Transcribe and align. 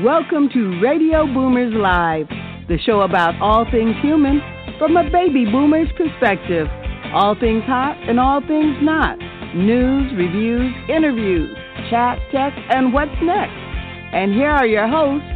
Welcome 0.00 0.48
to 0.54 0.80
Radio 0.80 1.26
Boomers 1.26 1.74
Live, 1.74 2.26
the 2.66 2.78
show 2.78 3.02
about 3.02 3.38
all 3.42 3.66
things 3.70 3.94
human 4.00 4.40
from 4.78 4.96
a 4.96 5.04
baby 5.10 5.44
boomer's 5.44 5.88
perspective. 5.98 6.66
All 7.12 7.38
things 7.38 7.62
hot 7.64 7.98
and 8.08 8.18
all 8.18 8.40
things 8.40 8.78
not. 8.80 9.18
News, 9.54 10.10
reviews, 10.16 10.72
interviews, 10.88 11.54
chat, 11.90 12.18
text, 12.32 12.58
and 12.70 12.94
what's 12.94 13.12
next. 13.22 13.52
And 13.52 14.32
here 14.32 14.48
are 14.48 14.64
your 14.64 14.88
hosts, 14.88 15.28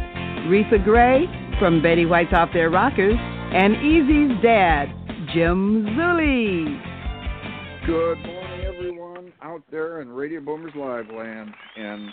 Reatha 0.49 0.83
Grey 0.83 1.27
from 1.59 1.83
Betty 1.83 2.07
White's 2.07 2.33
Off 2.33 2.49
Their 2.51 2.71
Rockers 2.71 3.15
and 3.15 3.75
Easy's 3.75 4.41
dad, 4.41 4.87
Jim 5.35 5.85
Zuley. 5.93 6.81
Good 7.85 8.17
morning, 8.25 8.65
everyone 8.65 9.33
out 9.43 9.61
there 9.69 10.01
in 10.01 10.09
Radio 10.09 10.41
Boomers 10.41 10.73
Live 10.75 11.09
land. 11.15 11.51
And 11.77 12.09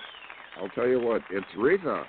I'll 0.60 0.68
tell 0.74 0.86
you 0.86 1.00
what, 1.00 1.22
it's 1.30 1.46
Reatha. 1.56 2.04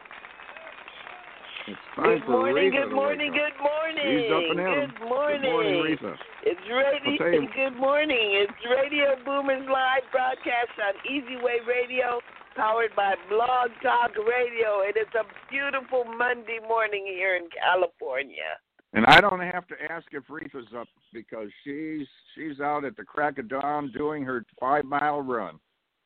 It's 1.68 1.82
time 1.96 2.06
good 2.06 2.26
for 2.26 2.32
morning, 2.46 2.70
good 2.70 2.94
morning, 2.94 3.32
good 3.34 3.58
morning. 3.58 4.06
She's 4.06 4.30
up 4.30 4.46
and 4.54 4.60
at 4.60 4.70
'em. 4.70 4.90
Good 4.94 5.10
morning. 5.10 5.42
Good 5.42 5.50
morning, 5.50 5.98
Reatha. 5.98 6.14
It's 6.44 6.62
radio. 6.70 7.42
Good 7.56 7.76
morning. 7.80 8.28
It's 8.46 8.54
Radio 8.70 9.18
Boomers 9.26 9.66
Live 9.66 10.06
broadcast 10.12 10.78
on 10.78 10.94
Easy 11.10 11.38
Way 11.42 11.58
Radio, 11.66 12.22
powered 12.56 12.96
by 12.96 13.16
Blog 13.30 13.72
Talk 13.82 14.12
Radio, 14.14 14.86
and 14.86 14.94
it's 14.96 15.16
a 15.16 15.26
beautiful 15.50 16.04
Monday 16.04 16.60
morning 16.68 17.06
here 17.08 17.36
in 17.36 17.50
California. 17.50 18.62
And 18.94 19.04
I 19.08 19.20
don't 19.20 19.42
have 19.42 19.66
to 19.68 19.76
ask 19.90 20.06
if 20.12 20.24
Reatha's 20.28 20.72
up 20.78 20.88
because 21.14 21.50
she's 21.64 22.06
she's 22.36 22.60
out 22.60 22.86
at 22.86 22.96
the 22.96 23.04
crack 23.04 23.40
of 23.40 23.50
dawn 23.50 23.92
doing 23.92 24.24
her 24.24 24.46
five 24.60 24.86
mile 24.86 25.22
run. 25.22 25.60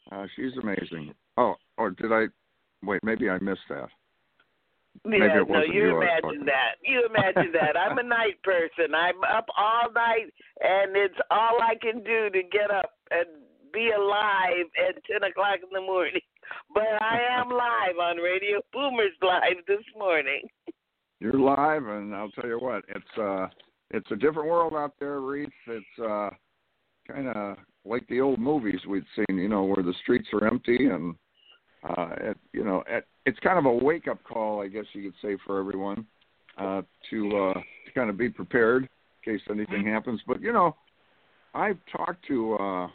Uh, 0.09 0.25
she's 0.37 0.55
amazing. 0.61 1.13
Oh, 1.35 1.55
or 1.77 1.91
did 1.91 2.13
I? 2.13 2.27
Wait, 2.81 3.03
maybe 3.03 3.29
I 3.29 3.39
missed 3.39 3.67
that. 3.67 3.89
Yeah, 5.05 5.43
no, 5.47 5.61
you 5.63 5.97
imagine 5.97 6.45
that. 6.45 6.75
You 6.83 7.07
imagine 7.07 7.51
that. 7.53 7.77
I'm 7.77 7.97
a 7.97 8.03
night 8.03 8.41
person. 8.43 8.93
I'm 8.93 9.23
up 9.23 9.45
all 9.57 9.91
night, 9.93 10.33
and 10.59 10.95
it's 10.95 11.17
all 11.31 11.57
I 11.61 11.75
can 11.81 12.03
do 12.03 12.29
to 12.29 12.41
get 12.43 12.71
up 12.71 12.91
and 13.11 13.25
be 13.73 13.91
alive 13.95 14.65
at 14.89 15.03
10 15.05 15.29
o'clock 15.29 15.59
in 15.63 15.69
the 15.73 15.81
morning. 15.81 16.21
But 16.73 16.87
I 16.99 17.19
am 17.39 17.49
live 17.51 17.97
on 18.01 18.17
Radio 18.17 18.59
Boomers 18.73 19.13
Live 19.21 19.63
this 19.67 19.85
morning. 19.95 20.41
You're 21.19 21.39
live, 21.39 21.85
and 21.85 22.15
I'll 22.15 22.31
tell 22.31 22.49
you 22.49 22.57
what, 22.57 22.83
it's 22.89 23.17
uh, 23.21 23.47
it's 23.91 24.09
a 24.09 24.15
different 24.15 24.49
world 24.49 24.73
out 24.73 24.93
there, 24.99 25.19
Reese. 25.19 25.47
It's 25.67 25.99
uh, 26.03 26.29
kind 27.07 27.27
of 27.27 27.57
like 27.85 28.07
the 28.07 28.19
old 28.19 28.39
movies 28.39 28.79
we'd 28.87 29.03
seen, 29.15 29.37
you 29.37 29.47
know, 29.47 29.63
where 29.63 29.83
the 29.83 29.93
streets 30.01 30.27
are 30.33 30.47
empty, 30.47 30.87
and 30.87 31.13
uh, 31.83 32.09
it, 32.21 32.37
you 32.53 32.63
know, 32.63 32.83
it, 32.87 33.05
it's 33.25 33.39
kind 33.39 33.57
of 33.57 33.65
a 33.65 33.71
wake 33.73 34.07
up 34.07 34.23
call, 34.23 34.61
I 34.61 34.67
guess 34.67 34.85
you 34.93 35.03
could 35.03 35.19
say, 35.21 35.37
for 35.45 35.59
everyone 35.59 36.05
uh, 36.57 36.81
to 37.09 37.37
uh, 37.37 37.53
to 37.53 37.91
kind 37.95 38.09
of 38.09 38.17
be 38.17 38.29
prepared 38.29 38.83
in 38.83 39.33
case 39.33 39.41
anything 39.49 39.85
happens. 39.85 40.21
But 40.27 40.41
you 40.41 40.51
know, 40.51 40.75
I've 41.53 41.77
talked 41.95 42.25
to 42.27 42.55
uh, 42.55 42.87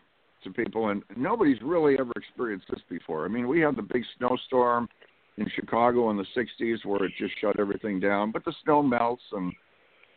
to 0.44 0.50
people, 0.50 0.88
and 0.88 1.02
nobody's 1.16 1.60
really 1.62 1.96
ever 1.98 2.12
experienced 2.16 2.66
this 2.70 2.82
before. 2.88 3.24
I 3.24 3.28
mean, 3.28 3.48
we 3.48 3.60
had 3.60 3.76
the 3.76 3.82
big 3.82 4.04
snowstorm 4.18 4.88
in 5.36 5.50
Chicago 5.54 6.10
in 6.10 6.16
the 6.16 6.26
60s 6.36 6.84
where 6.84 7.04
it 7.04 7.12
just 7.18 7.32
shut 7.40 7.58
everything 7.58 7.98
down, 7.98 8.30
but 8.30 8.44
the 8.44 8.54
snow 8.62 8.82
melts 8.82 9.22
and 9.32 9.52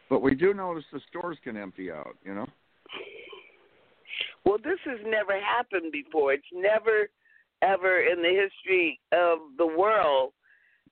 but 0.10 0.22
we 0.22 0.36
do 0.36 0.54
notice 0.54 0.86
the 0.94 1.02
stores 1.10 1.38
can 1.44 1.58
empty 1.58 1.92
out, 1.92 2.16
you 2.24 2.34
know. 2.34 2.46
Well, 4.46 4.58
this 4.58 4.80
has 4.86 5.00
never 5.06 5.38
happened 5.40 5.92
before. 5.92 6.32
It's 6.34 6.46
never, 6.54 7.10
ever 7.62 8.02
in 8.02 8.22
the 8.22 8.30
history 8.30 9.00
of 9.12 9.40
the 9.58 9.68
world 9.68 10.34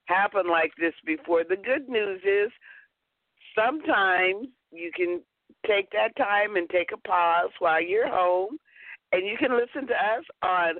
happened 0.06 0.48
like 0.48 0.72
this 0.78 0.94
before. 1.04 1.44
The 1.44 1.56
good 1.56 1.88
news 1.88 2.20
is 2.24 2.50
sometimes 3.54 4.48
you 4.70 4.90
can 4.94 5.22
take 5.66 5.90
that 5.90 6.14
time 6.16 6.56
and 6.56 6.68
take 6.70 6.90
a 6.92 7.08
pause 7.08 7.50
while 7.58 7.82
you're 7.82 8.08
home, 8.08 8.58
and 9.12 9.26
you 9.26 9.36
can 9.36 9.56
listen 9.56 9.86
to 9.86 9.94
us 9.94 10.24
on 10.42 10.74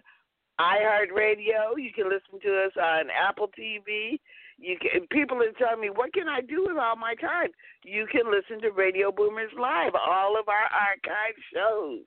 iHeartRadio. 0.60 1.76
You 1.76 1.92
can 1.94 2.08
listen 2.08 2.40
to 2.42 2.64
us 2.64 2.72
on 2.76 3.10
Apple 3.10 3.50
TV. 3.58 4.18
You 4.58 4.78
can. 4.78 5.06
People 5.08 5.42
are 5.42 5.52
telling 5.52 5.80
me, 5.80 5.90
"What 5.90 6.14
can 6.14 6.28
I 6.28 6.40
do 6.40 6.64
with 6.66 6.78
all 6.78 6.96
my 6.96 7.14
time?" 7.16 7.50
You 7.84 8.06
can 8.06 8.30
listen 8.30 8.60
to 8.62 8.70
Radio 8.70 9.12
Boomers 9.12 9.52
Live, 9.52 9.94
all 9.94 10.38
of 10.38 10.48
our 10.48 10.64
archive 10.72 11.36
shows. 11.52 12.06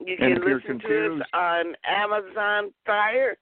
You 0.00 0.16
can 0.16 0.34
listen 0.34 0.80
to 0.80 1.16
us 1.16 1.26
on 1.32 1.74
Amazon 1.86 2.72
Fire. 2.84 3.36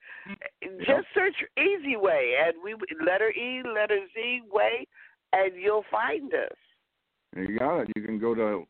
Just 0.79 1.07
search 1.15 1.35
Easy 1.57 1.97
Way, 1.97 2.35
and 2.45 2.55
we 2.63 2.75
letter 3.05 3.31
E, 3.31 3.63
letter 3.75 3.99
Z 4.15 4.43
Way, 4.51 4.87
and 5.33 5.53
you'll 5.57 5.85
find 5.91 6.33
us. 6.35 6.57
You 7.37 7.59
got 7.59 7.81
it. 7.81 7.89
You 7.95 8.03
can 8.03 8.19
go 8.19 8.35
to 8.35 8.67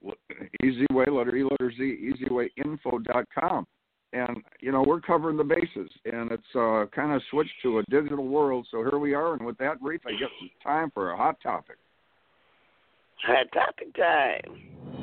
Easy 0.62 0.86
Way, 0.92 1.06
letter 1.10 1.34
E, 1.34 1.42
letter 1.42 1.72
Z, 1.76 2.14
easywayinfo.com. 2.22 3.66
And 4.12 4.38
you 4.60 4.72
know 4.72 4.82
we're 4.82 5.00
covering 5.00 5.36
the 5.36 5.44
bases, 5.44 5.90
and 6.04 6.32
it's 6.32 6.42
uh, 6.56 6.86
kind 6.92 7.12
of 7.12 7.22
switched 7.30 7.54
to 7.62 7.78
a 7.78 7.82
digital 7.90 8.26
world. 8.26 8.66
So 8.70 8.78
here 8.78 8.98
we 8.98 9.14
are, 9.14 9.34
and 9.34 9.46
with 9.46 9.56
that, 9.58 9.76
Reef, 9.80 10.00
I 10.04 10.10
guess 10.12 10.30
it's 10.42 10.52
time 10.64 10.90
for 10.92 11.12
a 11.12 11.16
hot 11.16 11.36
topic. 11.40 11.76
Hot 13.24 13.46
topic 13.52 13.94
time. 13.94 14.99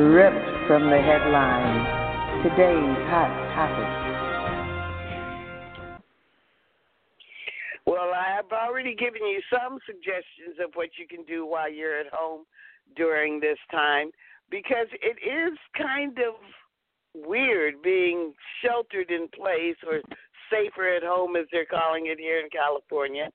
Ripped 0.00 0.66
from 0.66 0.88
the 0.88 0.96
headlines. 0.96 1.84
Today's 2.42 2.96
hot 3.12 3.28
topic. 3.52 3.84
Well, 7.84 8.08
I 8.16 8.34
have 8.34 8.50
already 8.50 8.94
given 8.94 9.20
you 9.26 9.42
some 9.52 9.78
suggestions 9.84 10.56
of 10.64 10.70
what 10.72 10.88
you 10.98 11.06
can 11.06 11.22
do 11.26 11.44
while 11.44 11.70
you're 11.70 12.00
at 12.00 12.06
home 12.10 12.46
during 12.96 13.40
this 13.40 13.58
time 13.70 14.10
because 14.50 14.86
it 15.02 15.18
is 15.20 15.58
kind 15.76 16.16
of 16.16 16.32
weird 17.12 17.82
being 17.82 18.32
sheltered 18.64 19.10
in 19.10 19.28
place 19.28 19.76
or 19.86 20.00
safer 20.50 20.88
at 20.96 21.02
home, 21.02 21.36
as 21.36 21.44
they're 21.52 21.66
calling 21.66 22.06
it 22.06 22.18
here 22.18 22.40
in 22.40 22.48
California. 22.48 23.28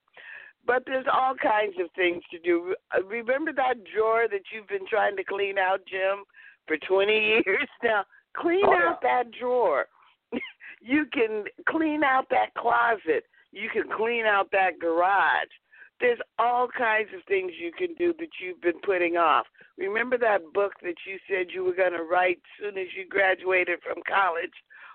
But 0.66 0.82
there's 0.88 1.06
all 1.14 1.36
kinds 1.36 1.76
of 1.80 1.92
things 1.96 2.24
to 2.32 2.40
do. 2.40 2.74
Remember 3.06 3.54
that 3.54 3.84
drawer 3.94 4.26
that 4.32 4.50
you've 4.52 4.68
been 4.68 4.88
trying 4.90 5.16
to 5.18 5.24
clean 5.24 5.60
out, 5.60 5.82
Jim, 5.88 6.26
for 6.68 6.78
20 6.78 7.14
years 7.46 7.68
now? 7.84 8.04
Clean 8.36 8.62
Oh, 8.66 8.74
yeah. 8.74 8.90
out 8.90 9.02
that 9.02 9.32
drawer. 9.40 9.86
you 10.82 11.06
can 11.12 11.46
clean 11.70 12.04
out 12.04 12.28
that 12.30 12.54
closet. 12.58 13.26
You 13.52 13.70
can 13.70 13.84
clean 13.96 14.26
out 14.26 14.50
that 14.52 14.80
garage. 14.80 15.54
There's 16.02 16.20
all 16.38 16.68
kinds 16.68 17.10
of 17.16 17.22
things 17.26 17.54
you 17.58 17.72
can 17.72 17.96
do 17.96 18.14
that 18.20 18.28
you've 18.44 18.62
been 18.62 18.82
putting 18.84 19.16
off. 19.16 19.46
Remember 19.78 20.18
that 20.18 20.42
book 20.54 20.74
that 20.84 20.96
you 21.08 21.18
said 21.30 21.48
you 21.54 21.64
were 21.64 21.74
going 21.76 21.94
to 21.94 22.04
write 22.04 22.40
soon 22.60 22.78
as 22.78 22.88
you 22.98 23.08
graduated 23.08 23.80
from 23.82 24.04
college? 24.08 24.52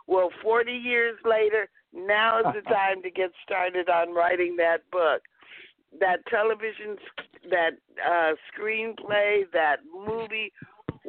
Well, 0.06 0.30
40 0.42 0.72
years 0.72 1.16
later, 1.24 1.68
now 1.94 2.40
is 2.40 2.46
the 2.54 2.60
time 2.70 3.00
to 3.02 3.10
get 3.10 3.30
started 3.42 3.88
on 3.88 4.14
writing 4.14 4.56
that 4.56 4.82
book. 4.92 5.22
That 5.98 6.18
television, 6.28 6.96
that 7.48 7.70
uh, 8.06 8.32
screenplay, 8.52 9.42
that 9.52 9.78
movie, 9.92 10.52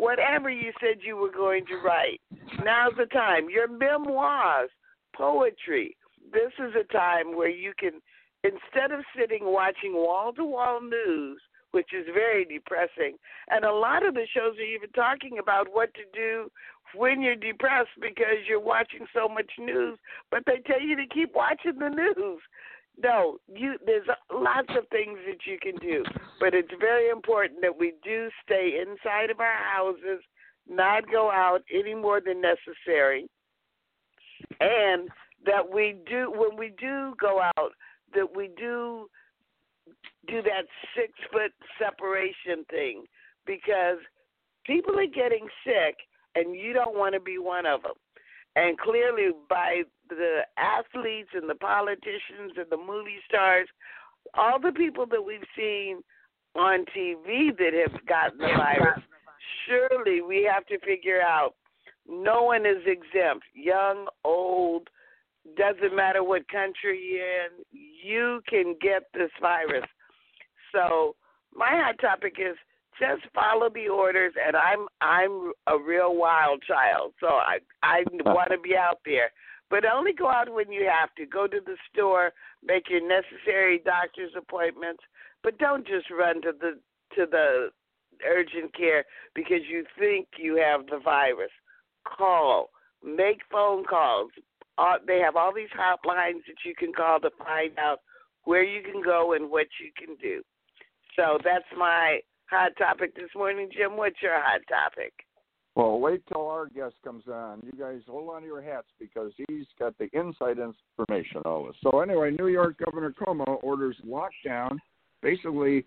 whatever 0.02 0.50
you 0.50 0.72
said 0.82 0.98
you 1.06 1.16
were 1.16 1.32
going 1.32 1.64
to 1.68 1.76
write. 1.86 2.20
Now's 2.66 2.94
the 2.98 3.06
time. 3.06 3.52
Your 3.52 3.68
memoirs, 3.68 4.72
poetry. 5.16 5.96
This 6.34 6.52
is 6.58 6.74
a 6.74 6.92
time 6.92 7.38
where 7.38 7.50
you 7.50 7.74
can, 7.78 8.02
instead 8.44 8.92
of 8.92 9.06
sitting 9.16 9.42
watching 9.44 9.94
wall 9.94 10.34
to 10.34 10.44
wall 10.44 10.82
news, 10.82 11.40
which 11.70 11.90
is 11.94 12.08
very 12.16 12.46
depressing, 12.46 13.16
and 13.52 13.64
a 13.64 13.72
lot 13.72 14.04
of 14.04 14.16
the 14.16 14.26
shows 14.36 14.58
are 14.58 14.74
even 14.76 14.90
talking 14.90 15.38
about 15.38 15.68
what 15.72 15.94
to 15.94 16.02
do 16.14 16.50
when 16.96 17.22
you're 17.22 17.36
depressed 17.36 17.96
because 18.02 18.42
you're 18.50 18.60
watching 18.60 19.06
so 19.14 19.30
much 19.30 19.52
news, 19.60 20.00
but 20.32 20.42
they 20.48 20.58
tell 20.66 20.82
you 20.82 20.96
to 20.96 21.06
keep 21.14 21.36
watching 21.36 21.78
the 21.78 21.90
news. 21.90 22.42
No, 23.02 23.38
you 23.48 23.76
there's 23.86 24.08
lots 24.32 24.70
of 24.78 24.88
things 24.90 25.18
that 25.28 25.46
you 25.46 25.58
can 25.60 25.76
do, 25.78 26.04
but 26.40 26.54
it's 26.54 26.72
very 26.80 27.10
important 27.10 27.62
that 27.62 27.78
we 27.78 27.94
do 28.04 28.30
stay 28.46 28.80
inside 28.82 29.30
of 29.30 29.40
our 29.40 29.58
houses, 29.74 30.22
not 30.70 31.10
go 31.12 31.32
out 31.32 31.62
any 31.74 31.96
more 31.96 32.22
than 32.22 32.42
necessary, 32.42 33.28
and 34.60 35.10
that 35.46 35.68
we 35.74 35.96
do 36.08 36.32
when 36.36 36.58
we 36.58 36.74
do 36.80 37.14
go 37.20 37.42
out 37.58 37.72
that 38.14 38.36
we 38.36 38.50
do 38.58 39.08
do 40.28 40.42
that 40.44 40.66
six 40.96 41.12
foot 41.32 41.52
separation 41.80 42.64
thing 42.70 43.04
because 43.46 43.98
people 44.66 44.98
are 45.00 45.08
getting 45.08 45.48
sick 45.66 45.98
and 46.36 46.56
you 46.56 46.74
don't 46.74 46.96
want 46.96 47.14
to 47.14 47.20
be 47.20 47.38
one 47.38 47.66
of 47.66 47.82
them. 47.82 47.94
And 48.56 48.78
clearly, 48.78 49.32
by 49.50 49.84
the 50.16 50.42
athletes 50.58 51.30
and 51.34 51.50
the 51.50 51.56
politicians 51.56 52.54
and 52.58 52.70
the 52.70 52.78
movie 52.78 53.20
stars, 53.28 53.68
all 54.34 54.60
the 54.60 54.72
people 54.72 55.06
that 55.08 55.22
we've 55.22 55.42
seen 55.58 56.02
on 56.56 56.86
TV 56.96 57.56
that 57.58 57.74
have 57.74 58.06
gotten 58.06 58.38
the 58.38 58.54
virus, 58.58 59.00
surely 59.68 60.22
we 60.22 60.48
have 60.52 60.66
to 60.68 60.80
figure 60.80 61.22
out 61.22 61.56
no 62.08 62.44
one 62.44 62.66
is 62.66 62.84
exempt, 62.86 63.46
young, 63.54 64.08
old, 64.24 64.90
doesn't 65.58 65.96
matter 65.96 66.24
what 66.24 66.48
country 66.50 67.00
you're 67.14 67.46
in, 67.46 67.66
you 67.72 68.42
can 68.48 68.76
get 68.82 69.04
this 69.14 69.32
virus. 69.42 69.86
So 70.72 71.16
my 71.54 71.70
hot 71.70 71.96
topic 72.00 72.36
is 72.40 72.56
just 73.00 73.24
follow 73.34 73.70
the 73.74 73.88
orders 73.88 74.34
and 74.46 74.56
I'm 74.56 74.88
I'm 75.02 75.54
a 75.68 75.78
real 75.78 76.16
wild 76.16 76.62
child. 76.68 77.14
So 77.20 77.28
I 77.28 77.60
I 77.82 78.04
want 78.26 78.52
to 78.52 78.60
be 78.60 78.76
out 78.76 79.00
there. 79.06 79.32
But 79.72 79.86
only 79.86 80.12
go 80.14 80.28
out 80.28 80.54
when 80.54 80.72
you 80.72 80.86
have 80.86 81.16
to. 81.16 81.26
Go 81.26 81.48
to 81.48 81.60
the 81.66 81.78
store, 81.92 82.34
make 82.62 82.90
your 82.90 83.02
necessary 83.02 83.82
doctor's 83.84 84.34
appointments, 84.38 85.02
but 85.44 85.58
don't 85.58 85.88
just 85.88 86.12
run 86.12 86.42
to 86.42 86.52
the 86.52 86.78
to 87.16 87.26
the 87.26 87.70
urgent 88.28 88.76
care 88.76 89.06
because 89.34 89.62
you 89.70 89.86
think 89.98 90.28
you 90.38 90.58
have 90.58 90.86
the 90.88 91.00
virus. 91.04 91.52
Call, 92.06 92.70
make 93.04 93.40
phone 93.50 93.86
calls. 93.86 94.32
Uh, 94.78 94.98
they 95.08 95.20
have 95.20 95.36
all 95.36 95.54
these 95.54 95.70
hotlines 95.70 96.44
that 96.48 96.66
you 96.66 96.76
can 96.78 96.92
call 96.94 97.20
to 97.22 97.30
find 97.40 97.78
out 97.80 98.00
where 98.44 98.64
you 98.64 98.82
can 98.84 99.02
go 99.02 99.34
and 99.34 99.50
what 99.50 99.68
you 99.80 99.92
can 99.98 100.16
do. 100.22 100.42
So 101.16 101.38
that's 101.44 101.66
my 101.78 102.20
hot 102.50 102.72
topic 102.78 103.16
this 103.16 103.30
morning. 103.36 103.70
Jim, 103.76 103.96
what's 103.96 104.22
your 104.22 104.36
hot 104.36 104.62
topic? 104.68 105.14
Well, 105.76 106.00
wait 106.00 106.22
till 106.28 106.48
our 106.48 106.68
guest 106.68 106.96
comes 107.04 107.24
on. 107.32 107.62
You 107.64 107.72
guys 107.80 108.02
hold 108.08 108.30
on 108.30 108.42
to 108.42 108.48
your 108.48 108.62
hats 108.62 108.88
because 109.00 109.32
he's 109.48 109.66
got 109.80 109.98
the 109.98 110.10
inside 110.14 110.58
information 110.58 111.42
on 111.46 111.68
this. 111.68 111.76
So 111.82 112.02
anyway, 112.02 112.32
New 112.38 112.48
York 112.48 112.76
Governor 112.84 113.14
Cuomo 113.14 113.58
orders 113.64 113.96
lockdown, 114.06 114.78
basically 115.22 115.86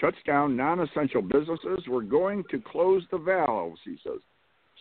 shuts 0.00 0.16
down 0.24 0.56
non-essential 0.56 1.22
businesses. 1.22 1.80
We're 1.88 2.02
going 2.02 2.44
to 2.50 2.60
close 2.60 3.02
the 3.10 3.18
valves, 3.18 3.80
he 3.84 3.96
says. 4.04 4.20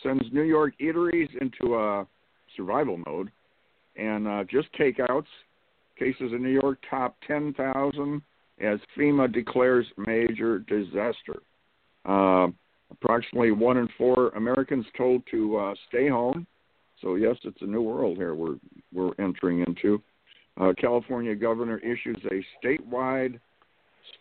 Sends 0.04 0.24
New 0.32 0.44
York 0.44 0.74
eateries 0.80 1.30
into 1.42 1.76
a 1.76 2.06
survival 2.56 3.00
mode, 3.08 3.32
and 3.96 4.28
uh, 4.28 4.44
just 4.44 4.68
takeouts. 4.74 5.26
Cases 5.98 6.32
in 6.32 6.42
New 6.42 6.50
York 6.50 6.80
top 6.90 7.16
10,000 7.28 8.22
as 8.62 8.80
FEMA 8.98 9.32
declares 9.32 9.86
major 9.98 10.60
disaster. 10.60 11.42
Uh, 12.06 12.48
approximately 12.94 13.52
one 13.52 13.78
in 13.78 13.88
four 13.98 14.30
Americans 14.30 14.86
told 14.98 15.24
to 15.32 15.58
uh, 15.58 15.74
stay 15.90 16.08
home. 16.08 16.48
So 17.02 17.16
yes, 17.16 17.36
it's 17.44 17.62
a 17.62 17.66
new 17.66 17.82
world 17.82 18.18
here 18.18 18.34
we're 18.34 18.56
we're 18.94 19.14
entering 19.20 19.64
into. 19.68 20.02
Uh, 20.60 20.72
California 20.80 21.36
governor 21.36 21.80
issues 21.80 22.18
a 22.32 22.66
statewide 22.66 23.40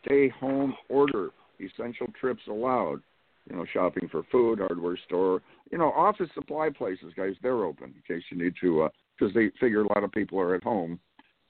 stay 0.02 0.28
home 0.28 0.74
order. 0.88 1.30
Essential 1.60 2.08
trips 2.20 2.42
allowed. 2.48 3.00
You 3.48 3.56
know, 3.56 3.66
shopping 3.72 4.08
for 4.10 4.22
food, 4.30 4.60
hardware 4.60 4.98
store. 5.06 5.42
You 5.70 5.78
know, 5.78 5.90
office 5.92 6.28
supply 6.34 6.70
places, 6.70 7.12
guys, 7.16 7.34
they're 7.42 7.64
open 7.64 7.94
in 7.94 8.14
case 8.14 8.24
you 8.30 8.42
need 8.42 8.54
to, 8.60 8.88
because 9.18 9.34
uh, 9.34 9.38
they 9.38 9.50
figure 9.60 9.82
a 9.82 9.88
lot 9.88 10.04
of 10.04 10.12
people 10.12 10.38
are 10.38 10.54
at 10.54 10.62
home 10.62 10.98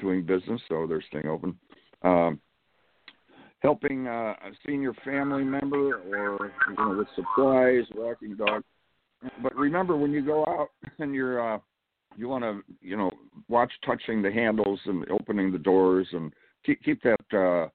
doing 0.01 0.25
business, 0.25 0.61
so 0.69 0.87
they're 0.87 1.05
staying 1.09 1.29
open. 1.29 1.57
Um, 2.03 2.41
helping 3.63 4.09
uh, 4.09 4.35
a 4.45 4.51
senior 4.67 4.93
family 5.05 5.45
member 5.45 6.01
or 6.01 6.53
you 6.69 6.75
know 6.77 6.99
with 6.99 7.09
supplies, 7.15 7.85
walking 7.95 8.37
dog. 8.37 8.63
But 9.43 9.55
remember, 9.55 9.97
when 9.97 10.11
you 10.11 10.25
go 10.25 10.45
out 10.47 10.71
and 10.99 11.15
you're 11.15 11.55
uh, 11.55 11.59
you 12.17 12.29
want 12.29 12.45
to 12.45 12.61
you 12.81 12.97
know 12.97 13.11
watch 13.49 13.73
touching 13.87 14.21
the 14.21 14.33
handles 14.33 14.81
and 14.85 15.09
opening 15.11 15.53
the 15.53 15.59
doors 15.59 16.09
and 16.13 16.33
keep 16.67 16.83
keep 16.83 17.01
that 17.03 17.39
uh, 17.39 17.69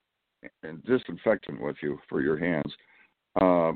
disinfectant 0.85 1.61
with 1.61 1.77
you 1.81 1.97
for 2.09 2.21
your 2.21 2.37
hands. 2.37 2.71
Uh, 3.41 3.71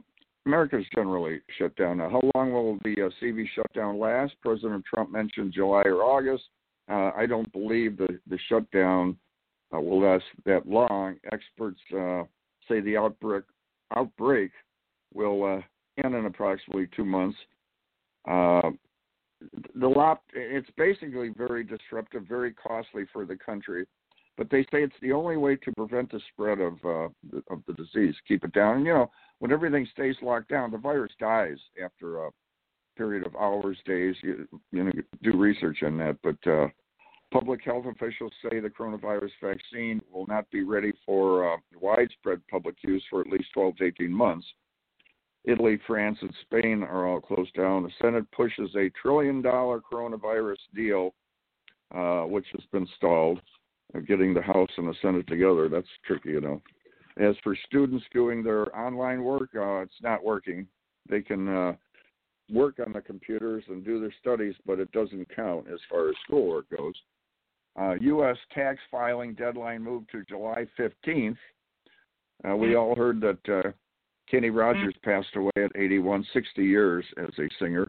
America's 0.46 0.86
generally 0.94 1.40
shut 1.60 1.75
down 1.75 2.00
now. 2.00 2.10
How 2.10 2.22
long 2.36 2.52
will 2.52 2.78
the 2.84 3.04
uh, 3.06 3.10
CV 3.22 3.46
shutdown 3.56 4.00
last? 4.00 4.34
President 4.42 4.84
Trump 4.92 5.12
mentioned 5.12 5.54
July 5.54 5.84
or 5.86 6.02
August. 6.02 6.44
Uh, 6.90 7.12
I 7.16 7.25
don't 7.28 7.52
believe 7.54 7.98
the 7.98 8.19
the 8.28 8.40
shutdown 8.50 9.18
uh, 9.74 9.80
will 9.80 10.02
last 10.02 10.24
that 10.46 10.68
long. 10.68 11.18
Experts 11.32 11.80
uh, 11.98 12.24
say 12.68 12.80
the 12.82 12.98
outbreak 12.98 13.44
outbreak 13.96 14.52
will 15.14 15.44
uh, 15.44 16.04
end 16.04 16.16
in 16.16 16.26
approximately 16.26 16.88
two 16.96 17.06
months. 17.06 17.38
Uh, 18.30 18.70
the 19.76 19.88
lot 19.88 20.22
it's 20.34 20.70
basically 20.78 21.30
very 21.36 21.64
disruptive, 21.64 22.24
very 22.28 22.54
costly 22.54 23.04
for 23.12 23.26
the 23.26 23.36
country, 23.36 23.86
but 24.38 24.50
they 24.50 24.64
say 24.64 24.84
it's 24.84 24.94
the 25.02 25.12
only 25.12 25.38
way 25.38 25.56
to 25.56 25.72
prevent 25.74 26.12
the 26.12 26.22
spread 26.32 26.60
of 26.60 26.74
uh, 26.74 27.10
the, 27.32 27.44
of 27.50 27.62
the 27.68 27.74
disease. 27.74 28.16
Keep 28.28 28.46
it 28.46 28.54
down. 28.54 28.78
And, 28.78 28.86
you 28.86 28.94
know, 28.94 29.12
when 29.40 29.52
everything 29.52 29.88
stays 29.92 30.16
locked 30.22 30.50
down, 30.50 30.72
the 30.72 30.78
virus 30.78 31.12
dies 31.20 31.58
after 31.84 32.26
a 32.26 32.30
period 32.98 33.26
of 33.26 33.36
hours, 33.36 33.78
days. 33.86 34.16
You, 34.22 34.48
you 34.72 34.84
know, 34.84 34.92
do 35.24 35.38
research 35.38 35.80
on 35.84 35.98
that, 35.98 36.18
but 36.22 36.52
uh, 36.52 36.68
Public 37.31 37.63
health 37.63 37.86
officials 37.86 38.33
say 38.44 38.60
the 38.60 38.69
coronavirus 38.69 39.31
vaccine 39.42 40.01
will 40.12 40.28
not 40.28 40.50
be 40.51 40.63
ready 40.63 40.92
for 41.06 41.54
uh, 41.54 41.57
widespread 41.80 42.42
public 42.50 42.75
use 42.83 43.04
for 43.10 43.22
at 43.22 43.28
least 43.28 43.48
12 43.54 43.78
to 43.78 43.86
18 43.86 44.12
months. 44.12 44.45
Italy, 45.45 45.80
France, 45.88 46.18
and 46.22 46.33
Spain 46.42 46.83
are 46.83 47.07
all 47.07 47.22
closed 47.22 47.54
down. 47.54 47.83
The 47.83 47.92
Senate 48.01 48.30
pushes 48.31 48.69
a 48.75 48.92
trillion 49.01 49.42
dollar 49.42 49.81
coronavirus 49.81 50.57
deal, 50.75 51.16
uh, 51.95 52.24
which 52.24 52.45
has 52.51 52.63
been 52.72 52.88
stalled. 52.98 53.39
Uh, 53.95 54.00
getting 54.00 54.34
the 54.34 54.42
House 54.42 54.69
and 54.77 54.88
the 54.88 54.95
Senate 55.01 55.27
together, 55.27 55.68
that's 55.68 55.88
tricky, 56.06 56.30
you 56.30 56.42
know. 56.42 56.62
As 57.18 57.36
for 57.44 57.57
students 57.66 58.06
doing 58.13 58.44
their 58.44 58.75
online 58.77 59.24
work, 59.24 59.50
uh, 59.56 59.80
it's 59.80 60.01
not 60.01 60.24
working. 60.24 60.68
They 61.10 61.22
can 61.22 61.48
uh, 61.48 61.74
work 62.51 62.75
on 62.86 62.94
the 62.94 63.01
computers 63.01 63.63
and 63.68 63.84
do 63.84 64.00
their 64.00 64.13
studies, 64.19 64.56
but 64.66 64.80
it 64.80 64.92
doesn't 64.92 65.34
count 65.36 65.68
as 65.72 65.80
far 65.89 66.10
as 66.10 66.16
schoolwork 66.25 66.69
goes. 66.69 66.94
Uh, 67.80 67.94
U.S. 68.02 68.38
tax 68.54 68.80
filing 68.90 69.34
deadline 69.34 69.84
moved 69.84 70.10
to 70.12 70.24
July 70.28 70.66
15th. 70.78 71.38
Uh, 72.48 72.56
we 72.56 72.76
all 72.76 72.96
heard 72.96 73.22
that 73.22 73.50
uh, 73.50 73.72
Kenny 74.30 74.50
Rogers 74.50 74.96
passed 75.04 75.36
away 75.36 75.52
at 75.58 75.72
81, 75.76 76.26
60 76.34 76.64
years 76.64 77.06
as 77.18 77.30
a 77.38 77.48
singer. 77.60 77.88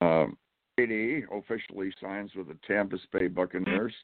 Um, 0.00 0.36
AD 0.78 1.24
officially 1.32 1.92
signs 2.00 2.30
with 2.34 2.48
the 2.48 2.56
Tampa 2.66 2.96
Bay 3.12 3.28
Buccaneers. 3.28 3.94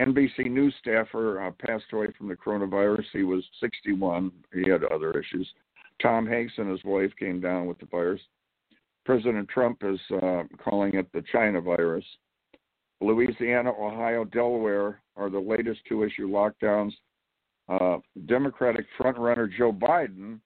NBC 0.00 0.50
News 0.50 0.74
staffer 0.80 1.42
uh, 1.42 1.50
passed 1.64 1.92
away 1.92 2.08
from 2.16 2.28
the 2.28 2.36
coronavirus. 2.36 3.04
He 3.12 3.22
was 3.22 3.44
61. 3.60 4.32
He 4.52 4.68
had 4.68 4.84
other 4.84 5.10
issues. 5.10 5.48
Tom 6.00 6.26
Hanks 6.26 6.54
and 6.56 6.70
his 6.70 6.82
wife 6.84 7.12
came 7.18 7.40
down 7.40 7.66
with 7.66 7.78
the 7.78 7.86
virus. 7.86 8.20
President 9.04 9.48
Trump 9.48 9.82
is 9.82 10.00
uh, 10.22 10.44
calling 10.62 10.94
it 10.94 11.06
the 11.12 11.22
China 11.32 11.60
virus. 11.60 12.04
Louisiana, 13.02 13.70
Ohio, 13.70 14.24
Delaware 14.24 15.02
are 15.16 15.30
the 15.30 15.38
latest 15.38 15.80
two 15.88 16.04
issue 16.04 16.28
lockdowns. 16.28 16.92
Uh, 17.68 17.98
Democratic 18.26 18.86
frontrunner 18.98 19.48
Joe 19.56 19.72
Biden 19.72 20.38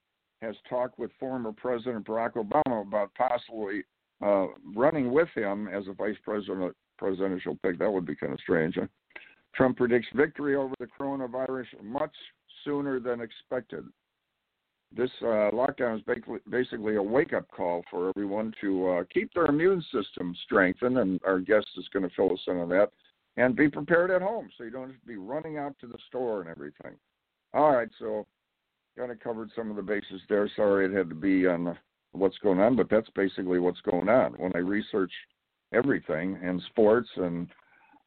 has 0.42 0.54
talked 0.69 0.99
with 0.99 1.11
former 1.19 1.52
President 1.52 2.07
Barack 2.07 2.35
Obama 2.35 2.83
about 2.83 3.11
possibly 3.14 3.83
uh, 4.25 4.47
running 4.75 5.12
with 5.12 5.28
him 5.35 5.69
as 5.69 5.87
a 5.88 5.92
vice 5.92 6.16
president 6.25 6.75
presidential 6.99 7.59
pick. 7.62 7.78
That 7.78 7.92
would 7.92 8.07
be 8.07 8.16
kind 8.16 8.33
of 8.33 8.40
strange. 8.40 8.76
Huh? 8.76 8.87
Trump 9.54 9.76
predicts 9.76 10.09
victory 10.14 10.57
over 10.57 10.75
the 10.78 10.87
coronavirus 10.87 11.66
much 11.83 12.14
sooner 12.64 13.00
than 13.00 13.21
expected 13.21 13.85
this 14.95 15.11
uh, 15.23 15.50
lockdown 15.52 15.97
is 15.97 16.40
basically, 16.49 16.97
a 16.97 17.02
wake 17.02 17.33
up 17.33 17.50
call 17.50 17.83
for 17.90 18.11
everyone 18.11 18.52
to 18.61 18.88
uh, 18.88 19.05
keep 19.12 19.33
their 19.35 19.47
immune 19.47 19.85
system 19.93 20.35
strengthened, 20.45 20.99
and 20.99 21.21
our 21.25 21.40
guest 21.40 21.66
is 21.76 21.88
going 21.93 22.09
to 22.09 22.14
fill 22.14 22.33
us 22.33 22.40
in 22.47 22.59
on 22.59 22.69
that, 22.71 22.90
and 23.37 23.57
be 23.57 23.69
prepared 23.69 24.11
at 24.11 24.23
home 24.23 24.49
so 24.57 24.64
you 24.64 24.71
don't 24.71 24.90
have 24.90 25.00
to 25.00 25.07
be 25.07 25.16
running 25.16 25.59
out 25.59 25.75
to 25.81 25.87
the 25.87 25.99
store 26.09 26.40
and 26.40 26.49
everything. 26.49 26.93
All 27.52 27.73
right, 27.73 27.88
so 27.99 28.26
kind 28.97 29.11
of 29.11 29.21
covered 29.21 29.50
some 29.55 29.71
of 29.71 29.76
the 29.76 29.83
bases 29.83 30.21
there. 30.28 30.50
Sorry 30.57 30.87
it 30.87 30.97
had 30.97 31.09
to 31.11 31.14
be 31.14 31.47
on 31.47 31.76
what's 32.12 32.38
going 32.38 32.61
on, 32.61 32.76
but 32.76 32.88
that's 32.88 33.11
basically 33.14 33.59
what's 33.59 33.81
going 33.83 34.09
on. 34.09 34.33
When 34.35 34.52
I 34.55 34.59
research 34.59 35.12
everything 35.75 36.38
and 36.43 36.62
sports 36.71 37.09
and 37.16 37.49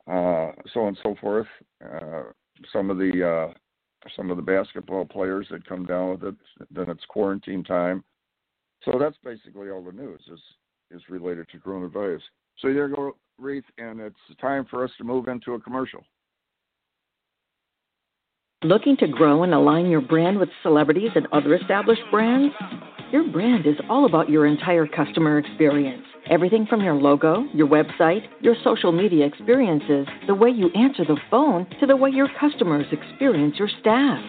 uh, 0.08 0.52
so 0.74 0.82
on 0.82 0.88
and 0.90 1.00
so 1.04 1.16
forth, 1.22 1.48
uh, 1.84 2.24
some 2.74 2.90
of 2.90 2.98
the 2.98 3.50
uh, 3.50 3.54
some 4.16 4.32
of 4.32 4.38
the 4.38 4.44
basketball 4.44 5.06
players 5.06 5.48
that 5.52 5.68
come 5.68 5.86
down 5.86 6.12
with 6.12 6.24
it. 6.24 6.36
Then 6.72 6.90
it's 6.90 7.04
quarantine 7.08 7.64
time. 7.64 8.04
So 8.84 8.98
that's 9.00 9.18
basically 9.24 9.70
all 9.70 9.84
the 9.84 9.92
news 9.92 10.22
is 10.32 10.40
is 10.92 11.02
related 11.10 11.48
to 11.50 11.58
coronavirus. 11.58 12.22
So 12.58 12.74
there 12.74 12.88
you 12.88 12.96
go, 12.96 13.16
Reith, 13.38 13.66
and 13.78 14.00
it's 14.00 14.16
time 14.42 14.66
for 14.70 14.84
us 14.84 14.92
to 14.98 15.04
move 15.04 15.28
into 15.28 15.54
a 15.54 15.60
commercial. 15.60 16.04
Looking 18.66 18.98
to 18.98 19.08
grow 19.08 19.44
and 19.44 19.54
align 19.54 19.90
your 19.90 20.02
brand 20.02 20.38
with 20.38 20.50
celebrities 20.64 21.12
and 21.16 21.28
other 21.32 21.56
established 21.56 22.02
brands? 22.12 22.54
Your 23.10 23.24
brand 23.32 23.66
is 23.66 23.78
all 23.90 24.04
about 24.04 24.30
your 24.30 24.46
entire 24.46 24.86
customer 24.86 25.38
experience. 25.38 26.04
Everything 26.30 26.66
from 26.66 26.82
your 26.82 26.96
logo, 26.96 27.46
your 27.54 27.70
website, 27.70 28.24
your 28.42 28.56
social 28.62 28.92
media 28.92 29.26
experiences, 29.26 30.08
the 30.28 30.36
way 30.36 30.50
you 30.50 30.70
answer 30.72 31.06
the 31.06 31.16
phone, 31.32 31.68
to 31.80 31.88
the 31.88 31.96
way 31.96 32.10
your 32.10 32.28
customers 32.38 32.86
experience 32.92 33.56
your 33.58 33.70
staff. 33.80 34.22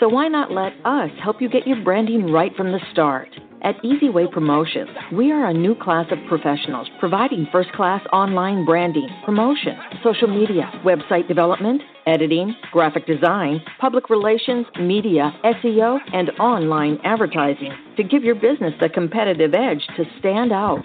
So 0.00 0.08
why 0.08 0.26
not 0.26 0.50
let 0.50 0.72
us 0.84 1.10
help 1.22 1.40
you 1.40 1.48
get 1.48 1.64
your 1.64 1.80
branding 1.84 2.32
right 2.32 2.52
from 2.56 2.72
the 2.72 2.80
start? 2.90 3.28
At 3.62 3.76
Easyway 3.82 4.32
Promotions, 4.32 4.88
we 5.12 5.32
are 5.32 5.46
a 5.46 5.52
new 5.52 5.74
class 5.74 6.06
of 6.10 6.18
professionals 6.28 6.88
providing 6.98 7.46
first 7.52 7.70
class 7.72 8.00
online 8.10 8.64
branding, 8.64 9.06
promotion, 9.22 9.76
social 10.02 10.28
media, 10.28 10.70
website 10.82 11.28
development, 11.28 11.82
editing, 12.06 12.54
graphic 12.72 13.06
design, 13.06 13.60
public 13.78 14.08
relations, 14.08 14.64
media, 14.80 15.34
SEO, 15.44 15.98
and 16.14 16.30
online 16.40 16.98
advertising 17.04 17.72
to 17.98 18.02
give 18.02 18.24
your 18.24 18.34
business 18.34 18.72
the 18.80 18.88
competitive 18.88 19.52
edge 19.52 19.86
to 19.94 20.04
stand 20.18 20.52
out. 20.52 20.84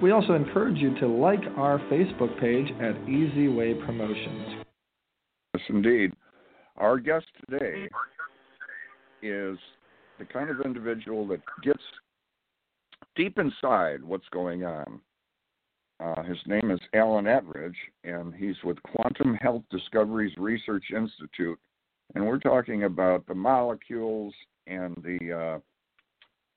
We 0.00 0.12
also 0.12 0.34
encourage 0.34 0.78
you 0.78 0.96
to 1.00 1.08
like 1.08 1.40
our 1.56 1.80
Facebook 1.90 2.38
page 2.38 2.70
at 2.80 2.96
Easy 3.08 3.48
Way 3.48 3.74
Promotions. 3.74 4.64
Yes, 5.54 5.64
indeed. 5.68 6.12
Our 6.76 7.00
guest 7.00 7.26
today 7.50 7.88
is 9.22 9.58
the 10.20 10.24
kind 10.24 10.50
of 10.50 10.60
individual 10.60 11.26
that 11.28 11.40
gets 11.64 11.82
deep 13.16 13.40
inside 13.40 14.04
what's 14.04 14.28
going 14.30 14.64
on. 14.64 15.00
Uh, 15.98 16.22
his 16.22 16.38
name 16.46 16.70
is 16.70 16.78
Alan 16.94 17.24
Attridge, 17.24 17.74
and 18.04 18.32
he's 18.32 18.54
with 18.62 18.80
Quantum 18.84 19.34
Health 19.34 19.64
Discoveries 19.68 20.36
Research 20.38 20.84
Institute. 20.94 21.58
And 22.14 22.24
we're 22.24 22.38
talking 22.38 22.84
about 22.84 23.26
the 23.26 23.34
molecules 23.34 24.32
and 24.68 24.94
the 25.02 25.60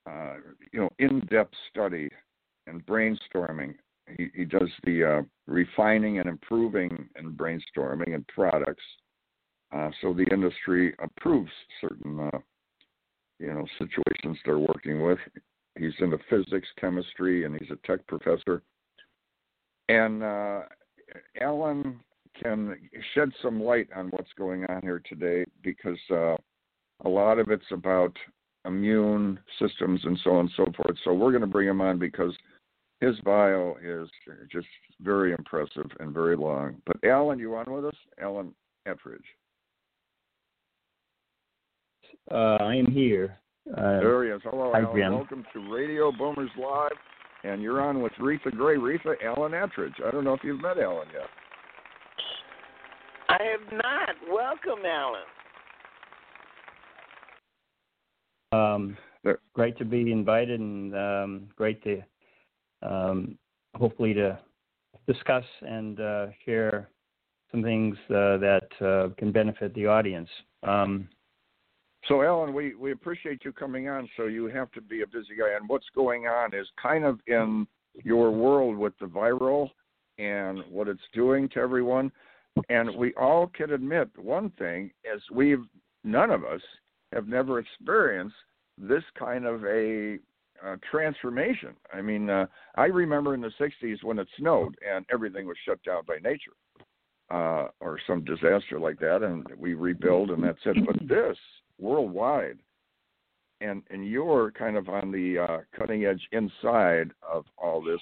uh, 0.06 0.08
uh, 0.08 0.34
you 0.72 0.78
know 0.78 0.90
in-depth 1.00 1.54
study 1.70 2.08
and 2.66 2.84
brainstorming. 2.86 3.74
He, 4.16 4.28
he 4.34 4.44
does 4.44 4.68
the 4.84 5.04
uh, 5.18 5.22
refining 5.46 6.18
and 6.18 6.28
improving 6.28 7.08
and 7.16 7.36
brainstorming 7.36 8.14
and 8.14 8.26
products. 8.28 8.82
Uh, 9.72 9.90
so 10.00 10.12
the 10.12 10.26
industry 10.32 10.94
approves 11.02 11.50
certain, 11.80 12.20
uh, 12.20 12.38
you 13.38 13.52
know, 13.52 13.64
situations 13.78 14.38
they're 14.44 14.58
working 14.58 15.02
with. 15.02 15.18
He's 15.78 15.94
into 16.00 16.18
physics, 16.28 16.68
chemistry, 16.78 17.44
and 17.44 17.58
he's 17.58 17.70
a 17.70 17.86
tech 17.86 18.06
professor. 18.06 18.62
And 19.88 20.22
uh, 20.22 20.62
Alan 21.40 22.00
can 22.40 22.76
shed 23.14 23.30
some 23.42 23.62
light 23.62 23.88
on 23.94 24.08
what's 24.08 24.32
going 24.36 24.64
on 24.66 24.82
here 24.82 25.02
today 25.08 25.44
because 25.62 25.98
uh, 26.10 26.36
a 27.04 27.08
lot 27.08 27.38
of 27.38 27.50
it's 27.50 27.70
about 27.70 28.16
immune 28.64 29.38
systems 29.58 30.00
and 30.04 30.18
so 30.22 30.30
on 30.30 30.40
and 30.40 30.50
so 30.56 30.66
forth. 30.76 30.96
So 31.04 31.12
we're 31.12 31.30
going 31.30 31.42
to 31.42 31.46
bring 31.46 31.68
him 31.68 31.80
on 31.80 31.98
because 31.98 32.32
his 33.00 33.18
bio 33.20 33.76
is 33.82 34.08
just 34.50 34.66
very 35.00 35.32
impressive 35.32 35.90
and 35.98 36.14
very 36.14 36.36
long. 36.36 36.76
But 36.86 36.96
Alan, 37.04 37.38
you 37.38 37.54
on 37.56 37.72
with 37.72 37.84
us? 37.84 37.96
Alan 38.20 38.54
Attridge. 38.86 39.18
Uh, 42.30 42.62
I 42.62 42.76
am 42.76 42.86
here. 42.86 43.38
Uh, 43.76 44.00
there 44.00 44.24
he 44.24 44.30
is. 44.30 44.40
Hello, 44.44 44.70
hi, 44.72 44.82
Alan. 44.82 44.96
Jim. 44.96 45.12
Welcome 45.12 45.44
to 45.52 45.72
Radio 45.72 46.12
Boomers 46.12 46.50
Live. 46.58 46.92
And 47.44 47.60
you're 47.60 47.80
on 47.80 48.00
with 48.00 48.12
Reatha 48.20 48.52
Grey. 48.52 48.76
Reatha, 48.76 49.14
Alan 49.24 49.52
Attridge. 49.52 49.94
I 50.06 50.12
don't 50.12 50.22
know 50.22 50.34
if 50.34 50.44
you've 50.44 50.62
met 50.62 50.78
Alan 50.78 51.08
yet. 51.12 51.28
I 53.28 53.38
have 53.42 53.72
not. 53.72 54.10
Welcome, 54.32 54.84
Alan. 54.86 55.22
Um, 58.52 58.96
great 59.54 59.78
to 59.78 59.84
be 59.84 60.12
invited 60.12 60.60
and 60.60 60.94
um, 60.94 61.48
great 61.56 61.82
to 61.84 62.02
um, 62.82 63.38
hopefully 63.74 64.12
to 64.14 64.38
discuss 65.06 65.44
and 65.62 66.00
uh, 66.00 66.26
share 66.44 66.88
some 67.50 67.62
things 67.62 67.96
uh, 68.10 68.36
that 68.38 68.68
uh, 68.80 69.14
can 69.16 69.32
benefit 69.32 69.74
the 69.74 69.86
audience. 69.86 70.28
Um, 70.62 71.08
So, 72.08 72.22
Alan, 72.22 72.52
we, 72.52 72.74
we 72.74 72.92
appreciate 72.92 73.44
you 73.44 73.52
coming 73.52 73.88
on. 73.88 74.08
So, 74.16 74.24
you 74.26 74.46
have 74.46 74.70
to 74.72 74.80
be 74.80 75.02
a 75.02 75.06
busy 75.06 75.36
guy. 75.38 75.56
And 75.56 75.68
what's 75.68 75.86
going 75.94 76.26
on 76.26 76.54
is 76.54 76.66
kind 76.82 77.04
of 77.04 77.20
in 77.26 77.66
your 78.04 78.30
world 78.30 78.76
with 78.76 78.94
the 78.98 79.06
viral 79.06 79.70
and 80.18 80.60
what 80.70 80.88
it's 80.88 81.00
doing 81.14 81.48
to 81.50 81.60
everyone. 81.60 82.10
And 82.68 82.96
we 82.96 83.14
all 83.14 83.46
can 83.46 83.72
admit 83.72 84.08
one 84.16 84.50
thing 84.58 84.90
is 85.04 85.22
we've, 85.32 85.64
none 86.04 86.30
of 86.30 86.44
us 86.44 86.60
have 87.12 87.28
never 87.28 87.58
experienced 87.58 88.36
this 88.78 89.02
kind 89.18 89.44
of 89.44 89.64
a 89.64 90.18
uh, 90.64 90.76
transformation. 90.90 91.74
I 91.92 92.00
mean, 92.00 92.30
uh, 92.30 92.46
I 92.76 92.86
remember 92.86 93.34
in 93.34 93.40
the 93.40 93.52
60s 93.60 94.02
when 94.02 94.18
it 94.18 94.28
snowed 94.38 94.76
and 94.88 95.04
everything 95.12 95.46
was 95.46 95.56
shut 95.66 95.82
down 95.82 96.02
by 96.06 96.18
nature 96.22 96.52
uh, 97.30 97.68
or 97.80 97.98
some 98.06 98.24
disaster 98.24 98.78
like 98.78 98.98
that, 99.00 99.22
and 99.22 99.46
we 99.58 99.74
rebuild 99.74 100.30
and 100.30 100.42
that's 100.44 100.58
it. 100.64 100.76
But 100.86 101.08
this 101.08 101.36
worldwide, 101.78 102.58
and 103.60 103.82
and 103.90 104.06
you're 104.06 104.52
kind 104.52 104.76
of 104.76 104.88
on 104.88 105.10
the 105.10 105.38
uh, 105.38 105.58
cutting 105.76 106.04
edge 106.04 106.20
inside 106.32 107.10
of 107.28 107.44
all 107.56 107.82
this. 107.82 108.00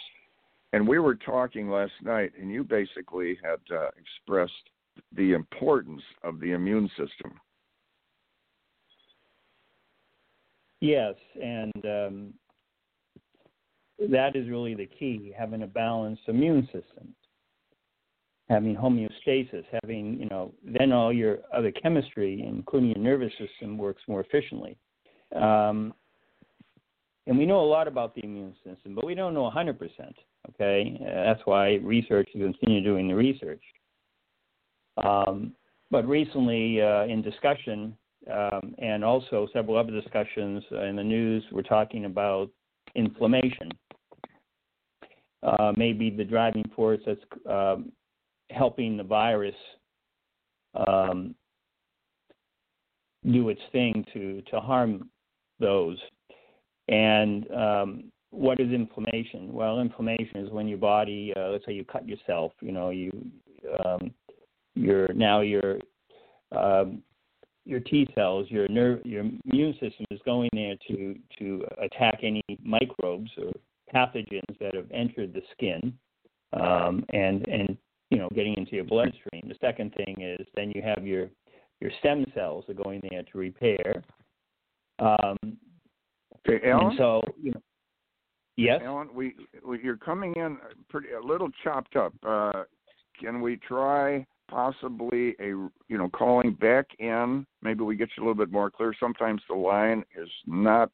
And 0.72 0.86
we 0.86 0.98
were 0.98 1.16
talking 1.16 1.68
last 1.68 1.92
night, 2.02 2.32
and 2.40 2.50
you 2.50 2.62
basically 2.62 3.38
had 3.42 3.58
uh, 3.74 3.88
expressed 3.98 4.52
the 5.16 5.32
importance 5.32 6.02
of 6.22 6.40
the 6.40 6.52
immune 6.52 6.88
system. 6.90 7.32
Yes, 10.80 11.14
and 11.40 11.84
um, 11.84 12.34
that 14.10 14.36
is 14.36 14.48
really 14.48 14.74
the 14.74 14.86
key: 14.86 15.32
having 15.36 15.62
a 15.62 15.66
balanced 15.66 16.22
immune 16.28 16.64
system, 16.66 17.14
having 18.48 18.76
homeostasis, 18.76 19.64
having 19.82 20.18
you 20.18 20.28
know, 20.28 20.52
then 20.64 20.92
all 20.92 21.12
your 21.12 21.38
other 21.54 21.70
chemistry, 21.70 22.44
including 22.46 22.90
your 22.90 22.98
nervous 22.98 23.32
system, 23.38 23.78
works 23.78 24.02
more 24.08 24.20
efficiently. 24.20 24.76
Um, 25.34 25.94
and 27.26 27.38
we 27.38 27.46
know 27.46 27.60
a 27.60 27.66
lot 27.66 27.86
about 27.86 28.14
the 28.14 28.24
immune 28.24 28.54
system, 28.64 28.94
but 28.94 29.06
we 29.06 29.14
don't 29.14 29.34
know 29.34 29.48
100%. 29.54 29.78
Okay, 30.54 30.98
that's 31.00 31.40
why 31.44 31.74
researchers 31.82 32.32
continue 32.34 32.82
doing 32.82 33.06
the 33.06 33.14
research. 33.14 33.62
Um, 34.96 35.52
but 35.90 36.08
recently, 36.08 36.82
uh, 36.82 37.04
in 37.04 37.22
discussion, 37.22 37.96
um, 38.32 38.74
and 38.78 39.04
also 39.04 39.48
several 39.52 39.76
other 39.76 39.92
discussions 39.92 40.62
in 40.70 40.96
the 40.96 41.04
news, 41.04 41.44
we're 41.52 41.62
talking 41.62 42.04
about 42.04 42.50
inflammation. 42.94 43.70
Uh, 45.42 45.72
maybe 45.76 46.10
the 46.10 46.24
driving 46.24 46.64
force 46.76 47.00
that's 47.06 47.20
um, 47.48 47.90
helping 48.50 48.96
the 48.96 49.02
virus 49.02 49.54
um, 50.74 51.34
do 53.30 53.48
its 53.48 53.60
thing 53.72 54.04
to 54.12 54.42
to 54.50 54.60
harm 54.60 55.08
those. 55.58 55.98
And 56.88 57.50
um, 57.52 58.04
what 58.30 58.60
is 58.60 58.70
inflammation? 58.70 59.52
Well, 59.52 59.80
inflammation 59.80 60.36
is 60.36 60.50
when 60.50 60.68
your 60.68 60.78
body, 60.78 61.32
uh, 61.36 61.50
let's 61.50 61.64
say 61.66 61.72
you 61.72 61.84
cut 61.84 62.08
yourself, 62.08 62.52
you 62.60 62.72
know, 62.72 62.90
you 62.90 63.10
um, 63.84 64.12
your 64.74 65.12
now 65.12 65.40
your 65.40 65.78
um, 66.52 67.02
your 67.70 67.80
T 67.80 68.06
cells, 68.14 68.46
your 68.50 68.68
nerve, 68.68 69.00
your 69.04 69.24
immune 69.44 69.72
system 69.74 70.04
is 70.10 70.20
going 70.24 70.50
there 70.52 70.74
to 70.88 71.14
to 71.38 71.64
attack 71.80 72.20
any 72.22 72.42
microbes 72.62 73.30
or 73.38 73.52
pathogens 73.94 74.58
that 74.60 74.74
have 74.74 74.90
entered 74.92 75.32
the 75.32 75.42
skin, 75.52 75.94
um, 76.52 77.04
and 77.12 77.46
and 77.48 77.78
you 78.10 78.18
know 78.18 78.28
getting 78.34 78.54
into 78.56 78.74
your 78.74 78.84
bloodstream. 78.84 79.44
The 79.48 79.56
second 79.60 79.94
thing 79.94 80.20
is 80.20 80.46
then 80.54 80.72
you 80.74 80.82
have 80.82 81.06
your 81.06 81.30
your 81.80 81.90
stem 82.00 82.26
cells 82.34 82.64
are 82.68 82.74
going 82.74 83.00
there 83.10 83.22
to 83.22 83.38
repair. 83.38 84.02
Um, 84.98 85.36
Okay, 86.48 86.70
Alan. 86.70 86.86
and 86.88 86.98
so 86.98 87.20
you 87.40 87.52
know, 87.52 87.60
yes, 88.56 88.80
Alan, 88.84 89.08
we, 89.14 89.34
we 89.66 89.82
you're 89.82 89.96
coming 89.96 90.34
in 90.36 90.58
pretty 90.88 91.08
a 91.12 91.20
little 91.24 91.50
chopped 91.62 91.96
up. 91.96 92.14
Uh, 92.26 92.64
can 93.20 93.40
we 93.40 93.56
try 93.56 94.26
possibly 94.50 95.34
a 95.40 95.48
you 95.48 95.72
know 95.98 96.08
calling 96.10 96.52
back 96.52 96.86
in? 96.98 97.46
Maybe 97.62 97.82
we 97.82 97.96
get 97.96 98.10
you 98.16 98.22
a 98.22 98.24
little 98.26 98.44
bit 98.44 98.52
more 98.52 98.70
clear. 98.70 98.94
Sometimes 98.98 99.42
the 99.48 99.54
line 99.54 100.04
is 100.20 100.28
not 100.46 100.90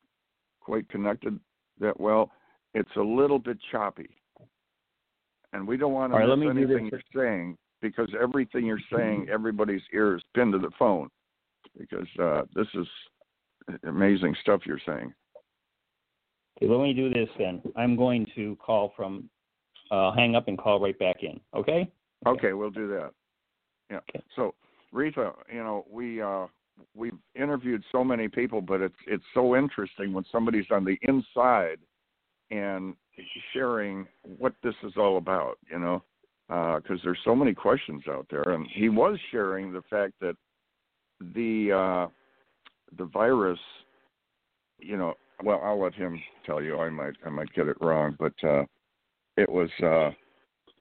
quite 0.60 0.88
connected 0.88 1.38
that 1.80 1.98
well. 1.98 2.30
It's 2.75 2.96
a 2.96 3.02
little 3.02 3.38
bit 3.38 3.58
choppy, 3.70 4.10
and 5.52 5.66
we 5.66 5.76
don't 5.76 5.92
want 5.92 6.12
to 6.12 6.18
right, 6.18 6.38
miss 6.38 6.50
anything 6.50 6.90
you're 6.92 7.00
saying 7.14 7.56
because 7.80 8.08
everything 8.20 8.66
you're 8.66 8.78
saying, 8.92 9.28
everybody's 9.32 9.82
ear 9.92 10.16
is 10.16 10.22
pinned 10.34 10.52
to 10.52 10.58
the 10.58 10.70
phone 10.78 11.08
because 11.78 12.08
uh, 12.20 12.42
this 12.54 12.66
is 12.75 12.86
amazing 13.84 14.34
stuff 14.40 14.60
you're 14.64 14.80
saying. 14.86 15.12
Okay, 16.56 16.70
let 16.70 16.80
me 16.80 16.94
do 16.94 17.10
this 17.10 17.28
then. 17.38 17.62
I'm 17.76 17.96
going 17.96 18.26
to 18.34 18.56
call 18.56 18.92
from, 18.96 19.28
uh, 19.90 20.12
hang 20.12 20.34
up 20.34 20.48
and 20.48 20.58
call 20.58 20.80
right 20.80 20.98
back 20.98 21.16
in. 21.22 21.38
Okay? 21.54 21.90
Okay, 22.26 22.54
we'll 22.54 22.70
do 22.70 22.88
that. 22.88 23.10
Yeah. 23.90 23.98
Okay. 24.08 24.22
So, 24.34 24.54
Rita, 24.92 25.32
you 25.52 25.62
know, 25.62 25.84
we 25.90 26.20
uh, 26.20 26.46
we've 26.94 27.18
interviewed 27.34 27.82
so 27.92 28.02
many 28.04 28.28
people, 28.28 28.60
but 28.60 28.80
it's 28.80 28.94
it's 29.06 29.24
so 29.34 29.56
interesting 29.56 30.12
when 30.12 30.24
somebody's 30.30 30.66
on 30.70 30.84
the 30.84 30.98
inside 31.02 31.78
and 32.50 32.94
sharing 33.52 34.06
what 34.38 34.54
this 34.62 34.74
is 34.82 34.92
all 34.96 35.18
about. 35.18 35.58
You 35.70 35.78
know, 35.78 36.02
because 36.48 37.00
there's 37.04 37.18
so 37.24 37.34
many 37.34 37.54
questions 37.54 38.02
out 38.08 38.26
there, 38.30 38.50
and 38.50 38.66
he 38.72 38.88
was 38.88 39.18
sharing 39.30 39.72
the 39.72 39.82
fact 39.82 40.14
that 40.20 40.36
the 41.34 41.72
uh, 41.72 42.08
the 42.98 43.04
virus, 43.06 43.58
you 44.78 44.96
know, 44.96 45.14
well, 45.42 45.60
I'll 45.64 45.80
let 45.80 45.94
him 45.94 46.20
tell 46.44 46.62
you. 46.62 46.78
I 46.78 46.90
might 46.90 47.14
I 47.24 47.30
might 47.30 47.52
get 47.54 47.68
it 47.68 47.76
wrong, 47.80 48.16
but 48.18 48.34
uh, 48.42 48.64
it 49.36 49.48
was 49.48 49.70
uh, 49.82 50.10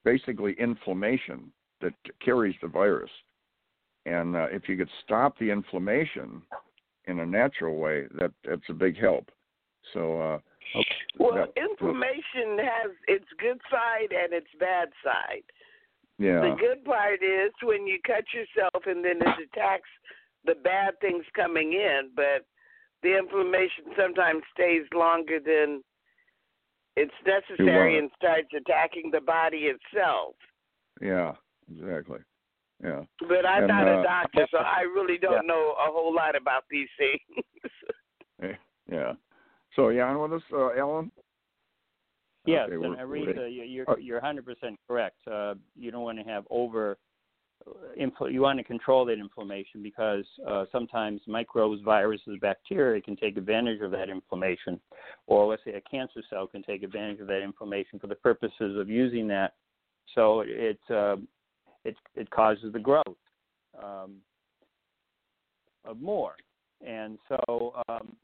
basically 0.04 0.56
inflammation 0.60 1.52
that 1.86 1.94
carries 2.24 2.56
the 2.62 2.68
virus, 2.68 3.12
and 4.06 4.36
uh, 4.36 4.48
if 4.52 4.68
you 4.68 4.76
could 4.78 4.90
stop 5.04 5.38
the 5.40 5.50
inflammation 5.50 6.42
in 7.06 7.20
a 7.20 7.26
natural 7.26 7.76
way, 7.78 8.06
that 8.18 8.32
that's 8.44 8.70
a 8.70 8.74
big 8.74 8.98
help. 8.98 9.30
So. 9.94 10.20
Uh, 10.22 10.40
Okay. 10.76 10.96
Well, 11.20 11.36
that- 11.36 11.54
inflammation 11.56 12.58
has 12.58 12.92
its 13.08 13.26
good 13.38 13.62
side 13.70 14.12
and 14.12 14.34
its 14.34 14.48
bad 14.60 14.90
side. 15.04 15.44
yeah. 16.18 16.42
The 16.42 16.56
good 16.60 16.84
part 16.84 17.22
is 17.22 17.52
when 17.62 17.86
you 17.86 18.00
cut 18.06 18.26
yourself 18.34 18.86
and 18.88 19.06
then 19.06 19.22
it 19.22 19.50
attacks 19.54 19.90
the 20.44 20.56
bad 20.56 21.00
things 21.02 21.24
coming 21.36 21.74
in, 21.74 22.10
but 22.16 22.48
the 23.04 23.16
inflammation 23.16 23.86
sometimes 23.96 24.42
stays 24.54 24.86
longer 24.94 25.40
than 25.40 25.84
it's 26.98 27.14
necessary 27.26 28.00
and 28.00 28.10
starts 28.18 28.50
attacking 28.56 29.12
the 29.12 29.22
body 29.22 29.70
itself. 29.70 30.36
Yeah. 31.00 31.34
Exactly. 31.72 32.20
Yeah. 32.84 33.04
But 33.22 33.46
I'm 33.46 33.64
And, 33.64 33.68
not 33.68 33.88
uh, 33.88 34.00
a 34.00 34.04
doctor, 34.04 34.48
so 34.52 34.58
I 34.58 34.82
really 34.82 35.18
don't 35.18 35.48
know 35.48 35.72
a 35.80 35.92
whole 35.92 36.14
lot 36.14 36.36
about 36.36 36.64
these 36.70 36.90
things. 36.98 37.44
Yeah. 38.92 39.14
So 39.76 39.90
you 39.90 40.02
on 40.02 40.20
with 40.20 40.34
us, 40.34 40.48
uh, 40.54 40.70
Alan? 40.78 41.12
Yes, 42.46 42.66
Okay, 42.70 42.74
and 42.76 42.82
we're- 42.82 43.34
Aretha, 43.34 43.52
you- 43.52 43.64
you're 43.64 43.90
uh, 43.90 43.96
you're 43.96 44.20
100% 44.22 44.78
correct. 44.88 45.28
Uh, 45.28 45.56
you 45.76 45.90
don't 45.90 46.04
want 46.04 46.20
to 46.20 46.24
have 46.24 46.46
over. 46.52 47.00
uh, 47.66 47.72
Infl- 47.98 48.32
you 48.32 48.42
want 48.42 48.60
to 48.60 48.64
control 48.64 49.06
that 49.06 49.18
inflammation 49.18 49.82
because 49.82 50.26
uh, 50.46 50.66
sometimes 50.72 51.20
microbes, 51.26 51.82
viruses, 51.82 52.38
bacteria 52.42 53.02
can 53.02 53.16
take 53.16 53.38
advantage 53.38 53.82
of 53.82 53.90
that 53.90 54.08
inflammation, 54.10 54.80
or 55.26 55.48
let's 55.48 55.64
say 55.64 55.74
a 55.74 55.82
cancer 55.82 56.22
cell 56.30 56.46
can 56.46 56.62
take 56.62 56.84
advantage 56.84 57.20
of 57.22 57.28
that 57.28 57.42
inflammation 57.42 57.98
for 57.98 58.06
the 58.06 58.16
purposes 58.16 58.78
of 58.78 58.88
using 58.88 59.28
that. 59.30 59.56
So 60.14 60.42
it's 60.46 60.90
uh, 60.92 61.16
it 61.86 61.96
it 62.16 62.30
causes 62.32 62.74
the 62.74 62.80
growth 62.80 63.06
um, 63.82 64.16
of 65.86 66.02
more, 66.02 66.36
and 66.86 67.18
so 67.30 67.74
um, 67.88 68.16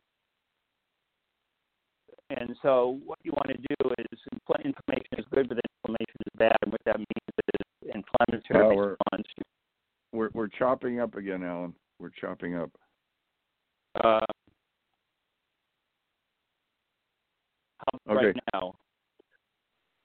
and 2.32 2.56
so 2.62 3.00
what 3.06 3.20
you 3.24 3.32
want 3.32 3.50
to 3.50 3.58
do 3.58 3.90
is 4.00 4.20
infl- 4.34 4.64
inflammation 4.66 5.18
is 5.18 5.26
good, 5.34 5.48
but 5.48 5.56
then 5.56 5.72
inflammation 5.84 6.16
is 6.26 6.38
bad. 6.38 6.58
And 6.64 6.72
what 6.72 6.82
that 6.86 6.98
means 6.98 7.08
is 7.54 7.94
inflammatory 7.96 8.68
Well, 8.68 8.76
we're- 8.76 8.90
response. 9.12 9.28
We're 10.14 10.30
we're 10.34 10.48
chopping 10.50 11.00
up 11.00 11.16
again, 11.16 11.44
Alan. 11.44 11.74
We're 12.00 12.10
chopping 12.10 12.56
up. 12.56 12.70
Uh, 14.04 14.26
Okay. 18.10 18.26
right 18.28 18.36
now? 18.54 18.76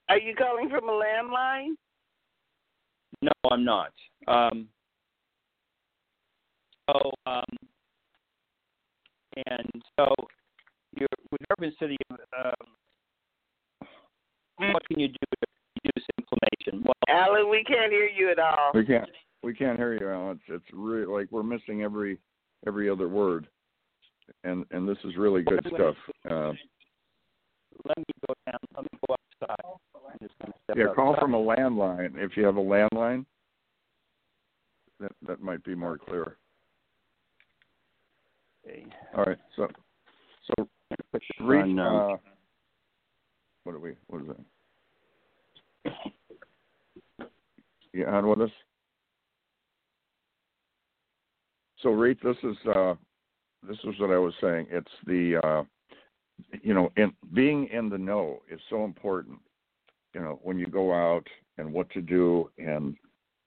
Are 0.09 0.19
you 0.19 0.35
calling 0.35 0.71
from 0.71 0.89
a 0.89 0.93
landline? 0.93 1.77
No, 3.23 3.31
I'm 3.51 3.65
not. 3.65 3.93
Um, 4.29 4.69
so, 6.89 7.11
um, 7.27 7.45
and 9.47 9.83
so, 9.99 10.15
you're 10.99 11.09
with 11.31 11.41
Urban 11.51 11.73
City. 11.81 11.97
Um, 12.11 12.55
what 14.59 14.83
can 14.89 15.01
you 15.01 15.09
do 15.09 15.15
to 15.15 15.47
reduce 15.85 16.07
inflammation? 16.19 16.85
Well, 16.85 16.95
Alan, 17.09 17.51
we 17.51 17.65
can't 17.65 17.93
hear 17.93 18.07
you 18.09 18.31
at 18.31 18.39
all. 18.39 18.71
We 18.75 18.85
can't 18.85 19.09
we 19.43 19.55
can't 19.55 19.79
hear 19.79 19.95
you, 19.95 20.09
Alan. 20.09 20.41
It's 20.49 20.63
it's 20.63 20.73
really 20.73 21.07
like 21.07 21.29
we're 21.31 21.43
missing 21.43 21.83
every 21.83 22.19
every 22.67 22.89
other 22.89 23.09
word, 23.09 23.49
and 24.45 24.65
and 24.71 24.89
this 24.89 24.99
is 25.05 25.17
really 25.17 25.43
good 25.43 25.61
stuff. 25.75 25.97
Uh, 26.29 26.53
let 27.85 27.99
me 27.99 28.05
go 28.27 28.35
down. 28.47 28.61
Let 28.75 28.85
me 28.85 28.99
go 29.07 29.16
outside. 29.43 29.57
I'm 29.65 30.19
just 30.21 30.39
going 30.41 30.53
to 30.53 30.59
step 30.65 30.77
yeah, 30.77 30.95
call 30.95 31.11
outside. 31.11 31.21
from 31.21 31.35
a 31.35 31.39
landline 31.39 32.13
if 32.17 32.37
you 32.37 32.45
have 32.45 32.57
a 32.57 32.61
landline. 32.61 33.25
That 35.01 35.13
that 35.27 35.43
might 35.43 35.63
be 35.65 35.75
more 35.75 35.99
clear. 35.99 36.39
Okay. 38.67 38.87
All 39.17 39.25
right, 39.25 39.39
so 39.55 39.69
so 40.57 40.69
reach. 41.41 41.65
on, 41.65 41.79
um, 41.79 41.97
Uh, 41.97 42.17
what 43.65 43.75
are 43.75 43.79
we? 43.79 43.95
What 44.07 44.23
is 44.23 44.29
that? 44.29 44.41
You 47.93 48.07
on 48.07 48.29
with 48.29 48.41
us? 48.41 48.51
So, 51.83 51.91
Reet, 51.91 52.19
this 52.23 52.37
is 52.43 52.57
uh, 52.75 52.95
this 53.69 53.77
is 53.85 53.99
what 54.01 54.11
I 54.11 54.19
was 54.19 54.35
saying. 54.41 54.67
It's 54.71 54.91
the 55.07 55.37
uh, 55.45 55.63
you 56.63 56.75
know, 56.75 56.91
in 56.97 57.13
being 57.35 57.69
in 57.69 57.89
the 57.89 57.99
know 57.99 58.43
is 58.51 58.61
so 58.71 58.85
important. 58.85 59.39
You 60.15 60.21
know, 60.21 60.41
when 60.43 60.59
you 60.59 60.67
go 60.67 60.93
out 60.93 61.27
and 61.59 61.73
what 61.73 61.91
to 61.91 62.01
do, 62.01 62.51
and 62.59 62.97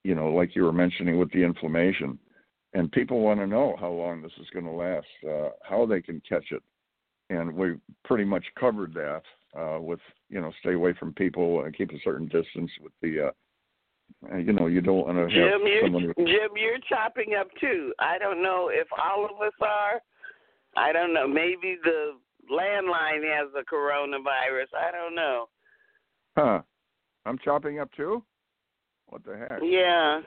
you 0.03 0.15
know, 0.15 0.29
like 0.29 0.55
you 0.55 0.63
were 0.63 0.73
mentioning 0.73 1.17
with 1.17 1.31
the 1.31 1.43
inflammation, 1.43 2.19
and 2.73 2.91
people 2.91 3.21
want 3.21 3.39
to 3.39 3.47
know 3.47 3.75
how 3.79 3.89
long 3.89 4.21
this 4.21 4.31
is 4.39 4.47
going 4.53 4.65
to 4.65 4.71
last, 4.71 5.07
uh, 5.27 5.49
how 5.63 5.85
they 5.85 6.01
can 6.01 6.21
catch 6.27 6.51
it, 6.51 6.63
and 7.29 7.53
we 7.53 7.75
pretty 8.03 8.25
much 8.25 8.45
covered 8.59 8.93
that 8.93 9.23
uh, 9.57 9.79
with 9.79 9.99
you 10.29 10.39
know, 10.39 10.51
stay 10.59 10.73
away 10.73 10.93
from 10.93 11.13
people 11.13 11.63
and 11.63 11.75
keep 11.75 11.91
a 11.91 11.99
certain 12.03 12.27
distance 12.27 12.71
with 12.81 12.93
the. 13.01 13.27
Uh, 13.27 13.31
uh, 14.31 14.37
you 14.37 14.53
know, 14.53 14.65
you 14.65 14.81
don't 14.81 15.05
want 15.05 15.17
to 15.17 15.21
have 15.21 15.29
Jim, 15.29 15.61
you're. 15.65 16.13
Jim, 16.27 16.49
you're 16.55 16.79
chopping 16.87 17.35
up 17.39 17.47
too. 17.61 17.93
I 17.99 18.17
don't 18.17 18.41
know 18.41 18.69
if 18.71 18.87
all 18.91 19.25
of 19.25 19.39
us 19.41 19.53
are. 19.61 20.01
I 20.75 20.91
don't 20.91 21.13
know. 21.13 21.27
Maybe 21.27 21.77
the 21.83 22.13
landline 22.49 23.23
has 23.37 23.49
the 23.53 23.63
coronavirus. 23.71 24.67
I 24.77 24.91
don't 24.91 25.15
know. 25.15 25.49
huh? 26.37 26.61
I'm 27.25 27.37
chopping 27.43 27.79
up 27.79 27.89
too. 27.95 28.23
What 29.07 29.23
the 29.23 29.37
heck? 29.37 29.59
Yeah. 29.63 30.21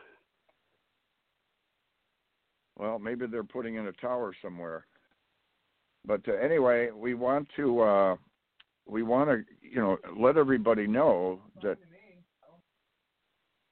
Well, 2.78 2.98
maybe 2.98 3.26
they're 3.26 3.44
putting 3.44 3.76
in 3.76 3.87
a 3.87 3.92
tower 3.92 4.32
somewhere. 4.42 4.87
But 6.04 6.20
uh, 6.28 6.32
anyway, 6.32 6.90
we 6.90 7.14
want 7.14 7.48
to 7.56 7.80
uh, 7.80 8.16
we 8.87 9.02
want 9.02 9.30
to 9.30 9.44
you 9.61 9.80
know 9.80 9.98
let 10.18 10.37
everybody 10.37 10.87
know 10.87 11.40
that. 11.62 11.78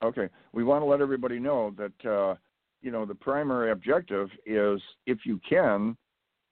Okay, 0.03 0.29
we 0.53 0.65
want 0.65 0.81
to 0.83 0.87
let 0.87 1.01
everybody 1.03 1.39
know 1.39 1.75
that 1.77 2.11
uh, 2.11 2.35
you 2.81 2.91
know 2.91 3.05
the 3.05 3.15
primary 3.15 3.73
objective 3.73 4.29
is 4.47 4.81
if 5.07 5.19
you 5.25 5.41
can, 5.49 5.97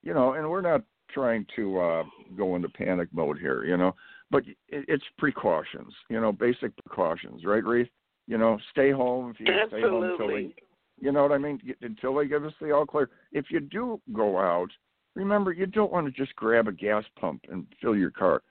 you 0.03 0.13
know, 0.13 0.33
and 0.33 0.49
we're 0.49 0.61
not 0.61 0.83
trying 1.13 1.45
to 1.55 1.79
uh, 1.79 2.03
go 2.37 2.55
into 2.55 2.69
panic 2.69 3.09
mode 3.11 3.39
here, 3.39 3.63
you 3.65 3.77
know, 3.77 3.95
but 4.31 4.43
it, 4.47 4.57
it's 4.87 5.03
precautions, 5.17 5.93
you 6.09 6.19
know, 6.19 6.31
basic 6.31 6.71
precautions, 6.85 7.43
right, 7.45 7.63
Reese? 7.63 7.89
You 8.27 8.37
know, 8.37 8.59
stay 8.71 8.91
home 8.91 9.31
if 9.31 9.39
you 9.39 9.47
can 9.47 9.67
stay 9.69 9.81
home 9.81 10.03
until 10.03 10.11
Absolutely. 10.13 10.47
they 10.47 10.63
you 11.01 11.11
know 11.11 11.23
what 11.23 11.31
I 11.31 11.37
mean? 11.37 11.59
Until 11.81 12.15
they 12.15 12.27
give 12.27 12.43
us 12.45 12.53
the 12.59 12.71
all 12.71 12.85
clear. 12.85 13.09
If 13.31 13.45
you 13.49 13.59
do 13.59 14.01
go 14.13 14.37
out, 14.37 14.69
remember 15.15 15.51
you 15.51 15.65
don't 15.65 15.91
want 15.91 16.05
to 16.07 16.11
just 16.11 16.35
grab 16.35 16.67
a 16.67 16.71
gas 16.71 17.03
pump 17.19 17.45
and 17.49 17.65
fill 17.81 17.95
your 17.95 18.11
car. 18.11 18.41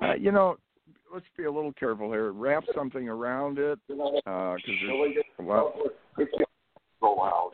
Uh, 0.00 0.14
you 0.14 0.32
know, 0.32 0.56
let's 1.12 1.26
be 1.36 1.44
a 1.44 1.52
little 1.52 1.72
careful 1.72 2.10
here. 2.10 2.32
Wrap 2.32 2.64
something 2.74 3.08
around 3.08 3.58
it 3.58 3.78
because 3.86 4.22
there's 4.26 5.24
a 5.38 5.42
lot. 5.42 5.74
Go 7.00 7.22
out. 7.22 7.52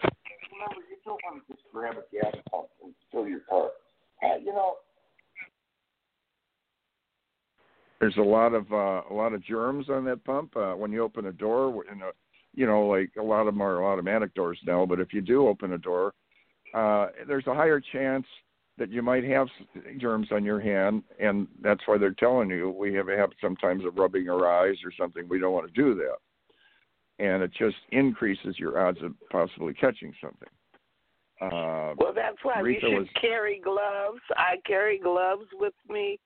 Remember, 0.52 0.80
you 0.88 0.96
don't 1.04 1.20
want 1.24 1.46
to 1.46 1.52
just 1.52 1.64
grab 1.72 1.96
a 1.96 2.14
gas 2.14 2.34
pump 2.50 2.68
and 2.82 2.94
fill 3.10 3.26
your 3.26 3.40
car. 3.40 3.70
Uh, 4.24 4.38
you 4.38 4.52
know, 4.52 4.76
there's 8.00 8.16
a 8.16 8.22
lot 8.22 8.54
of 8.54 8.70
uh, 8.72 9.02
a 9.10 9.14
lot 9.14 9.32
of 9.32 9.44
germs 9.44 9.88
on 9.88 10.04
that 10.04 10.24
pump. 10.24 10.56
Uh, 10.56 10.72
when 10.72 10.92
you 10.92 11.02
open 11.02 11.26
a 11.26 11.32
door, 11.32 11.84
in 11.90 12.02
a 12.02 12.10
you 12.54 12.66
know, 12.66 12.86
like 12.86 13.10
a 13.18 13.22
lot 13.22 13.46
of 13.46 13.54
them 13.54 13.62
are 13.62 13.84
automatic 13.84 14.34
doors 14.34 14.58
now, 14.66 14.86
but 14.86 15.00
if 15.00 15.12
you 15.12 15.20
do 15.20 15.48
open 15.48 15.72
a 15.72 15.78
door, 15.78 16.14
uh, 16.72 17.08
there's 17.26 17.46
a 17.46 17.54
higher 17.54 17.80
chance 17.80 18.26
that 18.78 18.90
you 18.90 19.02
might 19.02 19.24
have 19.24 19.48
germs 19.98 20.28
on 20.32 20.44
your 20.44 20.60
hand, 20.60 21.02
and 21.20 21.46
that's 21.62 21.82
why 21.86 21.96
they're 21.96 22.10
telling 22.12 22.50
you 22.50 22.70
we 22.70 22.92
have 22.94 23.08
a 23.08 23.16
habit 23.16 23.36
sometimes 23.40 23.84
of 23.84 23.96
rubbing 23.96 24.28
our 24.28 24.48
eyes 24.48 24.76
or 24.84 24.92
something. 24.98 25.28
We 25.28 25.38
don't 25.38 25.52
want 25.52 25.72
to 25.72 25.80
do 25.80 25.94
that, 25.94 27.24
and 27.24 27.42
it 27.42 27.52
just 27.56 27.76
increases 27.90 28.58
your 28.58 28.86
odds 28.86 28.98
of 29.02 29.12
possibly 29.30 29.74
catching 29.74 30.12
something. 30.20 30.48
Uh, 31.52 31.94
Well, 31.98 32.12
that's 32.14 32.38
why 32.42 32.62
we 32.62 32.70
Rita 32.70 32.86
should 32.88 32.98
was- 32.98 33.08
carry 33.20 33.58
gloves. 33.58 34.20
I 34.36 34.56
carry 34.66 34.98
gloves 34.98 35.46
with 35.52 35.74
me. 35.88 36.18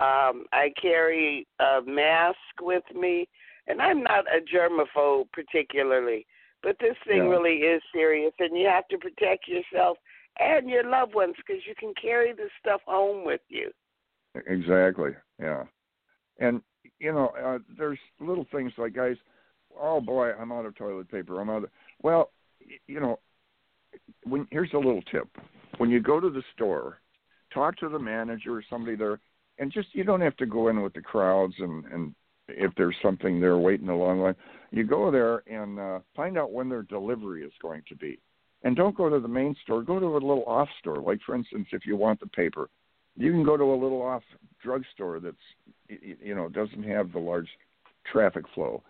Um, 0.00 0.46
I 0.52 0.70
carry 0.80 1.46
a 1.60 1.80
mask 1.82 2.38
with 2.60 2.84
me, 2.94 3.28
and 3.68 3.80
I'm 3.80 4.02
not 4.02 4.24
a 4.26 4.40
germaphobe 4.40 5.30
particularly, 5.32 6.26
but 6.62 6.78
this 6.80 6.96
thing 7.06 7.24
Yeah. 7.24 7.30
really 7.30 7.62
is 7.62 7.82
serious, 7.92 8.34
and 8.40 8.56
you 8.56 8.66
have 8.66 8.88
to 8.88 8.98
protect 8.98 9.46
yourself 9.46 9.98
and 10.40 10.68
your 10.68 10.82
loved 10.82 11.14
ones 11.14 11.36
because 11.36 11.64
you 11.66 11.74
can 11.76 11.94
carry 11.94 12.32
this 12.32 12.50
stuff 12.58 12.82
home 12.82 13.24
with 13.24 13.42
you. 13.48 13.72
Exactly. 14.46 15.14
Yeah. 15.38 15.66
And 16.38 16.62
you 16.98 17.12
know, 17.12 17.28
uh, 17.28 17.58
there's 17.68 17.98
little 18.18 18.44
things 18.46 18.76
like 18.78 18.92
guys, 18.94 19.16
oh 19.76 20.00
boy, 20.00 20.32
I'm 20.32 20.50
out 20.52 20.66
of 20.66 20.74
toilet 20.74 21.08
paper. 21.08 21.40
I'm 21.40 21.50
out 21.50 21.64
of. 21.64 21.70
Well, 22.02 22.32
you 22.86 22.98
know, 23.00 23.20
when 24.24 24.46
here's 24.50 24.72
a 24.72 24.78
little 24.78 25.02
tip: 25.10 25.28
when 25.78 25.90
you 25.90 26.00
go 26.00 26.20
to 26.20 26.30
the 26.30 26.42
store, 26.54 27.00
talk 27.52 27.76
to 27.78 27.88
the 27.88 27.98
manager 27.98 28.56
or 28.56 28.64
somebody 28.68 28.96
there, 28.96 29.20
and 29.58 29.72
just 29.72 29.88
you 29.92 30.04
don't 30.04 30.20
have 30.20 30.36
to 30.36 30.46
go 30.46 30.68
in 30.68 30.82
with 30.82 30.92
the 30.94 31.00
crowds 31.00 31.54
and 31.58 31.84
and 31.86 32.14
if 32.48 32.72
there's 32.76 32.96
something 33.02 33.40
there 33.40 33.56
waiting 33.56 33.88
a 33.88 33.96
long 33.96 34.20
line, 34.20 34.34
you 34.70 34.84
go 34.84 35.10
there 35.10 35.42
and 35.46 35.78
uh, 35.78 36.00
find 36.14 36.36
out 36.36 36.52
when 36.52 36.68
their 36.68 36.82
delivery 36.82 37.44
is 37.44 37.52
going 37.62 37.82
to 37.88 37.94
be. 37.94 38.18
And 38.64 38.76
don't 38.76 38.96
go 38.96 39.08
to 39.08 39.20
the 39.20 39.28
main 39.28 39.56
store. 39.62 39.82
Go 39.82 39.98
to 39.98 40.06
a 40.06 40.14
little 40.14 40.44
off 40.46 40.68
store. 40.80 40.96
Like 40.98 41.20
for 41.24 41.34
instance, 41.34 41.68
if 41.72 41.86
you 41.86 41.96
want 41.96 42.20
the 42.20 42.26
paper, 42.26 42.68
you 43.16 43.30
can 43.32 43.44
go 43.44 43.56
to 43.56 43.64
a 43.64 43.80
little 43.80 44.02
off 44.02 44.22
drugstore 44.62 45.20
that's 45.20 45.36
y- 45.90 45.98
y- 46.02 46.16
you 46.22 46.34
know 46.34 46.48
doesn't 46.48 46.84
have 46.84 47.12
the 47.12 47.18
large 47.18 47.48
traffic 48.10 48.44
flow, 48.54 48.82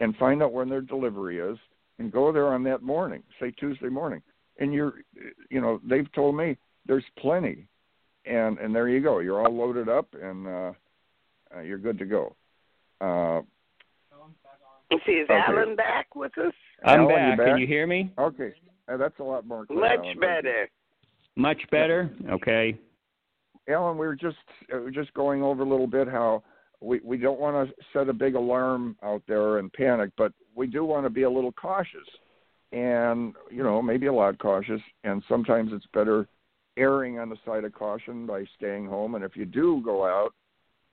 and 0.00 0.16
find 0.16 0.42
out 0.42 0.52
when 0.52 0.68
their 0.68 0.80
delivery 0.80 1.38
is, 1.38 1.58
and 1.98 2.12
go 2.12 2.32
there 2.32 2.48
on 2.48 2.62
that 2.64 2.82
morning, 2.82 3.22
say 3.40 3.50
Tuesday 3.52 3.88
morning, 3.88 4.22
and 4.58 4.72
you're 4.72 4.94
you 5.50 5.60
know 5.60 5.80
they've 5.88 6.10
told 6.12 6.36
me 6.36 6.56
there's 6.86 7.04
plenty, 7.18 7.66
and 8.24 8.58
and 8.58 8.74
there 8.74 8.88
you 8.88 9.00
go, 9.00 9.18
you're 9.20 9.40
all 9.44 9.54
loaded 9.54 9.88
up 9.88 10.08
and 10.20 10.46
uh, 10.46 10.72
uh, 11.56 11.60
you're 11.60 11.78
good 11.78 11.98
to 11.98 12.04
go. 12.04 12.34
Uh, 13.00 13.42
see, 15.04 15.12
is 15.12 15.28
Okay. 15.28 15.40
Alan 15.48 15.76
back 15.76 16.14
with 16.14 16.36
us? 16.38 16.52
I'm 16.84 17.00
Alan, 17.00 17.08
back. 17.14 17.38
back? 17.38 17.46
Can 17.48 17.58
you 17.58 17.66
hear 17.66 17.86
me? 17.86 18.12
okay, 18.18 18.52
uh, 18.88 18.96
that's 18.96 19.18
a 19.18 19.22
lot 19.24 19.46
more 19.46 19.66
clear. 19.66 19.80
Much 19.80 20.04
Alan. 20.04 20.20
Better. 20.20 20.68
Much 21.36 21.60
better. 21.70 22.10
Okay. 22.30 22.78
Alan, 23.68 23.98
we 23.98 24.06
were 24.06 24.16
just 24.16 24.36
uh, 24.72 24.78
we're 24.78 24.90
just 24.90 25.12
going 25.14 25.42
over 25.42 25.62
a 25.62 25.68
little 25.68 25.86
bit 25.88 26.08
how 26.08 26.42
we 26.80 27.00
we 27.04 27.16
don't 27.16 27.40
want 27.40 27.68
to 27.68 27.74
set 27.92 28.08
a 28.08 28.12
big 28.12 28.34
alarm 28.34 28.96
out 29.02 29.22
there 29.26 29.58
and 29.58 29.72
panic, 29.72 30.10
but 30.16 30.32
we 30.54 30.66
do 30.66 30.84
want 30.84 31.04
to 31.04 31.10
be 31.10 31.22
a 31.22 31.30
little 31.30 31.52
cautious, 31.52 32.06
and 32.72 33.34
you 33.50 33.62
know 33.62 33.80
maybe 33.80 34.06
a 34.06 34.12
lot 34.12 34.38
cautious. 34.38 34.80
And 35.04 35.22
sometimes 35.28 35.70
it's 35.72 35.86
better 35.92 36.26
erring 36.76 37.18
on 37.18 37.28
the 37.28 37.38
side 37.44 37.64
of 37.64 37.72
caution 37.72 38.26
by 38.26 38.44
staying 38.56 38.86
home. 38.86 39.14
And 39.14 39.24
if 39.24 39.36
you 39.36 39.44
do 39.44 39.80
go 39.84 40.04
out, 40.04 40.34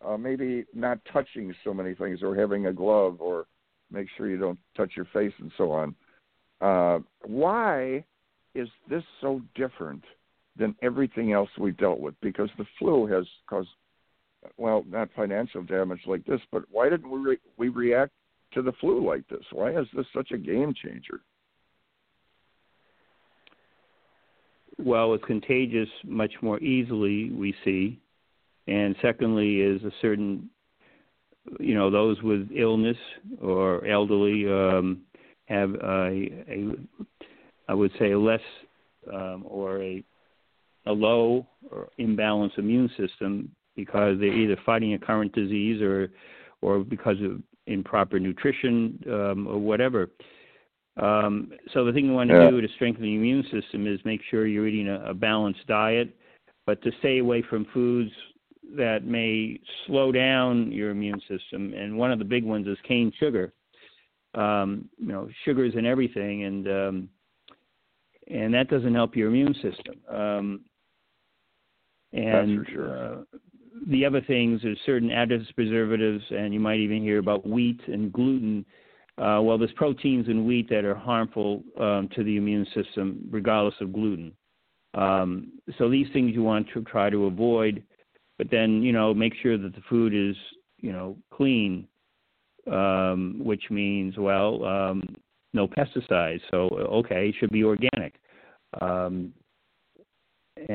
uh, 0.05 0.17
maybe 0.17 0.65
not 0.73 0.99
touching 1.11 1.53
so 1.63 1.73
many 1.73 1.93
things 1.95 2.21
or 2.21 2.35
having 2.35 2.67
a 2.67 2.73
glove 2.73 3.17
or 3.19 3.45
make 3.91 4.07
sure 4.17 4.29
you 4.29 4.37
don't 4.37 4.59
touch 4.75 4.91
your 4.95 5.07
face 5.13 5.33
and 5.39 5.51
so 5.57 5.71
on. 5.71 5.95
Uh, 6.61 6.99
why 7.25 8.03
is 8.55 8.67
this 8.89 9.03
so 9.21 9.41
different 9.55 10.03
than 10.57 10.75
everything 10.81 11.33
else 11.33 11.49
we've 11.59 11.77
dealt 11.77 11.99
with? 11.99 12.15
Because 12.21 12.49
the 12.57 12.65
flu 12.79 13.05
has 13.07 13.25
caused, 13.49 13.69
well, 14.57 14.83
not 14.87 15.09
financial 15.15 15.63
damage 15.63 16.01
like 16.05 16.25
this, 16.25 16.41
but 16.51 16.63
why 16.69 16.89
didn't 16.89 17.09
we 17.09 17.19
re- 17.19 17.37
we 17.57 17.69
react 17.69 18.11
to 18.53 18.61
the 18.61 18.73
flu 18.73 19.05
like 19.05 19.27
this? 19.27 19.43
Why 19.51 19.71
is 19.71 19.87
this 19.95 20.05
such 20.13 20.31
a 20.31 20.37
game 20.37 20.73
changer? 20.73 21.21
Well, 24.83 25.13
it's 25.13 25.23
contagious 25.23 25.87
much 26.05 26.33
more 26.41 26.59
easily, 26.59 27.31
we 27.31 27.55
see. 27.63 28.01
And 28.67 28.95
secondly, 29.01 29.61
is 29.61 29.81
a 29.83 29.91
certain, 30.01 30.49
you 31.59 31.73
know, 31.73 31.89
those 31.89 32.21
with 32.21 32.49
illness 32.53 32.97
or 33.41 33.85
elderly 33.85 34.45
um, 34.45 35.01
have 35.45 35.73
a, 35.75 36.29
a, 36.49 36.71
I 37.69 37.73
would 37.73 37.91
say, 37.97 38.13
less 38.15 38.41
um, 39.11 39.45
or 39.47 39.81
a, 39.81 40.03
a 40.85 40.91
low 40.91 41.47
or 41.71 41.89
imbalanced 41.97 42.57
immune 42.57 42.89
system 42.97 43.51
because 43.77 44.19
they're 44.19 44.37
either 44.37 44.57
fighting 44.65 44.93
a 44.93 44.99
current 44.99 45.33
disease 45.33 45.81
or, 45.81 46.09
or 46.61 46.83
because 46.83 47.17
of 47.21 47.41
improper 47.67 48.19
nutrition 48.19 49.01
um, 49.07 49.47
or 49.47 49.57
whatever. 49.57 50.09
Um, 50.97 51.51
so 51.73 51.85
the 51.85 51.91
thing 51.91 52.05
you 52.05 52.13
want 52.13 52.29
to 52.29 52.39
Yeah. 52.39 52.49
do 52.49 52.61
to 52.61 52.67
strengthen 52.75 53.03
the 53.03 53.15
immune 53.15 53.43
system 53.51 53.87
is 53.87 53.99
make 54.05 54.21
sure 54.29 54.45
you're 54.45 54.67
eating 54.67 54.89
a, 54.89 54.99
a 55.05 55.13
balanced 55.13 55.65
diet, 55.67 56.15
but 56.65 56.81
to 56.83 56.91
stay 56.99 57.17
away 57.19 57.41
from 57.41 57.65
foods 57.65 58.11
that 58.75 59.03
may 59.05 59.59
slow 59.85 60.11
down 60.11 60.71
your 60.71 60.91
immune 60.91 61.21
system. 61.27 61.73
And 61.73 61.97
one 61.97 62.11
of 62.11 62.19
the 62.19 62.25
big 62.25 62.43
ones 62.43 62.67
is 62.67 62.77
cane 62.87 63.11
sugar. 63.19 63.53
Um, 64.35 64.89
you 64.97 65.07
know, 65.07 65.29
sugar's 65.45 65.75
in 65.75 65.85
everything, 65.85 66.43
and 66.45 66.67
um, 66.67 67.09
and 68.27 68.53
that 68.53 68.69
doesn't 68.69 68.93
help 68.95 69.15
your 69.15 69.27
immune 69.27 69.53
system. 69.55 69.95
Um, 70.09 70.61
and 72.13 72.57
That's 72.57 72.67
for 72.67 72.71
sure. 72.73 72.97
uh, 72.97 73.37
the 73.87 74.05
other 74.05 74.21
things 74.21 74.63
are 74.63 74.75
certain 74.85 75.09
additives, 75.09 75.53
preservatives, 75.55 76.23
and 76.29 76.53
you 76.53 76.59
might 76.59 76.79
even 76.79 77.01
hear 77.01 77.19
about 77.19 77.47
wheat 77.47 77.81
and 77.87 78.11
gluten. 78.13 78.65
Uh, 79.17 79.39
well, 79.41 79.57
there's 79.57 79.71
proteins 79.73 80.27
in 80.27 80.45
wheat 80.45 80.67
that 80.69 80.85
are 80.85 80.95
harmful 80.95 81.63
um, 81.79 82.09
to 82.15 82.23
the 82.23 82.35
immune 82.35 82.65
system, 82.73 83.23
regardless 83.29 83.75
of 83.79 83.93
gluten. 83.93 84.33
Um, 84.95 85.51
so 85.77 85.89
these 85.89 86.07
things 86.13 86.33
you 86.33 86.43
want 86.43 86.67
to 86.73 86.81
try 86.83 87.09
to 87.09 87.25
avoid, 87.25 87.83
but 88.37 88.47
then 88.49 88.81
you 88.81 88.91
know 88.91 89.13
make 89.13 89.33
sure 89.41 89.57
that 89.57 89.73
the 89.73 89.81
food 89.89 90.13
is 90.13 90.35
you 90.79 90.91
know 90.91 91.17
clean, 91.31 91.87
um, 92.71 93.39
which 93.43 93.63
means 93.69 94.17
well 94.17 94.63
um, 94.65 95.03
no 95.53 95.67
pesticides. 95.67 96.41
So 96.49 96.69
okay, 96.69 97.29
it 97.29 97.35
should 97.39 97.51
be 97.51 97.63
organic, 97.63 98.15
um, 98.81 99.33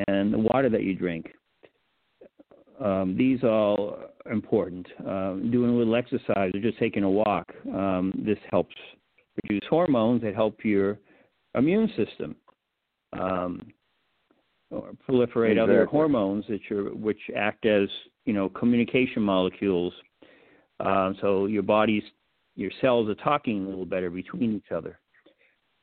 and 0.08 0.32
the 0.32 0.38
water 0.38 0.68
that 0.68 0.82
you 0.82 0.94
drink. 0.94 1.32
Um, 2.80 3.16
these 3.16 3.42
all 3.42 3.98
important. 4.30 4.86
Um, 5.06 5.50
doing 5.50 5.70
a 5.70 5.76
little 5.76 5.96
exercise 5.96 6.52
or 6.54 6.60
just 6.60 6.78
taking 6.78 7.02
a 7.02 7.10
walk. 7.10 7.46
Um, 7.72 8.12
this 8.24 8.38
helps 8.50 8.74
produce 9.40 9.64
hormones 9.68 10.22
that 10.22 10.34
help 10.34 10.64
your 10.64 10.98
immune 11.54 11.88
system. 11.96 12.36
Um, 13.18 13.72
or 14.70 14.90
proliferate 15.08 15.58
other 15.58 15.86
hormones 15.86 16.44
that 16.48 16.60
you're, 16.68 16.94
which 16.94 17.20
act 17.34 17.64
as 17.64 17.88
you 18.26 18.32
know 18.32 18.48
communication 18.50 19.22
molecules. 19.22 19.94
Um, 20.80 21.16
so 21.20 21.46
your 21.46 21.62
body's 21.62 22.02
your 22.54 22.70
cells 22.80 23.08
are 23.08 23.14
talking 23.14 23.64
a 23.64 23.68
little 23.68 23.86
better 23.86 24.10
between 24.10 24.56
each 24.56 24.72
other. 24.72 24.98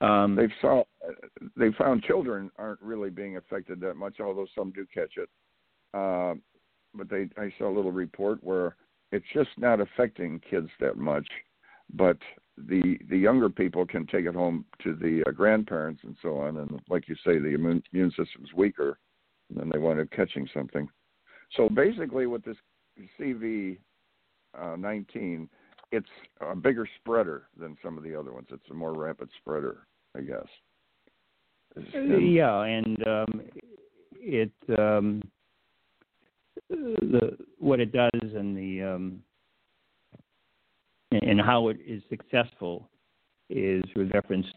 Um, 0.01 0.35
They've 0.35 0.51
saw 0.61 0.83
they 1.55 1.71
found 1.77 2.03
children 2.03 2.51
aren't 2.57 2.81
really 2.81 3.09
being 3.09 3.37
affected 3.37 3.79
that 3.81 3.95
much, 3.95 4.19
although 4.19 4.47
some 4.55 4.71
do 4.71 4.85
catch 4.93 5.13
it. 5.17 5.29
Uh, 5.93 6.35
but 6.95 7.09
they 7.09 7.29
I 7.37 7.53
saw 7.57 7.69
a 7.69 7.75
little 7.75 7.91
report 7.91 8.43
where 8.43 8.75
it's 9.11 9.25
just 9.33 9.49
not 9.57 9.79
affecting 9.79 10.41
kids 10.49 10.69
that 10.79 10.97
much, 10.97 11.27
but 11.93 12.17
the 12.57 12.97
the 13.09 13.17
younger 13.17 13.49
people 13.49 13.85
can 13.85 14.05
take 14.07 14.25
it 14.25 14.35
home 14.35 14.65
to 14.83 14.95
the 14.95 15.23
uh, 15.27 15.31
grandparents 15.31 16.01
and 16.03 16.15
so 16.21 16.37
on, 16.37 16.57
and 16.57 16.81
like 16.89 17.07
you 17.07 17.15
say, 17.25 17.37
the 17.37 17.53
immune 17.53 17.83
immune 17.91 18.11
system's 18.11 18.53
weaker, 18.55 18.97
and 19.49 19.59
then 19.59 19.69
they 19.69 19.77
wind 19.77 19.99
up 19.99 20.09
catching 20.11 20.47
something. 20.53 20.87
So 21.55 21.69
basically, 21.69 22.25
with 22.25 22.43
this 22.43 22.57
CV 23.19 23.77
uh, 24.59 24.75
19, 24.77 25.49
it's 25.91 26.07
a 26.41 26.55
bigger 26.55 26.87
spreader 26.99 27.47
than 27.59 27.77
some 27.83 27.97
of 27.97 28.03
the 28.03 28.17
other 28.17 28.33
ones. 28.33 28.47
It's 28.51 28.69
a 28.71 28.73
more 28.73 28.93
rapid 28.93 29.29
spreader, 29.39 29.85
I 30.15 30.21
guess. 30.21 30.47
And- 31.75 32.33
yeah, 32.33 32.61
and 32.61 33.07
um, 33.07 33.41
it 34.13 34.51
um, 34.77 35.21
the 36.69 37.37
what 37.59 37.79
it 37.79 37.91
does 37.91 38.09
and 38.13 38.55
the 38.57 38.81
um, 38.83 39.19
and 41.11 41.39
how 41.39 41.69
it 41.69 41.77
is 41.85 42.01
successful 42.09 42.89
is 43.49 43.83
with 43.95 44.11
reference 44.13 44.47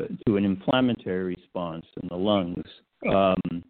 uh, 0.00 0.04
to 0.26 0.36
an 0.36 0.44
inflammatory 0.44 1.36
response 1.36 1.86
in 2.02 2.08
the 2.08 2.16
lungs. 2.16 2.64
Um, 3.08 3.62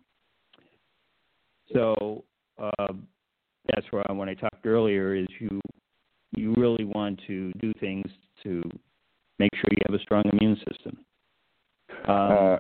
so 1.72 2.24
uh, 2.58 2.92
that's 3.72 3.86
where 3.90 4.02
I, 4.08 4.12
when 4.12 4.28
I 4.28 4.34
talked 4.34 4.64
earlier 4.66 5.14
is 5.14 5.26
you 5.38 5.60
you 6.36 6.54
really 6.56 6.84
want 6.84 7.20
to 7.26 7.52
do 7.60 7.72
things 7.80 8.06
to 8.42 8.62
make 9.38 9.50
sure 9.54 9.64
you 9.70 9.82
have 9.88 9.98
a 9.98 10.02
strong 10.02 10.24
immune 10.32 10.56
system. 10.70 10.98
Um, 12.08 12.30
Uh, 12.32 12.58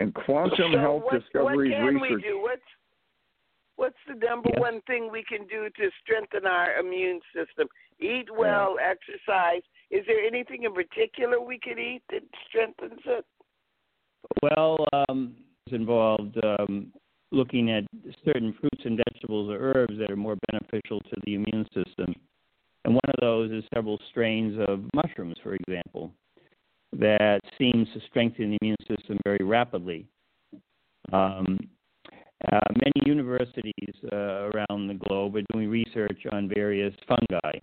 and 0.00 0.14
quantum 0.14 0.72
so 0.72 0.78
health 0.78 1.02
what, 1.04 1.20
discoveries 1.20 1.72
what 1.72 1.78
can 1.78 1.94
research. 1.94 2.22
we 2.22 2.28
do? 2.28 2.40
What's 2.40 2.62
what's 3.78 3.96
the 4.06 4.14
number 4.14 4.50
one 4.58 4.80
thing 4.86 5.08
we 5.10 5.24
can 5.24 5.46
do 5.46 5.68
to 5.76 5.90
strengthen 6.02 6.46
our 6.46 6.78
immune 6.78 7.20
system? 7.34 7.68
Eat 8.00 8.26
well, 8.36 8.76
exercise. 8.78 9.62
Is 9.90 10.04
there 10.06 10.20
anything 10.20 10.64
in 10.64 10.74
particular 10.74 11.40
we 11.40 11.58
could 11.58 11.78
eat 11.78 12.02
that 12.10 12.22
strengthens 12.48 13.00
it? 13.06 13.24
Well, 14.42 14.84
um, 14.92 15.34
it's 15.66 15.74
involved 15.74 16.36
um, 16.44 16.92
looking 17.32 17.70
at 17.70 17.84
certain 18.24 18.54
fruits 18.60 18.68
fruits 18.78 18.84
and 18.84 19.00
vegetables 19.08 19.50
or 19.50 19.58
herbs 19.58 19.94
that 19.98 20.10
are 20.10 20.16
more 20.16 20.36
beneficial 20.50 21.00
to 21.00 21.16
the 21.24 21.34
immune 21.34 21.66
system. 21.74 22.14
And 22.84 22.94
one 22.94 23.08
of 23.08 23.20
those 23.20 23.50
is 23.50 23.64
several 23.74 23.98
strains 24.10 24.58
of 24.68 24.84
mushrooms, 24.94 25.36
for 25.42 25.54
example, 25.54 26.12
that 26.98 27.40
seems 27.58 27.88
to 27.94 28.00
strengthen 28.08 28.50
the 28.50 28.58
immune 28.62 28.76
system 28.88 29.18
very 29.24 29.44
rapidly. 29.44 30.06
Um, 31.12 31.58
uh, 32.52 32.60
many 32.74 33.06
universities 33.06 33.94
uh, 34.12 34.50
around 34.50 34.86
the 34.86 34.98
globe 35.08 35.36
are 35.36 35.42
doing 35.52 35.68
research 35.68 36.20
on 36.30 36.50
various 36.54 36.94
fungi. 37.08 37.58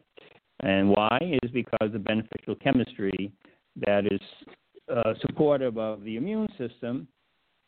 And 0.62 0.90
why? 0.90 1.18
Is 1.44 1.52
because 1.52 1.94
of 1.94 2.04
beneficial 2.04 2.56
chemistry 2.56 3.32
that 3.86 4.06
is 4.06 4.22
uh, 4.94 5.14
supportive 5.22 5.78
of 5.78 6.04
the 6.04 6.18
immune 6.18 6.48
system, 6.58 7.08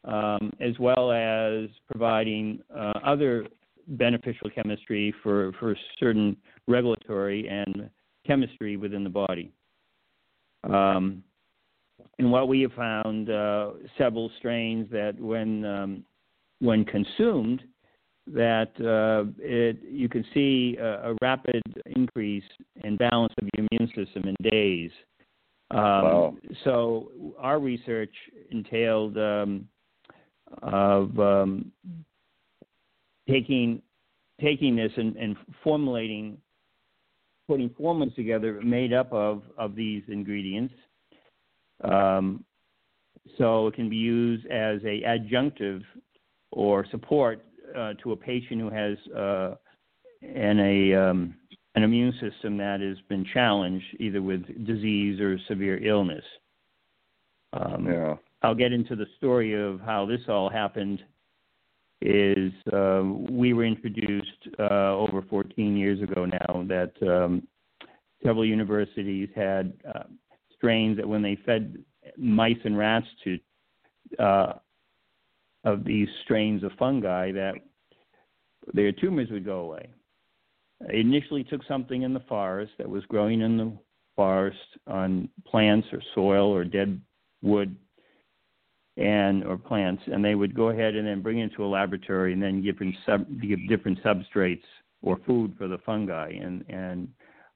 um, 0.04 0.52
as 0.60 0.78
well 0.80 1.12
as 1.12 1.70
providing 1.90 2.60
uh, 2.76 2.94
other 3.06 3.48
beneficial 3.88 4.50
chemistry 4.50 5.14
for, 5.24 5.54
for 5.60 5.76
certain 6.00 6.36
regulatory 6.68 7.48
and 7.48 7.90
chemistry 8.26 8.76
within 8.76 9.04
the 9.04 9.10
body. 9.10 9.52
Um, 10.66 11.24
and 12.20 12.32
what 12.32 12.48
we 12.48 12.62
have 12.62 12.74
found, 12.74 13.30
uh, 13.30 13.72
several 13.98 14.30
strains 14.38 14.90
that 14.92 15.20
when 15.20 15.64
um, 15.66 16.04
when 16.60 16.86
consumed, 16.86 17.62
that 18.34 18.72
uh, 18.82 19.30
it, 19.40 19.78
you 19.90 20.10
can 20.10 20.26
see 20.34 20.78
a, 20.80 21.12
a, 21.12 21.16
rapid 21.22 21.62
increase 21.96 22.44
in 22.84 22.98
balance 22.98 23.34
of 23.38 23.48
the 23.54 23.66
immune 23.72 23.88
system 23.96 24.24
in 24.28 24.36
days. 24.50 24.92
Um, 25.72 25.80
wow. 25.80 26.36
So 26.64 27.12
our 27.40 27.60
research 27.60 28.14
entailed 28.52 29.18
um, 29.18 29.68
of 30.62 31.18
um, 31.20 31.72
taking 33.30 33.82
taking 34.40 34.76
this 34.76 34.92
and, 34.98 35.16
and, 35.16 35.36
formulating, 35.64 36.38
putting 37.48 37.70
formulas 37.72 38.14
together 38.16 38.60
made 38.62 38.94
up 38.94 39.12
of 39.12 39.44
of 39.58 39.76
these 39.76 40.04
ingredients. 40.10 40.74
Um, 41.84 42.44
so 43.38 43.68
it 43.68 43.76
can 43.76 43.90
be 43.90 43.98
used 43.98 44.46
as 44.48 44.80
a 44.84 45.02
adjunctive 45.02 45.82
or 46.52 46.86
support 46.92 47.44
uh, 47.78 47.94
to 48.04 48.12
a 48.12 48.16
patient 48.16 48.62
who 48.62 48.70
has 48.70 48.98
uh, 49.16 49.56
an 50.22 50.60
a 50.60 50.94
um, 50.94 51.36
an 51.76 51.84
immune 51.84 52.14
system 52.20 52.58
that 52.58 52.82
has 52.82 52.98
been 53.08 53.26
challenged 53.34 53.86
either 54.00 54.22
with 54.22 54.46
disease 54.66 55.20
or 55.20 55.38
severe 55.48 55.84
illness. 55.86 56.24
Um, 57.54 57.86
yeah. 57.88 58.16
I'll 58.42 58.56
get 58.56 58.72
into 58.72 58.96
the 58.96 59.06
story 59.18 59.54
of 59.54 59.80
how 59.82 60.06
this 60.06 60.22
all 60.28 60.50
happened. 60.50 61.04
Is 62.02 62.52
uh, 62.72 63.02
we 63.30 63.54
were 63.54 63.66
introduced 63.66 64.50
uh, 64.60 64.94
over 64.96 65.24
14 65.28 65.76
years 65.76 66.00
ago 66.02 66.26
now 66.26 66.64
that 66.68 66.94
um, 67.02 67.48
several 68.24 68.46
universities 68.46 69.30
had 69.36 69.74
uh, 69.88 70.04
strains 70.56 70.98
that 70.98 71.08
when 71.08 71.24
they 71.24 71.38
fed 71.44 71.84
mice 72.18 72.58
and 72.66 72.78
rats 72.78 73.08
to 73.24 73.40
uh, 74.20 74.54
of 75.68 75.84
these 75.84 76.08
strains 76.24 76.64
of 76.64 76.72
fungi 76.80 77.32
that 77.34 77.56
their 78.74 78.94
tumors 78.94 79.30
would 79.30 79.44
go 79.44 79.60
away. 79.60 79.90
It 80.82 80.96
initially 81.06 81.44
took 81.44 81.62
something 81.68 82.04
in 82.04 82.14
the 82.14 82.22
forest 82.22 82.72
that 82.78 82.90
was 82.90 83.04
growing 83.06 83.42
in 83.42 83.58
the 83.58 83.78
forest 84.16 84.58
on 84.88 85.28
plants 85.46 85.88
or 85.92 86.02
soil 86.16 86.48
or 86.48 86.64
dead 86.64 87.02
wood 87.42 87.76
and 88.96 89.44
or 89.44 89.58
plants, 89.58 90.04
and 90.08 90.24
they 90.24 90.36
would 90.36 90.56
go 90.56 90.70
ahead 90.70 90.96
and 90.96 91.06
then 91.06 91.22
bring 91.22 91.40
it 91.40 91.44
into 91.52 91.66
a 91.66 91.68
laboratory 91.68 92.32
and 92.32 92.42
then 92.42 92.64
give 92.64 92.78
sub, 93.06 93.26
give 93.42 93.60
different 93.68 94.02
substrates 94.04 94.64
or 95.02 95.20
food 95.28 95.54
for 95.58 95.68
the 95.68 95.78
fungi. 95.80 96.30
And 96.30 96.64
and 96.70 97.10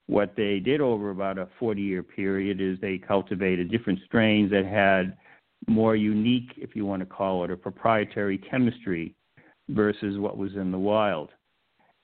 what 0.07 0.33
they 0.35 0.59
did 0.59 0.81
over 0.81 1.11
about 1.11 1.37
a 1.37 1.47
40 1.59 1.81
year 1.81 2.03
period 2.03 2.59
is 2.59 2.77
they 2.79 2.97
cultivated 2.97 3.71
different 3.71 3.99
strains 4.05 4.51
that 4.51 4.65
had 4.65 5.17
more 5.67 5.95
unique, 5.95 6.51
if 6.57 6.75
you 6.75 6.85
want 6.85 7.01
to 7.01 7.05
call 7.05 7.43
it, 7.43 7.51
or 7.51 7.57
proprietary 7.57 8.37
chemistry 8.37 9.15
versus 9.69 10.17
what 10.17 10.37
was 10.37 10.55
in 10.55 10.71
the 10.71 10.77
wild. 10.77 11.29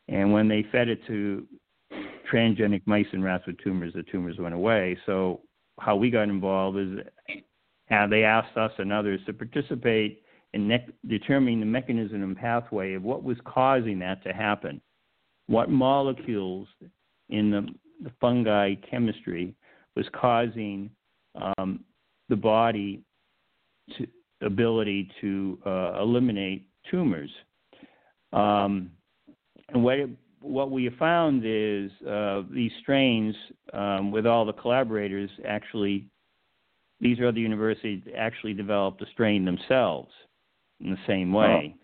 And 0.07 0.31
when 0.31 0.47
they 0.47 0.65
fed 0.71 0.87
it 0.87 1.05
to 1.07 1.45
transgenic 2.31 2.81
mice 2.85 3.07
and 3.11 3.23
rats 3.23 3.45
with 3.47 3.57
tumors, 3.59 3.93
the 3.93 4.03
tumors 4.03 4.37
went 4.37 4.55
away. 4.55 4.97
So 5.05 5.41
how 5.79 5.95
we 5.95 6.09
got 6.09 6.23
involved 6.23 6.77
is 6.77 6.99
uh, 7.91 8.07
they 8.07 8.23
asked 8.23 8.57
us 8.57 8.71
and 8.77 8.91
others 8.91 9.19
to 9.25 9.33
participate 9.33 10.23
in 10.53 10.67
ne- 10.67 10.87
determining 11.07 11.59
the 11.59 11.65
mechanism 11.65 12.23
and 12.23 12.37
pathway 12.37 12.93
of 12.93 13.03
what 13.03 13.23
was 13.23 13.37
causing 13.45 13.99
that 13.99 14.23
to 14.23 14.33
happen. 14.33 14.81
What 15.47 15.69
molecules 15.69 16.67
in 17.29 17.51
the, 17.51 17.67
the 18.03 18.11
fungi 18.19 18.75
chemistry 18.89 19.55
was 19.95 20.05
causing 20.13 20.89
um, 21.35 21.81
the 22.29 22.35
body 22.35 23.01
to, 23.97 24.07
ability 24.41 25.09
to 25.21 25.57
uh, 25.65 26.01
eliminate 26.01 26.67
tumors. 26.89 27.31
Um, 28.33 28.91
and 29.69 29.83
what 29.83 29.99
it, 29.99 30.09
what 30.41 30.71
we 30.71 30.85
have 30.85 30.95
found 30.95 31.43
is 31.45 31.91
uh, 32.07 32.43
these 32.51 32.71
strains, 32.81 33.35
um, 33.73 34.11
with 34.11 34.25
all 34.25 34.45
the 34.45 34.53
collaborators, 34.53 35.29
actually, 35.45 36.05
these 36.99 37.19
are 37.19 37.27
other 37.27 37.39
universities 37.39 38.01
actually 38.15 38.53
developed 38.53 39.01
a 39.01 39.05
strain 39.11 39.45
themselves 39.45 40.11
in 40.79 40.91
the 40.91 40.97
same 41.07 41.33
way. 41.33 41.75
Oh. 41.75 41.83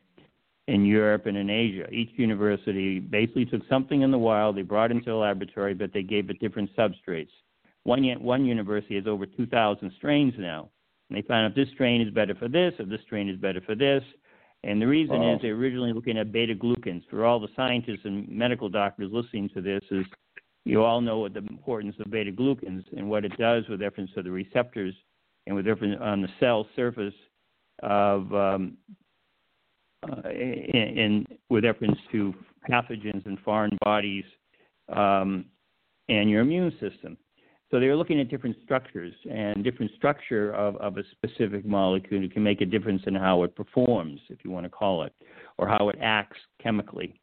In 0.70 0.86
Europe 0.86 1.26
and 1.26 1.36
in 1.36 1.50
Asia, 1.50 1.90
each 1.92 2.12
university 2.16 3.00
basically 3.00 3.46
took 3.46 3.64
something 3.68 4.02
in 4.02 4.12
the 4.12 4.18
wild, 4.18 4.56
they 4.56 4.62
brought 4.62 4.92
into 4.92 5.10
the 5.10 5.16
laboratory, 5.16 5.74
but 5.74 5.92
they 5.94 6.04
gave 6.04 6.30
it 6.30 6.40
different 6.40 6.70
substrates. 6.78 7.28
One, 7.84 8.06
one 8.24 8.46
university 8.46 8.96
has 8.96 9.06
over 9.06 9.26
2,000 9.26 9.92
strains 9.98 10.34
now. 10.38 10.70
And 11.10 11.18
they 11.18 11.28
found 11.28 11.46
out 11.46 11.56
this 11.56 11.70
strain 11.74 12.02
is 12.02 12.14
better 12.14 12.36
for 12.36 12.48
this, 12.48 12.74
or 12.80 12.86
this 12.86 13.02
strain 13.02 13.30
is 13.30 13.38
better 13.38 13.62
for 13.62 13.76
this. 13.76 14.04
And 14.64 14.82
the 14.82 14.88
reason 14.88 15.22
is 15.22 15.42
they're 15.42 15.56
originally 15.56 15.92
looking 15.92 16.18
at 16.18 16.32
beta 16.32 16.56
glucans. 16.56 17.04
For 17.10 17.26
all 17.26 17.40
the 17.40 17.50
scientists 17.56 18.06
and 18.06 18.28
medical 18.30 18.70
doctors 18.70 19.12
listening 19.12 19.50
to 19.54 19.62
this, 19.62 19.84
is 19.92 20.06
you 20.66 20.84
all 20.84 21.02
know 21.02 21.20
what 21.20 21.34
the 21.34 21.40
importance 21.40 21.96
of 22.00 22.10
beta 22.10 22.32
glucans 22.32 22.84
and 22.96 23.10
what 23.10 23.26
it 23.26 23.38
does 23.38 23.68
with 23.68 23.82
reference 23.82 24.12
to 24.16 24.24
the 24.24 24.32
receptors 24.32 24.94
and 25.46 25.56
with 25.56 25.68
reference 25.68 25.98
on 26.02 26.22
the 26.22 26.30
cell 26.40 26.66
surface 26.76 27.14
of 27.82 28.34
um, 28.34 28.78
uh, 30.04 30.30
in, 30.30 30.98
in, 30.98 31.28
with 31.50 31.66
reference 31.66 31.98
to 32.12 32.34
pathogens 32.70 33.26
and 33.26 33.40
foreign 33.40 33.78
bodies 33.84 34.24
um, 34.96 35.46
and 36.10 36.30
your 36.30 36.42
immune 36.42 36.72
system. 36.80 37.18
So 37.74 37.80
they 37.80 37.88
were 37.88 37.96
looking 37.96 38.20
at 38.20 38.30
different 38.30 38.56
structures 38.64 39.16
and 39.28 39.64
different 39.64 39.92
structure 39.96 40.54
of, 40.54 40.76
of 40.76 40.98
a 40.98 41.04
specific 41.10 41.66
molecule 41.66 42.30
can 42.30 42.44
make 42.44 42.62
a 42.62 42.68
difference 42.68 43.02
in 43.08 43.16
how 43.16 43.42
it 43.42 43.56
performs, 43.56 44.20
if 44.30 44.46
you 44.46 44.52
want 44.52 44.68
to 44.68 44.70
call 44.70 45.02
it, 45.02 45.14
or 45.58 45.68
how 45.68 45.90
it 45.90 45.98
acts 46.00 46.38
chemically 46.62 47.20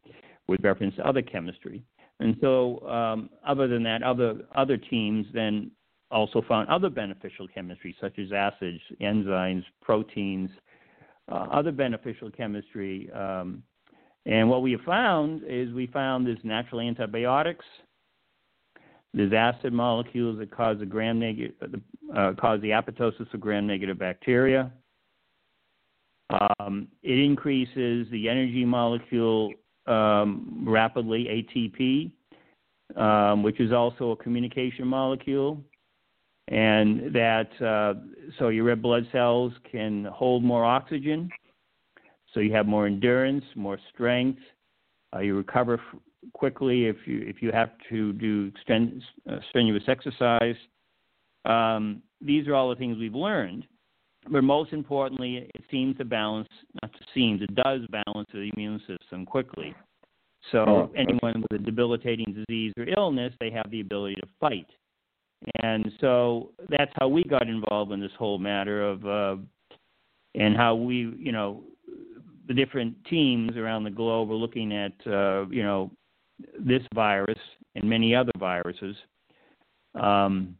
with 0.48 0.58
reference 0.64 0.96
to 0.96 1.06
other 1.06 1.22
chemistry. 1.22 1.84
And 2.18 2.36
so, 2.40 2.80
um, 2.88 3.30
other 3.46 3.68
than 3.68 3.84
that, 3.84 4.02
other 4.02 4.40
other 4.56 4.76
teams 4.76 5.24
then 5.32 5.70
also 6.10 6.42
found 6.48 6.68
other 6.68 6.90
beneficial 6.90 7.46
chemistry, 7.46 7.94
such 8.00 8.18
as 8.18 8.32
acids, 8.32 8.80
enzymes, 9.00 9.62
proteins, 9.80 10.50
uh, 11.30 11.46
other 11.52 11.70
beneficial 11.70 12.28
chemistry. 12.28 13.08
Um, 13.12 13.62
and 14.26 14.50
what 14.50 14.62
we 14.62 14.72
have 14.72 14.80
found 14.80 15.42
is 15.46 15.72
we 15.72 15.86
found 15.86 16.26
there's 16.26 16.38
natural 16.42 16.80
antibiotics, 16.80 17.64
there's 19.12 19.32
acid 19.32 19.72
molecules 19.72 20.38
that 20.38 20.50
cause 20.50 20.78
the 20.78 20.86
gram 20.86 21.18
negative, 21.18 21.54
uh, 22.14 22.32
cause 22.40 22.60
the 22.60 22.70
apoptosis 22.70 23.32
of 23.32 23.40
gram-negative 23.40 23.98
bacteria. 23.98 24.70
Um, 26.60 26.88
it 27.02 27.18
increases 27.18 28.06
the 28.10 28.28
energy 28.28 28.64
molecule 28.64 29.52
um, 29.86 30.64
rapidly, 30.66 31.24
ATP, 31.24 32.12
um, 32.96 33.42
which 33.42 33.58
is 33.58 33.72
also 33.72 34.12
a 34.12 34.16
communication 34.16 34.86
molecule, 34.86 35.60
and 36.48 37.12
that 37.12 37.50
uh, 37.60 37.94
so 38.38 38.48
your 38.48 38.64
red 38.64 38.80
blood 38.80 39.08
cells 39.10 39.52
can 39.70 40.04
hold 40.04 40.44
more 40.44 40.64
oxygen, 40.64 41.30
so 42.32 42.38
you 42.38 42.52
have 42.52 42.66
more 42.66 42.86
endurance, 42.86 43.44
more 43.56 43.78
strength. 43.92 44.40
Uh, 45.14 45.18
you 45.18 45.36
recover 45.36 45.74
f- 45.74 46.00
quickly 46.32 46.86
if 46.86 46.96
you 47.06 47.22
if 47.26 47.42
you 47.42 47.50
have 47.52 47.70
to 47.88 48.12
do 48.14 48.52
uh, 48.68 49.36
strenuous 49.48 49.84
exercise. 49.88 50.56
Um, 51.44 52.02
these 52.20 52.46
are 52.48 52.54
all 52.54 52.70
the 52.70 52.76
things 52.76 52.98
we've 52.98 53.14
learned. 53.14 53.66
But 54.30 54.44
most 54.44 54.74
importantly, 54.74 55.48
it 55.54 55.62
seems 55.70 55.96
to 55.96 56.04
balance, 56.04 56.48
not 56.82 56.92
to 56.92 56.98
seems, 57.14 57.40
it 57.40 57.54
does 57.54 57.80
balance 57.90 58.28
the 58.32 58.50
immune 58.54 58.80
system 58.86 59.24
quickly. 59.24 59.74
So 60.52 60.58
oh, 60.58 60.90
anyone 60.94 61.42
with 61.50 61.60
a 61.60 61.64
debilitating 61.64 62.44
disease 62.46 62.74
or 62.76 62.86
illness, 62.86 63.32
they 63.40 63.50
have 63.50 63.70
the 63.70 63.80
ability 63.80 64.16
to 64.16 64.28
fight. 64.38 64.66
And 65.62 65.90
so 66.00 66.50
that's 66.68 66.92
how 66.96 67.08
we 67.08 67.24
got 67.24 67.48
involved 67.48 67.92
in 67.92 68.00
this 68.00 68.12
whole 68.18 68.38
matter 68.38 68.86
of, 68.86 69.06
uh, 69.06 69.36
and 70.34 70.54
how 70.54 70.74
we, 70.74 71.14
you 71.18 71.32
know, 71.32 71.62
the 72.50 72.54
different 72.54 72.96
teams 73.04 73.56
around 73.56 73.84
the 73.84 73.90
globe 73.90 74.28
are 74.28 74.34
looking 74.34 74.72
at 74.72 74.92
uh, 75.06 75.46
you 75.50 75.62
know 75.62 75.88
this 76.58 76.82
virus 76.94 77.38
and 77.74 77.88
many 77.88 78.14
other 78.14 78.32
viruses. 78.38 78.96
Um, 79.94 80.56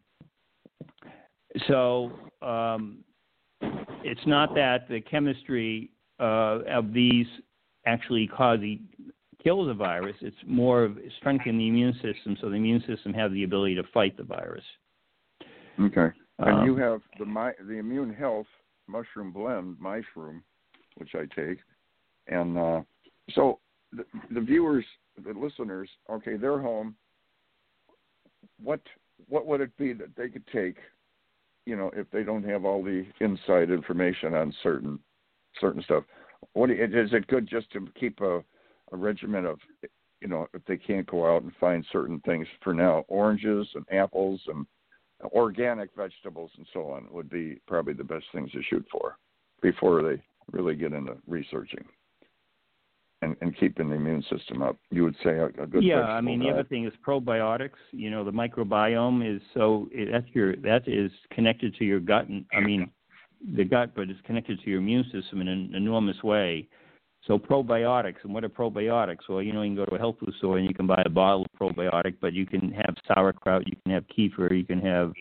so 1.69 2.13
um, 2.43 2.99
it's 4.03 4.27
not 4.27 4.55
that 4.55 4.89
the 4.89 5.01
chemistry 5.01 5.91
uh, 6.19 6.61
of 6.69 6.93
these 6.93 7.27
actually 7.87 8.27
cause 8.27 8.61
the, 8.61 8.81
kills 9.43 9.67
the 9.67 9.75
virus. 9.75 10.17
It's 10.21 10.37
more 10.47 10.85
of 10.85 10.99
strengthening 11.19 11.59
the 11.59 11.69
immune 11.69 11.95
system, 11.95 12.37
so 12.41 12.49
the 12.49 12.57
immune 12.57 12.85
system 12.87 13.13
has 13.15 13.33
the 13.33 13.45
ability 13.45 13.75
to 13.77 13.83
fight 13.95 14.17
the 14.17 14.23
virus. 14.23 14.65
Okay. 15.81 16.09
And 16.39 16.61
Um, 16.61 16.67
you 16.67 16.77
have 16.77 17.01
the 17.19 17.25
my 17.25 17.53
the 17.67 17.75
immune 17.75 18.13
health 18.13 18.47
mushroom 18.87 19.33
blend, 19.33 19.79
mushroom, 19.79 20.43
which 20.97 21.15
I 21.15 21.27
take, 21.35 21.59
and 22.27 22.59
uh, 22.59 22.81
so 23.35 23.59
the, 23.93 24.05
the 24.31 24.41
viewers, 24.41 24.85
the 25.25 25.39
listeners, 25.39 25.89
okay, 26.11 26.37
they're 26.37 26.61
home. 26.61 26.95
What 28.63 28.81
what 29.29 29.47
would 29.47 29.61
it 29.61 29.77
be 29.77 29.93
that 29.93 30.17
they 30.17 30.29
could 30.29 30.47
take, 30.47 30.77
you 31.67 31.77
know, 31.77 31.91
if 31.95 32.11
they 32.11 32.23
don't 32.23 32.45
have 32.45 32.65
all 32.65 32.83
the 32.83 33.05
inside 33.21 33.71
information 33.71 34.35
on 34.35 34.55
certain 34.63 34.99
certain 35.61 35.83
stuff? 35.83 36.05
What 36.55 36.71
is 36.71 37.13
it 37.13 37.27
good 37.27 37.49
just 37.49 37.71
to 37.73 37.87
keep 37.99 38.21
a, 38.21 38.43
a 38.93 38.97
regimen 38.97 39.45
of, 39.45 39.59
you 40.21 40.29
know, 40.29 40.47
if 40.55 40.65
they 40.65 40.77
can't 40.77 41.07
go 41.07 41.35
out 41.35 41.43
and 41.43 41.53
find 41.61 41.85
certain 41.93 42.21
things 42.21 42.47
for 42.63 42.73
now, 42.73 43.05
oranges 43.09 43.69
and 43.75 43.85
apples 43.93 44.41
and 44.47 44.67
organic 45.33 45.91
vegetables 45.95 46.51
and 46.57 46.67
so 46.73 46.89
on 46.91 47.07
would 47.11 47.29
be 47.29 47.61
probably 47.67 47.93
the 47.93 48.03
best 48.03 48.25
things 48.33 48.51
to 48.53 48.63
shoot 48.63 48.87
for 48.91 49.17
before 49.61 50.03
they 50.03 50.23
really 50.51 50.75
get 50.75 50.95
into 50.95 51.15
researching 51.27 51.85
and, 53.23 53.37
and 53.41 53.57
keeping 53.59 53.91
the 53.91 53.97
immune 53.97 54.25
system 54.31 54.63
up. 54.63 54.77
You 54.91 55.05
would 55.05 55.17
say 55.23 55.31
a, 55.31 55.47
a 55.47 55.67
good 55.67 55.83
yeah, 55.83 56.03
I 56.03 56.21
mean 56.21 56.41
the 56.41 56.49
other 56.49 56.65
thing 56.65 56.87
is 56.87 56.93
probiotics. 57.07 57.79
You 57.93 58.11
know, 58.11 58.25
the 58.25 58.31
microbiome 58.31 59.37
is 59.37 59.43
so 59.55 59.89
that's 60.11 60.27
your 60.33 60.57
that 60.57 60.89
is 60.89 61.11
connected 61.33 61.75
to 61.77 61.85
your 61.85 62.01
gut. 62.01 62.29
And, 62.29 62.45
I 62.53 62.61
mean, 62.61 62.91
the 63.57 63.65
gut, 63.65 63.93
but 63.95 64.11
it's 64.11 64.21
connected 64.25 64.61
to 64.63 64.71
your 64.71 64.81
immune 64.81 65.05
system 65.13 65.41
in 65.41 65.49
an 65.49 65.75
enormous 65.75 66.23
way. 66.23 66.69
So 67.27 67.39
probiotics, 67.39 68.17
and 68.25 68.33
what 68.33 68.45
are 68.45 68.49
probiotics? 68.49 69.29
Well, 69.29 69.43
you 69.43 69.53
know, 69.53 69.61
you 69.63 69.75
can 69.75 69.77
go 69.77 69.85
to 69.85 69.97
a 69.97 69.99
health 69.99 70.17
food 70.21 70.33
store 70.39 70.57
and 70.57 70.67
you 70.67 70.75
can 70.75 70.87
buy 70.87 71.03
a 71.05 71.11
bottle 71.11 71.45
of 71.45 71.61
probiotic, 71.61 72.15
but 72.19 72.33
you 72.33 72.47
can 72.47 72.73
have 72.73 72.95
sauerkraut, 73.07 73.67
you 73.67 73.77
can 73.85 73.93
have 73.93 74.05
kefir, 74.07 74.57
you 74.57 74.65
can 74.65 74.81
have 74.81 75.13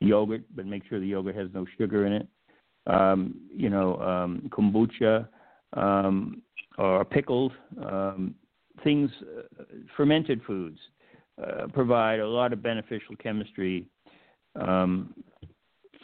yogurt, 0.00 0.42
but 0.54 0.66
make 0.66 0.82
sure 0.86 1.00
the 1.00 1.06
yogurt 1.06 1.34
has 1.34 1.48
no 1.54 1.64
sugar 1.78 2.04
in 2.04 2.12
it. 2.12 2.28
Um, 2.86 3.34
you 3.50 3.70
know, 3.70 3.96
um, 3.96 4.50
kombucha, 4.50 5.26
um, 5.74 6.42
or 6.78 7.04
pickled 7.04 7.52
um, 7.84 8.34
things, 8.84 9.10
uh, 9.38 9.64
fermented 9.96 10.40
foods 10.46 10.78
uh, 11.42 11.66
provide 11.72 12.20
a 12.20 12.26
lot 12.28 12.52
of 12.52 12.62
beneficial 12.62 13.16
chemistry 13.16 13.86
um, 14.56 15.14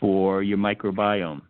for 0.01 0.43
your 0.43 0.59
microbiome. 0.59 1.43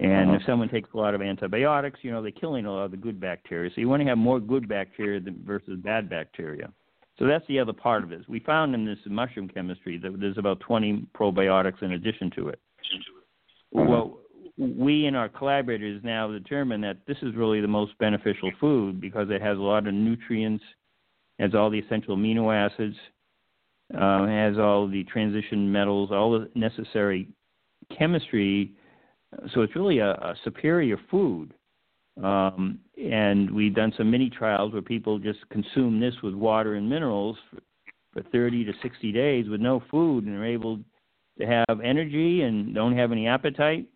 And 0.00 0.30
Uh-huh. 0.30 0.38
if 0.38 0.46
someone 0.46 0.68
takes 0.70 0.88
a 0.94 0.96
lot 0.96 1.14
of 1.14 1.20
antibiotics, 1.20 2.00
you 2.02 2.10
know, 2.10 2.22
they're 2.22 2.30
killing 2.30 2.64
a 2.64 2.72
lot 2.72 2.84
of 2.84 2.90
the 2.90 2.96
good 2.96 3.20
bacteria. 3.20 3.70
So 3.74 3.82
you 3.82 3.88
want 3.88 4.00
to 4.02 4.08
have 4.08 4.18
more 4.18 4.40
good 4.40 4.66
bacteria 4.66 5.20
than, 5.20 5.42
versus 5.44 5.78
bad 5.78 6.08
bacteria. 6.08 6.72
So 7.18 7.26
that's 7.26 7.46
the 7.48 7.58
other 7.58 7.74
part 7.74 8.02
of 8.02 8.12
it. 8.12 8.26
We 8.26 8.40
found 8.40 8.74
in 8.74 8.86
this 8.86 8.98
mushroom 9.04 9.46
chemistry 9.48 9.98
that 9.98 10.18
there's 10.18 10.38
about 10.38 10.60
20 10.60 11.06
probiotics 11.14 11.82
in 11.82 11.92
addition 11.92 12.30
to 12.30 12.48
it. 12.48 12.58
Well, 13.72 14.19
we 14.60 15.06
and 15.06 15.16
our 15.16 15.28
collaborators 15.28 16.02
now 16.04 16.30
determine 16.30 16.82
that 16.82 16.98
this 17.06 17.16
is 17.22 17.34
really 17.34 17.62
the 17.62 17.68
most 17.68 17.96
beneficial 17.98 18.50
food 18.60 19.00
because 19.00 19.28
it 19.30 19.40
has 19.40 19.56
a 19.56 19.60
lot 19.60 19.86
of 19.86 19.94
nutrients, 19.94 20.62
has 21.38 21.54
all 21.54 21.70
the 21.70 21.78
essential 21.78 22.14
amino 22.14 22.54
acids, 22.54 22.96
uh, 23.94 24.26
has 24.26 24.58
all 24.58 24.86
the 24.86 25.02
transition 25.04 25.72
metals, 25.72 26.10
all 26.12 26.32
the 26.32 26.50
necessary 26.54 27.26
chemistry. 27.96 28.72
So 29.54 29.62
it's 29.62 29.74
really 29.74 29.98
a, 29.98 30.10
a 30.10 30.34
superior 30.44 30.98
food. 31.10 31.54
Um, 32.22 32.80
and 33.02 33.50
we've 33.50 33.74
done 33.74 33.94
some 33.96 34.10
mini 34.10 34.28
trials 34.28 34.74
where 34.74 34.82
people 34.82 35.18
just 35.18 35.38
consume 35.48 36.00
this 36.00 36.14
with 36.22 36.34
water 36.34 36.74
and 36.74 36.88
minerals 36.88 37.38
for, 37.50 37.60
for 38.12 38.28
30 38.28 38.64
to 38.64 38.72
60 38.82 39.12
days 39.12 39.48
with 39.48 39.62
no 39.62 39.82
food, 39.90 40.26
and 40.26 40.34
they're 40.34 40.44
able 40.44 40.80
to 41.38 41.46
have 41.46 41.80
energy 41.82 42.42
and 42.42 42.74
don't 42.74 42.94
have 42.94 43.10
any 43.10 43.26
appetite. 43.26 43.86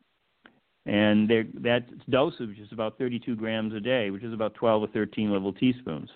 And 0.87 1.29
that 1.29 1.85
dosage 2.11 2.59
is 2.59 2.69
about 2.71 2.99
32 2.99 3.37
grams 3.37 3.73
a 3.75 3.81
day, 3.81 4.11
which 4.11 4.23
is 4.23 4.35
about 4.35 4.55
12 4.55 4.83
or 4.83 4.87
13 4.89 5.33
level 5.33 5.53
teaspoons. 5.53 6.11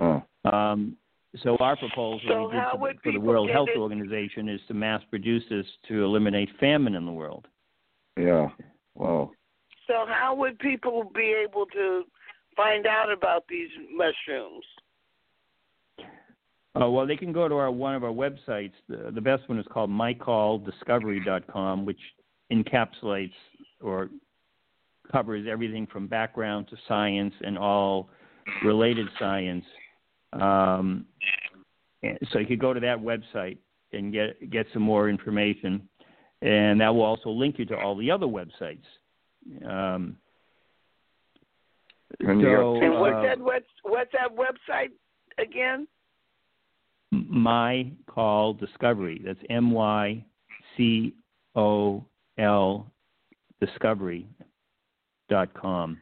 Oh. 0.00 0.22
Um, 0.44 0.96
so 1.42 1.56
our 1.58 1.76
proposal 1.76 2.20
So 2.28 2.48
we 2.48 2.56
for, 2.72 2.78
would 2.78 3.00
for 3.02 3.12
the 3.12 3.20
World 3.20 3.50
Health 3.50 3.68
it? 3.74 3.78
Organization 3.78 4.48
is 4.48 4.60
to 4.68 4.74
mass 4.74 5.00
produce 5.08 5.44
this 5.48 5.64
to 5.88 6.04
eliminate 6.04 6.50
famine 6.58 6.94
in 6.94 7.06
the 7.06 7.12
world. 7.12 7.46
Yeah. 8.18 8.48
Wow. 8.94 9.30
So 9.86 10.04
how 10.06 10.34
would 10.34 10.58
people 10.58 11.10
be 11.14 11.34
able 11.48 11.66
to 11.66 12.04
find 12.56 12.86
out 12.86 13.10
about 13.10 13.44
these 13.48 13.70
mushrooms? 13.90 14.64
Uh, 16.80 16.88
well, 16.88 17.06
they 17.06 17.16
can 17.16 17.32
go 17.32 17.48
to 17.48 17.56
our 17.56 17.70
one 17.70 17.94
of 17.94 18.04
our 18.04 18.12
websites. 18.12 18.72
The, 18.88 19.10
the 19.12 19.20
best 19.20 19.48
one 19.48 19.58
is 19.58 19.66
called 19.70 19.90
mycoldiscovery.com, 19.90 21.84
which 21.84 21.98
encapsulates 22.50 23.32
or 23.80 24.08
covers 25.10 25.46
everything 25.50 25.86
from 25.86 26.06
background 26.06 26.68
to 26.68 26.76
science 26.86 27.34
and 27.42 27.58
all 27.58 28.08
related 28.64 29.06
science. 29.18 29.64
Um, 30.32 31.06
so 32.30 32.38
you 32.38 32.46
could 32.46 32.60
go 32.60 32.72
to 32.72 32.80
that 32.80 32.98
website 32.98 33.58
and 33.92 34.12
get 34.12 34.50
get 34.50 34.66
some 34.72 34.82
more 34.82 35.08
information, 35.08 35.88
and 36.42 36.80
that 36.80 36.94
will 36.94 37.02
also 37.02 37.30
link 37.30 37.58
you 37.58 37.64
to 37.66 37.76
all 37.76 37.96
the 37.96 38.10
other 38.10 38.26
websites. 38.26 38.86
Um, 39.66 40.16
And 42.20 42.42
so, 42.42 42.76
And 42.82 43.00
what's 43.00 43.14
uh, 43.16 43.22
that 43.22 43.38
what's 43.40 43.66
what's 43.82 44.12
that 44.12 44.30
website 44.34 44.90
again? 45.38 45.86
My 47.10 47.90
Call 48.06 48.54
Discovery. 48.54 49.20
That's 49.24 49.38
M 49.48 49.70
Y 49.70 50.24
C 50.76 51.14
O 51.56 52.04
L 52.38 52.90
Discovery 53.60 54.26
dot 55.28 55.52
com. 55.54 55.98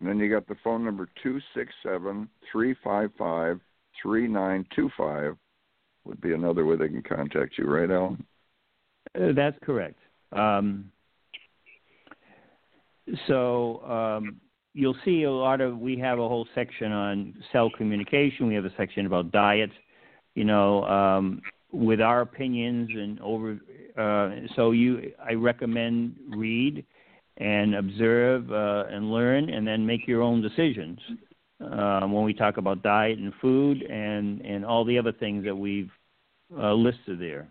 And 0.00 0.08
then 0.08 0.18
you 0.18 0.30
got 0.30 0.46
the 0.46 0.56
phone 0.62 0.84
number 0.84 1.08
two 1.22 1.40
six 1.54 1.72
seven 1.82 2.28
three 2.52 2.74
five 2.84 3.10
five 3.18 3.60
three 4.02 4.28
nine 4.28 4.66
two 4.74 4.90
five 4.96 5.36
would 6.04 6.20
be 6.20 6.32
another 6.34 6.64
way 6.64 6.76
they 6.76 6.88
can 6.88 7.02
contact 7.02 7.58
you, 7.58 7.66
right, 7.66 7.90
Alan? 7.90 8.24
Uh, 9.14 9.32
that's 9.34 9.56
correct. 9.64 9.98
Um, 10.32 10.92
so 13.26 13.82
um, 13.84 14.40
you'll 14.74 14.96
see 15.04 15.24
a 15.24 15.32
lot 15.32 15.60
of. 15.60 15.78
We 15.78 15.98
have 15.98 16.18
a 16.18 16.28
whole 16.28 16.46
section 16.54 16.92
on 16.92 17.34
cell 17.52 17.70
communication. 17.76 18.46
We 18.46 18.54
have 18.54 18.64
a 18.64 18.74
section 18.76 19.06
about 19.06 19.32
diet. 19.32 19.70
You 20.34 20.44
know, 20.44 20.84
um, 20.84 21.40
with 21.76 22.00
our 22.00 22.22
opinions 22.22 22.88
and 22.92 23.20
over. 23.20 23.58
Uh, 23.98 24.46
so 24.56 24.70
you, 24.70 25.12
I 25.22 25.34
recommend 25.34 26.16
read 26.28 26.84
and 27.36 27.74
observe 27.74 28.50
uh, 28.50 28.84
and 28.90 29.12
learn, 29.12 29.50
and 29.50 29.66
then 29.66 29.84
make 29.84 30.08
your 30.08 30.22
own 30.22 30.40
decisions. 30.40 30.98
Um, 31.58 32.12
when 32.12 32.24
we 32.24 32.34
talk 32.34 32.58
about 32.58 32.82
diet 32.82 33.18
and 33.18 33.32
food 33.40 33.82
and 33.82 34.42
and 34.42 34.64
all 34.64 34.84
the 34.84 34.98
other 34.98 35.12
things 35.12 35.42
that 35.44 35.56
we've 35.56 35.90
uh, 36.54 36.74
listed 36.74 37.18
there. 37.18 37.48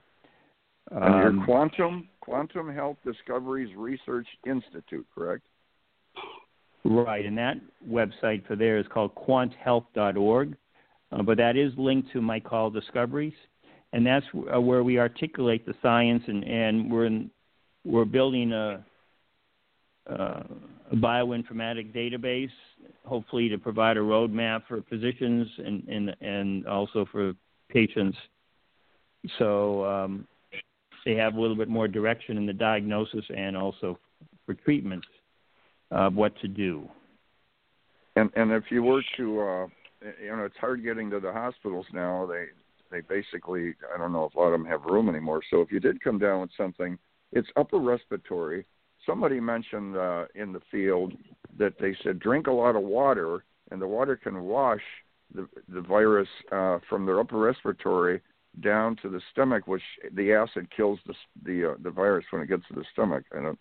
And 0.92 1.04
Um, 1.04 1.22
your 1.22 1.46
Quantum 1.46 2.08
Quantum 2.20 2.74
Health 2.74 2.98
Discoveries 3.04 3.76
Research 3.76 4.28
Institute, 4.46 5.06
correct? 5.14 5.44
Right, 6.84 7.26
and 7.26 7.36
that 7.38 7.58
website 7.90 8.46
for 8.46 8.56
there 8.56 8.78
is 8.78 8.86
called 8.94 9.16
quanthealth.org, 9.16 10.56
uh, 11.12 11.24
but 11.24 11.38
that 11.38 11.58
is 11.58 11.74
linked 11.78 12.12
to 12.12 12.22
mycol 12.22 12.72
discoveries, 12.72 13.34
and 13.96 14.06
that's 14.06 14.26
uh, 14.54 14.60
where 14.60 14.84
we 14.84 15.00
articulate 15.00 15.66
the 15.66 15.74
science, 15.82 16.22
and, 16.28 16.44
and 16.44 16.92
we're 16.92 17.06
in, 17.06 17.32
we're 17.86 18.04
building 18.04 18.52
a, 18.52 18.84
uh, 20.10 20.44
a 20.92 20.96
bioinformatic 20.96 21.96
database, 21.96 22.52
hopefully 23.06 23.48
to 23.48 23.58
provide 23.58 23.96
a 23.96 24.02
roadmap 24.02 24.64
for 24.68 24.82
physicians 24.90 25.48
and 25.60 25.88
and, 25.88 26.16
and 26.20 26.68
also 26.68 27.08
for 27.10 27.34
patients, 27.70 28.18
so 29.40 29.86
um, 29.86 30.28
they 31.06 31.16
have 31.16 31.36
a 31.36 31.40
little 31.42 31.56
bit 31.56 31.70
more 31.70 31.88
direction 31.88 32.36
in 32.36 32.46
the 32.46 32.54
diagnosis 32.54 33.24
and 33.36 33.56
also 33.56 33.98
for 34.46 34.56
treatments 34.56 35.08
of 35.92 36.16
what 36.16 36.38
to 36.42 36.50
do. 36.50 36.86
And 38.18 38.30
and 38.36 38.52
if 38.52 38.66
you 38.72 38.84
were 38.84 39.04
to, 39.16 39.40
uh, 39.40 39.68
you 40.22 40.36
know, 40.36 40.44
it's 40.44 40.58
hard 40.58 40.84
getting 40.84 41.10
to 41.12 41.22
the 41.22 41.32
hospitals 41.32 41.86
now. 41.94 42.26
They 42.26 42.48
they 42.96 43.02
basically, 43.02 43.74
I 43.94 43.98
don't 43.98 44.14
know 44.14 44.26
if 44.26 44.36
a 44.36 44.40
lot 44.40 44.54
of 44.54 44.60
them 44.60 44.66
have 44.66 44.86
room 44.86 45.10
anymore. 45.10 45.42
So 45.50 45.62
if 45.62 45.72
you 45.72 45.80
did 45.80 46.04
come 46.04 46.18
down 46.18 46.42
with 46.42 46.52
something, 46.56 46.98
it's 47.34 47.48
upper 47.58 47.78
respiratory. 47.78 48.66
Somebody 49.06 49.40
mentioned 49.40 49.98
uh, 49.98 50.26
in 50.34 50.54
the 50.54 50.62
field 50.72 51.14
that 51.58 51.74
they 51.80 51.96
said 52.04 52.20
drink 52.20 52.48
a 52.48 52.52
lot 52.52 52.76
of 52.76 52.84
water, 52.84 53.44
and 53.72 53.82
the 53.82 53.88
water 53.88 54.16
can 54.16 54.44
wash 54.44 54.82
the 55.34 55.48
the 55.70 55.82
virus 55.82 56.30
uh, 56.52 56.80
from 56.88 57.06
their 57.06 57.20
upper 57.20 57.38
respiratory 57.38 58.22
down 58.62 58.96
to 59.02 59.10
the 59.10 59.22
stomach, 59.32 59.68
which 59.68 59.84
the 60.14 60.32
acid 60.32 60.68
kills 60.76 61.00
the 61.06 61.14
the 61.44 61.72
uh, 61.72 61.76
the 61.84 61.92
virus 61.92 62.26
when 62.32 62.42
it 62.42 62.48
gets 62.48 62.64
to 62.70 62.74
the 62.74 62.86
stomach. 62.94 63.26
I 63.32 63.42
don't 63.42 63.60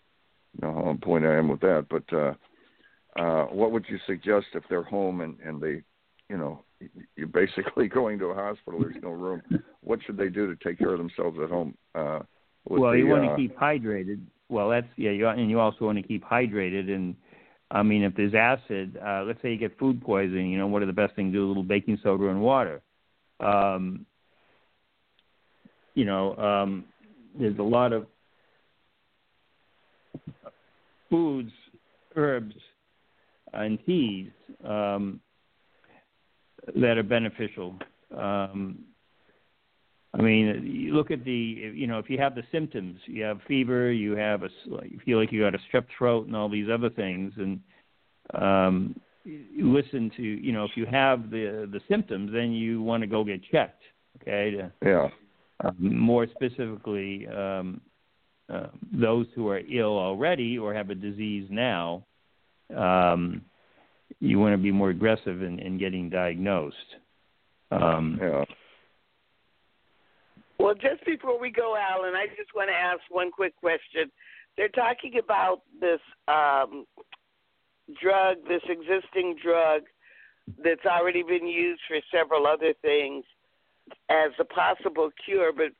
know 0.61 0.73
how 0.73 0.89
on 0.89 0.97
point 0.99 1.25
I 1.25 1.35
am 1.35 1.49
with 1.49 1.59
that, 1.61 1.87
but 1.89 2.13
uh, 2.15 2.33
uh, 3.19 3.45
what 3.47 3.71
would 3.71 3.85
you 3.89 3.99
suggest 4.07 4.47
if 4.53 4.63
they're 4.69 4.83
home 4.83 5.21
and 5.21 5.37
and 5.41 5.61
they, 5.61 5.83
you 6.29 6.37
know, 6.37 6.63
you're 7.15 7.27
basically 7.27 7.87
going 7.93 8.19
to 8.19 8.25
a 8.27 8.35
hospital. 8.35 8.79
There's 8.79 9.01
no 9.01 9.09
room. 9.09 9.41
What 9.81 9.99
should 10.05 10.17
they 10.17 10.29
do 10.29 10.53
to 10.53 10.63
take 10.63 10.79
care 10.79 10.93
of 10.93 10.97
themselves 10.97 11.37
at 11.41 11.49
home? 11.49 11.75
Uh, 11.93 12.19
well, 12.65 12.91
the, 12.91 12.99
you 12.99 13.07
want 13.07 13.25
uh, 13.25 13.29
to 13.29 13.35
keep 13.35 13.57
hydrated. 13.57 14.21
Well, 14.49 14.69
that's 14.69 14.87
yeah, 14.95 15.11
you, 15.11 15.27
and 15.27 15.49
you 15.49 15.59
also 15.59 15.85
want 15.85 15.97
to 15.97 16.07
keep 16.07 16.23
hydrated. 16.23 16.89
And 16.89 17.15
I 17.71 17.83
mean, 17.83 18.03
if 18.03 18.15
there's 18.15 18.33
acid, 18.33 18.97
uh, 19.03 19.23
let's 19.23 19.41
say 19.41 19.51
you 19.51 19.57
get 19.57 19.77
food 19.77 20.01
poisoning, 20.01 20.51
you 20.51 20.57
know, 20.57 20.67
what 20.67 20.81
are 20.81 20.87
the 20.87 20.93
best 20.93 21.15
things 21.15 21.33
to 21.33 21.37
do? 21.37 21.45
A 21.45 21.47
little 21.47 21.63
baking 21.63 21.99
soda 22.03 22.27
and 22.29 22.41
water. 22.41 22.81
Um, 23.39 24.05
you 25.93 26.05
know, 26.05 26.35
um, 26.37 26.85
there's 27.39 27.57
a 27.57 27.63
lot 27.63 27.93
of 27.93 28.07
foods, 31.09 31.51
herbs, 32.15 32.55
and 33.53 33.79
teas 33.85 34.29
um, 34.65 35.19
that 36.73 36.97
are 36.97 37.03
beneficial. 37.03 37.75
Um, 38.15 38.79
I 40.13 40.21
mean, 40.21 40.63
you 40.65 40.93
look 40.93 41.11
at 41.11 41.25
the, 41.25 41.31
you 41.31 41.87
know, 41.87 41.99
if 41.99 42.09
you 42.09 42.17
have 42.17 42.35
the 42.35 42.43
symptoms, 42.51 42.99
you 43.05 43.23
have 43.23 43.39
fever, 43.47 43.91
you 43.91 44.15
have 44.15 44.43
a, 44.43 44.49
you 44.85 44.99
feel 45.03 45.19
like 45.19 45.31
you 45.31 45.41
got 45.41 45.53
a 45.53 45.59
strep 45.69 45.85
throat 45.97 46.27
and 46.27 46.35
all 46.35 46.47
these 46.47 46.67
other 46.71 46.89
things, 46.89 47.33
and 47.37 47.59
um, 48.33 48.95
you 49.25 49.73
listen 49.73 50.09
to, 50.15 50.23
you 50.23 50.53
know, 50.53 50.63
if 50.63 50.71
you 50.75 50.85
have 50.85 51.29
the 51.29 51.67
the 51.71 51.81
symptoms, 51.89 52.31
then 52.31 52.53
you 52.53 52.81
want 52.81 53.01
to 53.01 53.07
go 53.07 53.23
get 53.23 53.41
checked, 53.51 53.81
okay? 54.21 54.51
To, 54.51 54.71
yeah. 54.85 55.09
Um, 55.63 55.75
more 55.79 56.27
specifically, 56.27 57.27
um, 57.27 57.81
uh, 58.53 58.67
those 58.93 59.25
who 59.35 59.49
are 59.49 59.59
ill 59.59 59.97
already 59.97 60.57
or 60.57 60.73
have 60.73 60.89
a 60.89 60.95
disease 60.95 61.47
now, 61.49 62.05
um, 62.75 63.41
you 64.19 64.39
want 64.39 64.53
to 64.53 64.57
be 64.57 64.71
more 64.71 64.89
aggressive 64.89 65.41
in, 65.41 65.59
in 65.59 65.77
getting 65.77 66.09
diagnosed. 66.09 66.75
Um, 67.71 68.17
yeah. 68.21 68.45
Well, 70.59 70.73
just 70.73 71.05
before 71.05 71.39
we 71.39 71.51
go, 71.51 71.75
Alan, 71.75 72.15
I 72.15 72.27
just 72.27 72.55
want 72.55 72.69
to 72.69 72.75
ask 72.75 73.01
one 73.09 73.31
quick 73.31 73.55
question. 73.57 74.09
They're 74.55 74.69
talking 74.69 75.19
about 75.21 75.61
this 75.81 75.99
um, 76.27 76.85
drug, 78.01 78.37
this 78.47 78.61
existing 78.69 79.35
drug 79.43 79.83
that's 80.63 80.85
already 80.85 81.23
been 81.23 81.47
used 81.47 81.81
for 81.87 81.97
several 82.11 82.47
other 82.47 82.73
things 82.81 83.25
as 84.09 84.31
a 84.39 84.45
possible 84.45 85.09
cure, 85.23 85.51
but 85.51 85.71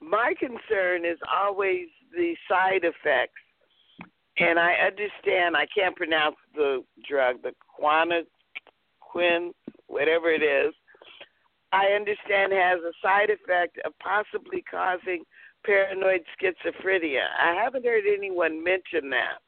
my 0.00 0.34
concern 0.38 1.04
is 1.04 1.18
always 1.32 1.86
the 2.12 2.34
side 2.48 2.82
effects. 2.82 3.43
And 4.38 4.58
I 4.58 4.72
understand 4.86 5.56
I 5.56 5.66
can't 5.66 5.94
pronounce 5.94 6.36
the 6.54 6.82
drug, 7.08 7.36
the 7.42 7.52
quin, 9.00 9.52
whatever 9.86 10.32
it 10.32 10.42
is. 10.42 10.74
I 11.72 11.86
understand 11.94 12.52
has 12.52 12.80
a 12.80 12.92
side 13.02 13.30
effect 13.30 13.78
of 13.84 13.92
possibly 13.98 14.62
causing 14.68 15.24
paranoid 15.64 16.22
schizophrenia. 16.40 17.24
I 17.40 17.54
haven't 17.62 17.84
heard 17.84 18.04
anyone 18.06 18.62
mention 18.62 19.10
that. 19.10 19.38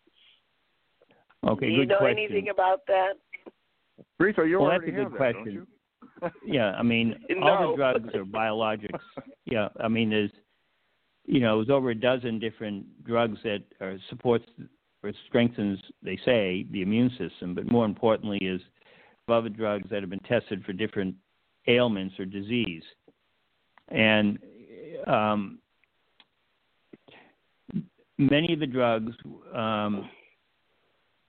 Okay, 1.49 1.66
Do 1.66 1.72
you 1.72 1.87
know 1.87 1.99
question. 1.99 2.18
anything 2.18 2.49
about 2.49 2.80
that? 2.89 3.14
Reatha, 4.20 4.49
you 4.49 4.59
well, 4.59 4.70
that's 4.70 4.82
already 4.82 4.93
a 4.93 5.05
good 5.05 5.12
that, 5.12 5.16
question. 5.16 5.53
you? 5.53 5.66
yeah, 6.47 6.72
I 6.72 6.82
mean, 6.82 7.14
all 7.43 7.70
the 7.70 7.76
drugs 7.76 8.14
are 8.14 8.24
biologics. 8.24 8.99
Yeah, 9.45 9.68
I 9.80 9.89
mean, 9.89 10.11
there's, 10.11 10.30
you 11.26 11.41
know, 11.41 11.59
there's 11.59 11.70
over 11.70 11.91
a 11.91 11.95
dozen 11.95 12.39
different 12.39 13.05
drugs 13.05 13.39
that 13.45 13.62
are 13.80 13.97
supports 14.09 14.47
or 15.07 15.12
strengthens, 15.28 15.78
they 16.02 16.18
say, 16.24 16.66
the 16.70 16.82
immune 16.82 17.11
system. 17.18 17.54
But 17.54 17.70
more 17.70 17.84
importantly, 17.84 18.38
is 18.38 18.61
other 19.28 19.48
drugs 19.48 19.88
that 19.90 20.02
have 20.02 20.11
been 20.11 20.18
tested 20.20 20.64
for 20.64 20.72
different 20.72 21.14
ailments 21.66 22.18
or 22.18 22.24
disease. 22.24 22.82
And 23.88 24.38
um, 25.07 25.59
many 28.18 28.52
of 28.52 28.61
the 28.61 28.66
drugs, 28.66 29.12
um, 29.54 30.09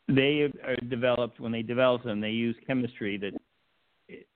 they 0.08 0.52
are 0.64 0.76
developed 0.90 1.40
when 1.40 1.52
they 1.52 1.62
develop 1.62 2.04
them. 2.04 2.22
They 2.22 2.30
use 2.30 2.56
chemistry 2.66 3.18
that 3.18 3.34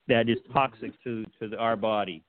that 0.08 0.28
is 0.28 0.36
toxic 0.52 0.92
to 1.04 1.24
to 1.40 1.48
the, 1.48 1.56
our 1.56 1.76
body. 1.76 2.22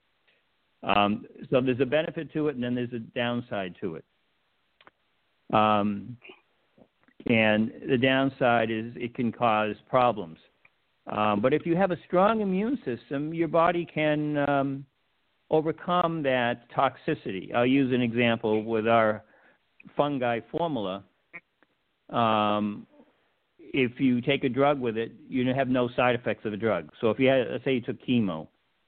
Um, 0.84 1.26
so 1.50 1.62
there's 1.62 1.80
a 1.80 1.86
benefit 1.86 2.32
to 2.34 2.48
it, 2.48 2.56
and 2.56 2.64
then 2.64 2.76
there's 2.76 2.94
a 2.94 3.00
downside 3.00 3.76
to 3.82 3.96
it. 3.96 4.06
Um, 5.54 6.18
and 7.28 7.72
the 7.90 7.98
downside 7.98 8.70
is 8.70 8.94
it 8.96 9.16
can 9.16 9.32
cause 9.32 9.76
problems. 9.90 10.38
Um, 11.08 11.42
but 11.42 11.54
if 11.54 11.66
you 11.66 11.76
have 11.76 11.92
a 11.92 11.98
strong 12.06 12.42
immune 12.42 12.78
system, 12.86 13.34
your 13.34 13.48
body 13.48 13.86
can 13.86 14.38
um, 14.50 14.86
overcome 15.50 16.24
that 16.24 16.70
toxicity. 16.72 17.54
I'll 17.54 17.66
use 17.66 17.94
an 17.94 18.02
example 18.02 18.64
with 18.64 18.88
our 18.88 19.24
fungi 19.96 20.40
formula. 20.52 21.04
Um, 22.10 22.88
if 23.60 24.00
you 24.00 24.22
take 24.22 24.44
a 24.44 24.50
drug 24.50 24.80
with 24.80 24.98
it, 24.98 25.12
you 25.28 25.52
have 25.54 25.68
no 25.68 25.90
side 25.96 26.16
effects 26.16 26.46
of 26.46 26.52
the 26.52 26.58
drug. 26.58 26.90
So 27.02 27.10
if 27.10 27.20
you 27.20 27.28
had, 27.28 27.48
let's 27.52 27.66
say 27.66 27.74
you 27.74 27.82
took 27.82 28.02
chemo, 28.06 28.48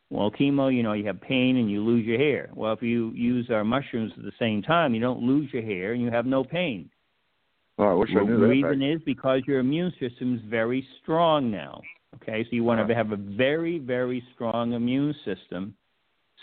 well, 0.10 0.30
chemo, 0.32 0.74
you 0.74 0.84
know, 0.84 0.94
you 0.94 1.06
have 1.08 1.20
pain 1.20 1.58
and 1.58 1.70
you 1.70 1.84
lose 1.84 2.06
your 2.06 2.20
hair. 2.20 2.50
Well, 2.54 2.74
if 2.74 2.82
you 2.82 3.12
use 3.16 3.50
our 3.50 3.64
mushrooms 3.64 4.12
at 4.16 4.24
the 4.24 4.32
same 4.40 4.62
time, 4.62 4.94
you 4.94 5.02
don't 5.02 5.22
lose 5.22 5.50
your 5.52 5.64
hair 5.64 5.94
and 5.94 6.02
you 6.02 6.12
have 6.12 6.26
no 6.26 6.44
pain. 6.44 6.90
Oh, 7.78 7.86
I 7.86 7.94
wish 7.94 8.10
I 8.16 8.20
the 8.20 8.26
knew 8.26 8.40
that. 8.40 8.48
reason 8.48 8.82
is 8.82 9.02
because 9.06 9.42
your 9.46 9.60
immune 9.60 9.92
system 10.00 10.36
is 10.36 10.42
very 10.50 10.88
strong 11.02 11.52
now. 11.52 11.82
Okay, 12.16 12.44
so 12.44 12.50
you 12.52 12.64
want 12.64 12.88
to 12.88 12.96
have 12.96 13.12
a 13.12 13.18
very, 13.18 13.80
very 13.80 14.24
strong 14.34 14.74
immune 14.74 15.14
system. 15.26 15.76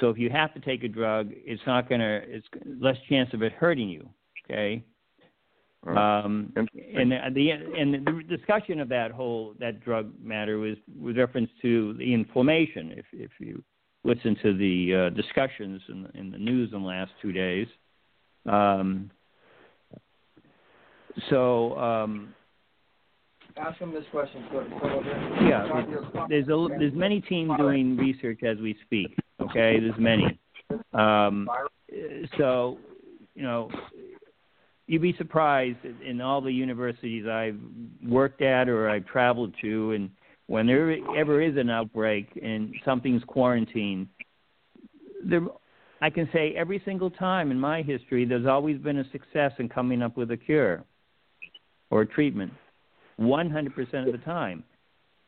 So 0.01 0.11
if 0.11 0.19
you 0.19 0.29
have 0.31 0.53
to 0.55 0.61
take 0.61 0.85
a 0.85 0.89
drug, 0.89 1.31
it's 1.33 1.63
not 1.67 1.89
going 1.89 2.01
to, 2.01 2.21
it's 2.25 2.47
less 2.81 2.97
chance 3.09 3.31
of 3.33 3.43
it 3.43 3.53
hurting 3.53 3.89
you. 3.89 4.09
Okay. 4.45 4.85
Um, 5.87 6.53
and 6.57 7.11
the, 7.11 7.19
the 7.35 7.51
and 7.51 8.07
the 8.07 8.23
discussion 8.29 8.79
of 8.79 8.89
that 8.91 9.11
whole 9.11 9.55
that 9.59 9.83
drug 9.83 10.13
matter 10.23 10.59
was 10.59 10.77
with 10.97 11.19
reference 11.19 11.51
to 11.63 11.95
the 11.95 12.15
inflammation. 12.15 12.93
If 12.97 13.07
if 13.13 13.31
you 13.41 13.65
listen 14.05 14.37
to 14.43 14.57
the 14.57 14.95
uh, 14.95 15.11
discussions 15.11 15.83
in, 15.89 16.09
in 16.15 16.31
the 16.31 16.39
news 16.39 16.71
in 16.73 16.83
the 16.83 16.87
last 16.87 17.11
two 17.21 17.33
days, 17.33 17.67
um, 18.47 19.11
so 21.29 21.79
um, 21.79 22.35
Ask 23.57 23.79
him 23.79 23.93
this 23.93 24.05
question. 24.11 24.45
Go, 24.51 24.65
go 24.81 25.03
yeah, 25.43 25.85
there's 26.29 26.49
a 26.49 26.69
there's 26.79 26.95
many 26.95 27.21
teams 27.21 27.53
doing 27.59 27.97
research 27.97 28.43
as 28.43 28.57
we 28.59 28.77
speak. 28.87 29.15
Okay, 29.41 29.79
there's 29.79 29.99
many. 29.99 30.39
Um, 30.95 31.49
so, 32.39 32.79
you 33.35 33.43
know, 33.43 33.71
you'd 34.87 35.03
be 35.03 35.15
surprised 35.19 35.79
in 36.07 36.21
all 36.21 36.41
the 36.41 36.53
universities 36.53 37.27
I've 37.27 37.59
worked 38.07 38.41
at 38.41 38.69
or 38.69 38.89
I've 38.89 39.07
traveled 39.07 39.55
to, 39.61 39.93
and 39.93 40.11
when 40.47 40.67
there 40.67 40.97
ever 41.17 41.43
is 41.43 41.57
an 41.57 41.69
outbreak 41.69 42.29
and 42.43 42.75
something's 42.85 43.23
quarantined, 43.25 44.07
there, 45.25 45.43
I 46.01 46.09
can 46.09 46.29
say 46.33 46.55
every 46.57 46.81
single 46.87 47.11
time 47.11 47.51
in 47.51 47.61
my 47.61 47.83
history, 47.83 48.25
there's 48.25 48.47
always 48.47 48.79
been 48.79 48.99
a 48.99 49.11
success 49.11 49.53
in 49.59 49.69
coming 49.69 50.01
up 50.01 50.17
with 50.17 50.31
a 50.31 50.37
cure 50.37 50.85
or 51.93 52.07
treatment. 52.07 52.51
100% 53.21 54.07
of 54.07 54.13
the 54.13 54.19
time. 54.25 54.65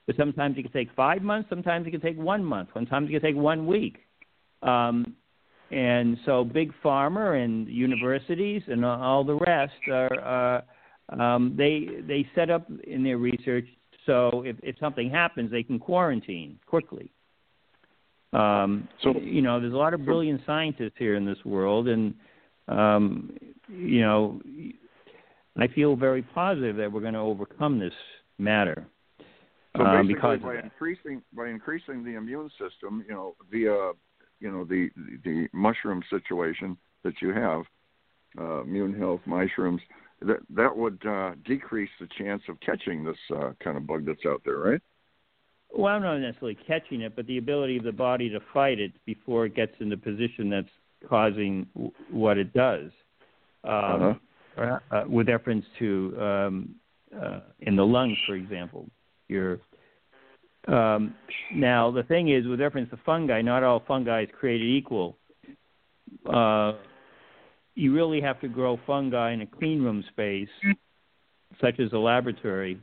But 0.07 0.17
sometimes 0.17 0.57
it 0.59 0.62
can 0.62 0.73
take 0.73 0.89
five 0.97 1.23
months, 1.23 1.49
sometimes 1.51 1.87
it 1.87 1.91
can 1.91 2.01
take 2.01 2.19
one 2.19 2.43
month, 2.43 2.71
sometimes 2.75 3.09
it 3.09 3.12
can 3.12 3.21
take 3.23 3.37
one 3.37 3.67
week. 3.67 3.99
Um, 4.62 5.15
and 5.71 6.17
so 6.25 6.43
big 6.43 6.73
pharma 6.83 7.43
and 7.43 7.69
universities 7.69 8.62
and 8.67 8.85
all 8.85 9.25
the 9.25 9.37
rest 9.37 9.73
are 9.91 10.62
uh, 11.11 11.23
um, 11.23 11.55
they 11.57 11.89
they 12.07 12.27
set 12.35 12.49
up 12.51 12.67
in 12.87 13.03
their 13.03 13.19
research 13.19 13.67
so 14.07 14.43
if, 14.45 14.57
if 14.62 14.79
something 14.79 15.11
happens 15.11 15.51
they 15.51 15.62
can 15.62 15.79
quarantine 15.79 16.59
quickly. 16.67 17.11
Um, 18.33 18.89
So- 19.03 19.19
you 19.21 19.43
know, 19.43 19.61
there's 19.61 19.73
a 19.73 19.77
lot 19.77 19.95
of 19.95 20.05
brilliant 20.05 20.41
scientists 20.47 20.97
here 20.99 21.15
in 21.15 21.25
this 21.25 21.43
world, 21.45 21.89
and 21.89 22.15
um, 22.69 23.37
you 23.69 24.01
know, 24.01 24.41
I 25.57 25.68
feel 25.68 25.94
very 25.94 26.22
positive 26.22 26.76
that 26.76 26.90
we're 26.90 27.00
going 27.00 27.14
to 27.14 27.20
overcome 27.20 27.78
this 27.78 27.92
matter. 28.38 28.86
So 29.76 29.84
um, 29.84 30.07
basically, 30.07 30.14
because 30.14 30.40
by 30.40 30.57
increasing 30.62 31.22
by 31.32 31.48
increasing 31.48 32.05
the 32.05 32.14
immune 32.14 32.50
system, 32.50 33.05
you 33.09 33.14
know, 33.14 33.34
via 33.50 33.92
you 34.40 34.50
know 34.50 34.64
the 34.64 34.90
the 35.24 35.48
mushroom 35.52 36.02
situation 36.11 36.76
that 37.02 37.14
you 37.20 37.32
have, 37.32 37.62
uh, 38.38 38.62
immune 38.62 38.98
health 38.98 39.20
mushrooms, 39.26 39.80
that 40.22 40.38
that 40.50 40.76
would 40.76 41.05
uh, 41.07 41.32
decrease 41.44 41.90
the 42.00 42.09
chance 42.18 42.42
of 42.48 42.59
catching 42.61 43.05
this 43.05 43.16
uh, 43.34 43.52
kind 43.62 43.76
of 43.76 43.86
bug 43.86 44.07
that's 44.07 44.26
out 44.26 44.42
there, 44.44 44.59
right? 44.59 44.80
Well, 45.76 45.92
I'm 45.92 46.02
not 46.02 46.18
necessarily 46.18 46.57
catching 46.66 47.00
it, 47.00 47.16
but 47.16 47.26
the 47.26 47.38
ability 47.38 47.78
of 47.78 47.84
the 47.84 47.92
body 47.92 48.28
to 48.30 48.38
fight 48.52 48.78
it 48.78 48.92
before 49.07 49.46
it 49.46 49.57
gets 49.57 49.72
in 49.80 49.88
the 49.88 49.96
position 49.96 50.48
that's 50.48 50.68
causing 51.09 51.66
w- 51.74 51.92
what 52.11 52.38
it 52.38 52.52
does. 52.52 52.90
Um, 53.64 53.72
Uh-huh. 53.72 54.14
Uh, 54.57 55.05
with 55.09 55.28
reference 55.28 55.64
to 55.78 56.16
um, 56.20 56.74
uh, 57.20 57.40
in 57.61 57.76
the 57.76 57.84
lungs, 57.84 58.16
for 58.26 58.34
example, 58.34 58.88
your 59.28 59.59
um, 60.68 61.14
now 61.52 61.90
the 61.90 62.02
thing 62.05 62.28
is 62.28 62.46
with 62.46 62.61
reference 62.61 62.90
to 62.90 62.98
fungi, 63.05 63.42
not 63.42 63.62
all 63.62 63.82
fungi 63.86 64.22
is 64.22 64.28
created 64.38 64.66
equal. 64.66 65.16
Uh, 66.32 66.72
you 67.74 67.92
really 67.92 68.20
have 68.20 68.40
to 68.40 68.48
grow 68.48 68.78
fungi 68.86 69.32
in 69.32 69.42
a 69.42 69.46
clean 69.46 69.82
room 69.82 70.05
space, 70.11 70.48
such 71.61 71.80
as 71.80 71.92
a 71.92 71.98
laboratory, 71.98 72.78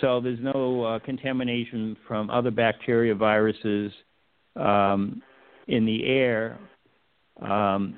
so 0.00 0.20
there's 0.20 0.38
no 0.40 0.84
uh, 0.84 0.98
contamination 1.00 1.96
from 2.06 2.30
other 2.30 2.50
bacteria, 2.50 3.14
viruses 3.14 3.92
um, 4.54 5.22
in 5.66 5.84
the 5.84 6.04
air, 6.06 6.58
um, 7.42 7.96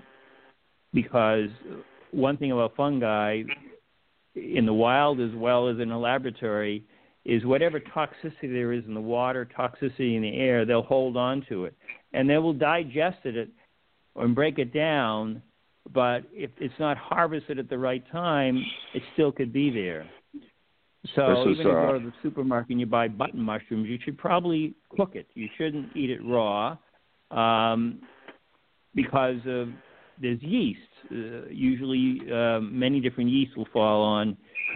because 0.95 1.49
one 2.13 2.37
thing 2.37 2.53
about 2.53 2.77
fungi 2.77 3.43
in 4.35 4.67
the 4.67 4.73
wild 4.73 5.21
as 5.21 5.31
well 5.35 5.69
as 5.69 5.79
in 5.79 5.91
a 5.91 5.99
laboratory 5.99 6.85
is 7.25 7.45
whatever 7.45 7.79
toxicity 7.81 8.43
there 8.43 8.73
is 8.73 8.85
in 8.87 8.95
the 8.95 9.01
water, 9.01 9.49
toxicity 9.57 10.17
in 10.17 10.23
the 10.23 10.39
air, 10.39 10.65
they'll 10.65 10.83
hold 10.83 11.17
on 11.17 11.45
to 11.49 11.65
it. 11.67 11.75
And 12.13 12.29
they 12.29 12.39
will 12.39 12.55
digest 12.55 13.19
it 13.25 13.49
and 14.17 14.35
break 14.35 14.59
it 14.59 14.73
down, 14.73 15.43
but 15.93 16.25
if 16.33 16.51
it's 16.59 16.75
not 16.79 16.97
harvested 16.97 17.59
at 17.59 17.69
the 17.69 17.79
right 17.79 18.03
time, 18.11 18.65
it 18.95 19.03
still 19.15 19.33
could 19.33 19.53
be 19.53 19.71
there. 19.71 20.09
So 21.15 21.43
is, 21.43 21.59
even 21.59 21.61
if 21.61 21.67
you 21.67 21.79
uh, 21.79 21.87
go 21.87 21.99
to 21.99 22.05
the 22.05 22.13
supermarket 22.23 22.71
and 22.71 22.81
you 22.81 22.87
buy 22.87 23.09
button 23.09 23.41
mushrooms, 23.41 23.89
you 23.89 23.99
should 24.05 24.19
probably 24.19 24.75
cook 24.97 25.13
it. 25.15 25.27
You 25.35 25.49
shouldn't 25.57 25.97
eat 25.97 26.11
it 26.11 26.21
raw 26.25 26.77
um, 27.31 28.01
because 28.95 29.41
of 29.47 29.69
there's 30.21 30.43
yeast. 30.43 30.81
Uh, 31.11 31.49
usually, 31.51 32.21
uh, 32.33 32.61
many 32.61 33.01
different 33.01 33.31
yeasts 33.31 33.57
will 33.57 33.69
fall 33.73 34.03
on 34.03 34.37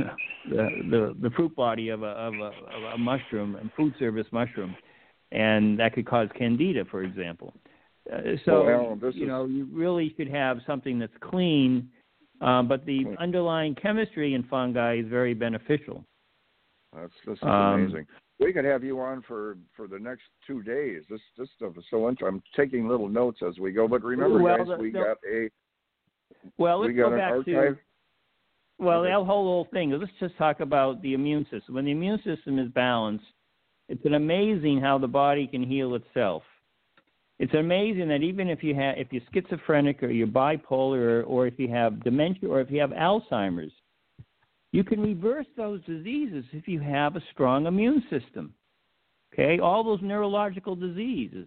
the, 0.49 0.69
the 0.91 1.17
the 1.23 1.31
fruit 1.37 1.55
body 1.55 1.91
of 1.91 2.03
a 2.03 2.07
of 2.07 2.35
a, 2.35 2.53
of 2.75 2.83
a 2.95 2.99
mushroom 2.99 3.57
and 3.57 3.71
food 3.77 3.95
service 3.99 4.27
mushroom, 4.33 4.75
and 5.33 5.79
that 5.79 5.93
could 5.95 6.07
cause 6.07 6.29
candida, 6.37 6.85
for 6.91 7.03
example. 7.03 7.55
Uh, 8.13 8.19
so 8.45 8.65
Well, 8.65 8.69
Alan, 8.87 9.01
this 9.01 9.15
you 9.15 9.23
is- 9.23 9.29
know 9.29 9.45
you 9.47 9.67
really 9.73 10.13
should 10.17 10.29
have 10.29 10.59
something 10.67 10.99
that's 10.99 11.17
clean, 11.21 11.89
um, 12.41 12.69
but 12.69 12.85
the 12.85 13.05
Clean. 13.05 13.17
underlying 13.19 13.75
chemistry 13.75 14.35
in 14.35 14.43
fungi 14.45 14.99
is 14.99 15.07
very 15.07 15.35
beneficial. 15.35 16.05
That's 16.95 17.13
this 17.27 17.37
is 17.39 17.43
Um, 17.43 17.51
amazing. 17.81 18.07
We 18.41 18.53
could 18.53 18.65
have 18.65 18.83
you 18.83 19.01
on 19.01 19.23
for 19.23 19.57
for 19.77 19.87
the 19.87 19.99
next 19.99 20.23
two 20.47 20.63
days. 20.63 21.03
This 21.09 21.21
this 21.39 21.49
stuff 21.57 21.73
is 21.79 21.85
so 21.91 22.09
interesting. 22.09 22.41
I'm 22.41 22.43
taking 22.57 22.89
little 22.89 23.09
notes 23.09 23.41
as 23.47 23.59
we 23.59 23.73
go. 23.73 23.87
But 23.87 24.03
remember, 24.03 24.41
Well, 24.43 24.59
guys, 24.59 24.67
the- 24.67 24.77
we 24.77 24.91
the- 24.91 24.99
got 24.99 25.17
a 25.31 25.51
Well, 26.59 26.79
let's 26.81 26.89
we 26.89 26.95
go 26.95 27.11
back 27.11 27.31
archive. 27.31 27.45
to 27.77 27.79
well, 28.79 29.01
Okay. 29.03 29.11
that 29.11 29.15
whole 29.15 29.25
whole 29.45 29.65
thing. 29.67 29.91
Let's 29.93 30.11
just 30.19 30.37
talk 30.37 30.61
about 30.61 31.01
the 31.01 31.15
immune 31.15 31.45
system. 31.47 31.77
When 31.77 31.85
the 31.85 31.93
immune 31.93 32.21
system 32.23 32.59
is 32.59 32.69
balanced, 32.71 33.25
it's 33.89 34.05
an 34.05 34.15
amazing 34.15 34.81
how 34.81 34.99
the 34.99 35.09
body 35.09 35.47
can 35.47 35.63
heal 35.63 35.95
itself. 35.95 36.43
It's 37.39 37.55
amazing 37.55 38.09
that 38.09 38.23
even 38.23 38.49
if 38.49 38.65
you 38.65 38.75
have 38.75 38.99
if 38.99 39.13
you're 39.13 39.23
schizophrenic 39.33 40.03
or 40.03 40.09
you're 40.11 40.27
bipolar 40.27 40.99
or, 40.99 41.23
or 41.23 41.47
if 41.47 41.59
you 41.59 41.69
have 41.69 42.03
dementia 42.03 42.49
or 42.49 42.61
if 42.61 42.71
you 42.71 42.81
have 42.81 42.91
Alzheimer's, 42.91 43.73
you 44.75 44.83
can 44.83 45.01
reverse 45.01 45.47
those 45.57 45.81
diseases 45.85 46.45
if 46.53 46.67
you 46.67 46.81
have 46.81 47.15
a 47.15 47.23
strong 47.31 47.67
immune 47.67 48.03
system. 48.11 48.53
Okay, 49.33 49.61
all 49.61 49.85
those 49.85 50.01
neurological 50.03 50.75
diseases, 50.75 51.47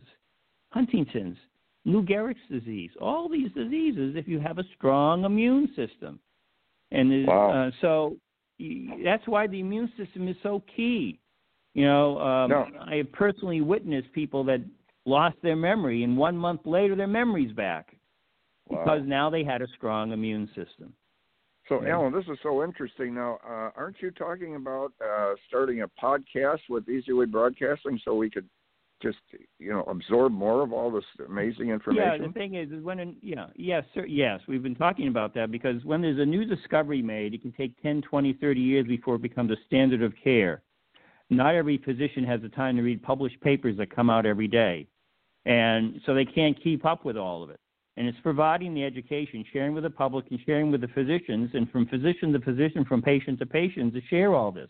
Huntington's, 0.69 1.37
Lou 1.83 2.03
Gehrig's 2.03 2.39
disease, 2.49 2.89
all 3.01 3.27
these 3.27 3.51
diseases 3.51 4.15
if 4.15 4.29
you 4.29 4.39
have 4.39 4.59
a 4.59 4.63
strong 4.77 5.25
immune 5.25 5.67
system. 5.75 6.21
And 6.91 7.27
Wow. 7.27 7.51
uh, 7.51 7.71
so 7.81 8.15
that's 9.03 9.27
why 9.27 9.45
the 9.45 9.59
immune 9.59 9.91
system 9.97 10.29
is 10.29 10.37
so 10.41 10.63
key. 10.73 11.19
You 11.73 11.83
know, 11.83 12.19
um, 12.21 12.49
No. 12.49 12.69
I 12.79 12.95
have 12.95 13.11
personally 13.11 13.59
witnessed 13.59 14.09
people 14.13 14.45
that 14.45 14.61
lost 15.05 15.35
their 15.41 15.57
memory, 15.57 16.03
and 16.03 16.17
one 16.17 16.37
month 16.37 16.65
later 16.65 16.95
their 16.95 17.07
memory's 17.07 17.51
back 17.51 17.97
Wow. 18.69 18.77
because 18.79 19.05
now 19.05 19.29
they 19.29 19.43
had 19.43 19.61
a 19.61 19.67
strong 19.75 20.13
immune 20.13 20.47
system. 20.55 20.93
So, 21.67 21.83
Yeah. 21.83 21.95
Alan, 21.95 22.13
this 22.13 22.25
is 22.27 22.37
so 22.41 22.63
interesting. 22.63 23.13
Now, 23.13 23.39
uh, 23.45 23.71
aren't 23.75 24.01
you 24.01 24.11
talking 24.11 24.55
about 24.55 24.93
uh, 25.03 25.35
starting 25.47 25.81
a 25.81 25.87
podcast 26.01 26.61
with 26.69 26.87
Easy 26.87 27.11
Way 27.11 27.25
Broadcasting 27.25 27.99
so 28.05 28.15
we 28.15 28.29
could 28.29 28.47
just, 29.01 29.17
you 29.59 29.71
know, 29.71 29.83
absorb 29.83 30.31
more 30.31 30.63
of 30.63 30.71
all 30.71 30.89
this 30.89 31.03
amazing 31.27 31.69
information? 31.69 32.21
Yeah, 32.21 32.27
the 32.27 32.33
thing 32.33 32.55
is, 32.55 32.71
is 32.71 32.83
when 32.83 32.99
an, 32.99 33.17
yeah, 33.21 33.47
yes, 33.55 33.83
sir, 33.93 34.05
yes, 34.05 34.39
we've 34.47 34.63
been 34.63 34.75
talking 34.75 35.07
about 35.07 35.33
that 35.35 35.51
because 35.51 35.83
when 35.83 36.01
there's 36.01 36.19
a 36.19 36.25
new 36.25 36.45
discovery 36.45 37.01
made, 37.01 37.33
it 37.33 37.41
can 37.41 37.51
take 37.51 37.79
10, 37.81 38.01
20, 38.01 38.33
30 38.33 38.59
years 38.59 38.87
before 38.87 39.15
it 39.15 39.21
becomes 39.21 39.51
a 39.51 39.57
standard 39.65 40.01
of 40.01 40.13
care. 40.23 40.61
Not 41.29 41.55
every 41.55 41.77
physician 41.77 42.23
has 42.23 42.41
the 42.41 42.49
time 42.49 42.77
to 42.77 42.81
read 42.81 43.03
published 43.03 43.41
papers 43.41 43.75
that 43.77 43.93
come 43.93 44.09
out 44.09 44.25
every 44.25 44.47
day, 44.47 44.87
and 45.45 45.99
so 46.05 46.13
they 46.13 46.23
can't 46.23 46.61
keep 46.63 46.85
up 46.85 47.03
with 47.03 47.17
all 47.17 47.43
of 47.43 47.49
it. 47.49 47.59
And 47.97 48.07
it's 48.07 48.17
providing 48.21 48.75
the 48.75 48.83
education, 48.83 49.43
sharing 49.51 49.73
with 49.73 49.83
the 49.83 49.89
public, 49.89 50.25
and 50.29 50.39
sharing 50.45 50.71
with 50.71 50.81
the 50.81 50.87
physicians, 50.89 51.49
and 51.55 51.69
from 51.71 51.87
physician 51.87 52.31
to 52.31 52.39
physician, 52.39 52.85
from 52.85 53.01
patient 53.01 53.39
to 53.39 53.45
patient, 53.45 53.93
to 53.95 54.01
share 54.09 54.35
all 54.35 54.51
this. 54.51 54.69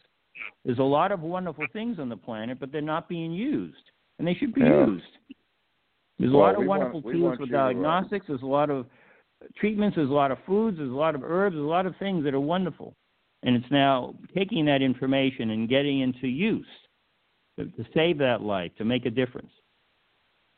There's 0.64 0.80
a 0.80 0.84
lot 0.84 1.12
of 1.12 1.22
wonderful 1.22 1.66
things 1.74 2.00
on 2.00 2.08
the 2.08 2.16
planet, 2.16 2.58
but 2.60 2.72
they're 2.72 2.82
not 2.82 3.10
being 3.10 3.34
used, 3.34 3.92
and 4.18 4.28
they 4.28 4.34
should 4.34 4.54
be 4.54 4.62
Yeah. 4.62 4.86
used. 4.86 5.18
There's 6.20 6.32
a 6.32 6.38
lot 6.38 6.56
of 6.56 6.62
we 6.62 6.68
want- 6.68 6.84
wonderful 6.94 7.12
tools 7.12 7.38
for 7.38 7.44
uh, 7.44 7.46
diagnostics. 7.48 8.28
There's 8.28 8.42
a 8.42 8.46
lot 8.46 8.70
of 8.70 8.88
treatments. 9.56 9.96
There's 9.98 10.10
a 10.10 10.14
lot 10.14 10.32
of 10.32 10.40
foods. 10.46 10.78
There's 10.78 10.90
a 10.90 10.96
lot 10.96 11.14
of 11.14 11.24
herbs. 11.24 11.54
There's 11.56 11.66
a 11.66 11.68
lot 11.68 11.86
of 11.86 11.96
things 11.98 12.24
that 12.24 12.34
are 12.34 12.40
wonderful. 12.40 12.96
And 13.44 13.56
it's 13.56 13.70
now 13.70 14.16
taking 14.34 14.66
that 14.66 14.82
information 14.82 15.52
and 15.52 15.70
getting 15.70 16.00
into 16.00 16.28
use 16.28 16.66
to, 17.60 17.66
to 17.66 17.86
save 17.94 18.18
that 18.20 18.42
life, 18.42 18.72
to 18.78 18.86
make 18.86 19.06
a 19.06 19.12
difference. 19.12 19.52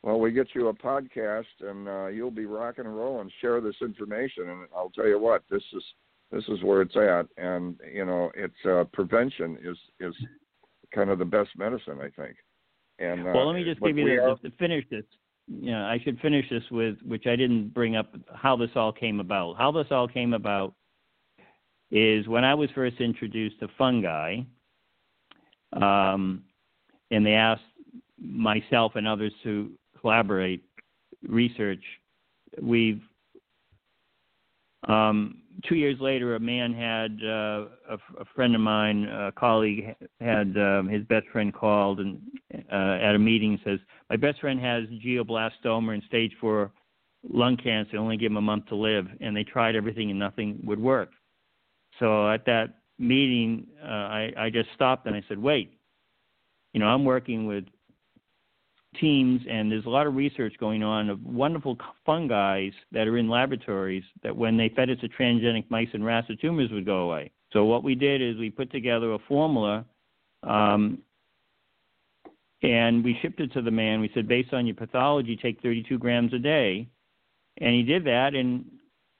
Well, 0.01 0.19
we 0.19 0.31
get 0.31 0.47
you 0.55 0.69
a 0.69 0.73
podcast, 0.73 1.45
and 1.59 1.87
uh, 1.87 2.07
you'll 2.07 2.31
be 2.31 2.45
rocking 2.45 2.85
and 2.85 2.95
rolling. 2.95 3.29
Share 3.41 3.59
this 3.59 3.75
information, 3.81 4.49
and 4.49 4.67
I'll 4.75 4.91
tell 4.91 5.07
you 5.07 5.19
what, 5.19 5.43
this 5.51 5.63
is 5.73 5.83
this 6.31 6.43
is 6.47 6.63
where 6.63 6.81
it's 6.81 6.95
at. 6.95 7.25
And 7.37 7.79
you 7.91 8.05
know, 8.05 8.31
it's 8.33 8.65
uh, 8.65 8.85
prevention 8.93 9.57
is 9.63 9.77
is 9.99 10.15
kind 10.93 11.09
of 11.09 11.19
the 11.19 11.25
best 11.25 11.49
medicine, 11.57 11.99
I 12.01 12.09
think. 12.21 12.37
And 12.99 13.27
uh, 13.27 13.31
well, 13.35 13.47
let 13.47 13.55
me 13.55 13.63
just 13.65 13.81
give 13.81 13.97
you 13.97 14.05
the, 14.05 14.23
are- 14.23 14.37
to 14.37 14.51
finish 14.51 14.85
this. 14.89 15.03
You 15.47 15.71
know, 15.71 15.81
I 15.81 15.99
should 16.03 16.19
finish 16.19 16.45
this 16.49 16.63
with 16.71 16.95
which 17.03 17.25
I 17.25 17.35
didn't 17.35 17.73
bring 17.73 17.95
up 17.95 18.13
how 18.35 18.55
this 18.55 18.69
all 18.75 18.93
came 18.93 19.19
about. 19.19 19.55
How 19.57 19.71
this 19.71 19.87
all 19.89 20.07
came 20.07 20.33
about 20.33 20.75
is 21.91 22.27
when 22.27 22.45
I 22.45 22.53
was 22.53 22.69
first 22.75 23.01
introduced 23.01 23.59
to 23.61 23.67
fungi, 23.77 24.41
um, 25.73 26.43
and 27.09 27.25
they 27.25 27.33
asked 27.33 27.63
myself 28.21 28.93
and 28.95 29.07
others 29.07 29.33
to 29.43 29.71
collaborate, 29.99 30.63
research. 31.27 31.83
We've 32.61 33.01
um, 34.87 35.41
two 35.67 35.75
years 35.75 35.97
later, 35.99 36.35
a 36.35 36.39
man 36.39 36.73
had 36.73 37.19
uh, 37.23 37.65
a, 37.89 38.21
a 38.21 38.25
friend 38.35 38.55
of 38.55 38.61
mine, 38.61 39.03
a 39.05 39.31
colleague, 39.33 39.95
had 40.21 40.55
um, 40.57 40.87
his 40.87 41.03
best 41.03 41.27
friend 41.31 41.53
called 41.53 41.99
and 41.99 42.21
uh, 42.71 42.97
at 43.01 43.15
a 43.15 43.19
meeting 43.19 43.59
says, 43.65 43.79
"My 44.09 44.15
best 44.15 44.39
friend 44.39 44.59
has 44.61 44.85
glioblastoma 45.05 45.93
and 45.93 46.03
stage 46.07 46.31
four 46.39 46.71
lung 47.29 47.57
cancer. 47.57 47.97
Only 47.97 48.17
give 48.17 48.31
him 48.31 48.37
a 48.37 48.41
month 48.41 48.67
to 48.67 48.75
live." 48.75 49.07
And 49.19 49.35
they 49.35 49.43
tried 49.43 49.75
everything 49.75 50.09
and 50.09 50.19
nothing 50.19 50.59
would 50.63 50.79
work. 50.79 51.09
So 51.99 52.29
at 52.29 52.45
that 52.45 52.75
meeting, 52.97 53.67
uh, 53.83 53.87
I, 53.87 54.33
I 54.37 54.49
just 54.49 54.69
stopped 54.75 55.07
and 55.07 55.15
I 55.15 55.23
said, 55.27 55.39
"Wait, 55.39 55.73
you 56.73 56.79
know, 56.79 56.87
I'm 56.87 57.03
working 57.03 57.47
with 57.47 57.65
teams, 58.99 59.41
and 59.49 59.71
there's 59.71 59.85
a 59.85 59.89
lot 59.89 60.07
of 60.07 60.15
research 60.15 60.53
going 60.59 60.83
on 60.83 61.09
of 61.09 61.23
wonderful 61.23 61.77
fungi 62.05 62.69
that 62.91 63.07
are 63.07 63.17
in 63.17 63.29
laboratories 63.29 64.03
that 64.23 64.35
when 64.35 64.57
they 64.57 64.69
fed 64.69 64.89
it 64.89 64.99
to 65.01 65.09
transgenic 65.09 65.65
mice 65.69 65.89
and 65.93 66.05
rats, 66.05 66.27
the 66.27 66.35
tumors 66.35 66.71
would 66.71 66.85
go 66.85 67.09
away. 67.09 67.31
So 67.53 67.65
what 67.65 67.83
we 67.83 67.95
did 67.95 68.21
is 68.21 68.37
we 68.37 68.49
put 68.49 68.71
together 68.71 69.13
a 69.13 69.19
formula, 69.27 69.85
um, 70.43 70.99
and 72.61 73.03
we 73.03 73.17
shipped 73.21 73.39
it 73.39 73.53
to 73.53 73.61
the 73.61 73.71
man. 73.71 74.01
We 74.01 74.11
said, 74.13 74.27
based 74.27 74.53
on 74.53 74.65
your 74.65 74.75
pathology, 74.75 75.37
take 75.37 75.61
32 75.61 75.97
grams 75.97 76.33
a 76.33 76.39
day, 76.39 76.87
and 77.59 77.73
he 77.73 77.83
did 77.83 78.03
that. 78.05 78.35
And 78.35 78.65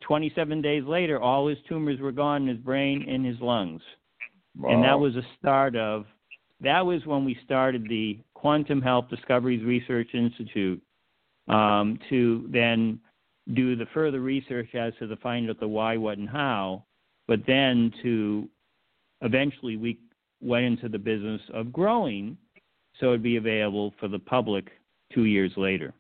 27 0.01 0.61
days 0.61 0.84
later, 0.84 1.22
all 1.22 1.47
his 1.47 1.57
tumors 1.67 1.99
were 1.99 2.11
gone 2.11 2.43
in 2.43 2.47
his 2.49 2.57
brain 2.57 3.05
and 3.07 3.26
his 3.26 3.39
lungs 3.39 3.82
and 4.67 4.84
that 4.84 4.99
was 4.99 5.15
a 5.15 5.22
start 5.39 5.76
of 5.76 6.05
that 6.62 6.86
was 6.86 7.05
when 7.05 7.26
we 7.26 7.38
started 7.45 7.88
the 7.88 8.20
quantum 8.34 8.82
health 8.82 9.05
discoveries 9.10 9.64
research 9.64 10.10
institute 10.14 10.82
um, 11.47 11.99
to 12.10 12.47
then 12.51 12.99
do 13.53 13.76
the 13.76 13.86
further 13.93 14.20
research 14.20 14.76
as 14.76 14.93
to 14.99 15.07
the 15.07 15.16
find 15.18 15.49
out 15.49 15.60
the 15.60 15.68
why 15.68 15.97
what 15.97 16.18
and 16.18 16.30
how 16.30 16.84
but 17.28 17.39
then 17.47 17.91
to 18.03 18.47
eventually 19.22 19.78
we 19.78 19.99
went 20.41 20.66
into 20.66 20.88
the 20.89 20.97
business 20.97 21.41
of 21.53 21.74
growing 21.74 22.38
so 22.99 23.07
it'd 23.07 23.24
be 23.24 23.38
available 23.38 23.93
for 23.99 24.07
the 24.07 24.20
public 24.20 24.70
two 25.14 25.26
years 25.26 25.51
later. 25.57 25.93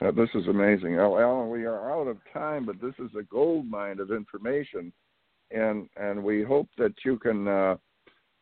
Uh, 0.00 0.12
this 0.12 0.28
is 0.34 0.46
amazing. 0.46 0.94
Alan, 0.96 1.50
we 1.50 1.64
are 1.64 1.92
out 1.92 2.06
of 2.06 2.18
time, 2.32 2.64
but 2.64 2.80
this 2.80 2.94
is 2.98 3.10
a 3.18 3.24
gold 3.24 3.68
mine 3.68 3.98
of 3.98 4.12
information, 4.12 4.92
and 5.50 5.88
and 5.96 6.22
we 6.22 6.42
hope 6.42 6.68
that 6.78 6.94
you 7.04 7.18
can, 7.18 7.48
uh, 7.48 7.76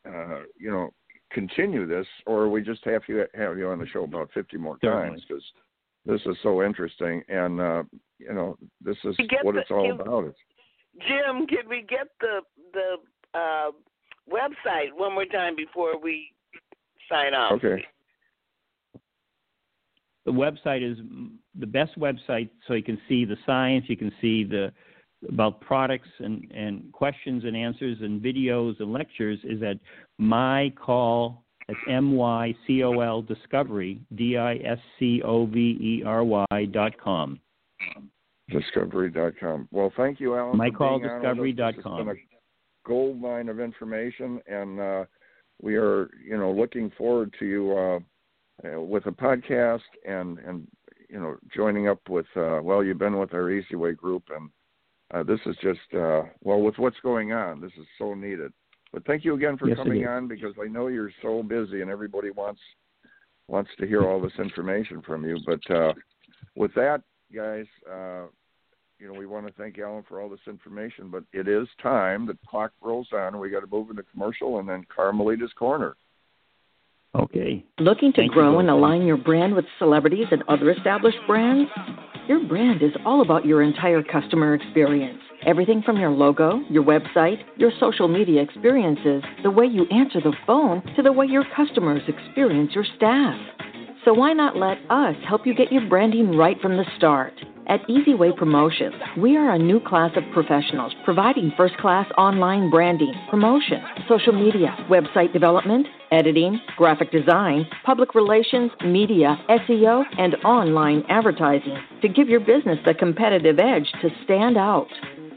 uh, 0.07 0.41
you 0.59 0.69
know, 0.69 0.91
continue 1.31 1.87
this, 1.87 2.07
or 2.25 2.49
we 2.49 2.61
just 2.61 2.83
have 2.85 3.01
you 3.07 3.25
have 3.33 3.57
you 3.57 3.69
on 3.69 3.79
the 3.79 3.87
show 3.87 4.03
about 4.03 4.29
fifty 4.33 4.57
more 4.57 4.77
times 4.79 5.23
because 5.27 5.43
this 6.05 6.21
is 6.25 6.37
so 6.41 6.63
interesting, 6.63 7.21
and 7.27 7.59
uh, 7.59 7.83
you 8.17 8.33
know, 8.33 8.57
this 8.81 8.97
is 9.03 9.15
what 9.43 9.55
the, 9.55 9.61
it's 9.61 9.71
all 9.71 9.91
can, 9.91 9.99
about. 9.99 10.25
It's, 10.25 10.37
Jim, 11.07 11.45
can 11.47 11.69
we 11.69 11.85
get 11.87 12.07
the 12.19 12.41
the 12.73 13.37
uh, 13.37 13.71
website 14.31 14.93
one 14.95 15.13
more 15.13 15.25
time 15.25 15.55
before 15.55 15.99
we 15.99 16.31
sign 17.09 17.33
off? 17.33 17.53
Okay. 17.53 17.83
The 20.25 20.31
website 20.33 20.89
is 20.89 20.97
the 21.57 21.67
best 21.67 21.97
website, 21.97 22.49
so 22.67 22.73
you 22.73 22.83
can 22.83 22.99
see 23.07 23.23
the 23.23 23.37
science, 23.45 23.85
you 23.87 23.95
can 23.95 24.11
see 24.19 24.43
the 24.43 24.73
about 25.29 25.59
products 25.61 26.09
and, 26.19 26.49
and 26.51 26.91
questions 26.91 27.43
and 27.43 27.55
answers 27.55 27.97
and 28.01 28.21
videos 28.21 28.79
and 28.79 28.93
lectures 28.93 29.39
is 29.43 29.61
at 29.63 29.77
my 30.17 30.71
call 30.79 31.43
that's 31.67 31.79
M 31.89 32.15
Y 32.15 32.55
C 32.65 32.83
O 32.83 32.99
L 33.01 33.21
Discovery 33.21 33.99
D 34.15 34.37
I 34.37 34.55
S 34.55 34.79
C 34.97 35.21
O 35.23 35.45
V 35.45 35.59
E 35.59 36.03
R 36.05 36.23
Y 36.23 36.65
dot 36.71 36.97
com. 36.97 37.39
Discovery 38.49 39.09
dot 39.09 39.33
com. 39.37 39.67
Well, 39.71 39.91
thank 39.97 40.21
you, 40.21 40.35
Alan. 40.37 40.57
MyColDiscovery 40.57 41.57
dot 41.57 41.73
com. 41.83 42.15
Gold 42.85 43.19
mine 43.19 43.49
of 43.49 43.59
information, 43.59 44.39
and 44.47 44.79
uh, 44.79 45.05
we 45.61 45.75
are, 45.75 46.09
you 46.25 46.37
know, 46.37 46.51
looking 46.51 46.89
forward 46.97 47.35
to 47.37 47.45
you 47.45 47.77
uh, 47.77 47.99
uh, 48.65 48.79
with 48.79 49.05
a 49.07 49.11
podcast 49.11 49.81
and 50.07 50.39
and 50.39 50.65
you 51.09 51.19
know 51.19 51.35
joining 51.53 51.89
up 51.89 51.99
with. 52.07 52.27
Uh, 52.37 52.61
well, 52.63 52.81
you've 52.81 52.97
been 52.97 53.19
with 53.19 53.33
our 53.33 53.51
Easy 53.51 53.75
Way 53.75 53.91
group, 53.91 54.23
and 54.33 54.49
uh, 55.13 55.23
this 55.23 55.39
is 55.45 55.55
just 55.61 55.93
uh, 55.93 56.23
well 56.43 56.61
with 56.61 56.77
what's 56.77 56.99
going 57.01 57.31
on. 57.31 57.61
This 57.61 57.71
is 57.79 57.85
so 57.97 58.13
needed. 58.13 58.51
But 58.91 59.05
thank 59.05 59.25
you 59.25 59.35
again 59.35 59.57
for 59.57 59.67
yes, 59.67 59.77
coming 59.77 60.05
on 60.07 60.27
because 60.27 60.53
I 60.61 60.67
know 60.67 60.87
you're 60.87 61.11
so 61.21 61.43
busy 61.43 61.81
and 61.81 61.89
everybody 61.89 62.29
wants 62.31 62.61
wants 63.47 63.69
to 63.79 63.87
hear 63.87 64.03
all 64.03 64.21
this 64.21 64.33
information 64.39 65.01
from 65.01 65.25
you. 65.25 65.37
But 65.45 65.73
uh, 65.73 65.93
with 66.55 66.73
that, 66.75 67.01
guys, 67.33 67.65
uh, 67.89 68.25
you 68.99 69.07
know 69.07 69.13
we 69.17 69.25
want 69.25 69.47
to 69.47 69.53
thank 69.53 69.77
Alan 69.79 70.03
for 70.07 70.21
all 70.21 70.29
this 70.29 70.39
information. 70.47 71.09
But 71.09 71.23
it 71.31 71.47
is 71.47 71.67
time. 71.81 72.25
The 72.25 72.37
clock 72.47 72.71
rolls 72.81 73.09
on. 73.13 73.39
We 73.39 73.49
got 73.49 73.61
to 73.61 73.67
move 73.67 73.89
into 73.89 74.03
commercial 74.03 74.59
and 74.59 74.67
then 74.67 74.85
Carmelita's 74.93 75.53
corner. 75.57 75.95
Okay. 77.15 77.63
Looking 77.79 78.11
to 78.13 78.21
Thank 78.21 78.33
grow 78.33 78.53
you, 78.53 78.59
and 78.59 78.69
align 78.69 79.03
your 79.05 79.17
brand 79.17 79.55
with 79.55 79.65
celebrities 79.79 80.27
and 80.31 80.43
other 80.47 80.69
established 80.71 81.17
brands? 81.25 81.69
Your 82.27 82.45
brand 82.45 82.83
is 82.83 82.91
all 83.05 83.21
about 83.21 83.45
your 83.45 83.61
entire 83.61 84.03
customer 84.03 84.53
experience. 84.53 85.21
Everything 85.45 85.81
from 85.81 85.95
your 85.95 86.09
logo, 86.09 86.59
your 86.69 86.83
website, 86.83 87.37
your 87.55 87.71
social 87.79 88.09
media 88.09 88.41
experiences, 88.41 89.23
the 89.43 89.49
way 89.49 89.65
you 89.65 89.85
answer 89.91 90.19
the 90.19 90.35
phone, 90.45 90.81
to 90.97 91.01
the 91.01 91.13
way 91.13 91.25
your 91.25 91.45
customers 91.55 92.01
experience 92.05 92.71
your 92.75 92.83
staff. 92.97 93.39
So 94.03 94.13
why 94.13 94.33
not 94.33 94.57
let 94.57 94.77
us 94.89 95.15
help 95.25 95.47
you 95.47 95.55
get 95.55 95.71
your 95.71 95.87
branding 95.87 96.35
right 96.35 96.59
from 96.59 96.75
the 96.75 96.83
start? 96.97 97.31
At 97.67 97.87
EasyWay 97.87 98.35
Promotions, 98.35 98.95
we 99.17 99.37
are 99.37 99.51
a 99.51 99.59
new 99.59 99.79
class 99.79 100.11
of 100.17 100.23
professionals 100.33 100.93
providing 101.05 101.53
first 101.55 101.77
class 101.77 102.07
online 102.17 102.69
branding, 102.69 103.13
promotion, 103.29 103.81
social 104.09 104.33
media, 104.33 104.75
website 104.89 105.31
development, 105.31 105.87
editing, 106.11 106.59
graphic 106.77 107.11
design, 107.11 107.65
public 107.85 108.15
relations, 108.15 108.71
media, 108.85 109.37
SEO, 109.49 110.03
and 110.17 110.35
online 110.43 111.03
advertising 111.09 111.77
to 112.01 112.07
give 112.07 112.29
your 112.29 112.39
business 112.39 112.79
the 112.85 112.93
competitive 112.93 113.59
edge 113.59 113.91
to 114.01 114.09
stand 114.23 114.57
out. 114.57 114.87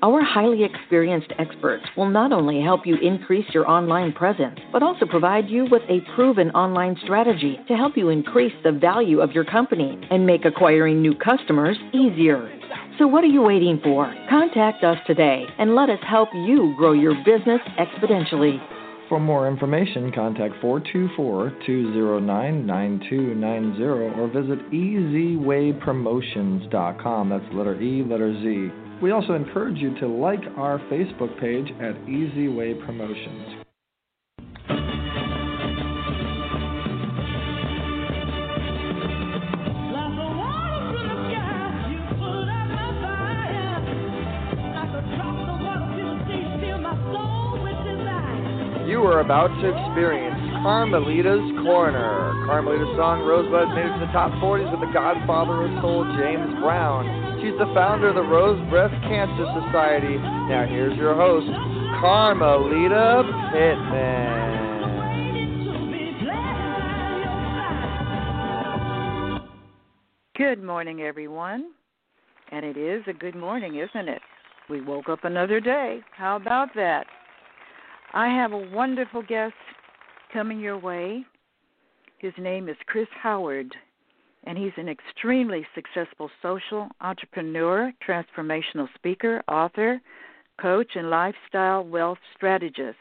Our 0.02 0.24
highly 0.24 0.64
experienced 0.64 1.30
experts 1.38 1.84
will 1.94 2.08
not 2.08 2.32
only 2.32 2.62
help 2.62 2.86
you 2.86 2.96
increase 2.96 3.44
your 3.52 3.68
online 3.68 4.12
presence, 4.12 4.58
but 4.72 4.82
also 4.82 5.04
provide 5.04 5.50
you 5.50 5.66
with 5.70 5.82
a 5.90 6.00
proven 6.14 6.50
online 6.52 6.96
strategy 7.04 7.58
to 7.68 7.76
help 7.76 7.98
you 7.98 8.08
increase 8.08 8.54
the 8.64 8.72
value 8.72 9.20
of 9.20 9.32
your 9.32 9.44
company 9.44 10.00
and 10.10 10.26
make 10.26 10.46
acquiring 10.46 11.02
new 11.02 11.14
customers 11.14 11.76
easier. 11.92 12.50
So, 12.98 13.06
what 13.06 13.24
are 13.24 13.28
you 13.28 13.42
waiting 13.42 13.78
for? 13.82 14.12
Contact 14.30 14.84
us 14.84 14.96
today 15.06 15.44
and 15.58 15.74
let 15.74 15.90
us 15.90 16.00
help 16.08 16.30
you 16.32 16.74
grow 16.78 16.92
your 16.92 17.14
business 17.24 17.60
exponentially. 17.78 18.58
For 19.10 19.18
more 19.18 19.46
information, 19.48 20.12
contact 20.12 20.54
424 20.60 21.54
209 21.66 22.64
9290 22.64 23.82
or 23.82 24.28
visit 24.28 24.70
easywaypromotions.com. 24.70 27.28
That's 27.28 27.52
letter 27.52 27.82
E, 27.82 28.04
letter 28.04 28.32
Z. 28.40 28.70
We 29.02 29.10
also 29.10 29.34
encourage 29.34 29.78
you 29.78 29.98
to 29.98 30.06
like 30.06 30.38
our 30.56 30.78
Facebook 30.88 31.36
page 31.40 31.72
at 31.80 31.96
Easy 32.08 32.46
Way 32.46 32.74
Promotions. 32.74 33.64
About 49.30 49.54
to 49.62 49.70
experience 49.70 50.34
Carmelita's 50.58 51.62
Corner. 51.62 52.34
Carmelita's 52.50 52.90
song 52.98 53.22
Rosebud 53.22 53.68
made 53.78 53.86
it 53.86 53.94
to 53.94 54.02
the 54.02 54.10
top 54.10 54.34
40s 54.42 54.66
with 54.72 54.80
the 54.82 54.90
godfather 54.92 55.70
of 55.70 55.70
soul, 55.80 56.02
James 56.18 56.50
Brown. 56.58 57.38
She's 57.38 57.54
the 57.54 57.70
founder 57.72 58.08
of 58.08 58.16
the 58.16 58.26
Rose 58.26 58.58
Breast 58.70 58.90
Cancer 59.06 59.46
Society. 59.54 60.18
Now 60.50 60.66
here's 60.66 60.98
your 60.98 61.14
host, 61.14 61.46
Carmelita 62.02 63.22
Pittman. 63.54 64.26
Good 70.34 70.60
morning, 70.60 71.02
everyone. 71.02 71.70
And 72.50 72.66
it 72.66 72.76
is 72.76 73.04
a 73.06 73.12
good 73.12 73.36
morning, 73.36 73.76
isn't 73.76 74.08
it? 74.08 74.22
We 74.68 74.80
woke 74.80 75.08
up 75.08 75.22
another 75.22 75.60
day. 75.60 76.00
How 76.16 76.34
about 76.34 76.74
that? 76.74 77.06
I 78.12 78.26
have 78.28 78.52
a 78.52 78.70
wonderful 78.72 79.22
guest 79.22 79.54
coming 80.32 80.58
your 80.58 80.78
way. 80.78 81.24
His 82.18 82.32
name 82.38 82.68
is 82.68 82.76
Chris 82.86 83.06
Howard, 83.22 83.72
and 84.44 84.58
he's 84.58 84.72
an 84.76 84.88
extremely 84.88 85.64
successful 85.76 86.28
social 86.42 86.88
entrepreneur, 87.00 87.92
transformational 88.06 88.88
speaker, 88.96 89.42
author, 89.46 90.00
coach, 90.60 90.96
and 90.96 91.08
lifestyle 91.08 91.84
wealth 91.84 92.18
strategist. 92.36 92.98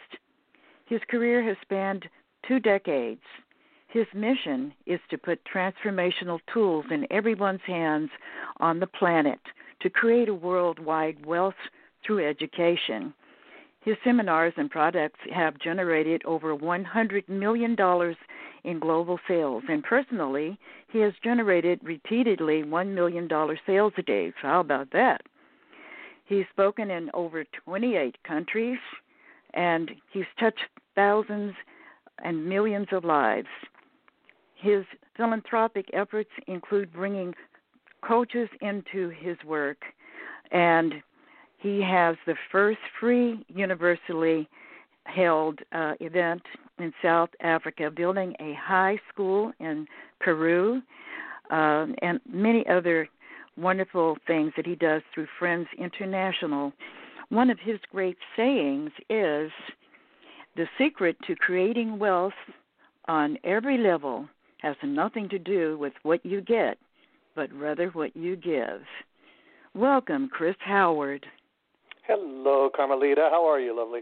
His 0.86 1.02
career 1.10 1.42
has 1.42 1.58
spanned 1.64 2.08
two 2.48 2.60
decades. 2.60 3.24
His 3.88 4.06
mission 4.14 4.72
is 4.86 5.00
to 5.10 5.18
put 5.18 5.40
transformational 5.52 6.40
tools 6.54 6.86
in 6.92 7.08
everyone's 7.10 7.62
hands 7.66 8.12
on 8.58 8.80
the 8.80 8.88
planet 8.88 9.40
to 9.82 9.90
create 9.90 10.30
a 10.30 10.34
worldwide 10.36 11.26
wealth 11.26 11.56
through 12.06 12.30
education. 12.30 13.12
His 13.90 13.98
seminars 14.04 14.54
and 14.56 14.70
products 14.70 15.20
have 15.34 15.58
generated 15.58 16.22
over 16.24 16.56
$100 16.56 17.28
million 17.28 17.76
in 18.64 18.80
global 18.80 19.20
sales, 19.28 19.64
and 19.68 19.84
personally, 19.84 20.60
he 20.90 21.00
has 21.00 21.14
generated 21.24 21.80
repeatedly 21.82 22.62
$1 22.62 22.94
million 22.94 23.28
sales 23.66 23.94
a 23.98 24.04
day. 24.04 24.32
So 24.44 24.48
how 24.48 24.60
about 24.60 24.92
that? 24.92 25.22
He's 26.26 26.46
spoken 26.52 26.92
in 26.92 27.10
over 27.16 27.44
28 27.66 28.16
countries, 28.24 28.78
and 29.56 29.90
he's 30.14 30.26
touched 30.40 30.68
thousands 30.94 31.56
and 32.24 32.48
millions 32.48 32.90
of 32.92 33.04
lives. 33.04 33.48
His 34.54 34.86
philanthropic 35.18 35.90
efforts 35.94 36.30
include 36.46 36.94
bringing 36.94 37.34
coaches 38.08 38.50
into 38.62 39.10
his 39.10 39.38
work 39.44 39.82
and 40.52 41.02
he 41.60 41.82
has 41.82 42.16
the 42.26 42.36
first 42.52 42.80
free 43.00 43.46
universally 43.50 44.48
held 45.06 45.60
uh, 45.72 45.94
event 46.00 46.42
in 46.78 46.94
South 47.02 47.30
Africa, 47.42 47.92
building 47.92 48.34
a 48.40 48.54
high 48.54 49.00
school 49.12 49.52
in 49.60 49.86
Peru, 50.20 50.82
uh, 51.52 51.88
and 52.02 52.20
many 52.32 52.66
other 52.68 53.10
wonderful 53.58 54.18
things 54.28 54.54
that 54.56 54.66
he 54.66 54.76
does 54.76 55.02
through 55.14 55.28
Friends 55.38 55.68
International. 55.78 56.72
One 57.30 57.50
of 57.50 57.60
his 57.60 57.80
great 57.92 58.18
sayings 58.38 58.92
is 59.10 59.52
the 60.56 60.66
secret 60.78 61.18
to 61.28 61.36
creating 61.36 62.00
wealth 62.00 62.34
on 63.08 63.38
every 63.44 63.78
level 63.78 64.28
has 64.60 64.76
nothing 64.84 65.28
to 65.30 65.40
do 65.40 65.78
with 65.78 65.94
what 66.04 66.26
you 66.26 66.42
get, 66.42 66.78
but 67.36 67.52
rather 67.54 67.90
what 67.90 68.16
you 68.16 68.36
give. 68.36 68.82
Welcome, 69.74 70.30
Chris 70.32 70.56
Howard. 70.60 71.26
Hello, 72.10 72.72
Carmelita. 72.76 73.28
How 73.30 73.46
are 73.46 73.60
you, 73.60 73.78
lovely? 73.78 74.02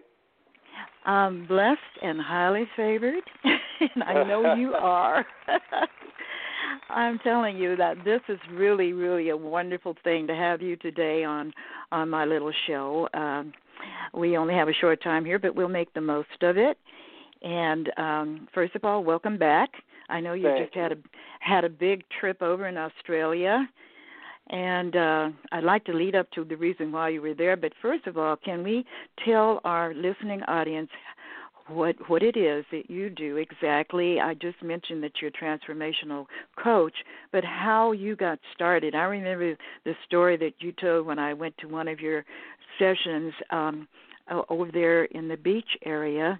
I'm 1.03 1.45
blessed 1.45 1.81
and 2.01 2.21
highly 2.21 2.63
favored, 2.77 3.21
and 3.43 4.01
I 4.01 4.23
know 4.23 4.53
you 4.57 4.73
are. 4.75 5.25
I'm 6.89 7.19
telling 7.19 7.57
you 7.57 7.75
that 7.75 7.97
this 8.05 8.21
is 8.29 8.39
really, 8.53 8.93
really 8.93 9.27
a 9.27 9.35
wonderful 9.35 9.93
thing 10.05 10.25
to 10.27 10.33
have 10.33 10.61
you 10.61 10.77
today 10.77 11.25
on 11.25 11.51
on 11.91 12.09
my 12.09 12.23
little 12.23 12.53
show. 12.65 13.09
Um, 13.13 13.51
we 14.13 14.37
only 14.37 14.53
have 14.53 14.69
a 14.69 14.73
short 14.73 15.03
time 15.03 15.25
here, 15.25 15.37
but 15.37 15.53
we'll 15.53 15.67
make 15.67 15.93
the 15.93 15.99
most 15.99 16.29
of 16.43 16.55
it. 16.57 16.77
And 17.41 17.91
um, 17.97 18.47
first 18.53 18.73
of 18.75 18.85
all, 18.85 19.03
welcome 19.03 19.37
back. 19.37 19.69
I 20.07 20.21
know 20.21 20.31
you 20.31 20.47
Thank 20.47 20.67
just 20.67 20.75
had 20.77 20.93
a 20.93 20.97
had 21.41 21.65
a 21.65 21.69
big 21.69 22.03
trip 22.21 22.41
over 22.41 22.69
in 22.69 22.77
Australia, 22.77 23.67
and 24.49 24.95
uh, 24.95 25.29
I'd 25.51 25.63
like 25.63 25.83
to 25.85 25.93
lead 25.93 26.15
up 26.15 26.29
to 26.31 26.43
the 26.43 26.55
reason 26.55 26.91
why 26.91 27.09
you 27.09 27.21
were 27.21 27.33
there. 27.33 27.57
But 27.57 27.73
first 27.81 28.07
of 28.07 28.17
all, 28.17 28.35
can 28.37 28.63
we 28.63 28.85
tell 29.25 29.59
our 29.63 29.93
listening 29.93 30.41
audience 30.43 30.89
what 31.67 31.95
what 32.07 32.23
it 32.23 32.37
is 32.37 32.63
that 32.71 32.89
you 32.89 33.09
do 33.09 33.37
exactly? 33.37 34.19
I 34.21 34.33
just 34.35 34.61
mentioned 34.63 35.03
that 35.03 35.13
you're 35.21 35.31
a 35.31 35.33
transformational 35.33 36.25
coach, 36.61 36.93
but 37.31 37.43
how 37.43 37.91
you 37.91 38.15
got 38.15 38.39
started. 38.53 38.95
I 38.95 39.03
remember 39.03 39.57
the 39.83 39.93
story 40.05 40.37
that 40.37 40.53
you 40.59 40.71
told 40.71 41.05
when 41.05 41.19
I 41.19 41.33
went 41.33 41.57
to 41.59 41.67
one 41.67 41.87
of 41.87 41.99
your 41.99 42.23
sessions 42.79 43.33
um, 43.49 43.87
over 44.49 44.69
there 44.71 45.05
in 45.05 45.27
the 45.27 45.37
beach 45.37 45.69
area. 45.85 46.39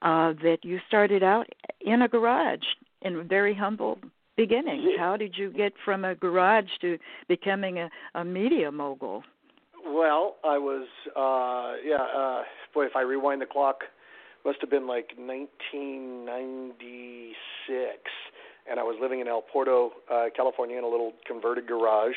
Uh, 0.00 0.32
that 0.42 0.58
you 0.64 0.80
started 0.88 1.22
out 1.22 1.46
in 1.80 2.02
a 2.02 2.08
garage 2.08 2.58
in 3.02 3.28
very 3.28 3.54
humble 3.54 3.98
beginnings. 4.36 4.84
How 4.98 5.16
did 5.16 5.36
you 5.36 5.50
get 5.50 5.72
from 5.84 6.04
a 6.04 6.14
garage 6.14 6.70
to 6.80 6.96
becoming 7.28 7.78
a, 7.78 7.90
a 8.14 8.24
media 8.24 8.70
mogul? 8.70 9.24
Well, 9.84 10.36
I 10.44 10.58
was, 10.58 10.86
uh, 11.16 11.72
yeah, 11.84 11.96
uh, 11.96 12.44
boy, 12.72 12.86
if 12.86 12.94
I 12.96 13.02
rewind 13.02 13.42
the 13.42 13.46
clock, 13.46 13.82
must 14.44 14.58
have 14.60 14.70
been 14.70 14.86
like 14.86 15.10
1996, 15.16 17.98
and 18.70 18.78
I 18.80 18.82
was 18.82 18.96
living 19.00 19.20
in 19.20 19.28
El 19.28 19.42
Porto, 19.42 19.92
uh, 20.12 20.24
California, 20.34 20.76
in 20.78 20.84
a 20.84 20.88
little 20.88 21.12
converted 21.26 21.66
garage. 21.66 22.16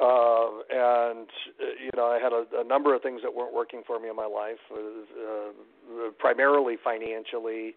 Uh, 0.00 0.62
and 0.70 1.28
uh, 1.60 1.64
you 1.82 1.90
know, 1.96 2.06
I 2.06 2.20
had 2.22 2.32
a, 2.32 2.44
a 2.60 2.64
number 2.64 2.94
of 2.94 3.02
things 3.02 3.22
that 3.22 3.34
weren't 3.34 3.52
working 3.52 3.82
for 3.84 3.98
me 3.98 4.08
in 4.08 4.14
my 4.14 4.26
life, 4.26 4.60
uh, 4.70 4.76
uh, 4.76 6.10
primarily 6.18 6.76
financially, 6.82 7.70
uh, 7.70 7.72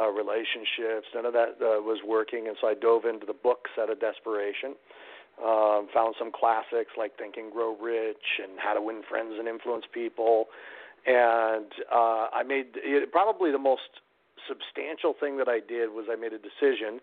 relationships. 0.00 1.06
None 1.14 1.26
of 1.26 1.32
that 1.32 1.60
uh, 1.60 1.80
was 1.82 2.00
working, 2.06 2.48
and 2.48 2.56
so 2.60 2.68
I 2.68 2.74
dove 2.74 3.04
into 3.04 3.26
the 3.26 3.34
books 3.36 3.70
out 3.78 3.90
of 3.90 4.00
desperation. 4.00 4.74
Um, 5.42 5.88
found 5.92 6.14
some 6.18 6.30
classics 6.30 6.92
like 6.96 7.16
Think 7.16 7.36
and 7.36 7.50
Grow 7.50 7.74
Rich 7.76 8.40
and 8.42 8.58
How 8.58 8.74
to 8.74 8.82
Win 8.82 9.02
Friends 9.08 9.34
and 9.38 9.48
Influence 9.48 9.84
People, 9.92 10.46
and 11.06 11.72
uh, 11.90 12.28
I 12.32 12.42
made 12.46 12.66
it, 12.76 13.10
probably 13.10 13.50
the 13.50 13.58
most 13.58 14.02
substantial 14.46 15.14
thing 15.18 15.38
that 15.38 15.48
I 15.48 15.58
did 15.60 15.90
was 15.90 16.06
I 16.10 16.16
made 16.16 16.32
a 16.32 16.38
decision 16.38 17.00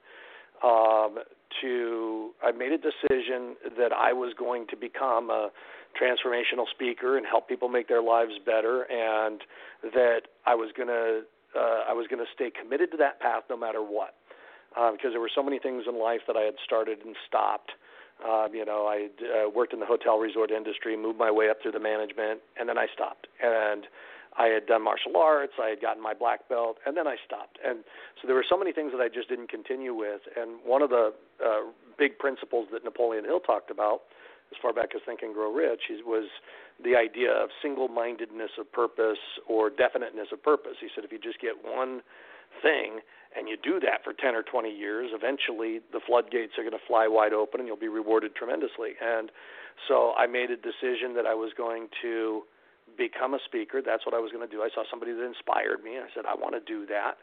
um, 0.63 1.19
to 1.61 2.31
I 2.43 2.51
made 2.51 2.71
a 2.71 2.77
decision 2.77 3.55
that 3.77 3.91
I 3.91 4.13
was 4.13 4.33
going 4.37 4.67
to 4.67 4.77
become 4.77 5.29
a 5.29 5.49
transformational 5.99 6.69
speaker 6.69 7.17
and 7.17 7.25
help 7.25 7.49
people 7.49 7.67
make 7.67 7.87
their 7.87 8.01
lives 8.01 8.33
better, 8.45 8.83
and 8.83 9.41
that 9.83 10.21
I 10.45 10.55
was 10.55 10.71
going 10.75 10.89
to 10.89 11.21
uh, 11.55 11.89
I 11.89 11.93
was 11.93 12.07
going 12.07 12.23
to 12.23 12.29
stay 12.33 12.51
committed 12.51 12.91
to 12.91 12.97
that 12.97 13.19
path 13.19 13.43
no 13.49 13.57
matter 13.57 13.81
what, 13.81 14.15
uh, 14.77 14.91
because 14.91 15.11
there 15.11 15.21
were 15.21 15.31
so 15.33 15.43
many 15.43 15.59
things 15.59 15.83
in 15.87 15.99
life 15.99 16.21
that 16.27 16.35
I 16.35 16.41
had 16.41 16.55
started 16.63 16.99
and 17.05 17.15
stopped. 17.27 17.71
Um, 18.19 18.53
you 18.53 18.65
know, 18.65 18.85
I 18.85 19.07
uh, 19.23 19.49
worked 19.49 19.73
in 19.73 19.79
the 19.79 19.85
hotel 19.85 20.19
resort 20.19 20.51
industry, 20.51 20.97
moved 20.97 21.17
my 21.17 21.31
way 21.31 21.49
up 21.49 21.61
through 21.61 21.71
the 21.71 21.79
management, 21.79 22.41
and 22.59 22.67
then 22.67 22.77
I 22.77 22.87
stopped. 22.93 23.27
And 23.41 23.87
I 24.37 24.47
had 24.47 24.67
done 24.67 24.83
martial 24.83 25.17
arts, 25.17 25.53
I 25.61 25.69
had 25.69 25.81
gotten 25.81 26.03
my 26.03 26.13
black 26.13 26.47
belt, 26.49 26.77
and 26.85 26.95
then 26.95 27.07
I 27.07 27.15
stopped. 27.25 27.57
And 27.65 27.79
so 28.21 28.27
there 28.27 28.35
were 28.35 28.45
so 28.47 28.57
many 28.57 28.71
things 28.71 28.91
that 28.91 29.01
I 29.01 29.07
just 29.07 29.29
didn't 29.29 29.49
continue 29.49 29.93
with. 29.93 30.21
And 30.37 30.59
one 30.63 30.81
of 30.81 30.89
the 30.89 31.13
uh, 31.43 31.71
big 31.97 32.19
principles 32.19 32.67
that 32.71 32.83
Napoleon 32.83 33.25
Hill 33.25 33.39
talked 33.39 33.71
about, 33.71 34.01
as 34.51 34.57
far 34.61 34.73
back 34.73 34.89
as 34.95 35.01
Think 35.05 35.21
and 35.21 35.33
Grow 35.33 35.53
Rich, 35.53 35.89
was 36.05 36.27
the 36.83 36.95
idea 36.95 37.31
of 37.31 37.49
single-mindedness 37.61 38.51
of 38.59 38.71
purpose 38.71 39.19
or 39.47 39.69
definiteness 39.69 40.27
of 40.31 40.41
purpose. 40.41 40.77
He 40.79 40.87
said 40.95 41.03
if 41.03 41.11
you 41.11 41.19
just 41.19 41.39
get 41.39 41.53
one 41.63 42.01
thing 42.63 42.99
and 43.37 43.47
you 43.47 43.57
do 43.61 43.79
that 43.79 44.01
for 44.03 44.13
10 44.13 44.33
or 44.33 44.41
20 44.41 44.73
years, 44.73 45.11
eventually 45.13 45.81
the 45.93 46.01
floodgates 46.01 46.57
are 46.57 46.63
going 46.63 46.73
to 46.73 46.87
fly 46.87 47.05
wide 47.07 47.33
open 47.33 47.59
and 47.59 47.67
you'll 47.67 47.77
be 47.77 47.91
rewarded 47.91 48.33
tremendously. 48.33 48.97
And 48.97 49.29
so 49.87 50.13
I 50.17 50.25
made 50.25 50.49
a 50.49 50.57
decision 50.57 51.13
that 51.15 51.27
I 51.27 51.35
was 51.35 51.53
going 51.55 51.89
to 52.01 52.41
become 52.97 53.35
a 53.35 53.39
speaker. 53.45 53.81
That's 53.85 54.05
what 54.05 54.15
I 54.15 54.19
was 54.19 54.31
going 54.31 54.47
to 54.47 54.49
do. 54.49 54.63
I 54.63 54.69
saw 54.73 54.81
somebody 54.89 55.13
that 55.13 55.23
inspired 55.23 55.83
me. 55.83 56.01
I 56.01 56.09
said, 56.15 56.25
I 56.25 56.33
want 56.33 56.57
to 56.57 56.63
do 56.65 56.87
that. 56.87 57.21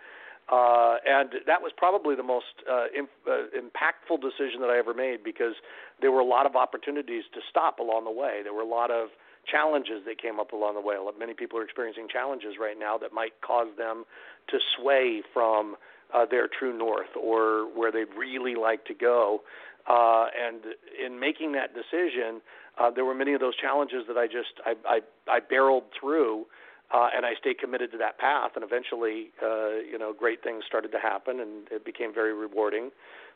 Uh, 0.48 0.96
and 1.04 1.30
that 1.46 1.60
was 1.60 1.72
probably 1.76 2.14
the 2.14 2.22
most 2.22 2.62
uh, 2.70 2.86
imp- 2.96 3.10
uh, 3.26 3.50
impactful 3.50 4.20
decision 4.22 4.60
that 4.60 4.70
I 4.70 4.78
ever 4.78 4.94
made 4.94 5.24
because 5.24 5.54
there 6.00 6.12
were 6.12 6.20
a 6.20 6.24
lot 6.24 6.46
of 6.46 6.54
opportunities 6.54 7.24
to 7.34 7.40
stop 7.50 7.80
along 7.80 8.04
the 8.04 8.12
way. 8.12 8.40
There 8.44 8.54
were 8.54 8.62
a 8.62 8.68
lot 8.68 8.92
of 8.92 9.08
challenges 9.50 10.02
that 10.06 10.20
came 10.22 10.38
up 10.38 10.52
along 10.52 10.74
the 10.74 10.80
way. 10.80 10.96
Many 11.18 11.34
people 11.34 11.58
are 11.58 11.64
experiencing 11.64 12.06
challenges 12.12 12.54
right 12.60 12.78
now 12.78 12.96
that 12.98 13.12
might 13.12 13.32
cause 13.40 13.68
them 13.76 14.04
to 14.48 14.58
sway 14.76 15.22
from 15.32 15.76
uh, 16.14 16.26
their 16.30 16.48
true 16.48 16.76
north 16.76 17.10
or 17.20 17.66
where 17.76 17.90
they'd 17.90 18.14
really 18.16 18.54
like 18.54 18.84
to 18.86 18.94
go. 18.94 19.42
Uh, 19.88 20.26
and 20.40 20.62
in 21.04 21.18
making 21.18 21.52
that 21.52 21.70
decision, 21.74 22.40
uh, 22.78 22.90
there 22.90 23.04
were 23.04 23.14
many 23.14 23.34
of 23.34 23.40
those 23.40 23.56
challenges 23.56 24.04
that 24.08 24.16
I 24.16 24.26
just 24.26 24.60
I 24.64 24.74
I, 24.84 25.00
I 25.28 25.40
barreled 25.40 25.84
through, 25.98 26.46
uh, 26.94 27.08
and 27.14 27.26
I 27.26 27.34
stayed 27.40 27.58
committed 27.58 27.90
to 27.92 27.98
that 27.98 28.18
path. 28.18 28.52
And 28.54 28.64
eventually, 28.64 29.30
uh, 29.42 29.82
you 29.82 29.98
know, 29.98 30.12
great 30.12 30.42
things 30.42 30.64
started 30.66 30.92
to 30.92 30.98
happen, 30.98 31.40
and 31.40 31.68
it 31.70 31.84
became 31.84 32.14
very 32.14 32.32
rewarding, 32.32 32.90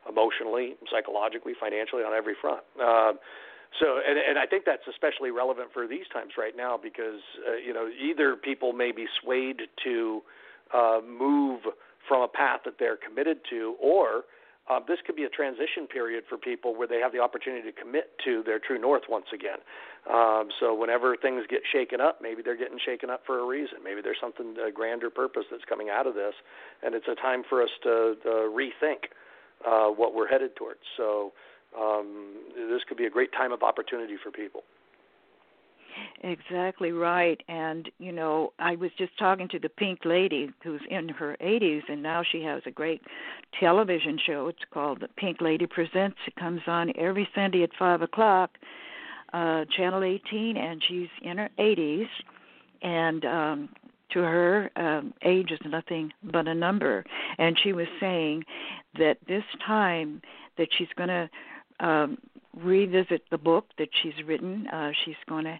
emotionally, 0.08 0.76
psychologically, 0.90 1.52
financially, 1.58 2.02
on 2.02 2.14
every 2.14 2.34
front. 2.40 2.62
Uh, 2.80 3.12
so, 3.78 4.00
and, 4.06 4.18
and 4.18 4.38
I 4.38 4.46
think 4.46 4.64
that's 4.64 4.82
especially 4.88 5.30
relevant 5.30 5.68
for 5.72 5.86
these 5.86 6.06
times 6.12 6.32
right 6.36 6.56
now 6.56 6.78
because 6.80 7.20
uh, 7.48 7.54
you 7.54 7.72
know 7.72 7.88
either 7.88 8.36
people 8.36 8.72
may 8.72 8.90
be 8.92 9.06
swayed 9.22 9.62
to 9.84 10.22
uh, 10.74 11.00
move 11.06 11.60
from 12.08 12.22
a 12.22 12.28
path 12.28 12.60
that 12.64 12.74
they're 12.78 12.96
committed 12.96 13.38
to, 13.50 13.76
or 13.80 14.22
uh, 14.70 14.78
this 14.86 14.98
could 15.04 15.16
be 15.16 15.24
a 15.24 15.28
transition 15.28 15.86
period 15.90 16.24
for 16.28 16.38
people 16.38 16.76
where 16.76 16.86
they 16.86 17.00
have 17.00 17.12
the 17.12 17.18
opportunity 17.18 17.70
to 17.70 17.72
commit 17.72 18.12
to 18.24 18.42
their 18.44 18.60
true 18.60 18.78
north 18.78 19.02
once 19.08 19.26
again. 19.34 19.58
Um, 20.08 20.48
so 20.60 20.74
whenever 20.74 21.16
things 21.16 21.44
get 21.50 21.62
shaken 21.70 22.00
up, 22.00 22.20
maybe 22.22 22.40
they're 22.42 22.56
getting 22.56 22.78
shaken 22.78 23.10
up 23.10 23.22
for 23.26 23.40
a 23.40 23.44
reason. 23.44 23.78
Maybe 23.82 24.00
there's 24.00 24.20
something 24.20 24.54
a 24.64 24.70
grander 24.70 25.10
purpose 25.10 25.44
that's 25.50 25.64
coming 25.68 25.90
out 25.90 26.06
of 26.06 26.14
this, 26.14 26.34
and 26.82 26.94
it's 26.94 27.08
a 27.08 27.16
time 27.16 27.42
for 27.48 27.62
us 27.62 27.70
to, 27.82 28.14
to 28.22 28.28
rethink 28.48 29.10
uh, 29.66 29.88
what 29.88 30.14
we're 30.14 30.28
headed 30.28 30.54
towards. 30.56 30.80
So 30.96 31.32
um, 31.78 32.36
this 32.54 32.82
could 32.88 32.96
be 32.96 33.06
a 33.06 33.10
great 33.10 33.32
time 33.32 33.52
of 33.52 33.62
opportunity 33.62 34.16
for 34.22 34.30
people. 34.30 34.62
Exactly 36.22 36.92
right. 36.92 37.40
And, 37.48 37.90
you 37.98 38.12
know, 38.12 38.52
I 38.58 38.76
was 38.76 38.90
just 38.98 39.16
talking 39.18 39.48
to 39.48 39.58
the 39.58 39.68
Pink 39.68 40.00
Lady 40.04 40.50
who's 40.62 40.80
in 40.90 41.08
her 41.08 41.36
80s, 41.40 41.82
and 41.88 42.02
now 42.02 42.22
she 42.30 42.42
has 42.42 42.62
a 42.66 42.70
great 42.70 43.02
television 43.58 44.18
show. 44.26 44.48
It's 44.48 44.58
called 44.72 45.00
The 45.00 45.08
Pink 45.16 45.40
Lady 45.40 45.66
Presents. 45.66 46.16
It 46.26 46.36
comes 46.36 46.60
on 46.66 46.92
every 46.98 47.28
Sunday 47.34 47.62
at 47.62 47.70
5 47.78 48.02
o'clock, 48.02 48.50
uh, 49.32 49.64
Channel 49.76 50.04
18, 50.04 50.56
and 50.56 50.82
she's 50.86 51.08
in 51.22 51.38
her 51.38 51.50
80s. 51.58 52.08
And 52.82 53.24
um, 53.24 53.68
to 54.12 54.20
her, 54.20 54.70
um, 54.76 55.14
age 55.22 55.50
is 55.50 55.60
nothing 55.64 56.12
but 56.22 56.48
a 56.48 56.54
number. 56.54 57.04
And 57.38 57.58
she 57.62 57.72
was 57.72 57.86
saying 57.98 58.44
that 58.98 59.18
this 59.28 59.44
time 59.66 60.20
that 60.58 60.68
she's 60.76 60.88
going 60.96 61.08
to 61.08 61.30
um, 61.80 62.18
revisit 62.56 63.22
the 63.30 63.38
book 63.38 63.66
that 63.78 63.88
she's 64.02 64.24
written. 64.26 64.66
Uh, 64.68 64.90
she's 65.04 65.14
going 65.28 65.44
to 65.44 65.58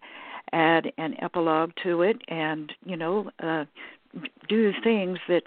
add 0.53 0.93
an 0.99 1.15
epilogue 1.23 1.73
to 1.83 2.03
it, 2.03 2.21
and 2.29 2.73
you 2.85 2.97
know, 2.97 3.31
uh, 3.43 3.65
do 4.49 4.73
things 4.83 5.19
that 5.29 5.43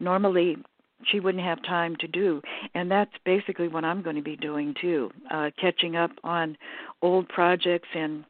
normally 0.00 0.56
she 1.04 1.20
wouldn't 1.20 1.44
have 1.44 1.62
time 1.62 1.96
to 1.96 2.08
do. 2.08 2.40
And 2.74 2.90
that's 2.90 3.12
basically 3.24 3.68
what 3.68 3.84
I'm 3.84 4.02
going 4.02 4.16
to 4.16 4.22
be 4.22 4.36
doing 4.36 4.74
too, 4.80 5.10
uh, 5.30 5.50
catching 5.60 5.96
up 5.96 6.10
on 6.24 6.56
old 7.02 7.28
projects 7.28 7.88
and 7.94 8.24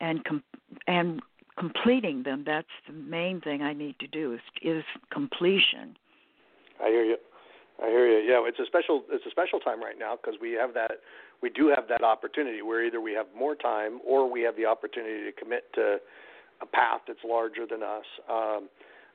and 0.00 0.24
com- 0.24 0.44
and 0.86 1.20
completing 1.58 2.22
them. 2.22 2.44
That's 2.46 2.68
the 2.86 2.92
main 2.92 3.40
thing 3.40 3.62
I 3.62 3.72
need 3.72 3.98
to 4.00 4.06
do 4.06 4.34
is 4.34 4.40
is 4.62 4.84
completion. 5.10 5.96
I 6.82 6.88
hear 6.88 7.04
you. 7.04 7.16
I 7.82 7.88
hear 7.88 8.06
you. 8.06 8.30
Yeah, 8.30 8.46
it's 8.46 8.58
a 8.58 8.66
special 8.66 9.04
it's 9.10 9.26
a 9.26 9.30
special 9.30 9.60
time 9.60 9.80
right 9.82 9.98
now 9.98 10.16
because 10.16 10.38
we 10.40 10.52
have 10.52 10.74
that 10.74 10.92
we 11.42 11.50
do 11.50 11.72
have 11.74 11.88
that 11.88 12.02
opportunity 12.02 12.62
where 12.62 12.84
either 12.84 13.00
we 13.00 13.12
have 13.12 13.26
more 13.36 13.54
time 13.54 14.00
or 14.06 14.30
we 14.30 14.42
have 14.42 14.56
the 14.56 14.66
opportunity 14.66 15.24
to 15.24 15.32
commit 15.32 15.72
to 15.74 15.98
a 16.62 16.66
path 16.66 17.00
that's 17.06 17.24
larger 17.24 17.66
than 17.66 17.82
us. 17.82 18.04
Um, 18.28 18.68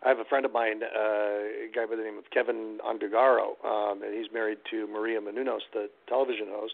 I 0.03 0.09
have 0.09 0.19
a 0.19 0.25
friend 0.25 0.45
of 0.45 0.51
mine, 0.51 0.81
uh, 0.83 1.65
a 1.65 1.69
guy 1.73 1.85
by 1.85 1.95
the 1.95 2.03
name 2.03 2.17
of 2.17 2.25
Kevin 2.31 2.79
Undergaro, 2.85 3.63
um, 3.65 4.03
and 4.03 4.13
he's 4.13 4.31
married 4.33 4.59
to 4.71 4.87
Maria 4.87 5.19
Menounos, 5.19 5.61
the 5.73 5.89
television 6.07 6.47
host. 6.49 6.73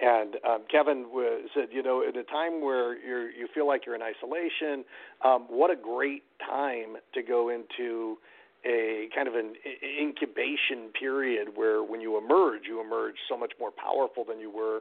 And 0.00 0.36
um, 0.48 0.62
Kevin 0.70 1.06
said, 1.54 1.68
you 1.70 1.82
know, 1.82 2.02
at 2.06 2.16
a 2.16 2.24
time 2.24 2.62
where 2.62 2.96
you 2.96 3.30
you 3.38 3.48
feel 3.54 3.66
like 3.66 3.84
you're 3.84 3.94
in 3.94 4.02
isolation, 4.02 4.84
um, 5.24 5.46
what 5.48 5.70
a 5.70 5.76
great 5.76 6.22
time 6.40 6.96
to 7.12 7.22
go 7.22 7.50
into 7.50 8.16
a 8.64 9.08
kind 9.14 9.28
of 9.28 9.34
an 9.34 9.54
incubation 10.00 10.90
period 10.98 11.48
where 11.56 11.82
when 11.82 12.00
you 12.00 12.18
emerge, 12.18 12.62
you 12.68 12.80
emerge 12.80 13.16
so 13.28 13.36
much 13.36 13.52
more 13.58 13.70
powerful 13.70 14.24
than 14.24 14.38
you 14.38 14.50
were 14.50 14.80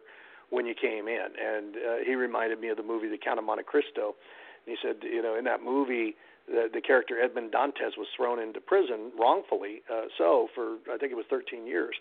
when 0.49 0.65
you 0.65 0.73
came 0.73 1.07
in. 1.07 1.27
And 1.39 1.75
uh, 1.75 2.03
he 2.05 2.15
reminded 2.15 2.59
me 2.59 2.69
of 2.69 2.77
the 2.77 2.83
movie 2.83 3.07
The 3.07 3.17
Count 3.17 3.39
of 3.39 3.45
Monte 3.45 3.63
Cristo. 3.63 4.15
And 4.65 4.75
he 4.75 4.77
said, 4.81 4.97
you 5.03 5.21
know, 5.21 5.35
in 5.37 5.45
that 5.45 5.63
movie, 5.63 6.15
the, 6.47 6.67
the 6.73 6.81
character 6.81 7.21
Edmond 7.21 7.51
Dantes 7.51 7.95
was 7.97 8.07
thrown 8.15 8.39
into 8.39 8.59
prison 8.59 9.11
wrongfully, 9.17 9.83
uh, 9.91 10.05
so 10.17 10.47
for 10.55 10.77
I 10.91 10.97
think 10.97 11.11
it 11.11 11.15
was 11.15 11.25
13 11.29 11.65
years. 11.65 11.95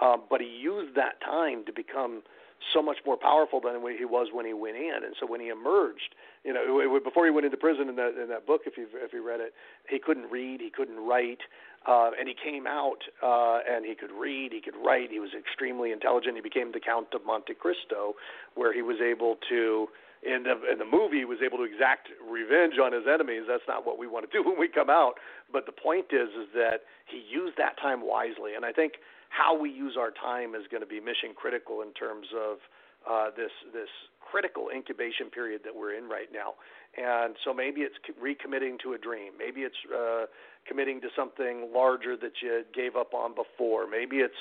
Um, 0.00 0.22
but 0.30 0.40
he 0.40 0.46
used 0.46 0.96
that 0.96 1.20
time 1.20 1.64
to 1.66 1.72
become 1.72 2.22
so 2.72 2.82
much 2.82 2.98
more 3.06 3.16
powerful 3.16 3.60
than 3.60 3.80
he 3.96 4.04
was 4.04 4.28
when 4.32 4.46
he 4.46 4.52
went 4.52 4.76
in. 4.76 5.00
And 5.04 5.14
so 5.18 5.26
when 5.26 5.40
he 5.40 5.48
emerged, 5.48 6.14
you 6.44 6.52
know, 6.52 7.00
before 7.02 7.24
he 7.24 7.30
went 7.30 7.44
into 7.44 7.56
prison 7.56 7.88
in 7.88 7.96
that 7.96 8.20
in 8.20 8.28
that 8.28 8.46
book, 8.46 8.62
if 8.66 8.76
you 8.76 8.86
if 8.94 9.12
you 9.12 9.26
read 9.26 9.40
it, 9.40 9.52
he 9.88 9.98
couldn't 9.98 10.30
read, 10.30 10.60
he 10.60 10.70
couldn't 10.70 11.00
write, 11.00 11.40
uh, 11.86 12.10
and 12.18 12.28
he 12.28 12.34
came 12.34 12.66
out 12.66 13.00
uh, 13.22 13.58
and 13.68 13.84
he 13.84 13.94
could 13.94 14.12
read, 14.12 14.52
he 14.52 14.60
could 14.60 14.76
write. 14.84 15.10
He 15.10 15.20
was 15.20 15.30
extremely 15.36 15.92
intelligent. 15.92 16.36
He 16.36 16.42
became 16.42 16.72
the 16.72 16.80
Count 16.80 17.08
of 17.14 17.24
Monte 17.26 17.54
Cristo, 17.54 18.14
where 18.54 18.72
he 18.72 18.82
was 18.82 18.96
able 19.00 19.36
to. 19.48 19.88
In 20.20 20.42
the, 20.42 20.52
in 20.70 20.76
the 20.76 20.84
movie, 20.84 21.24
was 21.24 21.38
able 21.40 21.56
to 21.56 21.64
exact 21.64 22.08
revenge 22.20 22.74
on 22.76 22.92
his 22.92 23.04
enemies. 23.08 23.44
That's 23.48 23.64
not 23.66 23.86
what 23.86 23.96
we 23.96 24.06
want 24.06 24.28
to 24.28 24.30
do 24.30 24.44
when 24.46 24.60
we 24.60 24.68
come 24.68 24.90
out. 24.90 25.14
But 25.50 25.64
the 25.64 25.72
point 25.72 26.12
is, 26.12 26.28
is 26.36 26.52
that 26.52 26.84
he 27.06 27.24
used 27.24 27.56
that 27.56 27.80
time 27.80 28.04
wisely, 28.04 28.52
and 28.52 28.62
I 28.62 28.70
think 28.70 29.00
how 29.30 29.58
we 29.58 29.70
use 29.70 29.96
our 29.98 30.10
time 30.10 30.54
is 30.54 30.62
going 30.70 30.82
to 30.82 30.90
be 30.90 31.00
mission 31.00 31.32
critical 31.34 31.82
in 31.82 31.94
terms 31.94 32.26
of 32.36 32.58
uh, 33.08 33.30
this 33.36 33.54
this 33.72 33.88
critical 34.20 34.68
incubation 34.74 35.30
period 35.32 35.62
that 35.64 35.74
we're 35.74 35.94
in 35.94 36.04
right 36.04 36.28
now. 36.32 36.54
And 36.98 37.34
so 37.44 37.54
maybe 37.54 37.80
it's 37.82 37.94
recommitting 38.18 38.78
to 38.82 38.92
a 38.92 38.98
dream. 38.98 39.32
Maybe 39.38 39.62
it's 39.62 39.78
uh, 39.90 40.26
committing 40.66 41.00
to 41.00 41.08
something 41.16 41.70
larger 41.74 42.16
that 42.16 42.32
you 42.42 42.62
gave 42.74 42.96
up 42.96 43.14
on 43.14 43.34
before. 43.34 43.86
Maybe 43.88 44.16
it's 44.18 44.38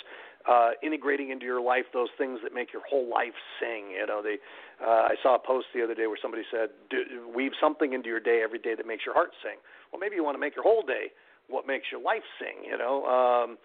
uh, 0.49 0.71
integrating 0.81 1.29
into 1.29 1.45
your 1.45 1.61
life 1.61 1.85
those 1.93 2.09
things 2.17 2.39
that 2.43 2.53
make 2.53 2.73
your 2.73 2.81
whole 2.89 3.09
life 3.09 3.37
sing. 3.59 3.91
You 3.93 4.05
know, 4.05 4.21
they. 4.21 4.37
Uh, 4.81 5.13
I 5.13 5.15
saw 5.21 5.35
a 5.35 5.39
post 5.39 5.67
the 5.73 5.83
other 5.83 5.95
day 5.95 6.07
where 6.07 6.19
somebody 6.21 6.43
said, 6.51 6.69
"Weave 7.33 7.53
something 7.61 7.93
into 7.93 8.09
your 8.09 8.19
day 8.19 8.41
every 8.43 8.59
day 8.59 8.73
that 8.75 8.87
makes 8.87 9.05
your 9.05 9.13
heart 9.13 9.31
sing." 9.43 9.57
Well, 9.91 9.99
maybe 9.99 10.15
you 10.15 10.23
want 10.23 10.35
to 10.35 10.41
make 10.41 10.55
your 10.55 10.63
whole 10.63 10.83
day 10.83 11.13
what 11.47 11.65
makes 11.65 11.85
your 11.91 12.01
life 12.01 12.25
sing. 12.39 12.65
You 12.65 12.77
know. 12.77 13.05
Um, 13.05 13.57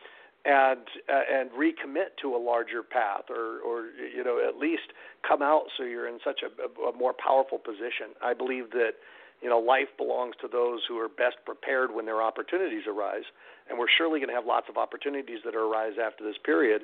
and 0.44 0.80
uh, 1.08 1.22
and 1.32 1.50
recommit 1.50 2.16
to 2.20 2.34
a 2.34 2.38
larger 2.38 2.82
path 2.82 3.24
or 3.30 3.60
or 3.60 3.86
you 4.14 4.22
know 4.22 4.40
at 4.46 4.56
least 4.56 4.92
come 5.26 5.42
out 5.42 5.64
so 5.76 5.84
you're 5.84 6.08
in 6.08 6.18
such 6.24 6.40
a, 6.42 6.88
a 6.88 6.92
more 6.96 7.14
powerful 7.14 7.58
position. 7.58 8.12
I 8.22 8.34
believe 8.34 8.70
that 8.72 8.92
you 9.40 9.48
know 9.48 9.58
life 9.58 9.88
belongs 9.96 10.34
to 10.42 10.48
those 10.48 10.82
who 10.86 10.98
are 10.98 11.08
best 11.08 11.36
prepared 11.46 11.94
when 11.94 12.04
their 12.04 12.22
opportunities 12.22 12.82
arise 12.86 13.24
and 13.68 13.78
we're 13.78 13.88
surely 13.88 14.20
going 14.20 14.28
to 14.28 14.34
have 14.34 14.44
lots 14.44 14.66
of 14.68 14.76
opportunities 14.76 15.38
that 15.44 15.54
arise 15.54 15.94
after 16.02 16.22
this 16.22 16.36
period. 16.44 16.82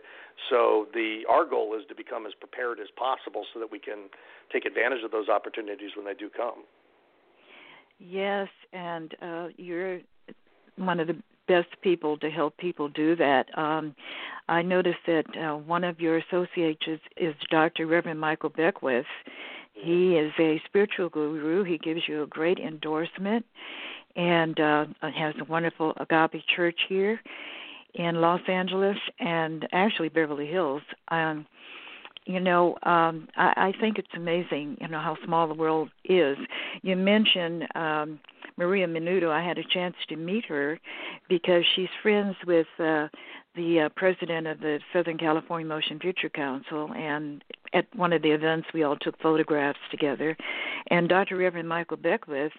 So 0.49 0.87
the 0.95 1.23
our 1.29 1.45
goal 1.45 1.77
is 1.79 1.85
to 1.89 1.95
become 1.95 2.27
as 2.27 2.33
prepared 2.33 2.81
as 2.81 2.89
possible 2.97 3.45
so 3.53 3.61
that 3.61 3.71
we 3.71 3.79
can 3.79 4.09
take 4.51 4.65
advantage 4.65 5.05
of 5.05 5.11
those 5.11 5.29
opportunities 5.29 5.91
when 5.97 6.07
they 6.07 6.15
do 6.15 6.31
come. 6.31 6.65
Yes 7.99 8.49
and 8.73 9.15
uh 9.21 9.49
you're 9.59 10.01
one 10.77 10.99
of 10.99 11.09
the 11.09 11.17
best 11.49 11.69
people 11.83 12.17
to 12.19 12.31
help 12.31 12.57
people 12.59 12.89
do 12.89 13.17
that. 13.17 13.47
Um, 13.59 13.95
I 14.49 14.63
noticed 14.63 14.99
that 15.07 15.25
uh, 15.37 15.57
one 15.57 15.85
of 15.85 16.01
your 16.01 16.19
associates 16.19 16.83
is, 16.87 17.01
is 17.17 17.35
Dr. 17.51 17.87
Reverend 17.87 18.21
Michael 18.21 18.51
Beckwith. 18.51 19.07
He 19.73 20.17
is 20.17 20.33
a 20.39 20.61
spiritual 20.67 21.09
guru. 21.09 21.65
He 21.65 21.79
gives 21.79 22.03
you 22.07 22.23
a 22.23 22.27
great 22.27 22.59
endorsement 22.59 23.45
and 24.17 24.59
uh, 24.59 24.87
has 25.03 25.35
a 25.41 25.45
wonderful 25.45 25.95
agape 25.99 26.43
church 26.55 26.79
here 26.89 27.21
in 27.95 28.17
Los 28.17 28.41
Angeles 28.49 28.97
and 29.19 29.67
actually 29.73 30.09
Beverly 30.09 30.47
Hills. 30.47 30.83
Um, 31.09 31.47
you 32.27 32.41
know, 32.41 32.77
um, 32.83 33.29
I, 33.37 33.73
I 33.73 33.73
think 33.81 33.99
it's 33.99 34.09
amazing, 34.15 34.77
you 34.81 34.89
know, 34.89 35.01
how 35.01 35.17
small 35.25 35.49
the 35.49 35.55
world 35.55 35.91
is. 36.05 36.37
You 36.83 36.97
mentioned 36.97 37.67
um, 37.75 38.21
Maria 38.61 38.87
Menudo. 38.87 39.31
I 39.31 39.43
had 39.43 39.57
a 39.57 39.65
chance 39.65 39.97
to 40.11 40.17
meet 40.17 40.45
her 40.45 40.79
because 41.31 41.65
she's 41.75 41.89
friends 42.03 42.37
with 42.47 42.67
uh, 42.79 43.09
the 43.57 43.87
uh, 43.87 43.89
president 43.97 44.47
of 44.47 44.61
the 44.61 44.79
Southern 44.93 45.17
California 45.17 45.67
Motion 45.67 45.99
Picture 45.99 46.29
Council, 46.29 46.93
and 46.95 47.43
at 47.73 47.87
one 47.97 48.13
of 48.13 48.21
the 48.21 48.31
events 48.31 48.69
we 48.75 48.83
all 48.83 48.97
took 48.97 49.19
photographs 49.21 49.79
together. 49.91 50.37
And 50.91 51.09
Dr. 51.09 51.39
Reverend 51.39 51.69
Michael 51.69 51.97
Beckwith, 51.97 52.53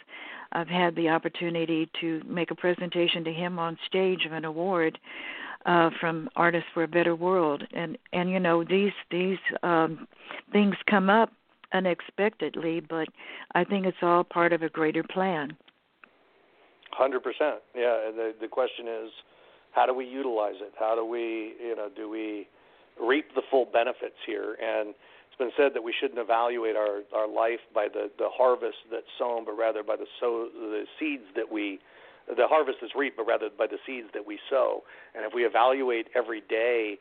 I've 0.51 0.67
had 0.67 0.95
the 0.95 1.09
opportunity 1.09 1.87
to 2.01 2.21
make 2.25 2.49
a 2.49 2.55
presentation 2.55 3.23
to 3.23 3.31
him 3.31 3.59
on 3.59 3.77
stage 3.87 4.25
of 4.25 4.31
an 4.31 4.43
award 4.43 4.97
uh, 5.67 5.91
from 5.99 6.29
Artists 6.35 6.69
for 6.73 6.83
a 6.83 6.87
Better 6.87 7.15
World, 7.15 7.63
and 7.73 7.95
and 8.11 8.31
you 8.31 8.39
know 8.39 8.63
these 8.63 8.93
these 9.11 9.37
um, 9.61 10.07
things 10.51 10.75
come 10.89 11.11
up 11.11 11.31
unexpectedly, 11.73 12.79
but 12.79 13.07
I 13.53 13.63
think 13.63 13.85
it's 13.85 13.97
all 14.01 14.23
part 14.23 14.51
of 14.51 14.63
a 14.63 14.69
greater 14.69 15.03
plan. 15.03 15.55
Hundred 17.01 17.23
percent. 17.23 17.65
Yeah. 17.73 17.97
And 18.07 18.13
the 18.15 18.35
the 18.39 18.47
question 18.47 18.85
is, 18.85 19.09
how 19.71 19.87
do 19.87 19.93
we 19.95 20.05
utilize 20.05 20.61
it? 20.61 20.73
How 20.77 20.93
do 20.93 21.03
we, 21.03 21.55
you 21.59 21.75
know, 21.75 21.89
do 21.89 22.07
we 22.07 22.47
reap 23.01 23.33
the 23.33 23.41
full 23.49 23.65
benefits 23.65 24.21
here? 24.27 24.55
And 24.61 24.89
it's 25.25 25.37
been 25.39 25.49
said 25.57 25.73
that 25.73 25.81
we 25.81 25.95
shouldn't 25.99 26.19
evaluate 26.19 26.75
our 26.75 27.01
our 27.11 27.27
life 27.27 27.65
by 27.73 27.87
the 27.91 28.11
the 28.19 28.29
harvest 28.29 28.77
that's 28.91 29.09
sown, 29.17 29.45
but 29.45 29.57
rather 29.57 29.81
by 29.81 29.95
the 29.95 30.05
sow 30.19 30.45
the 30.53 30.85
seeds 30.99 31.25
that 31.35 31.51
we 31.51 31.79
the 32.27 32.45
harvest 32.45 32.77
is 32.83 32.91
reaped, 32.95 33.17
but 33.17 33.25
rather 33.25 33.49
by 33.49 33.65
the 33.65 33.79
seeds 33.83 34.09
that 34.13 34.27
we 34.27 34.37
sow. 34.47 34.83
And 35.15 35.25
if 35.25 35.33
we 35.33 35.43
evaluate 35.43 36.05
every 36.13 36.41
day 36.41 36.99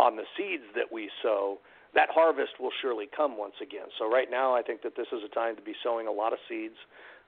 on 0.00 0.16
the 0.16 0.26
seeds 0.36 0.64
that 0.74 0.90
we 0.90 1.08
sow, 1.22 1.58
that 1.94 2.08
harvest 2.10 2.58
will 2.58 2.72
surely 2.82 3.06
come 3.16 3.38
once 3.38 3.54
again. 3.62 3.86
So 3.96 4.10
right 4.10 4.28
now, 4.28 4.56
I 4.56 4.62
think 4.62 4.82
that 4.82 4.96
this 4.96 5.06
is 5.12 5.22
a 5.24 5.32
time 5.32 5.54
to 5.54 5.62
be 5.62 5.74
sowing 5.84 6.08
a 6.08 6.12
lot 6.12 6.32
of 6.32 6.40
seeds 6.48 6.74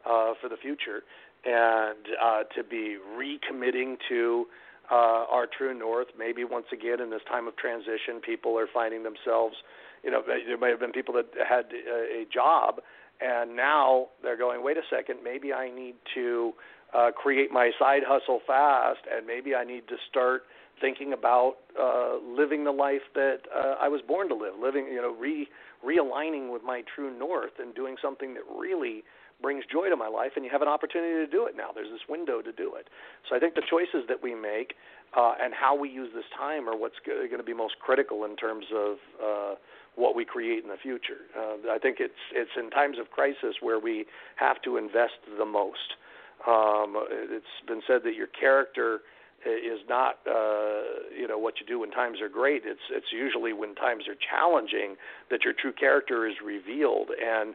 uh, 0.04 0.34
for 0.40 0.48
the 0.48 0.56
future 0.56 1.02
and 1.44 1.98
uh, 2.22 2.42
to 2.54 2.64
be 2.64 2.96
recommitting 3.16 3.96
to 4.08 4.46
uh, 4.90 5.24
our 5.30 5.46
true 5.46 5.78
north. 5.78 6.08
Maybe 6.18 6.44
once 6.44 6.66
again 6.72 7.00
in 7.00 7.10
this 7.10 7.22
time 7.28 7.46
of 7.46 7.56
transition, 7.56 8.20
people 8.24 8.58
are 8.58 8.68
finding 8.72 9.02
themselves. 9.02 9.56
You 10.02 10.10
know, 10.10 10.22
there 10.26 10.58
may 10.58 10.70
have 10.70 10.80
been 10.80 10.92
people 10.92 11.14
that 11.14 11.26
had 11.48 11.66
a, 11.72 12.22
a 12.22 12.26
job, 12.32 12.80
and 13.20 13.56
now 13.56 14.08
they're 14.22 14.36
going, 14.36 14.62
wait 14.62 14.76
a 14.76 14.82
second, 14.88 15.18
maybe 15.22 15.52
I 15.52 15.70
need 15.70 15.96
to 16.14 16.52
uh, 16.94 17.10
create 17.10 17.50
my 17.50 17.70
side 17.78 18.02
hustle 18.06 18.40
fast, 18.46 19.00
and 19.12 19.26
maybe 19.26 19.54
I 19.54 19.64
need 19.64 19.88
to 19.88 19.96
start 20.08 20.44
thinking 20.80 21.12
about 21.12 21.56
uh, 21.78 22.18
living 22.24 22.64
the 22.64 22.70
life 22.70 23.02
that 23.14 23.40
uh, 23.54 23.74
I 23.80 23.88
was 23.88 24.00
born 24.06 24.28
to 24.28 24.34
live, 24.34 24.54
living, 24.60 24.86
you 24.86 25.02
know, 25.02 25.14
re 25.14 25.48
realigning 25.84 26.52
with 26.52 26.62
my 26.64 26.82
true 26.94 27.16
north 27.16 27.52
and 27.60 27.74
doing 27.74 27.96
something 28.02 28.34
that 28.34 28.42
really 28.56 29.04
brings 29.40 29.64
joy 29.70 29.88
to 29.88 29.96
my 29.96 30.08
life, 30.08 30.32
and 30.36 30.44
you 30.44 30.50
have 30.50 30.62
an 30.62 30.68
opportunity 30.68 31.24
to 31.24 31.30
do 31.30 31.46
it 31.46 31.56
now. 31.56 31.70
There's 31.74 31.90
this 31.90 32.08
window 32.08 32.42
to 32.42 32.52
do 32.52 32.74
it. 32.74 32.88
So 33.28 33.36
I 33.36 33.38
think 33.38 33.54
the 33.54 33.62
choices 33.68 34.06
that 34.08 34.22
we 34.22 34.34
make 34.34 34.74
uh, 35.16 35.34
and 35.40 35.54
how 35.54 35.76
we 35.76 35.88
use 35.88 36.10
this 36.14 36.24
time 36.36 36.68
are 36.68 36.76
what's 36.76 36.98
going 37.06 37.30
to 37.30 37.42
be 37.42 37.54
most 37.54 37.78
critical 37.78 38.24
in 38.24 38.36
terms 38.36 38.66
of 38.74 38.96
uh, 39.22 39.54
what 39.96 40.14
we 40.14 40.24
create 40.24 40.62
in 40.62 40.70
the 40.70 40.76
future. 40.80 41.26
Uh, 41.36 41.70
I 41.70 41.78
think 41.78 41.98
it's 42.00 42.22
it's 42.32 42.50
in 42.56 42.70
times 42.70 42.98
of 42.98 43.10
crisis 43.10 43.56
where 43.60 43.78
we 43.78 44.06
have 44.36 44.60
to 44.62 44.76
invest 44.76 45.18
the 45.38 45.46
most. 45.46 45.98
Um, 46.46 46.94
it's 47.10 47.54
been 47.66 47.82
said 47.86 48.02
that 48.04 48.14
your 48.14 48.28
character 48.28 49.00
is 49.46 49.80
not 49.88 50.18
uh, 50.26 51.06
you 51.16 51.26
know 51.26 51.38
what 51.38 51.54
you 51.60 51.66
do 51.66 51.80
when 51.80 51.90
times 51.90 52.20
are 52.20 52.28
great. 52.28 52.62
It's 52.64 52.86
it's 52.90 53.12
usually 53.12 53.52
when 53.52 53.74
times 53.74 54.04
are 54.08 54.18
challenging 54.18 54.96
that 55.30 55.42
your 55.44 55.54
true 55.54 55.72
character 55.72 56.26
is 56.26 56.34
revealed. 56.44 57.10
And 57.10 57.54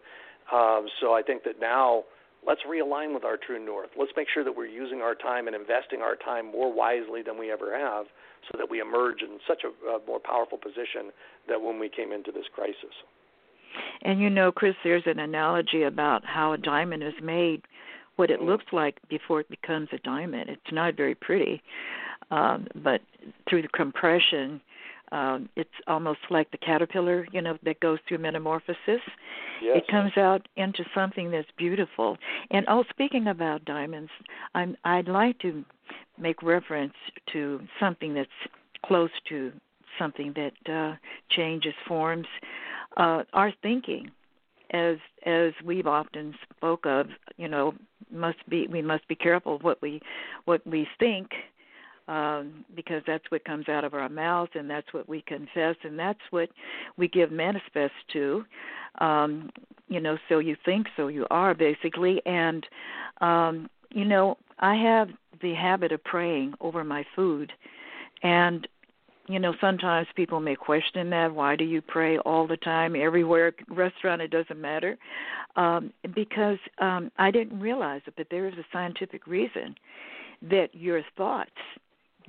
um, 0.51 0.87
so 0.99 1.13
I 1.13 1.21
think 1.21 1.43
that 1.43 1.59
now 1.59 2.03
let's 2.45 2.61
realign 2.69 3.13
with 3.13 3.23
our 3.23 3.37
true 3.37 3.63
north. 3.63 3.89
Let's 3.97 4.11
make 4.17 4.27
sure 4.33 4.43
that 4.43 4.55
we're 4.55 4.65
using 4.67 5.01
our 5.01 5.15
time 5.15 5.47
and 5.47 5.55
investing 5.55 6.01
our 6.01 6.15
time 6.15 6.51
more 6.51 6.73
wisely 6.73 7.21
than 7.21 7.37
we 7.37 7.51
ever 7.51 7.77
have, 7.77 8.05
so 8.51 8.57
that 8.57 8.69
we 8.69 8.79
emerge 8.81 9.21
in 9.21 9.39
such 9.47 9.63
a, 9.63 9.87
a 9.87 9.99
more 10.05 10.19
powerful 10.19 10.57
position 10.57 11.11
that 11.47 11.61
when 11.61 11.79
we 11.79 11.89
came 11.89 12.11
into 12.11 12.31
this 12.31 12.45
crisis. 12.53 12.95
And 14.01 14.19
you 14.19 14.29
know, 14.29 14.51
Chris, 14.51 14.75
there's 14.83 15.03
an 15.05 15.19
analogy 15.19 15.83
about 15.83 16.23
how 16.25 16.53
a 16.53 16.57
diamond 16.57 17.03
is 17.03 17.13
made 17.21 17.61
what 18.15 18.29
it 18.29 18.41
looks 18.41 18.65
like 18.71 18.97
before 19.09 19.39
it 19.39 19.49
becomes 19.49 19.89
a 19.91 19.97
diamond. 19.99 20.49
It's 20.49 20.61
not 20.71 20.95
very 20.95 21.15
pretty, 21.15 21.61
um, 22.29 22.67
but 22.83 23.01
through 23.49 23.63
the 23.63 23.67
compression, 23.69 24.61
um, 25.13 25.47
it's 25.55 25.69
almost 25.87 26.19
like 26.29 26.49
the 26.51 26.57
caterpillar, 26.57 27.27
you 27.31 27.41
know, 27.41 27.57
that 27.63 27.79
goes 27.79 27.99
through 28.07 28.17
metamorphosis. 28.17 29.03
Yes. 29.61 29.77
It 29.77 29.87
comes 29.87 30.11
out 30.17 30.47
into 30.57 30.83
something 30.93 31.29
that's 31.31 31.47
beautiful. 31.55 32.17
And 32.49 32.65
oh, 32.67 32.83
speaking 32.89 33.27
about 33.27 33.63
diamonds, 33.63 34.11
I'm, 34.55 34.75
I'd 34.83 35.07
like 35.07 35.37
to 35.39 35.63
make 36.17 36.41
reference 36.41 36.97
to 37.33 37.61
something 37.79 38.15
that's 38.15 38.39
close 38.83 39.11
to 39.29 39.51
something 39.99 40.33
that 40.35 40.73
uh, 40.73 40.95
changes 41.29 41.75
forms. 41.87 42.27
uh, 42.97 43.23
our 43.33 43.51
thinking, 43.61 44.11
as 44.71 44.97
as 45.25 45.53
we've 45.63 45.87
often 45.87 46.33
spoke 46.57 46.85
of, 46.85 47.07
you 47.37 47.47
know, 47.47 47.75
must 48.11 48.37
be 48.49 48.67
we 48.67 48.81
must 48.81 49.07
be 49.07 49.15
careful 49.15 49.59
what 49.59 49.81
we 49.81 50.01
what 50.45 50.65
we 50.65 50.87
think 50.99 51.29
um, 52.07 52.65
because 52.75 53.01
that's 53.07 53.23
what 53.29 53.45
comes 53.45 53.69
out 53.69 53.83
of 53.83 53.93
our 53.93 54.09
mouth 54.09 54.49
and 54.55 54.69
that's 54.69 54.91
what 54.93 55.07
we 55.07 55.21
confess 55.21 55.75
and 55.83 55.97
that's 55.97 56.19
what 56.31 56.49
we 56.97 57.07
give 57.07 57.31
manifest 57.31 57.93
to. 58.13 58.43
Um, 58.99 59.49
you 59.87 59.99
know, 59.99 60.17
so 60.29 60.39
you 60.39 60.55
think, 60.65 60.87
so 60.95 61.07
you 61.07 61.25
are 61.29 61.53
basically. 61.53 62.21
And, 62.25 62.65
um, 63.21 63.69
you 63.91 64.05
know, 64.05 64.37
I 64.59 64.75
have 64.75 65.09
the 65.41 65.53
habit 65.53 65.91
of 65.91 66.03
praying 66.03 66.53
over 66.61 66.83
my 66.83 67.05
food. 67.15 67.51
And 68.21 68.67
you 69.27 69.39
know 69.39 69.53
sometimes 69.61 70.07
people 70.15 70.39
may 70.39 70.55
question 70.55 71.09
that 71.09 71.33
why 71.33 71.55
do 71.55 71.63
you 71.63 71.81
pray 71.81 72.17
all 72.19 72.45
the 72.45 72.57
time 72.57 72.95
everywhere 72.95 73.53
restaurant 73.69 74.21
it 74.21 74.31
doesn't 74.31 74.59
matter 74.59 74.97
um 75.55 75.93
because 76.13 76.57
um 76.79 77.09
i 77.17 77.31
didn't 77.31 77.59
realize 77.59 78.01
it 78.05 78.13
but 78.17 78.27
there 78.29 78.47
is 78.47 78.53
a 78.55 78.65
scientific 78.71 79.25
reason 79.25 79.75
that 80.41 80.67
your 80.73 81.01
thoughts 81.15 81.51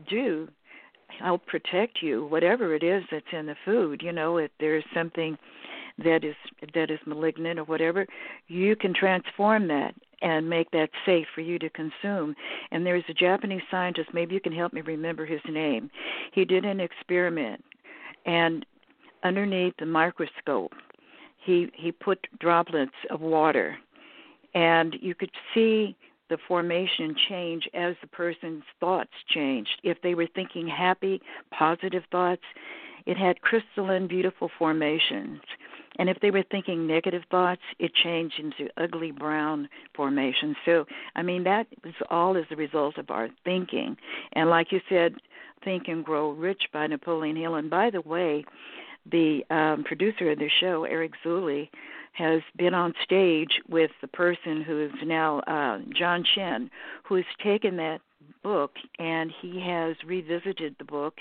do 0.08 0.48
help 1.18 1.46
protect 1.46 2.02
you 2.02 2.26
whatever 2.26 2.74
it 2.74 2.82
is 2.82 3.04
that's 3.10 3.24
in 3.32 3.46
the 3.46 3.56
food 3.64 4.02
you 4.02 4.12
know 4.12 4.38
if 4.38 4.50
there's 4.58 4.84
something 4.92 5.36
that 5.98 6.24
is 6.24 6.34
that 6.74 6.90
is 6.90 6.98
malignant 7.06 7.58
or 7.58 7.64
whatever 7.64 8.06
you 8.48 8.74
can 8.74 8.92
transform 8.92 9.68
that 9.68 9.94
and 10.22 10.48
make 10.48 10.70
that 10.70 10.88
safe 11.04 11.26
for 11.34 11.42
you 11.42 11.58
to 11.58 11.68
consume. 11.70 12.34
And 12.70 12.84
there's 12.84 13.04
a 13.08 13.14
japanese 13.14 13.62
scientist 13.70 14.10
maybe 14.12 14.34
you 14.34 14.40
can 14.40 14.52
help 14.52 14.72
me 14.72 14.80
remember 14.80 15.26
his 15.26 15.40
name. 15.48 15.90
He 16.32 16.44
did 16.44 16.64
an 16.64 16.80
experiment 16.80 17.62
and 18.26 18.64
underneath 19.22 19.74
the 19.78 19.86
microscope 19.86 20.72
he 21.44 21.70
he 21.74 21.92
put 21.92 22.26
droplets 22.40 22.92
of 23.10 23.20
water. 23.20 23.76
And 24.54 24.96
you 25.00 25.14
could 25.14 25.30
see 25.52 25.96
the 26.30 26.38
formation 26.48 27.14
change 27.28 27.68
as 27.74 27.94
the 28.00 28.08
person's 28.08 28.64
thoughts 28.80 29.12
changed. 29.28 29.80
If 29.82 30.00
they 30.02 30.14
were 30.14 30.28
thinking 30.34 30.66
happy, 30.66 31.20
positive 31.50 32.02
thoughts, 32.10 32.42
it 33.06 33.16
had 33.16 33.40
crystalline, 33.42 34.06
beautiful 34.06 34.50
formations. 34.58 35.40
And 35.98 36.08
if 36.08 36.18
they 36.20 36.30
were 36.30 36.44
thinking 36.50 36.86
negative 36.86 37.22
thoughts, 37.30 37.60
it 37.78 37.94
changed 37.94 38.40
into 38.40 38.70
ugly 38.76 39.12
brown 39.12 39.68
formations. 39.94 40.56
So, 40.64 40.86
I 41.14 41.22
mean, 41.22 41.44
that 41.44 41.66
is 41.84 41.94
all 42.10 42.36
as 42.36 42.44
a 42.50 42.56
result 42.56 42.98
of 42.98 43.10
our 43.10 43.28
thinking. 43.44 43.96
And 44.32 44.50
like 44.50 44.72
you 44.72 44.80
said, 44.88 45.14
Think 45.62 45.88
and 45.88 46.04
Grow 46.04 46.30
Rich 46.30 46.64
by 46.72 46.86
Napoleon 46.86 47.36
Hill. 47.36 47.54
And 47.54 47.70
by 47.70 47.90
the 47.90 48.00
way, 48.00 48.44
the 49.10 49.42
um, 49.50 49.84
producer 49.84 50.30
of 50.30 50.38
the 50.38 50.50
show, 50.60 50.84
Eric 50.84 51.12
Zuley, 51.24 51.68
has 52.14 52.42
been 52.56 52.74
on 52.74 52.94
stage 53.02 53.60
with 53.68 53.90
the 54.00 54.08
person 54.08 54.62
who 54.62 54.84
is 54.84 54.92
now 55.04 55.40
uh, 55.40 55.80
John 55.96 56.24
Chen, 56.34 56.70
who 57.04 57.16
has 57.16 57.24
taken 57.42 57.76
that 57.76 58.00
book 58.42 58.72
and 58.98 59.32
he 59.42 59.60
has 59.60 59.96
revisited 60.06 60.76
the 60.78 60.84
book 60.84 61.14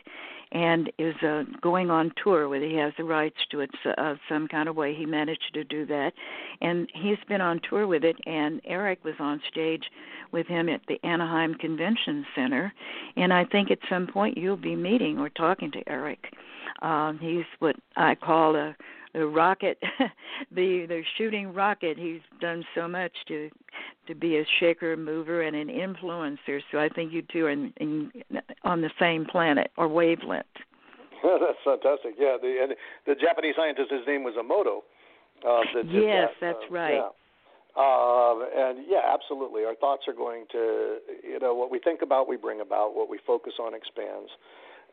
and 0.52 0.92
is 1.00 1.16
uh, 1.24 1.44
going 1.62 1.90
on 1.90 2.12
tour 2.24 2.48
where 2.48 2.62
he 2.62 2.76
has 2.76 2.94
the 2.98 3.04
rights 3.04 3.38
to 3.50 3.62
it 3.62 3.72
uh, 3.98 4.14
some 4.30 4.48
kind 4.48 4.70
of 4.70 4.76
way. 4.76 4.94
He 4.94 5.06
managed 5.06 5.52
to 5.54 5.64
do 5.64 5.86
that. 5.88 6.12
And 6.62 6.88
he's 6.94 7.18
been 7.28 7.42
on 7.42 7.60
tour 7.68 7.88
with 7.88 8.04
it 8.04 8.18
and 8.28 8.62
Eric 8.66 9.04
was 9.04 9.16
on 9.20 9.42
stage 9.50 9.84
with 10.32 10.46
him 10.46 10.70
at 10.70 10.82
the 10.88 11.04
Anaheim 11.04 11.56
Convention 11.56 12.26
Center. 12.36 12.72
And 13.16 13.34
I 13.34 13.46
think 13.46 13.72
at 13.72 13.80
some 13.90 14.06
point 14.06 14.38
you'll 14.38 14.58
be 14.58 14.76
meeting 14.76 15.18
or 15.18 15.30
talking 15.30 15.72
to 15.72 15.82
Eric. 15.88 16.20
Um 16.82 17.18
he's 17.20 17.46
what 17.60 17.76
I 17.96 18.16
call 18.16 18.56
a 18.56 18.76
the 19.14 19.26
rocket, 19.26 19.78
the 20.52 20.86
the 20.88 21.02
shooting 21.18 21.54
rocket. 21.54 21.98
He's 21.98 22.22
done 22.42 22.64
so 22.76 22.88
much 22.88 23.12
to 23.28 23.50
to 24.08 24.16
be 24.16 24.38
a 24.38 24.46
shaker, 24.60 24.98
mover, 24.98 25.42
and 25.42 25.56
an 25.56 25.68
influencer. 25.68 26.60
So 26.72 26.80
I 26.80 26.90
think 26.90 27.14
you 27.14 27.22
two 27.32 27.46
are 27.46 27.52
in, 27.52 27.74
in, 27.78 28.12
on 28.64 28.82
the 28.82 28.90
same 29.00 29.26
planet 29.26 29.72
or 29.78 29.88
wavelength. 29.88 30.46
That's 31.24 31.60
fantastic. 31.64 32.16
Yeah, 32.18 32.38
the 32.42 32.58
and 32.64 32.76
the 33.08 33.16
Japanese 33.16 33.56
scientist, 33.56 33.92
his 33.92 34.06
name 34.08 34.24
was 34.24 34.34
Emoto. 34.36 34.82
Uh, 35.48 35.64
that 35.74 35.92
yes, 35.92 36.30
that. 36.42 36.48
that's 36.48 36.70
uh, 36.70 36.74
right. 36.74 36.96
Yeah. 36.96 37.10
Uh, 37.76 38.46
and 38.56 38.86
yeah, 38.88 39.02
absolutely. 39.12 39.66
Our 39.66 39.76
thoughts 39.76 40.04
are 40.08 40.14
going 40.14 40.46
to, 40.52 40.98
you 41.24 41.40
know, 41.40 41.56
what 41.56 41.72
we 41.72 41.80
think 41.80 42.02
about, 42.04 42.28
we 42.28 42.38
bring 42.38 42.62
about. 42.62 42.96
What 42.96 43.10
we 43.10 43.20
focus 43.26 43.54
on 43.60 43.74
expands. 43.74 44.30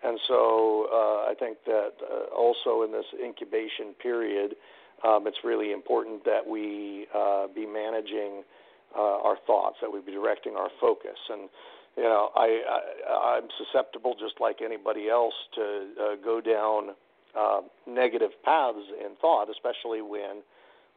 And 0.03 0.19
so 0.29 0.87
uh, 0.93 1.31
I 1.31 1.35
think 1.39 1.59
that 1.67 1.93
uh, 2.01 2.35
also 2.35 2.83
in 2.83 2.93
this 2.93 3.05
incubation 3.23 3.95
period, 4.01 4.57
um, 5.07 5.27
it's 5.27 5.39
really 5.45 5.73
important 5.73 6.25
that 6.25 6.47
we 6.47 7.07
uh, 7.15 7.47
be 7.55 7.67
managing 7.67 8.43
uh, 8.97 9.01
our 9.01 9.37
thoughts, 9.47 9.77
that 9.83 9.93
we 9.93 10.01
be 10.01 10.13
directing 10.13 10.57
our 10.57 10.69
focus. 10.81 11.19
And 11.29 11.49
you 11.97 12.05
know, 12.05 12.31
I, 12.35 12.63
I 12.69 13.37
I'm 13.37 13.49
susceptible 13.59 14.15
just 14.19 14.41
like 14.41 14.61
anybody 14.65 15.09
else 15.09 15.35
to 15.55 15.89
uh, 16.01 16.17
go 16.25 16.41
down 16.41 16.95
uh, 17.39 17.61
negative 17.87 18.31
paths 18.45 18.79
in 19.05 19.17
thought, 19.21 19.49
especially 19.51 20.03
when 20.03 20.43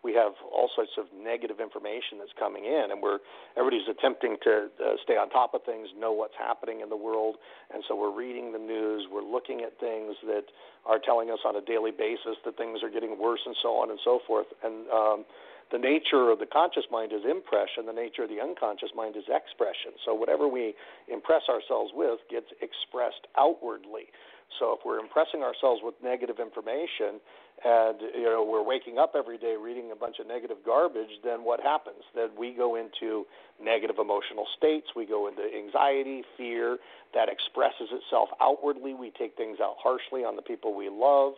we 0.04 0.14
have 0.14 0.34
all 0.52 0.70
sorts 0.76 0.92
of 0.98 1.06
negative 1.16 1.60
information 1.60 2.20
that's 2.20 2.36
coming 2.38 2.66
in, 2.66 2.92
and 2.92 3.02
we're 3.02 3.20
everybody's 3.58 3.88
attempting 3.88 4.36
to 4.44 4.68
uh, 4.84 4.96
stay 5.04 5.16
on 5.16 5.30
top 5.30 5.54
of 5.54 5.64
things, 5.64 5.88
know 5.98 6.12
what's 6.12 6.36
happening 6.38 6.82
in 6.82 6.90
the 6.90 6.98
world, 7.00 7.36
and 7.74 7.84
so 7.88 7.96
we're 7.96 8.14
reading 8.14 8.52
the 8.52 8.60
news, 8.60 9.08
we're 9.12 9.24
looking 9.24 9.62
at 9.62 9.80
things 9.80 10.16
that 10.28 10.46
are 10.86 11.00
telling 11.00 11.32
us 11.32 11.40
on 11.46 11.56
a 11.56 11.62
daily 11.62 11.92
basis 11.92 12.36
that 12.46 12.58
things 12.58 12.84
are 12.84 12.90
getting 12.90 13.18
worse, 13.18 13.42
and 13.46 13.56
so 13.62 13.80
on 13.80 13.90
and 13.90 14.00
so 14.04 14.20
forth. 14.28 14.48
And 14.64 14.88
um, 14.92 15.26
the 15.72 15.80
nature 15.80 16.30
of 16.30 16.40
the 16.40 16.46
conscious 16.46 16.84
mind 16.92 17.14
is 17.14 17.24
impression, 17.24 17.88
the 17.88 17.96
nature 17.96 18.24
of 18.24 18.30
the 18.30 18.42
unconscious 18.44 18.92
mind 18.96 19.16
is 19.16 19.24
expression. 19.32 19.96
So 20.06 20.14
whatever 20.14 20.48
we 20.48 20.76
impress 21.08 21.44
ourselves 21.50 21.92
with 21.96 22.20
gets 22.30 22.52
expressed 22.62 23.26
outwardly. 23.40 24.12
So 24.60 24.78
if 24.78 24.86
we're 24.86 25.00
impressing 25.00 25.42
ourselves 25.42 25.82
with 25.84 25.96
negative 26.04 26.38
information, 26.38 27.18
and 27.66 28.02
you 28.16 28.24
know 28.24 28.44
we're 28.44 28.64
waking 28.64 28.98
up 28.98 29.14
every 29.16 29.38
day 29.38 29.56
reading 29.60 29.92
a 29.92 29.96
bunch 29.96 30.20
of 30.20 30.28
negative 30.28 30.58
garbage, 30.66 31.22
then 31.24 31.44
what 31.44 31.62
happens? 31.62 32.04
Then 32.14 32.30
we 32.38 32.54
go 32.54 32.76
into 32.76 33.26
negative 33.62 33.98
emotional 34.00 34.46
states. 34.58 34.88
We 34.96 35.06
go 35.06 35.28
into 35.28 35.44
anxiety, 35.44 36.24
fear 36.38 36.78
that 37.14 37.30
expresses 37.30 37.90
itself 37.92 38.30
outwardly. 38.42 38.94
We 38.94 39.12
take 39.12 39.38
things 39.38 39.60
out 39.62 39.76
harshly 39.80 40.22
on 40.22 40.36
the 40.36 40.42
people 40.42 40.76
we 40.76 40.90
love. 40.90 41.34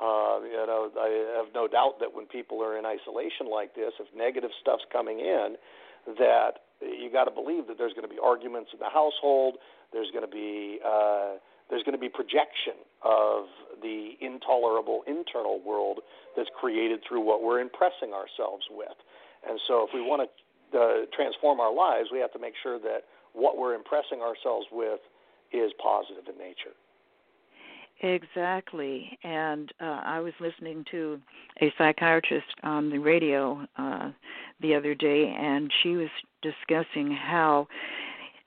Uh, 0.00 0.40
you 0.44 0.66
know, 0.66 0.90
I 0.98 1.36
have 1.36 1.54
no 1.54 1.68
doubt 1.68 2.00
that 2.00 2.14
when 2.14 2.26
people 2.26 2.62
are 2.62 2.78
in 2.78 2.84
isolation 2.84 3.48
like 3.50 3.74
this, 3.74 3.92
if 4.00 4.08
negative 4.16 4.50
stuff's 4.60 4.84
coming 4.92 5.20
in, 5.20 5.56
that 6.18 6.64
you 6.80 7.10
got 7.12 7.24
to 7.24 7.30
believe 7.30 7.66
that 7.68 7.78
there's 7.78 7.92
going 7.92 8.08
to 8.08 8.12
be 8.12 8.20
arguments 8.22 8.70
in 8.72 8.78
the 8.78 8.90
household. 8.92 9.56
There's 9.92 10.10
going 10.10 10.24
to 10.24 10.30
be 10.30 10.80
uh, 10.84 11.36
there's 11.70 11.82
going 11.82 11.96
to 11.96 12.00
be 12.00 12.08
projection 12.08 12.78
of 13.04 13.46
the 13.80 14.14
intolerable 14.20 15.02
internal 15.06 15.60
world 15.64 16.00
that's 16.36 16.50
created 16.58 17.00
through 17.06 17.20
what 17.20 17.42
we're 17.42 17.60
impressing 17.60 18.12
ourselves 18.12 18.64
with. 18.70 18.96
And 19.48 19.58
so, 19.66 19.86
if 19.86 19.90
we 19.92 20.00
want 20.00 20.28
to 20.28 20.78
uh, 20.78 21.06
transform 21.14 21.60
our 21.60 21.74
lives, 21.74 22.08
we 22.12 22.18
have 22.20 22.32
to 22.32 22.38
make 22.38 22.54
sure 22.62 22.78
that 22.78 23.04
what 23.32 23.58
we're 23.58 23.74
impressing 23.74 24.20
ourselves 24.20 24.66
with 24.70 25.00
is 25.52 25.72
positive 25.82 26.24
in 26.28 26.38
nature. 26.38 26.76
Exactly. 28.02 29.16
And 29.22 29.70
uh, 29.80 30.00
I 30.04 30.20
was 30.20 30.32
listening 30.40 30.84
to 30.90 31.20
a 31.60 31.72
psychiatrist 31.78 32.46
on 32.62 32.90
the 32.90 32.98
radio 32.98 33.64
uh, 33.78 34.10
the 34.60 34.74
other 34.74 34.94
day, 34.94 35.34
and 35.38 35.70
she 35.82 35.90
was 35.90 36.08
discussing 36.42 37.12
how 37.12 37.68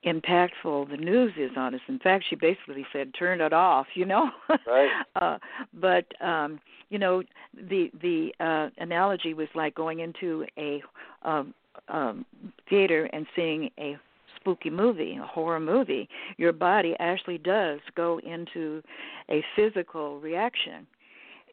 impactful 0.06 0.90
the 0.90 0.98
news 0.98 1.34
is 1.38 1.52
on 1.58 1.74
us. 1.76 1.82
In 1.88 2.00
fact, 2.00 2.26
she 2.30 2.36
basically 2.36 2.86
said, 2.94 3.14
"Turn 3.18 3.42
it 3.42 3.54
off," 3.54 3.88
you 3.96 4.06
know. 4.06 4.30
Right. 4.68 4.90
uh, 5.22 5.38
but 5.74 6.06
um, 6.22 6.60
you 6.90 7.00
know, 7.00 7.24
the 7.54 7.92
the 8.02 8.34
uh, 8.40 8.70
analogy 8.82 9.34
was 9.34 9.48
like 9.56 9.76
going 9.76 10.00
into 10.00 10.46
a 10.58 10.84
um, 11.24 11.54
um, 11.90 12.26
theater 12.70 13.10
and 13.14 13.26
seeing 13.36 13.70
a 13.80 13.98
spooky 14.40 14.70
movie, 14.70 15.18
a 15.22 15.26
horror 15.26 15.60
movie. 15.60 16.08
Your 16.38 16.54
body 16.54 16.96
actually 17.00 17.40
does 17.40 17.80
go 17.96 18.20
into 18.20 18.84
a 19.30 19.44
physical 19.56 20.20
reaction 20.20 20.86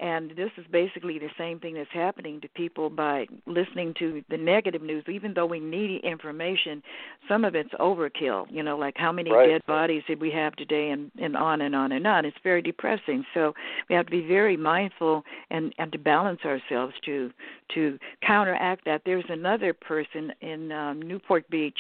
and 0.03 0.33
this 0.37 0.51
is 0.59 0.67
basically 0.73 1.21
the 1.21 1.31
same 1.39 1.61
thing 1.61 1.75
that's 1.75 1.89
happening 1.93 2.41
to 2.41 2.49
people 2.49 2.91
by 2.91 3.25
listening 3.47 3.95
to 4.01 4.25
the 4.31 4.37
negative 4.37 4.83
news. 4.83 5.05
Even 5.09 5.33
though 5.33 5.47
we 5.47 5.61
need 5.61 6.01
information, 6.03 6.83
some 7.29 7.45
of 7.45 7.55
it's 7.55 7.73
overkill. 7.75 8.47
You 8.51 8.65
know, 8.65 8.77
like 8.77 8.95
how 8.97 9.13
many 9.13 9.31
right. 9.31 9.49
dead 9.49 9.67
bodies 9.67 10.03
did 10.09 10.21
we 10.21 10.33
have 10.33 10.57
today, 10.57 10.91
and 10.91 11.13
and 11.21 11.37
on 11.37 11.61
and 11.61 11.77
on 11.77 11.93
and 11.93 12.05
on. 12.05 12.25
It's 12.25 12.37
very 12.43 12.61
depressing. 12.61 13.25
So 13.33 13.55
we 13.89 13.95
have 13.95 14.07
to 14.07 14.11
be 14.11 14.27
very 14.27 14.57
mindful 14.57 15.23
and 15.51 15.73
and 15.79 15.93
to 15.93 15.99
balance 15.99 16.41
ourselves 16.45 16.95
to 17.05 17.31
to 17.75 17.97
counteract 18.27 18.85
that. 18.87 19.03
There's 19.07 19.25
another 19.29 19.73
person 19.73 20.33
in 20.41 20.73
um, 20.73 21.01
Newport 21.01 21.49
Beach. 21.49 21.79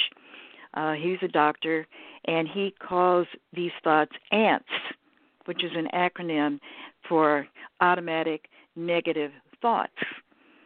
Uh, 0.75 0.93
he's 0.93 1.19
a 1.23 1.29
doctor, 1.29 1.89
and 2.27 2.47
he 2.47 2.73
calls 2.79 3.27
these 3.53 3.73
thoughts 3.83 4.13
ants 4.31 4.65
which 5.47 5.65
is 5.65 5.71
an 5.75 5.89
acronym 5.95 6.59
for 7.09 7.47
automatic 7.81 8.49
negative 8.77 9.33
thoughts, 9.61 9.93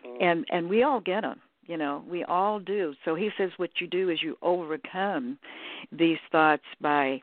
Mm. 0.04 0.22
and 0.22 0.46
and 0.50 0.68
we 0.68 0.82
all 0.82 1.00
get 1.00 1.22
them. 1.22 1.40
You 1.66 1.76
know, 1.76 2.04
we 2.08 2.22
all 2.24 2.60
do. 2.60 2.94
So 3.04 3.14
he 3.14 3.30
says 3.36 3.50
what 3.56 3.70
you 3.80 3.86
do 3.88 4.08
is 4.08 4.22
you 4.22 4.38
overcome 4.42 5.38
these 5.90 6.18
thoughts 6.30 6.62
by 6.80 7.20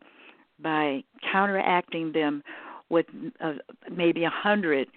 by 0.60 1.04
counteracting 1.32 2.12
them 2.12 2.44
with 2.90 3.06
uh, 3.40 3.54
maybe 3.90 4.24
a 4.26 4.30
hundred 4.30 4.88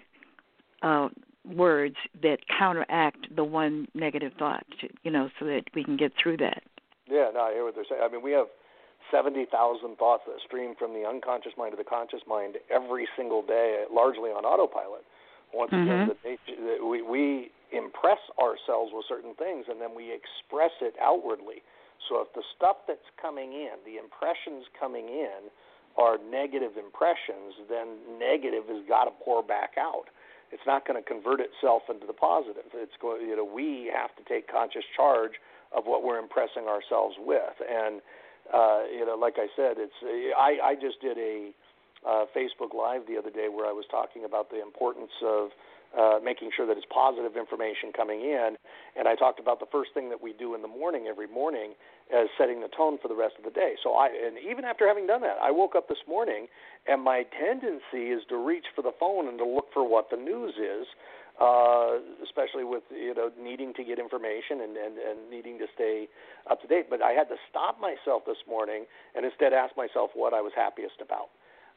uh, 0.81 1.09
words 1.45 1.95
that 2.21 2.39
counteract 2.59 3.33
the 3.35 3.43
one 3.43 3.87
negative 3.93 4.33
thought. 4.37 4.65
You 5.03 5.11
know, 5.11 5.29
so 5.39 5.45
that 5.45 5.63
we 5.73 5.83
can 5.83 5.97
get 5.97 6.11
through 6.21 6.37
that. 6.37 6.63
Yeah, 7.09 7.29
no, 7.33 7.39
I 7.39 7.53
hear 7.53 7.63
what 7.63 7.75
they're 7.75 7.85
saying. 7.89 8.01
I 8.03 8.11
mean, 8.11 8.21
we 8.21 8.31
have 8.33 8.47
70,000 9.11 9.97
thoughts 9.97 10.23
that 10.27 10.39
stream 10.45 10.75
from 10.77 10.93
the 10.93 11.05
unconscious 11.05 11.53
mind 11.57 11.71
to 11.71 11.77
the 11.77 11.87
conscious 11.87 12.21
mind 12.27 12.57
every 12.69 13.07
single 13.15 13.41
day, 13.41 13.85
largely 13.91 14.29
on 14.29 14.45
autopilot. 14.45 15.05
Once 15.53 15.71
again, 15.71 16.09
Mhm. 16.09 16.15
the, 16.23 16.37
the, 16.55 16.85
we, 16.85 17.01
we 17.01 17.51
impress 17.71 18.19
ourselves 18.41 18.91
with 18.93 19.05
certain 19.07 19.33
things 19.35 19.65
and 19.69 19.79
then 19.79 19.95
we 19.95 20.11
express 20.11 20.71
it 20.81 20.95
outwardly. 20.99 21.63
So 22.09 22.21
if 22.21 22.31
the 22.33 22.43
stuff 22.55 22.77
that's 22.87 23.09
coming 23.21 23.53
in, 23.53 23.79
the 23.85 23.97
impressions 23.97 24.65
coming 24.79 25.09
in, 25.09 25.49
are 25.97 26.17
negative 26.29 26.77
impressions, 26.77 27.57
then 27.67 27.97
negative 28.19 28.69
has 28.69 28.85
got 28.87 29.05
to 29.05 29.11
pour 29.23 29.41
back 29.41 29.73
out. 29.79 30.05
It's 30.51 30.63
not 30.65 30.85
going 30.85 31.01
to 31.01 31.07
convert 31.07 31.41
itself 31.41 31.89
into 31.89 32.05
the 32.05 32.13
positive. 32.13 32.69
It's 32.73 32.95
going, 33.01 33.27
you 33.27 33.35
know, 33.35 33.43
we 33.43 33.91
have 33.91 34.15
to 34.15 34.23
take 34.29 34.47
conscious 34.47 34.85
charge 34.95 35.41
of 35.75 35.85
what 35.85 36.03
we're 36.03 36.19
impressing 36.19 36.67
ourselves 36.69 37.15
with. 37.19 37.57
And 37.67 37.99
uh, 38.53 38.83
you 38.91 39.05
know, 39.05 39.15
like 39.15 39.35
I 39.37 39.47
said, 39.55 39.77
it's 39.77 39.93
I, 40.37 40.71
I 40.71 40.75
just 40.75 41.01
did 41.01 41.17
a 41.17 41.51
uh, 42.07 42.25
Facebook 42.35 42.73
Live 42.75 43.07
the 43.07 43.17
other 43.17 43.31
day 43.31 43.47
where 43.49 43.65
I 43.65 43.71
was 43.71 43.85
talking 43.89 44.25
about 44.25 44.49
the 44.49 44.61
importance 44.61 45.11
of 45.23 45.49
uh, 45.93 46.19
making 46.23 46.51
sure 46.55 46.65
that 46.65 46.77
it's 46.77 46.87
positive 46.89 47.37
information 47.37 47.93
coming 47.95 48.21
in, 48.21 48.57
and 48.97 49.07
I 49.07 49.15
talked 49.15 49.39
about 49.39 49.59
the 49.59 49.69
first 49.71 49.93
thing 49.93 50.09
that 50.09 50.21
we 50.21 50.33
do 50.33 50.55
in 50.55 50.61
the 50.61 50.67
morning 50.67 51.07
every 51.07 51.27
morning 51.27 51.73
as 52.09 52.27
setting 52.37 52.61
the 52.61 52.69
tone 52.75 52.97
for 53.01 53.07
the 53.07 53.15
rest 53.15 53.35
of 53.37 53.43
the 53.45 53.51
day. 53.51 53.75
So 53.83 53.93
I, 53.93 54.07
and 54.07 54.37
even 54.39 54.65
after 54.65 54.87
having 54.87 55.07
done 55.07 55.21
that, 55.21 55.37
I 55.41 55.51
woke 55.51 55.75
up 55.75 55.87
this 55.87 56.01
morning, 56.07 56.47
and 56.87 57.03
my 57.03 57.23
tendency 57.37 58.09
is 58.09 58.23
to 58.29 58.37
reach 58.37 58.65
for 58.75 58.81
the 58.81 58.95
phone 58.99 59.27
and 59.27 59.37
to 59.37 59.45
look 59.45 59.67
for 59.73 59.87
what 59.87 60.09
the 60.09 60.17
news 60.17 60.55
is 60.55 60.87
uh, 61.39 62.01
especially 62.23 62.63
with 62.63 62.83
you 62.89 63.13
know 63.13 63.29
needing 63.39 63.73
to 63.75 63.83
get 63.83 63.99
information 63.99 64.61
and, 64.61 64.73
and 64.77 64.97
and 64.97 65.29
needing 65.29 65.57
to 65.59 65.65
stay 65.75 66.07
up 66.49 66.61
to 66.61 66.67
date. 66.67 66.89
But 66.89 67.01
I 67.01 67.11
had 67.11 67.29
to 67.29 67.37
stop 67.49 67.79
myself 67.79 68.23
this 68.25 68.41
morning 68.49 68.85
and 69.15 69.25
instead 69.25 69.53
ask 69.53 69.77
myself 69.77 70.11
what 70.15 70.33
I 70.33 70.41
was 70.41 70.51
happiest 70.55 70.97
about. 71.01 71.29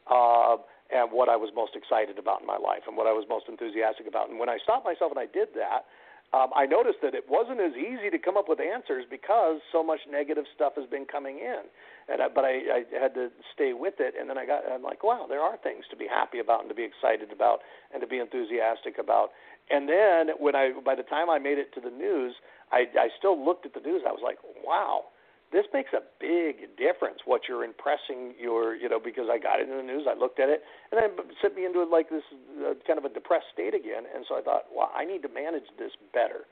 Uh, 0.09 0.57
and 0.93 1.11
what 1.11 1.29
I 1.29 1.37
was 1.37 1.51
most 1.55 1.75
excited 1.75 2.19
about 2.19 2.41
in 2.43 2.47
my 2.47 2.59
life, 2.59 2.85
and 2.87 2.97
what 2.97 3.07
I 3.07 3.13
was 3.13 3.25
most 3.29 3.47
enthusiastic 3.49 4.07
about. 4.07 4.31
And 4.31 4.39
when 4.39 4.49
I 4.49 4.59
stopped 4.63 4.85
myself 4.85 5.11
and 5.11 5.19
I 5.19 5.27
did 5.27 5.55
that, 5.55 5.87
um, 6.33 6.55
I 6.55 6.65
noticed 6.65 7.03
that 7.03 7.15
it 7.15 7.27
wasn't 7.27 7.59
as 7.59 7.75
easy 7.75 8.07
to 8.11 8.19
come 8.19 8.37
up 8.37 8.47
with 8.47 8.61
answers 8.61 9.05
because 9.11 9.59
so 9.73 9.83
much 9.83 9.99
negative 10.07 10.45
stuff 10.55 10.75
has 10.77 10.87
been 10.87 11.05
coming 11.05 11.43
in. 11.43 11.67
And 12.07 12.23
I, 12.23 12.29
but 12.31 12.45
I, 12.45 12.55
I 12.71 12.81
had 12.95 13.15
to 13.15 13.31
stay 13.53 13.73
with 13.75 13.95
it, 13.99 14.15
and 14.19 14.31
then 14.31 14.39
I 14.39 14.47
got 14.47 14.63
I'm 14.71 14.83
like, 14.83 15.03
wow, 15.03 15.27
there 15.29 15.41
are 15.41 15.59
things 15.59 15.85
to 15.91 15.97
be 15.97 16.07
happy 16.07 16.39
about 16.39 16.61
and 16.61 16.69
to 16.69 16.75
be 16.75 16.87
excited 16.87 17.33
about 17.33 17.61
and 17.93 18.01
to 18.01 18.07
be 18.07 18.19
enthusiastic 18.19 18.99
about. 18.99 19.31
And 19.71 19.89
then 19.89 20.31
when 20.39 20.55
I 20.55 20.71
by 20.85 20.95
the 20.95 21.03
time 21.03 21.31
I 21.31 21.39
made 21.39 21.59
it 21.59 21.75
to 21.75 21.81
the 21.81 21.91
news, 21.91 22.35
I, 22.71 22.87
I 22.95 23.09
still 23.19 23.35
looked 23.35 23.67
at 23.67 23.75
the 23.75 23.81
news. 23.81 24.03
I 24.07 24.13
was 24.13 24.23
like, 24.23 24.39
wow, 24.63 25.11
this 25.53 25.67
makes 25.75 25.91
a 25.93 26.03
big 26.21 26.77
difference 26.79 27.21
what 27.25 27.43
you're 27.49 27.65
impressing 27.65 28.35
your 28.39 28.75
you 28.75 28.89
know 28.89 29.01
because 29.03 29.27
I 29.31 29.39
got 29.39 29.61
it 29.61 29.69
in 29.69 29.77
the 29.77 29.83
news, 29.83 30.07
I 30.09 30.15
looked 30.15 30.39
at 30.39 30.49
it, 30.49 30.63
and 30.91 31.01
then 31.01 31.11
it 31.11 31.37
sent 31.43 31.57
me 31.57 31.65
into 31.67 31.83
like 31.85 32.09
this 32.09 32.23
uh, 32.63 32.75
kind 32.87 32.99
of 32.99 33.05
a 33.05 33.13
depressed 33.13 33.51
state 33.53 33.75
again. 33.75 34.05
And 34.15 34.25
so 34.29 34.39
I 34.39 34.43
thought, 34.43 34.71
wow, 34.73 34.91
I 34.95 35.05
need 35.05 35.23
to 35.23 35.29
manage 35.29 35.67
this 35.79 35.93
better. 36.13 36.47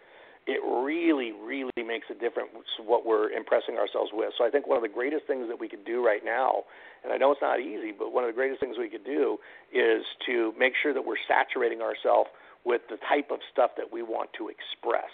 It 0.47 0.65
really, 0.65 1.33
really 1.33 1.85
makes 1.85 2.07
a 2.11 2.15
difference 2.15 2.49
what 2.81 3.05
we're 3.05 3.31
impressing 3.31 3.77
ourselves 3.77 4.11
with. 4.15 4.33
So 4.39 4.47
I 4.47 4.51
think 4.51 4.67
one 4.67 4.79
of 4.79 4.83
the 4.83 4.89
greatest 4.89 5.27
things 5.27 5.47
that 5.49 5.61
we 5.61 5.69
could 5.69 5.85
do 5.85 6.05
right 6.05 6.25
now, 6.25 6.65
and 7.05 7.13
I 7.13 7.19
know 7.19 7.31
it's 7.33 7.43
not 7.43 7.61
easy, 7.61 7.93
but 7.93 8.15
one 8.15 8.25
of 8.25 8.29
the 8.29 8.35
greatest 8.35 8.59
things 8.59 8.77
we 8.79 8.89
could 8.89 9.05
do 9.05 9.37
is 9.75 10.05
to 10.25 10.55
make 10.59 10.73
sure 10.81 10.95
that 10.95 11.05
we're 11.05 11.21
saturating 11.29 11.83
ourselves 11.83 12.31
with 12.65 12.81
the 12.89 12.97
type 13.09 13.31
of 13.31 13.41
stuff 13.53 13.73
that 13.77 13.93
we 13.93 14.03
want 14.03 14.31
to 14.39 14.49
express. 14.49 15.13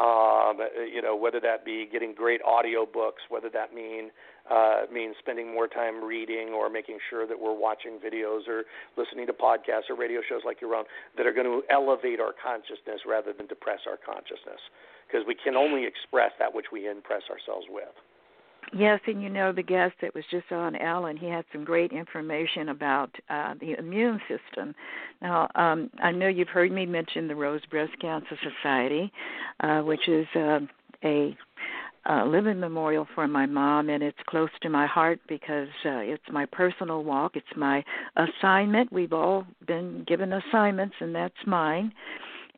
Um, 0.00 0.56
you 0.88 1.02
know, 1.02 1.14
whether 1.14 1.38
that 1.40 1.66
be 1.66 1.86
getting 1.90 2.14
great 2.14 2.40
audio 2.42 2.86
books, 2.86 3.20
whether 3.28 3.50
that 3.50 3.74
mean 3.74 4.10
uh, 4.50 4.82
means 4.90 5.14
spending 5.18 5.52
more 5.52 5.68
time 5.68 6.02
reading 6.02 6.48
or 6.48 6.70
making 6.70 6.98
sure 7.10 7.26
that 7.26 7.38
we're 7.38 7.54
watching 7.54 8.00
videos 8.00 8.48
or 8.48 8.64
listening 8.96 9.26
to 9.26 9.32
podcasts 9.32 9.90
or 9.90 9.96
radio 9.96 10.20
shows 10.26 10.40
like 10.46 10.60
your 10.60 10.74
own 10.74 10.84
that 11.16 11.26
are 11.26 11.32
going 11.32 11.46
to 11.46 11.62
elevate 11.70 12.20
our 12.20 12.32
consciousness 12.32 13.04
rather 13.06 13.32
than 13.32 13.46
depress 13.46 13.80
our 13.86 13.98
consciousness. 14.00 14.60
Because 15.06 15.26
we 15.28 15.36
can 15.36 15.56
only 15.56 15.84
express 15.84 16.32
that 16.38 16.54
which 16.54 16.72
we 16.72 16.88
impress 16.88 17.22
ourselves 17.30 17.66
with. 17.68 17.92
Yes, 18.74 19.00
and 19.06 19.22
you 19.22 19.28
know 19.28 19.52
the 19.52 19.62
guest 19.62 19.94
that 20.00 20.14
was 20.14 20.24
just 20.30 20.50
on 20.50 20.76
Alan, 20.76 21.16
he 21.16 21.26
had 21.28 21.44
some 21.52 21.64
great 21.64 21.92
information 21.92 22.70
about 22.70 23.14
uh, 23.28 23.54
the 23.60 23.78
immune 23.78 24.20
system. 24.28 24.74
Now, 25.20 25.48
um, 25.54 25.90
I 26.02 26.10
know 26.10 26.28
you've 26.28 26.48
heard 26.48 26.72
me 26.72 26.86
mention 26.86 27.28
the 27.28 27.34
Rose 27.36 27.64
Breast 27.70 27.92
Cancer 28.00 28.36
Society, 28.42 29.12
uh, 29.60 29.80
which 29.82 30.08
is 30.08 30.26
uh, 30.34 30.60
a 31.04 31.36
uh, 32.08 32.24
living 32.24 32.58
memorial 32.60 33.06
for 33.14 33.28
my 33.28 33.46
mom, 33.46 33.90
and 33.90 34.02
it's 34.02 34.18
close 34.26 34.50
to 34.62 34.70
my 34.70 34.86
heart 34.86 35.20
because 35.28 35.68
uh, 35.84 35.98
it's 35.98 36.24
my 36.32 36.46
personal 36.46 37.04
walk. 37.04 37.36
It's 37.36 37.46
my 37.56 37.84
assignment. 38.16 38.92
We've 38.92 39.12
all 39.12 39.46
been 39.66 40.04
given 40.08 40.32
assignments, 40.32 40.94
and 41.00 41.14
that's 41.14 41.34
mine. 41.46 41.92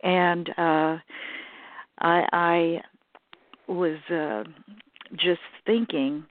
And 0.03 0.49
uh, 0.51 0.99
I, 1.99 2.23
I 2.33 2.81
was. 3.69 3.99
Uh, 4.11 4.45
just 5.13 5.41
thinking 5.67 6.25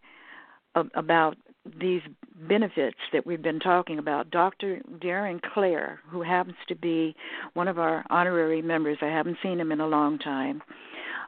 of, 0.76 0.90
about 0.96 1.38
these 1.80 2.02
benefits 2.48 2.98
that 3.14 3.26
we've 3.26 3.42
been 3.42 3.60
talking 3.60 4.00
about. 4.00 4.30
Dr. 4.32 4.82
Darren 5.00 5.42
Clare, 5.42 6.00
who 6.10 6.22
happens 6.22 6.58
to 6.68 6.76
be 6.76 7.16
one 7.54 7.68
of 7.68 7.80
our 7.80 8.04
honorary 8.10 8.62
members, 8.62 8.98
I 9.02 9.08
haven't 9.08 9.38
seen 9.42 9.60
him 9.60 9.72
in 9.72 9.80
a 9.80 9.88
long 9.88 10.20
time, 10.20 10.62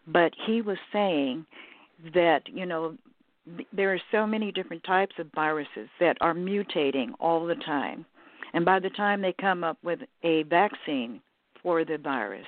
but 0.08 0.34
he 0.46 0.62
was 0.62 0.78
saying 0.92 1.46
that, 2.14 2.42
you 2.48 2.66
know, 2.66 2.98
there 3.72 3.94
are 3.94 4.02
so 4.12 4.26
many 4.26 4.52
different 4.52 4.84
types 4.84 5.16
of 5.20 5.28
viruses 5.34 5.88
that 6.00 6.18
are 6.20 6.34
mutating 6.34 7.12
all 7.20 7.46
the 7.46 7.56
time. 7.56 8.06
And 8.54 8.66
by 8.66 8.80
the 8.80 8.90
time 8.90 9.22
they 9.22 9.34
come 9.40 9.64
up 9.64 9.78
with 9.84 10.00
a 10.24 10.44
vaccine 10.44 11.22
for 11.62 11.86
the 11.86 11.98
virus, 11.98 12.46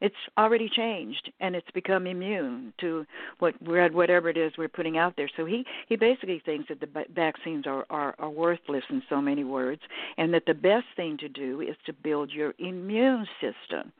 it's 0.00 0.14
already 0.38 0.68
changed 0.68 1.30
and 1.40 1.54
it's 1.54 1.70
become 1.72 2.06
immune 2.06 2.72
to 2.80 3.04
what 3.38 3.54
whatever 3.62 4.28
it 4.28 4.36
is 4.36 4.52
we're 4.56 4.68
putting 4.68 4.98
out 4.98 5.14
there. 5.16 5.28
So 5.36 5.44
he 5.44 5.64
he 5.88 5.96
basically 5.96 6.42
thinks 6.44 6.68
that 6.68 6.80
the 6.80 7.04
vaccines 7.14 7.66
are, 7.66 7.84
are 7.90 8.14
are 8.18 8.30
worthless 8.30 8.84
in 8.90 9.02
so 9.08 9.20
many 9.20 9.44
words, 9.44 9.82
and 10.16 10.32
that 10.34 10.44
the 10.46 10.54
best 10.54 10.86
thing 10.96 11.18
to 11.18 11.28
do 11.28 11.60
is 11.60 11.76
to 11.86 11.92
build 11.92 12.30
your 12.30 12.54
immune 12.58 13.26
system. 13.40 13.92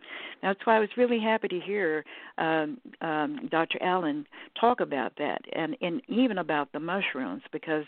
That's 0.43 0.61
why 0.65 0.77
I 0.77 0.81
was 0.81 0.89
really 0.97 1.21
happy 1.21 1.49
to 1.49 1.61
hear 1.61 2.05
um, 2.39 2.79
um, 3.03 3.49
Dr. 3.51 3.83
Alan 3.83 4.27
talk 4.59 4.81
about 4.81 5.13
that, 5.19 5.43
and 5.53 5.77
and 5.83 6.01
even 6.09 6.39
about 6.39 6.73
the 6.73 6.81
mushrooms 6.81 7.43
because 7.53 7.85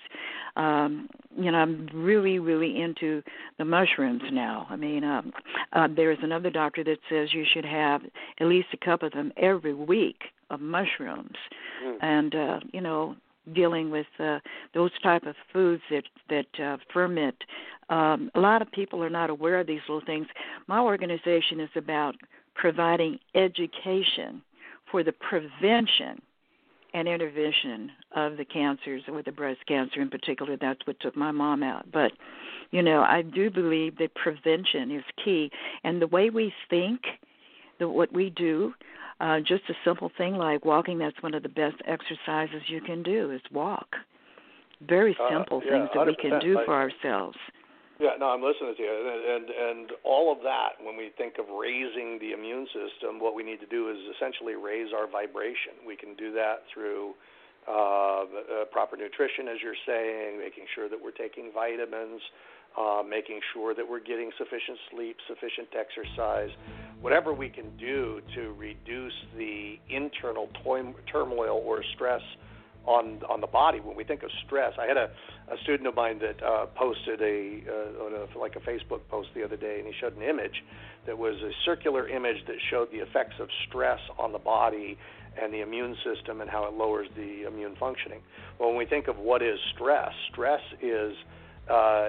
um, 0.56 1.08
you 1.36 1.50
know 1.50 1.58
I'm 1.58 1.88
really 1.94 2.38
really 2.38 2.80
into 2.80 3.22
the 3.58 3.64
mushrooms 3.64 4.22
now. 4.32 4.66
I 4.68 4.76
mean, 4.76 5.04
um, 5.04 5.32
uh, 5.72 5.88
there's 5.94 6.18
another 6.22 6.50
doctor 6.50 6.84
that 6.84 6.98
says 7.08 7.32
you 7.32 7.44
should 7.52 7.64
have 7.64 8.01
at 8.40 8.46
least 8.46 8.68
a 8.72 8.76
cup 8.76 9.02
of 9.02 9.12
them 9.12 9.32
every 9.36 9.74
week 9.74 10.22
of 10.50 10.60
mushrooms, 10.60 11.36
mm. 11.84 11.96
and 12.00 12.34
uh, 12.34 12.60
you 12.72 12.80
know 12.80 13.16
dealing 13.54 13.90
with 13.90 14.06
uh, 14.20 14.38
those 14.74 14.90
type 15.02 15.24
of 15.24 15.34
foods 15.52 15.82
that 15.90 16.04
that 16.28 16.64
uh, 16.64 16.76
ferment. 16.92 17.36
Um, 17.88 18.30
a 18.34 18.40
lot 18.40 18.62
of 18.62 18.70
people 18.72 19.02
are 19.02 19.10
not 19.10 19.28
aware 19.28 19.60
of 19.60 19.66
these 19.66 19.80
little 19.88 20.04
things. 20.06 20.26
My 20.66 20.80
organization 20.80 21.60
is 21.60 21.70
about 21.76 22.14
providing 22.54 23.18
education 23.34 24.42
for 24.90 25.02
the 25.02 25.12
prevention 25.12 26.20
and 26.94 27.08
intervention 27.08 27.90
of 28.14 28.36
the 28.36 28.44
cancers, 28.44 29.02
with 29.08 29.24
the 29.24 29.32
breast 29.32 29.60
cancer 29.66 30.00
in 30.00 30.10
particular. 30.10 30.56
That's 30.56 30.86
what 30.86 31.00
took 31.00 31.16
my 31.16 31.30
mom 31.30 31.62
out. 31.62 31.86
But, 31.90 32.12
you 32.70 32.82
know, 32.82 33.02
I 33.02 33.22
do 33.22 33.50
believe 33.50 33.96
that 33.98 34.14
prevention 34.14 34.90
is 34.90 35.04
key. 35.24 35.50
And 35.84 36.02
the 36.02 36.06
way 36.06 36.28
we 36.28 36.52
think, 36.68 37.00
the, 37.82 37.88
what 37.88 38.12
we 38.12 38.30
do, 38.30 38.72
uh, 39.20 39.38
just 39.40 39.62
a 39.68 39.74
simple 39.84 40.10
thing 40.16 40.34
like 40.36 40.64
walking, 40.64 40.98
that's 40.98 41.20
one 41.22 41.34
of 41.34 41.42
the 41.42 41.48
best 41.48 41.76
exercises 41.86 42.62
you 42.68 42.80
can 42.80 43.02
do 43.02 43.30
is 43.30 43.40
walk. 43.52 43.88
Very 44.88 45.16
simple 45.30 45.58
uh, 45.58 45.64
yeah, 45.64 45.70
things 45.70 45.88
that 45.94 46.06
we 46.06 46.16
can 46.16 46.40
do 46.40 46.58
I, 46.58 46.64
for 46.64 46.74
ourselves. 46.74 47.36
Yeah, 48.00 48.18
no, 48.18 48.30
I'm 48.30 48.42
listening 48.42 48.74
to 48.76 48.82
you, 48.82 48.90
and, 48.90 49.22
and 49.22 49.46
and 49.46 49.86
all 50.02 50.32
of 50.34 50.42
that. 50.42 50.82
When 50.82 50.96
we 50.96 51.12
think 51.16 51.38
of 51.38 51.46
raising 51.54 52.18
the 52.18 52.32
immune 52.32 52.66
system, 52.74 53.20
what 53.20 53.34
we 53.36 53.44
need 53.44 53.60
to 53.60 53.70
do 53.70 53.90
is 53.90 53.98
essentially 54.16 54.54
raise 54.54 54.90
our 54.90 55.06
vibration. 55.06 55.86
We 55.86 55.94
can 55.94 56.16
do 56.18 56.32
that 56.34 56.66
through 56.74 57.14
uh, 57.68 58.26
uh, 58.26 58.64
proper 58.72 58.96
nutrition, 58.96 59.46
as 59.46 59.62
you're 59.62 59.78
saying, 59.86 60.42
making 60.42 60.66
sure 60.74 60.88
that 60.88 60.98
we're 60.98 61.14
taking 61.14 61.54
vitamins, 61.54 62.20
uh, 62.78 63.02
making 63.08 63.40
sure 63.52 63.74
that 63.74 63.88
we're 63.88 64.00
getting 64.00 64.30
sufficient 64.38 64.78
sleep, 64.90 65.16
sufficient 65.28 65.68
exercise, 65.78 66.50
whatever 67.00 67.32
we 67.32 67.48
can 67.48 67.76
do 67.76 68.20
to 68.34 68.52
reduce 68.52 69.12
the 69.36 69.78
internal 69.90 70.48
turmoil 71.10 71.62
or 71.64 71.82
stress 71.94 72.22
on 72.86 73.20
on 73.28 73.40
the 73.40 73.46
body. 73.46 73.80
When 73.80 73.96
we 73.96 74.04
think 74.04 74.22
of 74.22 74.30
stress, 74.44 74.72
I 74.78 74.86
had 74.86 74.96
a, 74.96 75.10
a 75.52 75.56
student 75.62 75.86
of 75.86 75.94
mine 75.94 76.18
that 76.20 76.42
uh, 76.42 76.66
posted 76.66 77.20
a, 77.22 77.62
uh, 77.68 78.36
a 78.36 78.38
like 78.38 78.56
a 78.56 78.60
Facebook 78.60 79.00
post 79.08 79.28
the 79.34 79.44
other 79.44 79.56
day, 79.56 79.78
and 79.78 79.86
he 79.86 79.92
showed 80.00 80.16
an 80.16 80.22
image 80.22 80.64
that 81.06 81.16
was 81.16 81.36
a 81.42 81.50
circular 81.64 82.08
image 82.08 82.44
that 82.46 82.56
showed 82.70 82.90
the 82.90 82.98
effects 82.98 83.34
of 83.40 83.48
stress 83.68 84.00
on 84.18 84.32
the 84.32 84.38
body 84.38 84.98
and 85.40 85.52
the 85.52 85.60
immune 85.60 85.96
system 86.04 86.40
and 86.40 86.50
how 86.50 86.66
it 86.66 86.74
lowers 86.74 87.08
the 87.16 87.46
immune 87.46 87.74
functioning. 87.78 88.20
Well, 88.58 88.68
when 88.70 88.78
we 88.78 88.86
think 88.86 89.08
of 89.08 89.18
what 89.18 89.42
is 89.42 89.58
stress, 89.74 90.12
stress 90.30 90.60
is 90.82 91.14
uh, 91.70 92.08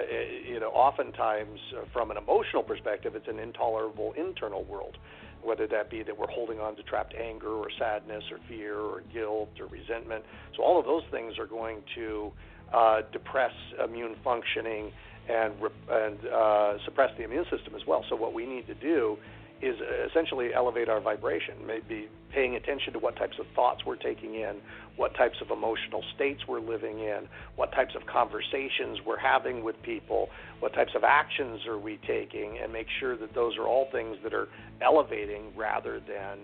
you 0.49 0.59
know, 0.59 0.69
oftentimes 0.69 1.59
uh, 1.77 1.85
from 1.93 2.11
an 2.11 2.17
emotional 2.17 2.63
perspective, 2.63 3.13
it's 3.15 3.27
an 3.27 3.39
intolerable 3.39 4.13
internal 4.17 4.63
world, 4.63 4.97
whether 5.43 5.67
that 5.67 5.91
be 5.91 6.01
that 6.03 6.17
we're 6.17 6.31
holding 6.31 6.59
on 6.59 6.75
to 6.75 6.83
trapped 6.83 7.13
anger 7.13 7.49
or 7.49 7.67
sadness 7.77 8.23
or 8.31 8.39
fear 8.47 8.79
or 8.79 9.03
guilt 9.13 9.49
or 9.59 9.67
resentment. 9.67 10.23
So 10.57 10.63
all 10.63 10.79
of 10.79 10.85
those 10.85 11.03
things 11.11 11.37
are 11.37 11.45
going 11.45 11.81
to 11.95 12.31
uh, 12.73 13.01
depress 13.11 13.53
immune 13.83 14.15
functioning 14.23 14.91
and 15.29 15.53
and 15.89 16.17
uh, 16.25 16.73
suppress 16.85 17.11
the 17.17 17.23
immune 17.23 17.45
system 17.55 17.75
as 17.75 17.81
well. 17.87 18.03
So 18.09 18.15
what 18.15 18.33
we 18.33 18.45
need 18.45 18.67
to 18.67 18.75
do 18.75 19.17
is 19.61 19.75
essentially 20.09 20.53
elevate 20.53 20.89
our 20.89 20.99
vibration, 20.99 21.55
maybe 21.65 22.09
paying 22.33 22.55
attention 22.55 22.93
to 22.93 22.99
what 22.99 23.15
types 23.15 23.37
of 23.39 23.45
thoughts 23.55 23.85
we're 23.85 23.95
taking 23.95 24.35
in, 24.35 24.55
what 24.95 25.15
types 25.15 25.37
of 25.41 25.51
emotional 25.51 26.03
states 26.15 26.41
we're 26.47 26.59
living 26.59 26.99
in, 26.99 27.27
what 27.55 27.71
types 27.71 27.95
of 27.95 28.05
conversations 28.05 28.99
we're 29.05 29.19
having 29.19 29.63
with 29.63 29.81
people, 29.83 30.29
what 30.59 30.73
types 30.73 30.91
of 30.95 31.03
actions 31.03 31.61
are 31.67 31.77
we 31.77 31.99
taking, 32.07 32.57
and 32.61 32.73
make 32.73 32.87
sure 32.99 33.15
that 33.17 33.33
those 33.33 33.55
are 33.57 33.67
all 33.67 33.87
things 33.91 34.17
that 34.23 34.33
are 34.33 34.47
elevating 34.81 35.55
rather 35.55 36.01
than 36.01 36.39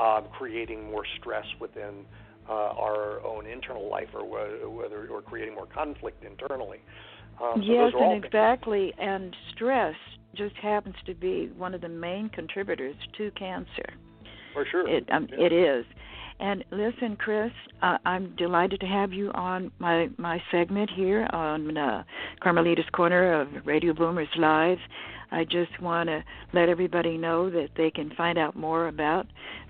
um, 0.00 0.24
creating 0.36 0.90
more 0.90 1.04
stress 1.18 1.46
within 1.60 2.04
uh, 2.48 2.52
our 2.52 3.24
own 3.24 3.46
internal 3.46 3.88
life 3.88 4.08
or 4.14 4.24
whether 4.70 5.08
or 5.08 5.22
creating 5.22 5.54
more 5.54 5.66
conflict 5.66 6.24
internally. 6.24 6.78
Um, 7.42 7.62
so 7.66 7.72
yes, 7.72 7.92
and 7.98 8.24
exactly. 8.24 8.94
And 8.98 9.34
stress 9.54 9.94
just 10.36 10.56
happens 10.56 10.96
to 11.06 11.14
be 11.14 11.50
one 11.56 11.74
of 11.74 11.80
the 11.80 11.88
main 11.88 12.28
contributors 12.28 12.96
to 13.18 13.30
cancer. 13.32 13.94
For 14.52 14.66
sure. 14.70 14.88
It 14.88 15.08
um, 15.12 15.28
yeah. 15.30 15.46
it 15.46 15.52
is. 15.52 15.84
And 16.38 16.64
listen, 16.70 17.16
Chris, 17.16 17.50
uh, 17.82 17.96
I'm 18.04 18.34
delighted 18.36 18.80
to 18.80 18.86
have 18.86 19.12
you 19.12 19.30
on 19.32 19.70
my 19.78 20.08
my 20.18 20.42
segment 20.50 20.90
here 20.94 21.26
on 21.32 21.76
uh, 21.76 22.04
Carmelita's 22.42 22.84
Corner 22.92 23.40
of 23.40 23.48
Radio 23.64 23.94
Boomers 23.94 24.28
Live. 24.36 24.78
I 25.30 25.44
just 25.44 25.80
want 25.80 26.08
to 26.08 26.22
let 26.52 26.68
everybody 26.68 27.16
know 27.16 27.50
that 27.50 27.70
they 27.76 27.90
can 27.90 28.10
find 28.16 28.38
out 28.38 28.54
more 28.54 28.88
about 28.88 29.26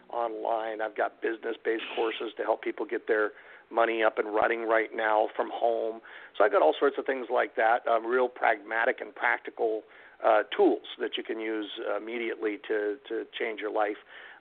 online. 0.10 0.82
I've 0.82 0.96
got 0.96 1.20
business-based 1.22 1.84
courses 1.96 2.34
to 2.38 2.44
help 2.44 2.62
people 2.62 2.86
get 2.86 3.08
their 3.08 3.32
money 3.72 4.04
up 4.04 4.20
and 4.20 4.36
running 4.36 4.68
right 4.68 4.90
now 4.94 5.30
from 5.36 5.50
home. 5.52 6.00
So 6.38 6.44
I've 6.46 6.52
got 6.52 6.62
all 6.62 6.76
sorts 6.80 6.98
of 7.00 7.08
things 7.08 7.26
like 7.34 7.56
that. 7.56 7.88
Um, 7.90 8.06
real 8.06 8.30
pragmatic 8.30 9.02
and 9.02 9.16
practical 9.16 9.82
uh, 10.24 10.44
tools 10.56 10.86
that 11.00 11.18
you 11.18 11.24
can 11.24 11.40
use 11.40 11.70
immediately 11.98 12.58
to 12.68 12.98
to 13.10 13.26
change 13.40 13.60
your 13.60 13.72
life. 13.72 13.98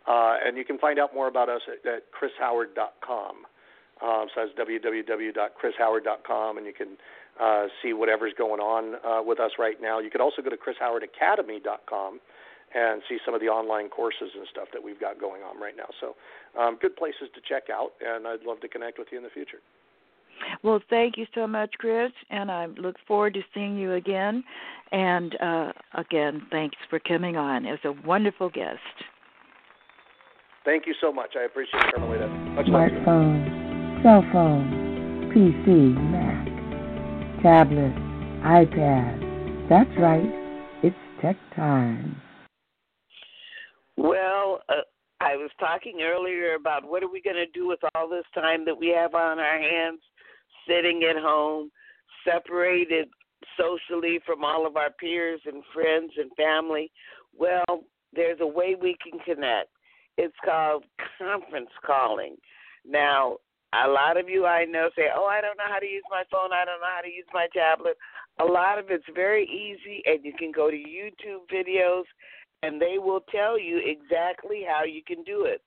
Uh, 0.06 0.36
and 0.44 0.56
you 0.56 0.64
can 0.64 0.78
find 0.78 0.98
out 0.98 1.14
more 1.14 1.28
about 1.28 1.48
us 1.48 1.62
at, 1.68 1.86
at 1.86 2.02
chrishoward.com. 2.12 3.46
Um, 4.02 4.26
so 4.34 4.44
that's 4.44 4.58
www.chrishoward.com, 4.58 6.58
and 6.58 6.66
you 6.66 6.72
can 6.72 6.96
uh, 7.40 7.66
see 7.82 7.92
whatever's 7.92 8.32
going 8.36 8.60
on 8.60 8.96
uh, 9.06 9.22
with 9.22 9.38
us 9.38 9.52
right 9.58 9.80
now. 9.80 10.00
You 10.00 10.10
could 10.10 10.20
also 10.20 10.42
go 10.42 10.50
to 10.50 10.56
chrishowardacademy.com 10.56 12.20
and 12.74 13.02
see 13.08 13.18
some 13.24 13.34
of 13.34 13.40
the 13.40 13.48
online 13.48 13.88
courses 13.88 14.30
and 14.36 14.46
stuff 14.50 14.68
that 14.72 14.82
we've 14.82 14.98
got 14.98 15.20
going 15.20 15.42
on 15.42 15.60
right 15.60 15.76
now. 15.76 15.86
So, 16.00 16.16
um, 16.58 16.78
good 16.80 16.96
places 16.96 17.28
to 17.34 17.40
check 17.46 17.64
out, 17.72 17.92
and 18.04 18.26
I'd 18.26 18.42
love 18.44 18.60
to 18.60 18.68
connect 18.68 18.98
with 18.98 19.08
you 19.12 19.18
in 19.18 19.24
the 19.24 19.30
future. 19.30 19.58
Well, 20.62 20.80
thank 20.90 21.16
you 21.16 21.26
so 21.34 21.46
much, 21.46 21.70
Chris, 21.78 22.10
and 22.30 22.50
I 22.50 22.66
look 22.66 22.96
forward 23.06 23.34
to 23.34 23.42
seeing 23.54 23.76
you 23.76 23.92
again. 23.92 24.42
And 24.90 25.36
uh, 25.40 25.72
again, 25.94 26.46
thanks 26.50 26.76
for 26.90 26.98
coming 26.98 27.36
on 27.36 27.66
as 27.66 27.78
a 27.84 27.92
wonderful 28.06 28.50
guest. 28.50 28.80
Thank 30.64 30.86
you 30.86 30.94
so 31.00 31.12
much. 31.12 31.34
I 31.36 31.44
appreciate 31.44 31.82
it, 31.82 31.94
Carmelita. 31.94 32.28
Much 32.28 32.66
Smartphone, 32.66 34.02
cell 34.02 34.24
phone, 34.32 35.30
PC, 35.34 35.94
Mac, 36.10 37.42
tablet, 37.42 37.94
iPad. 38.44 39.68
That's 39.68 39.90
right. 39.98 40.30
It's 40.82 40.96
tech 41.20 41.36
time. 41.56 42.20
Well, 43.96 44.60
uh, 44.68 44.82
I 45.20 45.36
was 45.36 45.50
talking 45.58 46.00
earlier 46.02 46.54
about 46.54 46.88
what 46.88 47.02
are 47.02 47.10
we 47.10 47.20
going 47.20 47.36
to 47.36 47.46
do 47.46 47.66
with 47.66 47.80
all 47.94 48.08
this 48.08 48.24
time 48.34 48.64
that 48.64 48.78
we 48.78 48.88
have 48.88 49.14
on 49.14 49.38
our 49.38 49.58
hands, 49.60 50.00
sitting 50.68 51.02
at 51.08 51.20
home, 51.20 51.70
separated 52.24 53.08
socially 53.58 54.20
from 54.24 54.44
all 54.44 54.66
of 54.66 54.76
our 54.76 54.90
peers 54.90 55.40
and 55.44 55.62
friends 55.74 56.12
and 56.16 56.30
family. 56.36 56.90
Well, 57.36 57.84
there's 58.14 58.38
a 58.40 58.46
way 58.46 58.76
we 58.80 58.96
can 59.02 59.18
connect. 59.20 59.68
It's 60.18 60.36
called 60.44 60.84
conference 61.18 61.70
calling. 61.84 62.36
Now, 62.84 63.38
a 63.72 63.88
lot 63.88 64.16
of 64.16 64.28
you 64.28 64.44
I 64.44 64.64
know 64.64 64.90
say, 64.94 65.08
"Oh, 65.14 65.26
I 65.26 65.40
don't 65.40 65.56
know 65.56 65.68
how 65.68 65.78
to 65.78 65.86
use 65.86 66.04
my 66.10 66.24
phone. 66.30 66.52
I 66.52 66.64
don't 66.64 66.80
know 66.80 66.94
how 66.94 67.00
to 67.00 67.10
use 67.10 67.26
my 67.32 67.48
tablet." 67.54 67.96
A 68.38 68.44
lot 68.44 68.78
of 68.78 68.90
it's 68.90 69.08
very 69.14 69.46
easy, 69.46 70.02
and 70.06 70.24
you 70.24 70.32
can 70.34 70.52
go 70.52 70.70
to 70.70 70.76
YouTube 70.76 71.46
videos, 71.48 72.04
and 72.62 72.80
they 72.80 72.98
will 72.98 73.20
tell 73.30 73.58
you 73.58 73.78
exactly 73.78 74.62
how 74.62 74.84
you 74.84 75.02
can 75.02 75.22
do 75.22 75.44
it. 75.44 75.62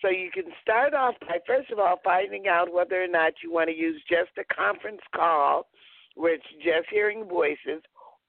So 0.00 0.08
you 0.08 0.30
can 0.30 0.52
start 0.62 0.94
off 0.94 1.18
by 1.20 1.38
first 1.46 1.70
of 1.70 1.78
all 1.78 2.00
finding 2.04 2.46
out 2.48 2.72
whether 2.72 3.02
or 3.02 3.08
not 3.08 3.32
you 3.42 3.52
want 3.52 3.68
to 3.68 3.76
use 3.76 4.02
just 4.08 4.30
a 4.38 4.44
conference 4.54 5.02
call, 5.14 5.68
where 6.14 6.34
it's 6.34 6.52
just 6.62 6.88
hearing 6.90 7.24
voices, 7.24 7.82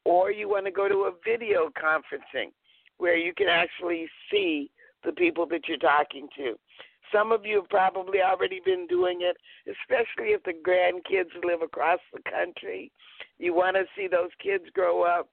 or 0.03 0.31
you 0.31 0.49
want 0.49 0.65
to 0.65 0.71
go 0.71 0.87
to 0.87 1.05
a 1.05 1.13
video 1.23 1.69
conferencing, 1.69 2.51
where 2.97 3.15
you 3.15 3.33
can 3.33 3.47
actually 3.47 4.09
see 4.31 4.71
the 5.03 5.11
people 5.11 5.45
that 5.47 5.67
you're 5.67 5.77
talking 5.77 6.27
to. 6.37 6.55
Some 7.11 7.31
of 7.31 7.45
you 7.45 7.61
have 7.61 7.69
probably 7.69 8.19
already 8.21 8.61
been 8.63 8.85
doing 8.87 9.21
it, 9.21 9.37
especially 9.67 10.33
if 10.33 10.43
the 10.43 10.53
grandkids 10.53 11.33
live 11.43 11.61
across 11.61 11.99
the 12.13 12.21
country. 12.29 12.91
You 13.39 13.53
want 13.53 13.75
to 13.77 13.83
see 13.95 14.07
those 14.07 14.29
kids 14.41 14.65
grow 14.73 15.03
up. 15.03 15.27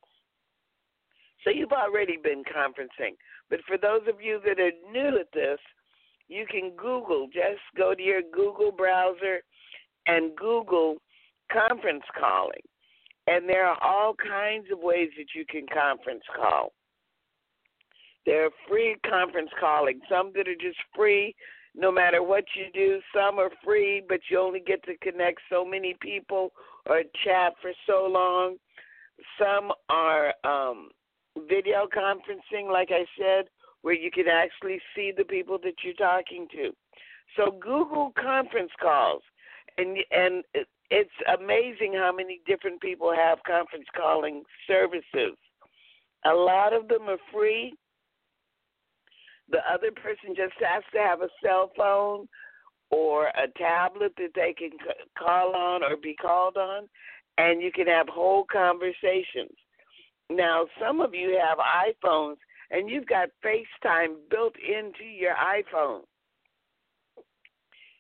So 1.45 1.51
you've 1.51 1.73
already 1.73 2.17
been 2.17 2.43
conferencing. 2.45 3.15
But 3.51 3.61
for 3.67 3.77
those 3.77 4.03
of 4.09 4.21
you 4.21 4.41
that 4.47 4.59
are 4.59 4.73
new 4.91 5.19
at 5.19 5.31
this, 5.33 5.59
you 6.29 6.47
can 6.51 6.73
Google, 6.77 7.27
just 7.27 7.61
go 7.77 7.95
to 7.95 8.03
your 8.03 8.23
Google 8.33 8.73
browser 8.73 9.41
and 10.07 10.35
Google 10.35 10.97
conference 11.53 12.05
calling. 12.19 12.63
And 13.27 13.49
there 13.49 13.67
are 13.67 13.79
all 13.83 14.15
kinds 14.15 14.67
of 14.73 14.79
ways 14.81 15.11
that 15.17 15.35
you 15.35 15.45
can 15.49 15.67
conference 15.73 16.23
call. 16.35 16.73
There 18.27 18.45
are 18.45 18.51
free 18.69 18.97
conference 19.09 19.51
calling, 19.59 20.01
some 20.09 20.33
that 20.35 20.49
are 20.49 20.55
just 20.55 20.79
free 20.95 21.35
no 21.77 21.93
matter 21.93 22.23
what 22.23 22.45
you 22.57 22.67
do. 22.73 23.01
Some 23.15 23.39
are 23.39 23.51
free, 23.63 24.03
but 24.09 24.21
you 24.31 24.41
only 24.41 24.61
get 24.61 24.83
to 24.85 24.97
connect 24.99 25.41
so 25.51 25.65
many 25.65 25.95
people 26.01 26.53
or 26.87 27.03
chat 27.25 27.53
for 27.61 27.73
so 27.87 28.09
long. 28.11 28.57
Some 29.39 29.73
are 29.89 30.33
um, 30.45 30.89
video 31.49 31.87
conferencing, 31.87 32.73
like 32.73 32.89
I 32.91 33.05
said, 33.19 33.47
where 33.83 33.95
you 33.95 34.11
can 34.11 34.27
actually 34.29 34.81
see 34.95 35.13
the 35.17 35.25
people 35.25 35.59
that 35.63 35.75
you're 35.85 35.95
talking 35.95 36.49
to. 36.53 36.73
So 37.37 37.51
Google 37.61 38.13
conference 38.21 38.73
calls, 38.81 39.23
and 39.79 39.99
and 40.11 40.45
it's 40.91 41.11
amazing 41.39 41.93
how 41.95 42.13
many 42.15 42.41
different 42.47 42.81
people 42.81 43.13
have 43.15 43.39
conference 43.47 43.87
calling 43.95 44.43
services. 44.67 45.37
A 46.25 46.33
lot 46.33 46.73
of 46.73 46.89
them 46.89 47.03
are 47.09 47.19
free. 47.33 47.75
The 49.51 49.59
other 49.73 49.91
person 49.93 50.35
just 50.35 50.55
has 50.61 50.83
to 50.93 50.99
have 50.99 51.23
a 51.23 51.29
cell 51.45 51.71
phone 51.77 52.29
or 52.91 53.29
a 53.29 53.49
tablet 53.57 54.13
that 54.17 54.31
they 54.35 54.55
can 54.57 54.71
call 55.19 55.55
on 55.55 55.83
or 55.83 55.97
be 55.97 56.15
called 56.15 56.57
on, 56.57 56.89
and 57.39 57.63
you 57.63 57.71
can 57.73 57.87
have 57.87 58.09
whole 58.09 58.45
conversations. 58.51 59.57
Now, 60.31 60.67
some 60.81 61.01
of 61.01 61.15
you 61.15 61.39
have 61.41 61.59
iPhones 61.59 62.37
and 62.71 62.91
you've 62.91 63.07
got 63.07 63.29
FaceTime 63.45 64.17
built 64.31 64.55
into 64.57 65.05
your 65.05 65.35
iPhone. 65.35 66.01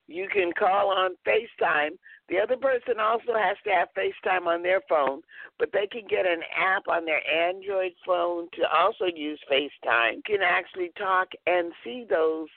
You 0.09 0.29
can 0.33 0.53
call 0.59 0.91
on 0.91 1.13
FaceTime. 1.27 1.91
The 2.29 2.39
other 2.39 2.57
person 2.57 2.99
also 2.99 3.35
has 3.35 3.57
to 3.65 3.71
have 3.71 3.89
FaceTime 3.97 4.47
on 4.47 4.63
their 4.63 4.81
phone, 4.89 5.23
but 5.59 5.71
they 5.73 5.87
can 5.87 6.09
get 6.09 6.27
an 6.27 6.41
app 6.57 6.89
on 6.89 7.05
their 7.05 7.23
Android 7.29 7.93
phone 8.05 8.49
to 8.55 8.63
also 8.69 9.05
use 9.05 9.41
FaceTime. 9.51 10.25
Can 10.25 10.43
actually 10.43 10.91
talk 10.99 11.29
and 11.47 11.73
see 11.85 12.05
those 12.09 12.49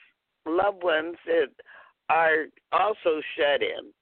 loved 0.44 0.82
ones 0.82 1.16
that 1.26 1.50
are 2.08 2.46
also 2.72 3.20
shut 3.36 3.62
in. 3.62 3.92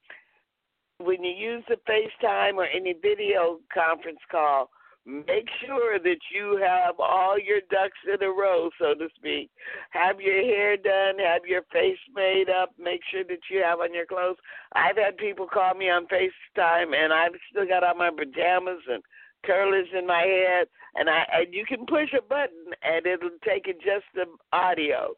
When 1.05 1.23
you 1.23 1.33
use 1.33 1.65
the 1.69 1.77
FaceTime 1.87 2.55
or 2.55 2.67
any 2.67 2.95
video 2.95 3.59
conference 3.73 4.21
call, 4.31 4.71
make 5.09 5.49
sure 5.65 5.99
that 5.99 6.21
you 6.35 6.61
have 6.63 7.01
all 7.01 7.39
your 7.39 7.61
ducks 7.71 7.99
in 8.07 8.23
a 8.23 8.31
row, 8.31 8.69
so 8.79 8.93
to 8.93 9.09
speak. 9.17 9.51
Have 9.91 10.21
your 10.21 10.43
hair 10.43 10.77
done, 10.77 11.19
have 11.19 11.47
your 11.47 11.63
face 11.73 11.99
made 12.15 12.51
up, 12.51 12.73
make 12.79 13.01
sure 13.11 13.25
that 13.25 13.41
you 13.51 13.63
have 13.65 13.81
on 13.81 13.95
your 13.95 14.05
clothes. 14.05 14.37
I've 14.75 14.99
had 14.99 15.17
people 15.17 15.47
call 15.47 15.75
me 15.75 15.89
on 15.89 16.07
FaceTime 16.07 16.95
and 16.95 17.13
I've 17.13 17.33
still 17.51 17.67
got 17.67 17.85
on 17.85 17.97
my 17.97 18.11
pajamas 18.11 18.83
and 18.87 19.03
curlers 19.47 19.89
in 19.97 20.07
my 20.07 20.21
head 20.21 20.69
and 20.95 21.09
I 21.09 21.25
and 21.33 21.55
you 21.55 21.65
can 21.65 21.87
push 21.87 22.13
a 22.13 22.21
button 22.21 22.77
and 22.83 23.07
it'll 23.07 23.39
take 23.47 23.67
it 23.67 23.79
just 23.81 24.05
the 24.15 24.27
audio. 24.53 25.15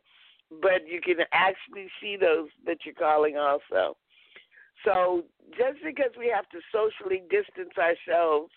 But 0.63 0.87
you 0.87 1.01
can 1.01 1.17
actually 1.33 1.89
see 2.01 2.17
those 2.17 2.49
that 2.65 2.79
you're 2.85 2.95
calling 2.95 3.37
also. 3.37 3.97
So 4.85 5.25
just 5.51 5.83
because 5.85 6.13
we 6.17 6.33
have 6.35 6.49
to 6.51 6.59
socially 6.71 7.23
distance 7.29 7.75
ourselves 7.77 8.53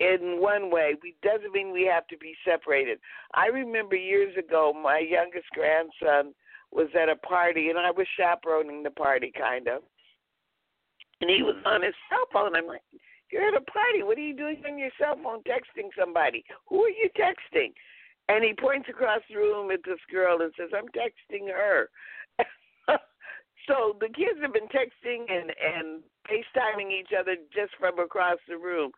in 0.00 0.40
one 0.40 0.70
way. 0.70 0.94
We 1.02 1.14
doesn't 1.22 1.52
mean 1.52 1.72
we 1.72 1.88
have 1.92 2.06
to 2.08 2.16
be 2.18 2.34
separated. 2.44 2.98
I 3.34 3.46
remember 3.46 3.96
years 3.96 4.36
ago, 4.36 4.72
my 4.72 4.98
youngest 4.98 5.46
grandson 5.52 6.34
was 6.72 6.88
at 7.00 7.08
a 7.08 7.16
party, 7.16 7.70
and 7.70 7.78
I 7.78 7.90
was 7.90 8.06
chaperoning 8.18 8.82
the 8.82 8.90
party, 8.90 9.32
kind 9.36 9.68
of. 9.68 9.82
And 11.20 11.30
he 11.30 11.42
was 11.42 11.56
on 11.64 11.82
his 11.82 11.94
cell 12.10 12.26
phone. 12.32 12.54
I'm 12.54 12.66
like, 12.66 12.82
"You're 13.30 13.48
at 13.48 13.54
a 13.54 13.60
party. 13.62 14.02
What 14.02 14.18
are 14.18 14.26
you 14.26 14.36
doing 14.36 14.62
on 14.66 14.78
your 14.78 14.90
cell 14.98 15.16
phone, 15.22 15.42
texting 15.44 15.88
somebody? 15.98 16.44
Who 16.68 16.84
are 16.84 16.90
you 16.90 17.08
texting?" 17.16 17.72
And 18.28 18.44
he 18.44 18.52
points 18.52 18.88
across 18.88 19.22
the 19.28 19.36
room 19.36 19.70
at 19.70 19.82
this 19.84 20.00
girl 20.10 20.42
and 20.42 20.52
says, 20.56 20.70
"I'm 20.74 20.88
texting 20.88 21.48
her." 21.48 21.88
so 23.66 23.96
the 24.00 24.08
kids 24.08 24.40
have 24.42 24.52
been 24.52 24.68
texting 24.68 25.30
and 25.30 25.50
and 25.56 26.02
FaceTiming 26.28 26.92
each 26.92 27.12
other 27.18 27.36
just 27.54 27.74
from 27.78 27.98
across 27.98 28.38
the 28.48 28.58
room. 28.58 28.92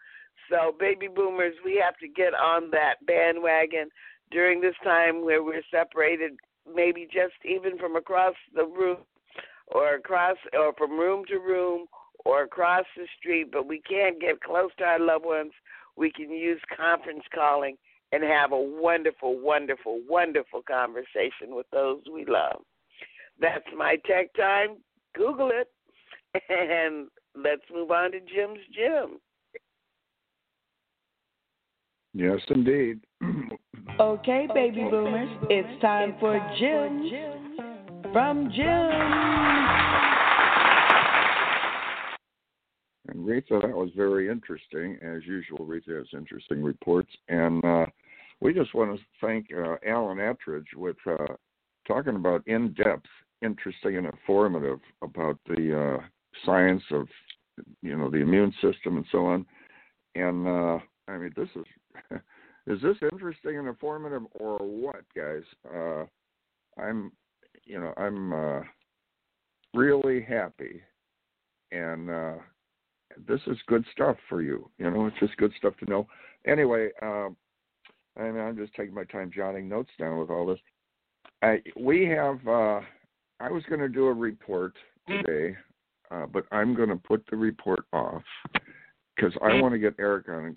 So, 0.51 0.75
baby 0.79 1.09
boomers, 1.09 1.55
we 1.65 1.81
have 1.85 1.97
to 1.99 2.09
get 2.09 2.35
on 2.35 2.71
that 2.71 2.95
bandwagon 3.07 3.89
during 4.31 4.61
this 4.61 4.75
time 4.83 5.25
where 5.25 5.43
we're 5.43 5.63
separated, 5.71 6.33
maybe 6.73 7.07
just 7.07 7.35
even 7.45 7.79
from 7.79 7.97
across 7.97 8.35
the 8.55 8.65
room 8.65 8.99
or 9.69 9.95
across 9.95 10.37
or 10.53 10.73
from 10.75 10.99
room 10.99 11.25
to 11.29 11.39
room 11.39 11.87
or 12.25 12.43
across 12.43 12.85
the 12.97 13.07
street, 13.19 13.49
but 13.53 13.67
we 13.67 13.81
can't 13.89 14.21
get 14.21 14.41
close 14.43 14.71
to 14.79 14.85
our 14.85 14.99
loved 14.99 15.25
ones. 15.25 15.53
We 15.97 16.11
can 16.11 16.31
use 16.31 16.61
conference 16.77 17.25
calling 17.35 17.77
and 18.13 18.23
have 18.23 18.53
a 18.53 18.59
wonderful, 18.61 19.39
wonderful, 19.39 20.01
wonderful 20.09 20.63
conversation 20.63 21.55
with 21.55 21.67
those 21.73 22.01
we 22.13 22.25
love. 22.25 22.63
That's 23.41 23.67
my 23.77 23.97
tech 24.07 24.35
time. 24.35 24.77
Google 25.15 25.51
it. 25.53 25.69
And 26.51 27.09
let's 27.35 27.63
move 27.73 27.91
on 27.91 28.13
to 28.13 28.21
Jim's 28.21 28.61
Gem. 28.75 29.19
Yes, 32.19 32.41
indeed. 32.49 32.99
okay, 34.01 34.49
baby 34.53 34.83
boomers, 34.91 35.31
it's 35.49 35.81
time 35.81 36.17
for 36.19 36.37
Jim 36.59 37.09
from 38.13 38.51
Jim. 38.51 38.67
And 43.07 43.25
Rita, 43.25 43.61
that 43.63 43.71
was 43.71 43.91
very 43.97 44.29
interesting. 44.29 44.99
As 45.01 45.25
usual, 45.27 45.65
Rita 45.65 45.93
has 45.93 46.09
interesting 46.13 46.61
reports. 46.61 47.09
And 47.29 47.65
uh, 47.65 47.87
we 48.41 48.53
just 48.53 48.75
want 48.75 48.99
to 48.99 49.05
thank 49.25 49.47
uh, 49.57 49.77
Alan 49.87 50.19
Attridge 50.19 50.75
with 50.75 50.97
uh, 51.07 51.35
talking 51.87 52.17
about 52.17 52.43
in 52.49 52.73
depth, 52.73 53.07
interesting, 53.45 53.97
and 53.97 54.07
informative 54.07 54.81
about 55.03 55.39
the 55.47 56.01
uh, 56.01 56.05
science 56.45 56.83
of 56.91 57.07
you 57.81 57.97
know 57.97 58.11
the 58.11 58.19
immune 58.19 58.53
system 58.61 58.97
and 58.97 59.07
so 59.13 59.25
on. 59.25 59.47
And 60.17 60.49
uh, 60.49 60.79
I 61.09 61.17
mean, 61.17 61.33
this 61.37 61.49
is 61.55 61.65
is 62.67 62.81
this 62.83 62.97
interesting 63.13 63.59
and 63.59 63.69
informative 63.69 64.23
or 64.35 64.59
what, 64.59 65.03
guys? 65.17 65.43
Uh, 65.73 66.05
I'm, 66.81 67.13
you 67.65 67.81
know, 67.81 67.93
I'm 67.97 68.33
uh, 68.33 68.61
really 69.75 70.23
happy, 70.23 70.81
and 71.73 72.11
uh, 72.11 72.35
this 73.27 73.41
is 73.47 73.57
good 73.67 73.85
stuff 73.93 74.17
for 74.29 74.43
you. 74.43 74.71
You 74.79 74.91
know, 74.91 75.07
it's 75.07 75.19
just 75.21 75.37
good 75.37 75.53
stuff 75.59 75.75
to 75.79 75.91
know. 75.91 76.07
Anyway, 76.47 76.91
um, 77.03 77.37
I'm 78.17 78.57
just 78.57 78.75
taking 78.75 78.95
my 78.95 79.05
time 79.05 79.31
jotting 79.35 79.69
notes 79.69 79.91
down 79.99 80.19
with 80.19 80.31
all 80.31 80.47
this. 80.47 80.59
I, 81.43 81.63
we 81.79 82.07
have. 82.07 82.47
Uh, 82.47 82.81
I 83.41 83.51
was 83.51 83.63
going 83.69 83.81
to 83.81 83.89
do 83.89 84.07
a 84.07 84.13
report 84.13 84.75
today, 85.07 85.57
uh, 86.11 86.27
but 86.27 86.45
I'm 86.51 86.75
going 86.75 86.89
to 86.89 86.97
put 86.97 87.25
the 87.31 87.37
report 87.37 87.85
off 87.93 88.25
because 89.15 89.33
I 89.43 89.61
want 89.61 89.75
to 89.75 89.79
get 89.79 89.95
Eric 89.99 90.29
on 90.29 90.57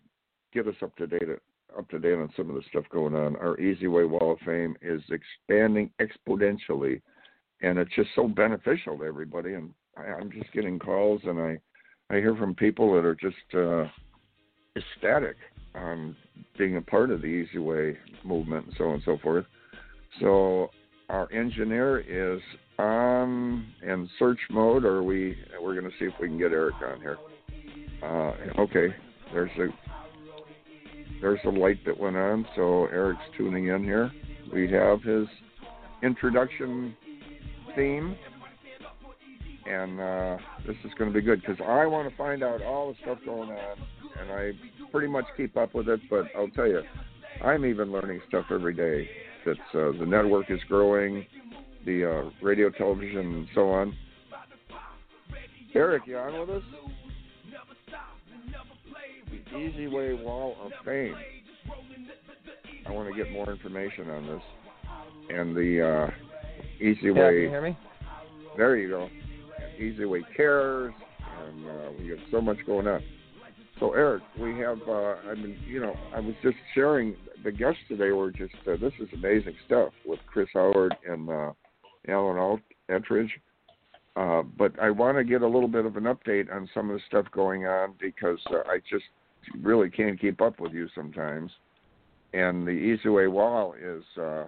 get 0.53 0.67
us 0.67 0.75
up 0.81 0.95
to 0.97 1.07
date 1.07 1.29
up 1.77 1.89
to 1.89 1.99
date 1.99 2.15
on 2.15 2.29
some 2.35 2.49
of 2.49 2.55
the 2.55 2.63
stuff 2.69 2.83
going 2.91 3.15
on. 3.15 3.35
Our 3.37 3.59
Easy 3.59 3.87
Way 3.87 4.03
Wall 4.03 4.33
of 4.33 4.39
Fame 4.45 4.75
is 4.81 5.01
expanding 5.09 5.89
exponentially, 6.01 7.01
and 7.61 7.77
it's 7.77 7.95
just 7.95 8.09
so 8.15 8.27
beneficial 8.27 8.97
to 8.97 9.05
everybody. 9.05 9.53
And 9.53 9.73
I, 9.97 10.03
I'm 10.03 10.31
just 10.31 10.51
getting 10.53 10.79
calls, 10.79 11.21
and 11.23 11.39
I 11.39 11.57
I 12.09 12.15
hear 12.17 12.35
from 12.35 12.55
people 12.55 12.93
that 12.93 13.05
are 13.05 13.15
just 13.15 13.37
uh, 13.53 13.85
ecstatic 14.75 15.37
on 15.75 16.15
being 16.57 16.77
a 16.77 16.81
part 16.81 17.11
of 17.11 17.21
the 17.21 17.27
Easy 17.27 17.57
Way 17.57 17.97
movement, 18.25 18.65
and 18.67 18.75
so 18.77 18.85
on 18.85 18.93
and 18.95 19.03
so 19.05 19.17
forth. 19.23 19.45
So 20.19 20.71
our 21.09 21.31
engineer 21.31 21.99
is 21.99 22.41
on 22.77 23.65
in 23.81 24.09
search 24.19 24.39
mode, 24.49 24.83
or 24.83 25.03
we 25.03 25.37
we're 25.61 25.79
going 25.79 25.89
to 25.89 25.97
see 25.97 26.05
if 26.05 26.13
we 26.19 26.27
can 26.27 26.37
get 26.37 26.51
Eric 26.51 26.75
on 26.85 26.99
here. 26.99 27.17
Uh, 28.03 28.61
okay, 28.61 28.93
there's 29.31 29.51
a 29.59 29.67
there's 31.21 31.39
a 31.45 31.49
light 31.49 31.83
that 31.85 31.97
went 31.97 32.15
on, 32.17 32.45
so 32.55 32.85
Eric's 32.87 33.21
tuning 33.37 33.67
in 33.67 33.83
here. 33.83 34.11
We 34.51 34.69
have 34.71 35.01
his 35.03 35.27
introduction 36.03 36.95
theme, 37.75 38.15
and 39.65 39.99
uh, 39.99 40.37
this 40.65 40.75
is 40.83 40.91
going 40.97 41.11
to 41.11 41.13
be 41.13 41.23
good 41.23 41.41
because 41.41 41.57
I 41.65 41.85
want 41.85 42.09
to 42.09 42.15
find 42.17 42.43
out 42.43 42.61
all 42.61 42.89
the 42.89 42.97
stuff 43.03 43.19
going 43.25 43.51
on, 43.51 43.77
and 44.19 44.31
I 44.31 44.51
pretty 44.91 45.07
much 45.07 45.25
keep 45.37 45.55
up 45.55 45.73
with 45.73 45.87
it. 45.87 46.01
But 46.09 46.25
I'll 46.35 46.49
tell 46.49 46.67
you, 46.67 46.81
I'm 47.43 47.65
even 47.65 47.91
learning 47.91 48.21
stuff 48.27 48.45
every 48.51 48.73
day. 48.73 49.09
That 49.45 49.79
uh, 49.79 49.97
the 49.97 50.05
network 50.05 50.51
is 50.51 50.59
growing, 50.67 51.25
the 51.85 52.05
uh, 52.05 52.45
radio, 52.45 52.69
television, 52.69 53.19
and 53.19 53.47
so 53.55 53.69
on. 53.71 53.95
Eric, 55.73 56.03
you 56.05 56.17
on 56.17 56.39
with 56.39 56.57
us? 56.57 56.63
Easy 59.57 59.87
Way 59.87 60.13
Wall 60.13 60.55
of 60.61 60.71
Fame. 60.85 61.15
I 62.85 62.91
want 62.91 63.13
to 63.13 63.15
get 63.15 63.31
more 63.31 63.51
information 63.51 64.09
on 64.09 64.27
this. 64.27 64.41
And 65.29 65.55
the 65.55 66.09
uh, 66.09 66.11
Easy 66.77 66.99
yeah, 67.03 67.11
Way. 67.11 67.33
Can 67.33 67.41
you 67.41 67.49
hear 67.49 67.61
me? 67.61 67.77
There 68.57 68.77
you 68.77 68.89
go. 68.89 69.09
Easy 69.77 70.05
Way 70.05 70.23
Cares, 70.35 70.93
and 71.47 71.65
uh, 71.65 71.91
we 71.97 72.09
got 72.09 72.17
so 72.31 72.41
much 72.41 72.57
going 72.65 72.87
on. 72.87 73.01
So 73.79 73.93
Eric, 73.93 74.23
we 74.39 74.57
have. 74.59 74.79
Uh, 74.87 75.15
I 75.29 75.35
mean, 75.35 75.57
you 75.65 75.79
know, 75.79 75.95
I 76.15 76.19
was 76.19 76.35
just 76.43 76.57
sharing. 76.73 77.15
The 77.43 77.51
guests 77.51 77.79
today 77.87 78.11
were 78.11 78.31
just. 78.31 78.53
Uh, 78.67 78.77
this 78.79 78.93
is 78.99 79.09
amazing 79.13 79.55
stuff 79.65 79.91
with 80.05 80.19
Chris 80.27 80.49
Howard 80.53 80.95
and 81.07 81.29
uh, 81.29 81.51
Alan 82.07 82.61
Attridge. 82.89 83.29
Uh, 84.15 84.43
but 84.57 84.77
I 84.79 84.91
want 84.91 85.17
to 85.17 85.23
get 85.23 85.41
a 85.41 85.47
little 85.47 85.69
bit 85.69 85.85
of 85.85 85.95
an 85.95 86.03
update 86.03 86.53
on 86.53 86.69
some 86.73 86.89
of 86.89 86.97
the 86.97 87.01
stuff 87.07 87.25
going 87.31 87.65
on 87.65 87.93
because 87.99 88.39
uh, 88.51 88.57
I 88.67 88.79
just 88.89 89.05
really 89.61 89.89
can't 89.89 90.19
keep 90.19 90.41
up 90.41 90.59
with 90.59 90.73
you 90.73 90.87
sometimes. 90.95 91.51
And 92.33 92.65
the 92.65 92.71
Easy 92.71 93.09
Way 93.09 93.27
wall 93.27 93.73
is 93.73 94.03
uh, 94.17 94.45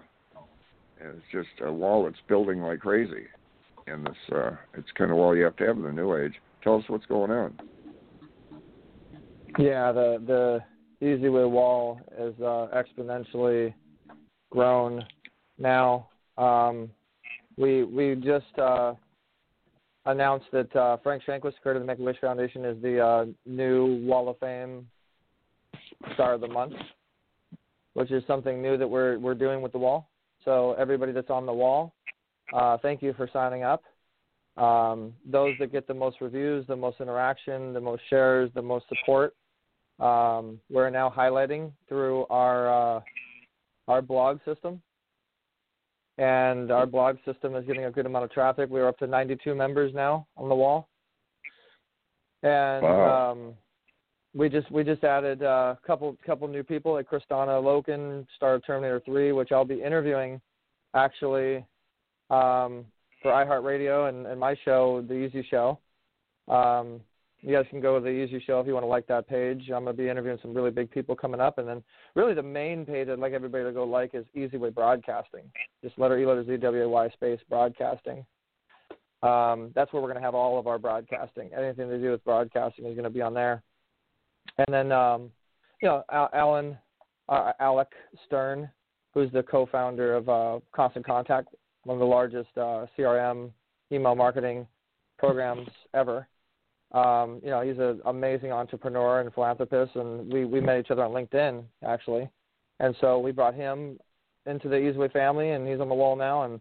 is 1.00 1.20
just 1.32 1.48
a 1.62 1.72
wall 1.72 2.04
that's 2.04 2.16
building 2.28 2.60
like 2.60 2.80
crazy. 2.80 3.26
And 3.86 4.06
this 4.06 4.16
uh, 4.34 4.52
it's 4.74 4.90
kind 4.96 5.10
of 5.10 5.18
wall 5.18 5.36
you 5.36 5.44
have 5.44 5.56
to 5.56 5.66
have 5.66 5.76
in 5.76 5.82
the 5.82 5.92
new 5.92 6.16
age. 6.16 6.34
Tell 6.62 6.76
us 6.76 6.84
what's 6.88 7.06
going 7.06 7.30
on. 7.30 7.58
Yeah, 9.58 9.92
the 9.92 10.62
the 11.00 11.06
Easy 11.06 11.28
Way 11.28 11.44
wall 11.44 12.00
is 12.18 12.34
uh, 12.40 12.68
exponentially 12.74 13.74
grown 14.50 15.04
now. 15.58 16.08
Um, 16.38 16.90
we 17.56 17.84
we 17.84 18.14
just 18.14 18.58
uh, 18.58 18.94
announced 20.06 20.46
that 20.52 20.74
uh, 20.76 20.96
Frank 21.02 21.22
Shankwitz, 21.26 21.54
creator 21.62 21.80
of 21.80 21.82
the 21.82 21.86
Make 21.86 21.98
a 21.98 22.02
Wish 22.02 22.18
Foundation, 22.20 22.64
is 22.64 22.80
the 22.82 23.00
uh, 23.00 23.24
new 23.46 24.04
Wall 24.04 24.28
of 24.28 24.38
Fame 24.38 24.86
Star 26.14 26.34
of 26.34 26.40
the 26.40 26.48
Month, 26.48 26.74
which 27.94 28.10
is 28.10 28.22
something 28.26 28.60
new 28.60 28.76
that 28.76 28.88
we're 28.88 29.18
we're 29.18 29.34
doing 29.34 29.62
with 29.62 29.72
the 29.72 29.78
wall. 29.78 30.08
So 30.44 30.74
everybody 30.78 31.12
that's 31.12 31.30
on 31.30 31.46
the 31.46 31.52
wall, 31.52 31.94
uh, 32.52 32.76
thank 32.82 33.02
you 33.02 33.14
for 33.14 33.28
signing 33.32 33.62
up. 33.62 33.82
Um, 34.56 35.14
those 35.26 35.54
that 35.58 35.72
get 35.72 35.88
the 35.88 35.94
most 35.94 36.20
reviews, 36.20 36.66
the 36.66 36.76
most 36.76 37.00
interaction, 37.00 37.72
the 37.72 37.80
most 37.80 38.02
shares, 38.08 38.50
the 38.54 38.62
most 38.62 38.84
support, 38.88 39.34
um, 39.98 40.60
we're 40.70 40.90
now 40.90 41.12
highlighting 41.14 41.72
through 41.88 42.26
our 42.26 42.96
uh, 42.96 43.00
our 43.88 44.02
blog 44.02 44.38
system 44.44 44.80
and 46.18 46.70
our 46.70 46.86
blog 46.86 47.16
system 47.24 47.56
is 47.56 47.66
getting 47.66 47.84
a 47.84 47.90
good 47.90 48.06
amount 48.06 48.24
of 48.24 48.30
traffic. 48.30 48.70
We're 48.70 48.88
up 48.88 48.98
to 48.98 49.06
92 49.06 49.54
members 49.54 49.92
now 49.94 50.26
on 50.36 50.48
the 50.48 50.54
wall, 50.54 50.88
and 52.42 52.82
wow. 52.82 53.32
um, 53.32 53.54
we 54.34 54.48
just 54.48 54.70
we 54.70 54.84
just 54.84 55.04
added 55.04 55.42
a 55.42 55.78
couple 55.86 56.16
couple 56.24 56.48
new 56.48 56.62
people 56.62 56.92
like 56.92 57.08
Kristanna 57.08 57.62
Loken, 57.62 58.26
star 58.36 58.54
of 58.54 58.66
Terminator 58.66 59.00
3, 59.04 59.32
which 59.32 59.52
I'll 59.52 59.64
be 59.64 59.82
interviewing 59.82 60.40
actually 60.94 61.56
um, 62.30 62.84
for 63.22 63.32
iHeartRadio 63.32 64.08
and, 64.08 64.26
and 64.26 64.38
my 64.38 64.56
show, 64.64 65.04
The 65.08 65.14
Easy 65.14 65.46
Show. 65.50 65.78
Um, 66.48 67.00
you 67.44 67.54
guys 67.54 67.66
can 67.68 67.80
go 67.80 67.98
to 67.98 68.02
the 68.02 68.10
Easy 68.10 68.42
Show 68.46 68.58
if 68.60 68.66
you 68.66 68.72
want 68.72 68.84
to 68.84 68.88
like 68.88 69.06
that 69.08 69.28
page. 69.28 69.64
I'm 69.64 69.84
going 69.84 69.94
to 69.94 70.02
be 70.02 70.08
interviewing 70.08 70.38
some 70.40 70.54
really 70.54 70.70
big 70.70 70.90
people 70.90 71.14
coming 71.14 71.40
up. 71.40 71.58
And 71.58 71.68
then 71.68 71.82
really 72.14 72.32
the 72.32 72.42
main 72.42 72.86
page 72.86 73.08
I'd 73.08 73.18
like 73.18 73.34
everybody 73.34 73.64
to 73.64 73.72
go 73.72 73.84
like 73.84 74.14
is 74.14 74.24
Easy 74.34 74.56
Way 74.56 74.70
Broadcasting. 74.70 75.42
Just 75.82 75.98
letter 75.98 76.18
E, 76.18 76.24
letter 76.24 76.44
Z, 76.46 76.56
W, 76.56 76.82
A, 76.82 76.88
Y, 76.88 77.08
space, 77.10 77.40
broadcasting. 77.50 78.24
Um, 79.22 79.72
that's 79.74 79.92
where 79.92 80.00
we're 80.00 80.08
going 80.08 80.20
to 80.20 80.24
have 80.24 80.34
all 80.34 80.58
of 80.58 80.66
our 80.66 80.78
broadcasting. 80.78 81.50
Anything 81.56 81.90
to 81.90 81.98
do 81.98 82.12
with 82.12 82.24
broadcasting 82.24 82.86
is 82.86 82.94
going 82.94 83.04
to 83.04 83.10
be 83.10 83.20
on 83.20 83.34
there. 83.34 83.62
And 84.56 84.66
then, 84.72 84.90
um, 84.90 85.30
you 85.82 85.88
know, 85.88 86.02
Alan, 86.10 86.78
uh, 87.28 87.52
Alec 87.60 87.88
Stern, 88.26 88.70
who's 89.12 89.30
the 89.32 89.42
co-founder 89.42 90.14
of 90.14 90.28
uh, 90.30 90.60
Constant 90.74 91.04
Contact, 91.04 91.48
one 91.84 91.96
of 91.96 92.00
the 92.00 92.06
largest 92.06 92.50
uh, 92.56 92.86
CRM 92.98 93.50
email 93.92 94.14
marketing 94.14 94.66
programs 95.18 95.68
ever. 95.92 96.26
Um, 96.94 97.40
you 97.42 97.50
know, 97.50 97.60
he's 97.60 97.78
an 97.78 98.00
amazing 98.06 98.52
entrepreneur 98.52 99.20
and 99.20 99.34
philanthropist, 99.34 99.96
and 99.96 100.32
we 100.32 100.44
we 100.44 100.60
met 100.60 100.78
each 100.78 100.90
other 100.90 101.02
on 101.02 101.10
LinkedIn 101.10 101.64
actually, 101.84 102.30
and 102.78 102.94
so 103.00 103.18
we 103.18 103.32
brought 103.32 103.54
him 103.54 103.98
into 104.46 104.68
the 104.68 104.76
Easyway 104.76 105.12
family, 105.12 105.50
and 105.50 105.66
he's 105.66 105.80
on 105.80 105.88
the 105.88 105.94
wall 105.94 106.14
now, 106.14 106.44
and 106.44 106.60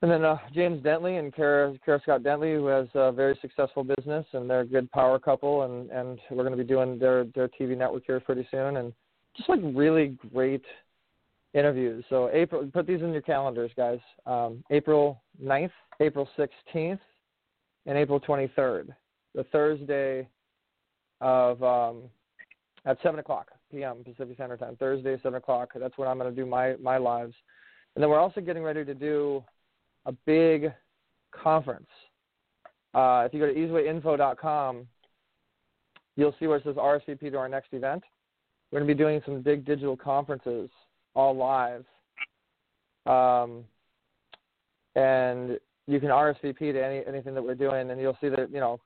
and 0.00 0.10
then 0.10 0.24
uh, 0.24 0.38
James 0.54 0.82
Dentley 0.82 1.18
and 1.18 1.34
Kara, 1.34 1.74
Kara 1.84 2.00
Scott 2.02 2.22
Dentley, 2.22 2.54
who 2.54 2.66
has 2.66 2.86
a 2.94 3.12
very 3.12 3.36
successful 3.42 3.84
business, 3.84 4.24
and 4.32 4.48
they're 4.48 4.60
a 4.60 4.66
good 4.66 4.90
power 4.92 5.18
couple, 5.18 5.62
and 5.62 5.90
and 5.90 6.18
we're 6.30 6.44
going 6.44 6.56
to 6.56 6.62
be 6.62 6.68
doing 6.68 6.98
their 6.98 7.24
their 7.34 7.48
TV 7.48 7.76
network 7.76 8.04
here 8.06 8.20
pretty 8.20 8.48
soon, 8.50 8.78
and 8.78 8.92
just 9.36 9.50
like 9.50 9.60
really 9.74 10.16
great 10.32 10.64
interviews. 11.52 12.04
So 12.08 12.30
April, 12.32 12.68
put 12.72 12.86
these 12.86 13.02
in 13.02 13.12
your 13.12 13.22
calendars, 13.22 13.72
guys. 13.76 13.98
Um, 14.24 14.64
April 14.70 15.20
9th, 15.42 15.72
April 16.00 16.28
16th, 16.38 17.00
and 17.86 17.96
April 17.96 18.20
23rd, 18.20 18.88
the 19.34 19.44
Thursday 19.44 20.28
of 21.20 21.62
um, 21.62 22.02
at 22.84 22.98
7 23.02 23.18
o'clock 23.20 23.48
p.m. 23.70 24.04
Pacific 24.04 24.34
Standard 24.34 24.60
Time. 24.60 24.76
Thursday, 24.76 25.18
7 25.22 25.34
o'clock. 25.34 25.70
That's 25.74 25.96
when 25.98 26.08
I'm 26.08 26.18
going 26.18 26.34
to 26.34 26.36
do 26.36 26.46
my 26.46 26.76
my 26.76 26.96
lives. 26.96 27.34
And 27.94 28.02
then 28.02 28.10
we're 28.10 28.20
also 28.20 28.40
getting 28.40 28.62
ready 28.62 28.84
to 28.84 28.94
do 28.94 29.42
a 30.06 30.12
big 30.12 30.72
conference. 31.32 31.88
Uh, 32.94 33.24
if 33.26 33.34
you 33.34 33.40
go 33.40 33.46
to 33.46 33.54
easywayinfo.com, 33.54 34.86
you'll 36.16 36.34
see 36.38 36.46
where 36.46 36.58
it 36.58 36.64
says 36.64 36.76
RSVP 36.76 37.30
to 37.32 37.38
our 37.38 37.48
next 37.48 37.72
event. 37.72 38.02
We're 38.70 38.80
going 38.80 38.88
to 38.88 38.94
be 38.94 38.98
doing 38.98 39.20
some 39.24 39.40
big 39.40 39.64
digital 39.64 39.96
conferences 39.96 40.70
all 41.14 41.34
live. 41.36 41.84
Um, 43.06 43.64
and 44.94 45.58
you 45.88 45.98
can 45.98 46.10
RSVP 46.10 46.58
to 46.58 46.84
any 46.84 47.02
anything 47.08 47.34
that 47.34 47.42
we're 47.42 47.54
doing, 47.54 47.90
and 47.90 48.00
you'll 48.00 48.18
see 48.20 48.28
that 48.28 48.50
you 48.52 48.60
know 48.60 48.78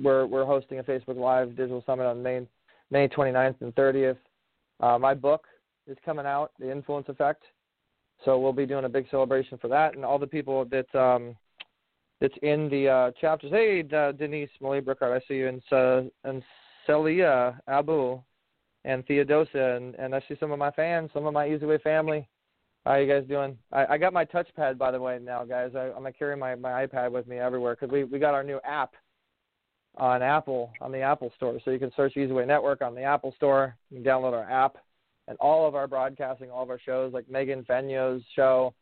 we're 0.00 0.24
we're 0.24 0.46
hosting 0.46 0.78
a 0.78 0.82
Facebook 0.82 1.16
Live 1.16 1.56
digital 1.56 1.82
summit 1.84 2.06
on 2.06 2.22
May 2.22 2.46
May 2.90 3.08
29th 3.08 3.56
and 3.60 3.74
30th. 3.74 4.16
Uh, 4.80 4.98
my 4.98 5.14
book 5.14 5.46
is 5.86 5.96
coming 6.04 6.26
out, 6.26 6.52
The 6.58 6.70
Influence 6.70 7.08
Effect. 7.08 7.42
So 8.24 8.38
we'll 8.38 8.52
be 8.52 8.66
doing 8.66 8.84
a 8.84 8.88
big 8.88 9.06
celebration 9.10 9.58
for 9.58 9.66
that, 9.68 9.96
and 9.96 10.04
all 10.04 10.18
the 10.18 10.26
people 10.26 10.64
that 10.66 10.94
um, 10.94 11.36
that's 12.20 12.34
in 12.42 12.68
the 12.68 12.88
uh, 12.88 13.10
chapters. 13.20 13.50
Hey, 13.50 13.82
Denise 13.82 14.48
Molly 14.60 14.80
Brookhart, 14.80 15.16
I 15.16 15.20
see 15.26 15.34
you, 15.34 15.48
and 15.48 16.10
and 16.22 16.42
Celia 16.86 17.60
Abu, 17.66 18.20
and 18.84 19.04
Theodosia, 19.06 19.76
and 19.76 19.96
and 19.96 20.14
I 20.14 20.20
see 20.28 20.36
some 20.38 20.52
of 20.52 20.58
my 20.60 20.70
fans, 20.70 21.10
some 21.12 21.26
of 21.26 21.34
my 21.34 21.52
Easy 21.52 21.66
Way 21.66 21.78
family. 21.78 22.28
How 22.84 22.96
you 22.96 23.06
guys 23.12 23.28
doing? 23.28 23.56
I, 23.72 23.86
I 23.86 23.98
got 23.98 24.12
my 24.12 24.24
touchpad 24.24 24.76
by 24.76 24.90
the 24.90 25.00
way 25.00 25.18
now, 25.22 25.44
guys. 25.44 25.72
I, 25.76 25.86
I'm 25.86 25.94
gonna 25.94 26.12
carry 26.12 26.36
my 26.36 26.54
my 26.56 26.86
iPad 26.86 27.12
with 27.12 27.26
me 27.26 27.38
everywhere 27.38 27.76
because 27.78 27.92
we 27.92 28.04
we 28.04 28.18
got 28.18 28.34
our 28.34 28.42
new 28.42 28.60
app 28.64 28.94
on 29.96 30.22
Apple 30.22 30.72
on 30.80 30.90
the 30.90 31.00
Apple 31.00 31.32
Store, 31.36 31.58
so 31.64 31.70
you 31.70 31.78
can 31.78 31.92
search 31.96 32.14
EasyWay 32.14 32.46
Network 32.46 32.82
on 32.82 32.94
the 32.94 33.02
Apple 33.02 33.32
Store. 33.36 33.76
You 33.90 34.02
can 34.02 34.04
download 34.04 34.32
our 34.32 34.50
app 34.50 34.76
and 35.28 35.36
all 35.38 35.66
of 35.66 35.74
our 35.74 35.86
broadcasting, 35.86 36.50
all 36.50 36.62
of 36.62 36.70
our 36.70 36.80
shows, 36.80 37.12
like 37.12 37.30
Megan 37.30 37.64
Fenyo's 37.64 38.22
show, 38.34 38.74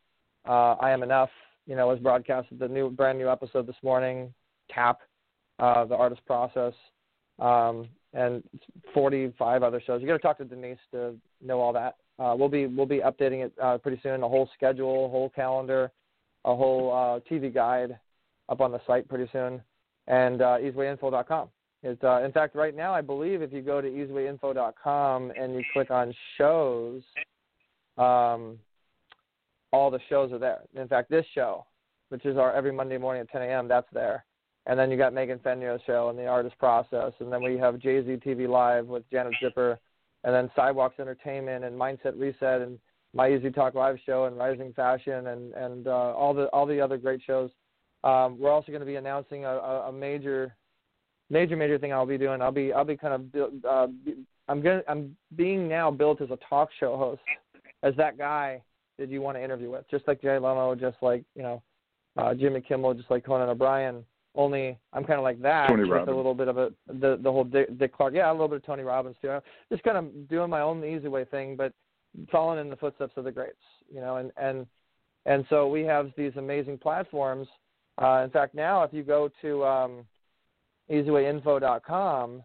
uh, 0.49 0.75
I 0.81 0.91
Am 0.91 1.03
Enough, 1.03 1.31
you 1.67 1.77
know, 1.77 1.89
was 1.89 1.99
broadcasted 1.99 2.59
the 2.59 2.69
new 2.69 2.91
brand 2.91 3.19
new 3.19 3.29
episode 3.29 3.67
this 3.67 3.77
morning. 3.83 4.33
Tap, 4.71 5.01
uh, 5.59 5.85
the 5.85 5.95
artist 5.95 6.25
process, 6.27 6.73
um, 7.39 7.89
and 8.15 8.43
45 8.95 9.63
other 9.63 9.83
shows. 9.85 10.01
You 10.01 10.07
got 10.07 10.15
to 10.15 10.19
talk 10.21 10.39
to 10.39 10.45
Denise 10.45 10.79
to 10.93 11.17
know 11.43 11.61
all 11.61 11.73
that. 11.75 11.97
Uh, 12.21 12.35
we'll 12.37 12.49
be 12.49 12.67
we'll 12.67 12.87
be 12.87 12.99
updating 12.99 13.47
it 13.47 13.53
uh, 13.63 13.79
pretty 13.79 13.99
soon. 14.03 14.23
A 14.23 14.29
whole 14.29 14.49
schedule, 14.55 15.07
a 15.07 15.09
whole 15.09 15.31
calendar, 15.35 15.91
a 16.45 16.55
whole 16.55 16.93
uh, 16.93 17.21
TV 17.33 17.53
guide 17.53 17.99
up 18.51 18.61
on 18.61 18.71
the 18.71 18.81
site 18.87 19.09
pretty 19.09 19.29
soon, 19.33 19.63
and 20.07 20.43
uh, 20.43 20.59
easywayinfo.com. 20.59 21.49
It's, 21.83 22.03
uh, 22.05 22.23
in 22.23 22.33
fact, 22.33 22.55
right 22.55 22.77
now 22.77 22.93
I 22.93 23.01
believe 23.01 23.41
if 23.41 23.53
you 23.53 23.63
go 23.63 23.81
to 23.81 23.89
easywayinfo.com 23.89 25.33
and 25.39 25.55
you 25.55 25.65
click 25.73 25.91
on 25.91 26.15
shows, 26.37 27.03
um, 27.97 28.59
all 29.73 29.91
the 29.91 30.01
shows 30.11 30.31
are 30.33 30.39
there. 30.39 30.61
In 30.75 30.89
fact, 30.89 31.11
this 31.11 31.25
show, 31.35 31.65
which 32.11 32.27
is 32.27 32.37
our 32.37 32.53
every 32.53 32.73
Monday 32.73 32.99
morning 32.99 33.23
at 33.23 33.31
10 33.31 33.43
a.m., 33.43 33.67
that's 33.67 33.87
there. 33.95 34.27
And 34.67 34.79
then 34.79 34.91
you 34.91 34.99
got 34.99 35.15
Megan 35.15 35.39
Fenyo's 35.39 35.81
show 35.87 36.11
and 36.11 36.19
the 36.19 36.27
artist 36.27 36.59
process, 36.59 37.13
and 37.21 37.33
then 37.33 37.43
we 37.43 37.57
have 37.57 37.79
Jay 37.79 38.05
Z 38.05 38.17
TV 38.27 38.47
Live 38.47 38.87
with 38.87 39.09
Janet 39.11 39.33
Zipper 39.43 39.79
and 40.25 40.35
then 40.35 40.51
Sidewalks 40.55 41.01
Entertainment 41.01 41.65
and 41.65 41.79
Mindset 41.79 42.19
Reset 42.19 42.61
and 42.61 42.79
My 43.15 43.31
Easy 43.31 43.51
Talk 43.51 43.75
Live 43.75 43.99
show 44.05 44.27
and 44.27 44.37
Rising 44.37 44.73
Fashion 44.75 45.29
and 45.29 45.55
and 45.55 45.87
uh, 45.87 45.91
all 45.91 46.35
the 46.35 46.47
all 46.47 46.67
the 46.67 46.81
other 46.81 46.99
great 46.99 47.21
shows. 47.27 47.51
Um, 48.03 48.39
we're 48.39 48.51
also 48.51 48.73
going 48.73 48.81
to 48.81 48.87
be 48.87 48.97
announcing 48.97 49.45
a, 49.45 49.51
a, 49.51 49.93
major, 49.93 50.57
major, 51.29 51.55
major 51.55 51.79
thing 51.79 51.93
I'll 51.93 52.07
be 52.07 52.17
doing. 52.17 52.41
I'll 52.41 52.51
be 52.51 52.73
I'll 52.73 52.85
be 52.85 52.97
kind 52.97 53.31
of 53.35 53.65
uh, 53.65 53.87
I'm 54.49 54.63
going 54.63 54.83
I'm 54.89 55.17
being 55.37 55.69
now 55.69 55.91
built 55.91 56.21
as 56.21 56.31
a 56.31 56.39
talk 56.49 56.71
show 56.79 56.97
host, 56.97 57.23
as 57.83 57.95
that 57.97 58.19
guy 58.19 58.63
that 58.99 59.09
you 59.09 59.21
want 59.23 59.37
to 59.37 59.45
interview 59.45 59.71
with, 59.71 59.85
just 59.91 60.07
like 60.09 60.21
Jay 60.23 60.39
Leno, 60.39 60.75
just 60.75 60.97
like 61.03 61.25
you 61.35 61.43
know, 61.43 61.63
uh, 62.17 62.35
Jimmy 62.35 62.61
Kimmel, 62.61 62.95
just 62.95 63.11
like 63.11 63.25
Conan 63.25 63.49
O'Brien. 63.49 64.05
Only 64.41 64.79
I'm 64.95 65.05
kind 65.05 65.19
of 65.19 65.23
like 65.23 65.43
that 65.43 65.69
Tony 65.69 65.83
with 65.83 65.91
Robbins. 65.91 66.15
a 66.15 66.17
little 66.17 66.33
bit 66.33 66.49
of 66.49 66.57
a 66.57 66.73
the 66.87 67.19
the 67.23 67.31
whole 67.31 67.45
Dick, 67.45 67.79
Dick 67.79 67.95
Clark. 67.95 68.15
Yeah, 68.15 68.31
a 68.31 68.33
little 68.33 68.49
bit 68.49 68.57
of 68.57 68.65
Tony 68.65 68.83
Robbins 68.83 69.17
too. 69.21 69.29
I'm 69.29 69.43
just 69.71 69.83
kind 69.83 69.99
of 69.99 70.29
doing 70.31 70.49
my 70.49 70.63
own 70.63 70.83
easy 70.83 71.09
way 71.09 71.27
thing, 71.27 71.57
but 71.57 71.75
following 72.33 72.59
in 72.59 72.71
the 72.71 72.77
footsteps 72.77 73.13
of 73.19 73.25
the 73.25 73.33
greats. 73.33 73.61
You 73.93 74.01
know, 74.01 74.17
and 74.17 74.33
and 74.39 74.67
and 75.27 75.45
so 75.51 75.69
we 75.69 75.83
have 75.83 76.11
these 76.17 76.33
amazing 76.37 76.79
platforms. 76.79 77.49
Uh, 78.01 78.23
in 78.25 78.31
fact, 78.31 78.55
now 78.55 78.83
if 78.83 78.95
you 78.95 79.03
go 79.03 79.29
to 79.43 79.63
um, 79.63 80.07
easywayinfo.com, 80.91 82.43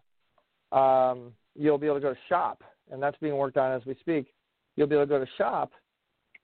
um, 0.73 1.31
you'll 1.55 1.77
be 1.77 1.85
able 1.85 1.95
to 1.95 2.01
go 2.01 2.13
to 2.13 2.19
shop, 2.27 2.61
and 2.91 3.01
that's 3.01 3.17
being 3.21 3.37
worked 3.37 3.55
on 3.55 3.71
as 3.71 3.85
we 3.85 3.95
speak. 4.01 4.33
You'll 4.75 4.87
be 4.87 4.95
able 4.95 5.05
to 5.05 5.09
go 5.09 5.19
to 5.19 5.31
shop, 5.37 5.71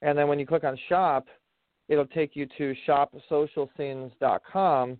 and 0.01 0.17
then 0.17 0.29
when 0.29 0.39
you 0.39 0.47
click 0.47 0.63
on 0.63 0.77
shop, 0.87 1.27
it'll 1.89 2.05
take 2.05 2.37
you 2.37 2.47
to 2.57 2.73
shopsocialscenes.com 2.87 4.97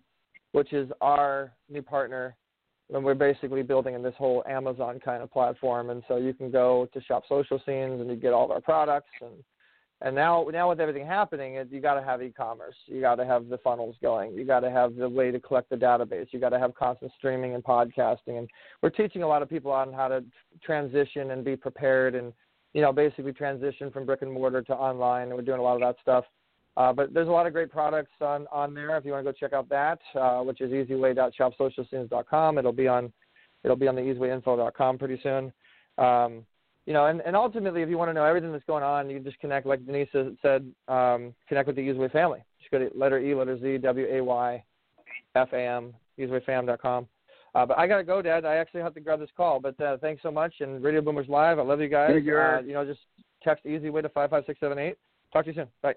which 0.52 0.72
is 0.72 0.90
our 1.00 1.52
new 1.68 1.82
partner 1.82 2.36
and 2.94 3.04
we're 3.04 3.14
basically 3.14 3.62
building 3.62 3.94
in 3.94 4.02
this 4.02 4.14
whole 4.18 4.42
Amazon 4.46 5.00
kind 5.00 5.22
of 5.22 5.30
platform. 5.30 5.90
And 5.90 6.02
so 6.08 6.16
you 6.16 6.34
can 6.34 6.50
go 6.50 6.88
to 6.92 7.00
Shop 7.02 7.24
Social 7.28 7.58
Scenes 7.64 8.00
and 8.00 8.08
you 8.08 8.16
get 8.16 8.32
all 8.32 8.44
of 8.44 8.50
our 8.50 8.60
products. 8.60 9.10
And 9.20 9.32
and 10.04 10.16
now 10.16 10.46
now 10.52 10.68
with 10.68 10.80
everything 10.80 11.06
happening, 11.06 11.64
you 11.70 11.80
got 11.80 11.94
to 11.94 12.02
have 12.02 12.22
e-commerce. 12.22 12.74
You 12.86 13.00
got 13.00 13.16
to 13.16 13.24
have 13.24 13.48
the 13.48 13.58
funnels 13.58 13.96
going. 14.02 14.34
You 14.34 14.44
got 14.44 14.60
to 14.60 14.70
have 14.70 14.96
the 14.96 15.08
way 15.08 15.30
to 15.30 15.38
collect 15.38 15.70
the 15.70 15.76
database. 15.76 16.26
You 16.32 16.40
got 16.40 16.48
to 16.50 16.58
have 16.58 16.74
constant 16.74 17.12
streaming 17.16 17.54
and 17.54 17.62
podcasting. 17.62 18.38
And 18.38 18.50
we're 18.82 18.90
teaching 18.90 19.22
a 19.22 19.28
lot 19.28 19.42
of 19.42 19.48
people 19.48 19.70
on 19.70 19.92
how 19.92 20.08
to 20.08 20.24
transition 20.62 21.30
and 21.30 21.44
be 21.44 21.56
prepared 21.56 22.14
and 22.14 22.32
you 22.74 22.82
know 22.82 22.92
basically 22.92 23.32
transition 23.32 23.90
from 23.90 24.04
brick 24.04 24.22
and 24.22 24.32
mortar 24.32 24.62
to 24.62 24.74
online. 24.74 25.28
And 25.28 25.34
we're 25.34 25.42
doing 25.42 25.60
a 25.60 25.62
lot 25.62 25.74
of 25.74 25.80
that 25.80 25.96
stuff. 26.02 26.24
Uh, 26.76 26.92
but 26.92 27.12
there's 27.12 27.28
a 27.28 27.30
lot 27.30 27.46
of 27.46 27.52
great 27.52 27.70
products 27.70 28.12
on, 28.20 28.46
on 28.50 28.72
there 28.72 28.96
if 28.96 29.04
you 29.04 29.12
want 29.12 29.24
to 29.24 29.30
go 29.30 29.36
check 29.38 29.52
out 29.52 29.68
that, 29.68 29.98
uh, 30.14 30.40
which 30.40 30.60
is 30.60 30.70
easyway.shopsocialscenes.com. 30.70 32.58
It'll 32.58 32.72
be 32.72 32.88
on 32.88 33.12
it'll 33.64 33.76
be 33.76 33.88
on 33.88 33.94
the 33.94 34.00
easywayinfo.com 34.00 34.98
pretty 34.98 35.20
soon. 35.22 35.52
Um, 35.98 36.44
you 36.86 36.92
know, 36.92 37.06
and, 37.06 37.20
and 37.20 37.36
ultimately, 37.36 37.82
if 37.82 37.88
you 37.88 37.96
want 37.96 38.08
to 38.08 38.14
know 38.14 38.24
everything 38.24 38.50
that's 38.50 38.64
going 38.64 38.82
on, 38.82 39.08
you 39.08 39.20
just 39.20 39.38
connect, 39.38 39.66
like 39.66 39.86
Denise 39.86 40.08
said, 40.42 40.72
um, 40.88 41.32
connect 41.48 41.68
with 41.68 41.76
the 41.76 41.82
Easyway 41.82 42.10
family. 42.10 42.42
Just 42.58 42.72
go 42.72 42.78
to 42.78 42.90
letter 42.98 43.20
E, 43.20 43.34
letter 43.34 43.58
Z, 43.60 43.78
W 43.78 44.06
A 44.10 44.24
Y, 44.24 44.64
F 45.36 45.48
A 45.52 45.60
M, 45.60 45.94
easywayfam.com. 46.18 47.06
Uh, 47.54 47.66
but 47.66 47.78
I 47.78 47.86
gotta 47.86 48.02
go, 48.02 48.22
Dad. 48.22 48.44
I 48.44 48.56
actually 48.56 48.80
have 48.80 48.94
to 48.94 49.00
grab 49.00 49.20
this 49.20 49.30
call. 49.36 49.60
But 49.60 49.78
uh, 49.80 49.98
thanks 49.98 50.22
so 50.22 50.30
much. 50.30 50.54
And 50.60 50.82
Radio 50.82 51.02
Boomers 51.02 51.28
Live. 51.28 51.58
I 51.58 51.62
love 51.62 51.80
you 51.80 51.88
guys. 51.88 52.10
You. 52.10 52.36
Uh, 52.38 52.62
you 52.62 52.72
know, 52.72 52.84
just 52.84 53.00
text 53.44 53.64
Easyway 53.64 54.02
to 54.02 54.08
five 54.08 54.30
five 54.30 54.44
six 54.46 54.58
seven 54.58 54.78
eight. 54.78 54.96
Talk 55.32 55.44
to 55.44 55.50
you 55.50 55.54
soon. 55.54 55.68
Bye. 55.82 55.94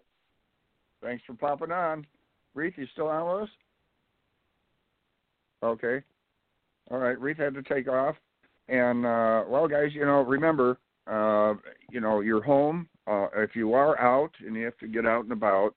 Thanks 1.06 1.23
for 1.27 1.36
popping 1.36 1.72
on. 1.72 2.07
Reith, 2.56 2.73
you 2.77 2.88
still 2.91 3.07
on 3.07 3.27
with 3.27 3.44
us? 3.44 3.56
Okay. 5.61 6.02
All 6.90 6.98
right. 6.98 7.19
Reith 7.22 7.38
had 7.38 7.53
to 7.53 7.61
take 7.61 7.88
off. 7.88 8.15
And, 8.69 9.06
uh, 9.06 9.44
well, 9.48 9.68
guys, 9.68 9.90
you 9.94 10.03
know, 10.03 10.22
remember, 10.22 10.80
uh, 11.06 11.53
you 11.91 11.99
know, 11.99 12.22
you're 12.22 12.41
home. 12.41 12.90
Uh, 13.06 13.27
if 13.36 13.56
you 13.56 13.76
are 13.76 13.99
out 14.02 14.32
and 14.44 14.56
you 14.56 14.65
have 14.65 14.77
to 14.80 14.88
get 14.88 15.06
out 15.06 15.23
and 15.26 15.32
about, 15.32 15.76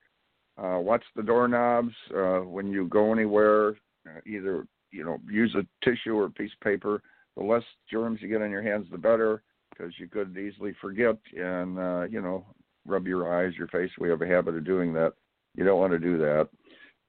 uh, 0.57 0.79
watch 0.79 1.03
the 1.15 1.21
doorknobs 1.21 1.93
uh, 2.17 2.39
when 2.39 2.71
you 2.71 2.87
go 2.87 3.13
anywhere. 3.13 3.75
Uh, 4.07 4.21
either, 4.25 4.65
you 4.91 5.05
know, 5.05 5.19
use 5.29 5.55
a 5.55 5.85
tissue 5.85 6.15
or 6.15 6.25
a 6.25 6.31
piece 6.31 6.51
of 6.59 6.65
paper. 6.65 7.03
The 7.37 7.43
less 7.43 7.63
germs 7.91 8.19
you 8.19 8.29
get 8.29 8.41
on 8.41 8.49
your 8.49 8.63
hands, 8.63 8.87
the 8.91 8.97
better, 8.97 9.43
because 9.69 9.93
you 9.99 10.07
could 10.07 10.35
easily 10.35 10.73
forget 10.81 11.17
and, 11.37 11.77
uh, 11.77 12.07
you 12.09 12.19
know, 12.19 12.45
rub 12.89 13.07
your 13.07 13.33
eyes, 13.33 13.53
your 13.57 13.67
face. 13.67 13.91
We 13.99 14.09
have 14.09 14.21
a 14.21 14.27
habit 14.27 14.55
of 14.55 14.65
doing 14.65 14.93
that. 14.93 15.13
You 15.55 15.63
don't 15.63 15.79
want 15.79 15.93
to 15.93 15.99
do 15.99 16.17
that. 16.17 16.49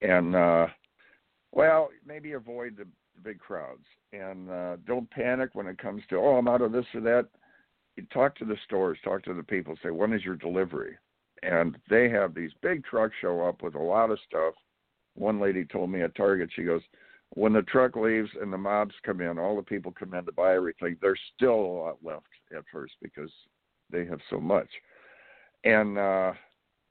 And 0.03 0.35
uh 0.35 0.67
well, 1.53 1.91
maybe 2.07 2.33
avoid 2.33 2.77
the, 2.77 2.87
big 3.23 3.39
crowds 3.39 3.85
and 4.15 4.51
uh 4.51 4.77
don't 4.87 5.11
panic 5.11 5.51
when 5.53 5.67
it 5.67 5.77
comes 5.77 6.03
to 6.09 6.17
oh 6.17 6.37
I'm 6.37 6.49
out 6.49 6.63
of 6.63 6.73
this 6.73 6.87
or 6.95 7.03
that. 7.03 7.29
You 7.97 8.07
talk 8.13 8.35
to 8.37 8.47
the 8.47 8.57
stores, 8.65 8.99
talk 9.05 9.23
to 9.25 9.35
the 9.35 9.43
people, 9.43 9.77
say 9.83 9.91
when 9.91 10.13
is 10.13 10.25
your 10.25 10.37
delivery? 10.37 10.97
And 11.43 11.77
they 11.91 12.09
have 12.09 12.35
these 12.35 12.53
big 12.63 12.85
trucks 12.85 13.15
show 13.21 13.47
up 13.47 13.63
with 13.63 13.75
a 13.75 13.83
lot 13.83 14.11
of 14.11 14.19
stuff. 14.27 14.55
One 15.15 15.41
lady 15.41 15.65
told 15.65 15.91
me 15.91 16.03
at 16.03 16.15
Target, 16.15 16.51
she 16.55 16.63
goes, 16.63 16.83
when 17.35 17.53
the 17.53 17.63
truck 17.63 17.97
leaves 17.97 18.31
and 18.41 18.53
the 18.53 18.59
mobs 18.59 18.95
come 19.05 19.21
in, 19.21 19.39
all 19.39 19.57
the 19.57 19.63
people 19.63 19.93
come 19.93 20.15
in 20.15 20.25
to 20.25 20.33
buy 20.33 20.55
everything. 20.55 20.97
There's 21.01 21.21
still 21.37 21.55
a 21.55 21.77
lot 21.79 21.99
left 22.03 22.27
at 22.57 22.65
first 22.73 22.95
because 23.03 23.31
they 23.91 24.05
have 24.07 24.21
so 24.29 24.41
much 24.41 24.69
and 25.65 25.99
uh, 25.99 26.33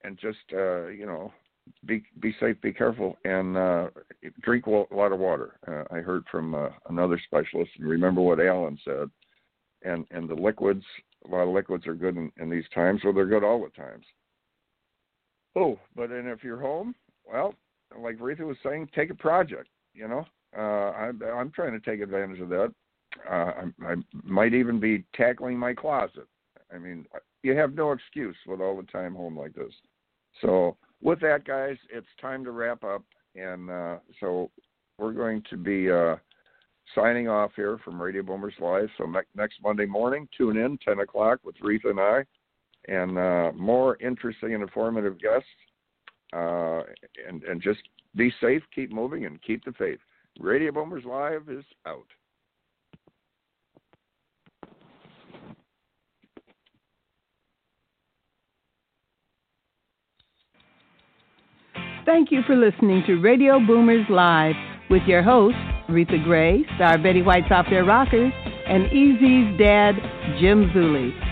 and 0.04 0.18
just 0.20 0.38
uh, 0.54 0.88
you 0.88 1.06
know 1.06 1.32
be 1.86 2.04
be 2.20 2.36
safe, 2.40 2.60
be 2.62 2.74
careful, 2.74 3.18
and 3.26 3.58
uh, 3.58 3.88
drink 4.42 4.66
a 4.68 4.70
lot 4.70 5.12
of 5.12 5.20
water. 5.20 5.60
Uh, 5.68 5.96
I 5.96 6.00
heard 6.00 6.24
from 6.32 6.56
uh, 6.56 6.70
another 6.90 7.20
specialist, 7.26 7.72
and 7.80 7.88
remember 7.88 8.22
what 8.22 8.40
Alan 8.40 8.78
said. 8.84 9.10
And 9.84 10.06
and 10.12 10.28
the 10.28 10.36
liquids, 10.36 10.84
a 11.26 11.32
lot 11.32 11.48
of 11.48 11.54
liquids 11.54 11.88
are 11.88 11.94
good 11.94 12.18
in, 12.18 12.32
in 12.38 12.50
these 12.50 12.66
times, 12.74 13.02
or 13.04 13.14
they're 13.14 13.26
good 13.26 13.44
all 13.46 13.64
the 13.64 13.70
times. 13.70 14.04
Oh, 15.56 15.80
but 15.96 16.12
and 16.12 16.28
if 16.28 16.44
you're 16.44 16.60
home, 16.60 16.94
well, 17.30 17.56
like 17.98 18.18
Reatha 18.18 18.42
was 18.42 18.58
saying, 18.64 18.90
take 18.94 19.10
a 19.10 19.16
project. 19.16 19.70
You 19.94 20.08
know, 20.08 20.26
uh, 20.58 20.92
I'm 20.92 21.22
I'm 21.24 21.52
trying 21.52 21.72
to 21.72 21.80
take 21.80 22.02
advantage 22.02 22.42
of 22.42 22.50
that. 22.50 22.74
Uh, 23.30 23.34
I, 23.34 23.64
I 23.84 23.96
might 24.24 24.54
even 24.54 24.80
be 24.80 25.06
tackling 25.16 25.58
my 25.58 25.74
closet. 25.74 26.28
I 26.74 26.78
mean, 26.78 27.06
you 27.44 27.56
have 27.56 27.74
no 27.74 27.92
excuse 27.92 28.36
with 28.48 28.62
all 28.62 28.78
the 28.78 28.84
time 28.92 29.16
home 29.16 29.38
like 29.38 29.54
this. 29.54 29.74
So 30.42 30.78
with 31.02 31.20
that, 31.22 31.46
guys, 31.46 31.78
it's 31.92 32.08
time 32.22 32.44
to 32.44 32.52
wrap 32.52 32.84
up, 32.84 33.04
and 33.36 33.70
uh, 33.70 33.98
so 34.20 34.52
we're 34.98 35.14
going 35.14 35.44
to 35.50 35.58
be 35.58 35.92
uh, 35.92 36.16
signing 36.94 37.28
off 37.28 37.52
here 37.56 37.80
from 37.84 38.02
Radio 38.02 38.22
Boomers 38.22 38.54
Live. 38.60 38.90
So 38.98 39.06
ne- 39.06 39.22
next 39.36 39.56
Monday 39.64 39.86
morning, 39.86 40.28
tune 40.38 40.58
in 40.58 40.78
10 40.86 41.00
o'clock 41.00 41.40
with 41.44 41.56
Reatha 41.64 41.90
and 41.90 42.00
I, 42.00 42.24
and 42.88 43.18
uh, 43.18 43.52
more 43.58 43.98
interesting 44.02 44.54
and 44.54 44.64
informative 44.64 45.20
guests. 45.20 45.48
Uh, 46.32 46.84
and 47.28 47.44
and 47.44 47.60
just 47.60 47.80
be 48.16 48.32
safe, 48.40 48.62
keep 48.74 48.92
moving, 48.92 49.26
and 49.26 49.42
keep 49.42 49.66
the 49.66 49.72
faith. 49.72 49.98
Radio 50.40 50.72
Boomers 50.72 51.04
Live 51.04 51.50
is 51.50 51.66
out. 51.88 52.06
Thank 62.10 62.32
you 62.32 62.42
for 62.48 62.56
listening 62.56 63.04
to 63.06 63.18
Radio 63.18 63.60
Boomers 63.60 64.04
Live 64.10 64.56
with 64.90 65.04
your 65.04 65.22
hosts, 65.22 65.60
Reatha 65.88 66.24
Grey, 66.24 66.66
Star 66.76 66.98
Betty 66.98 67.22
White's 67.22 67.52
Off 67.52 67.68
Their 67.70 67.86
Rockers, 67.86 68.34
and 68.68 68.88
Easy's 68.92 69.56
dad, 69.60 69.94
Jim 70.42 70.72
Zuley. 70.74 71.29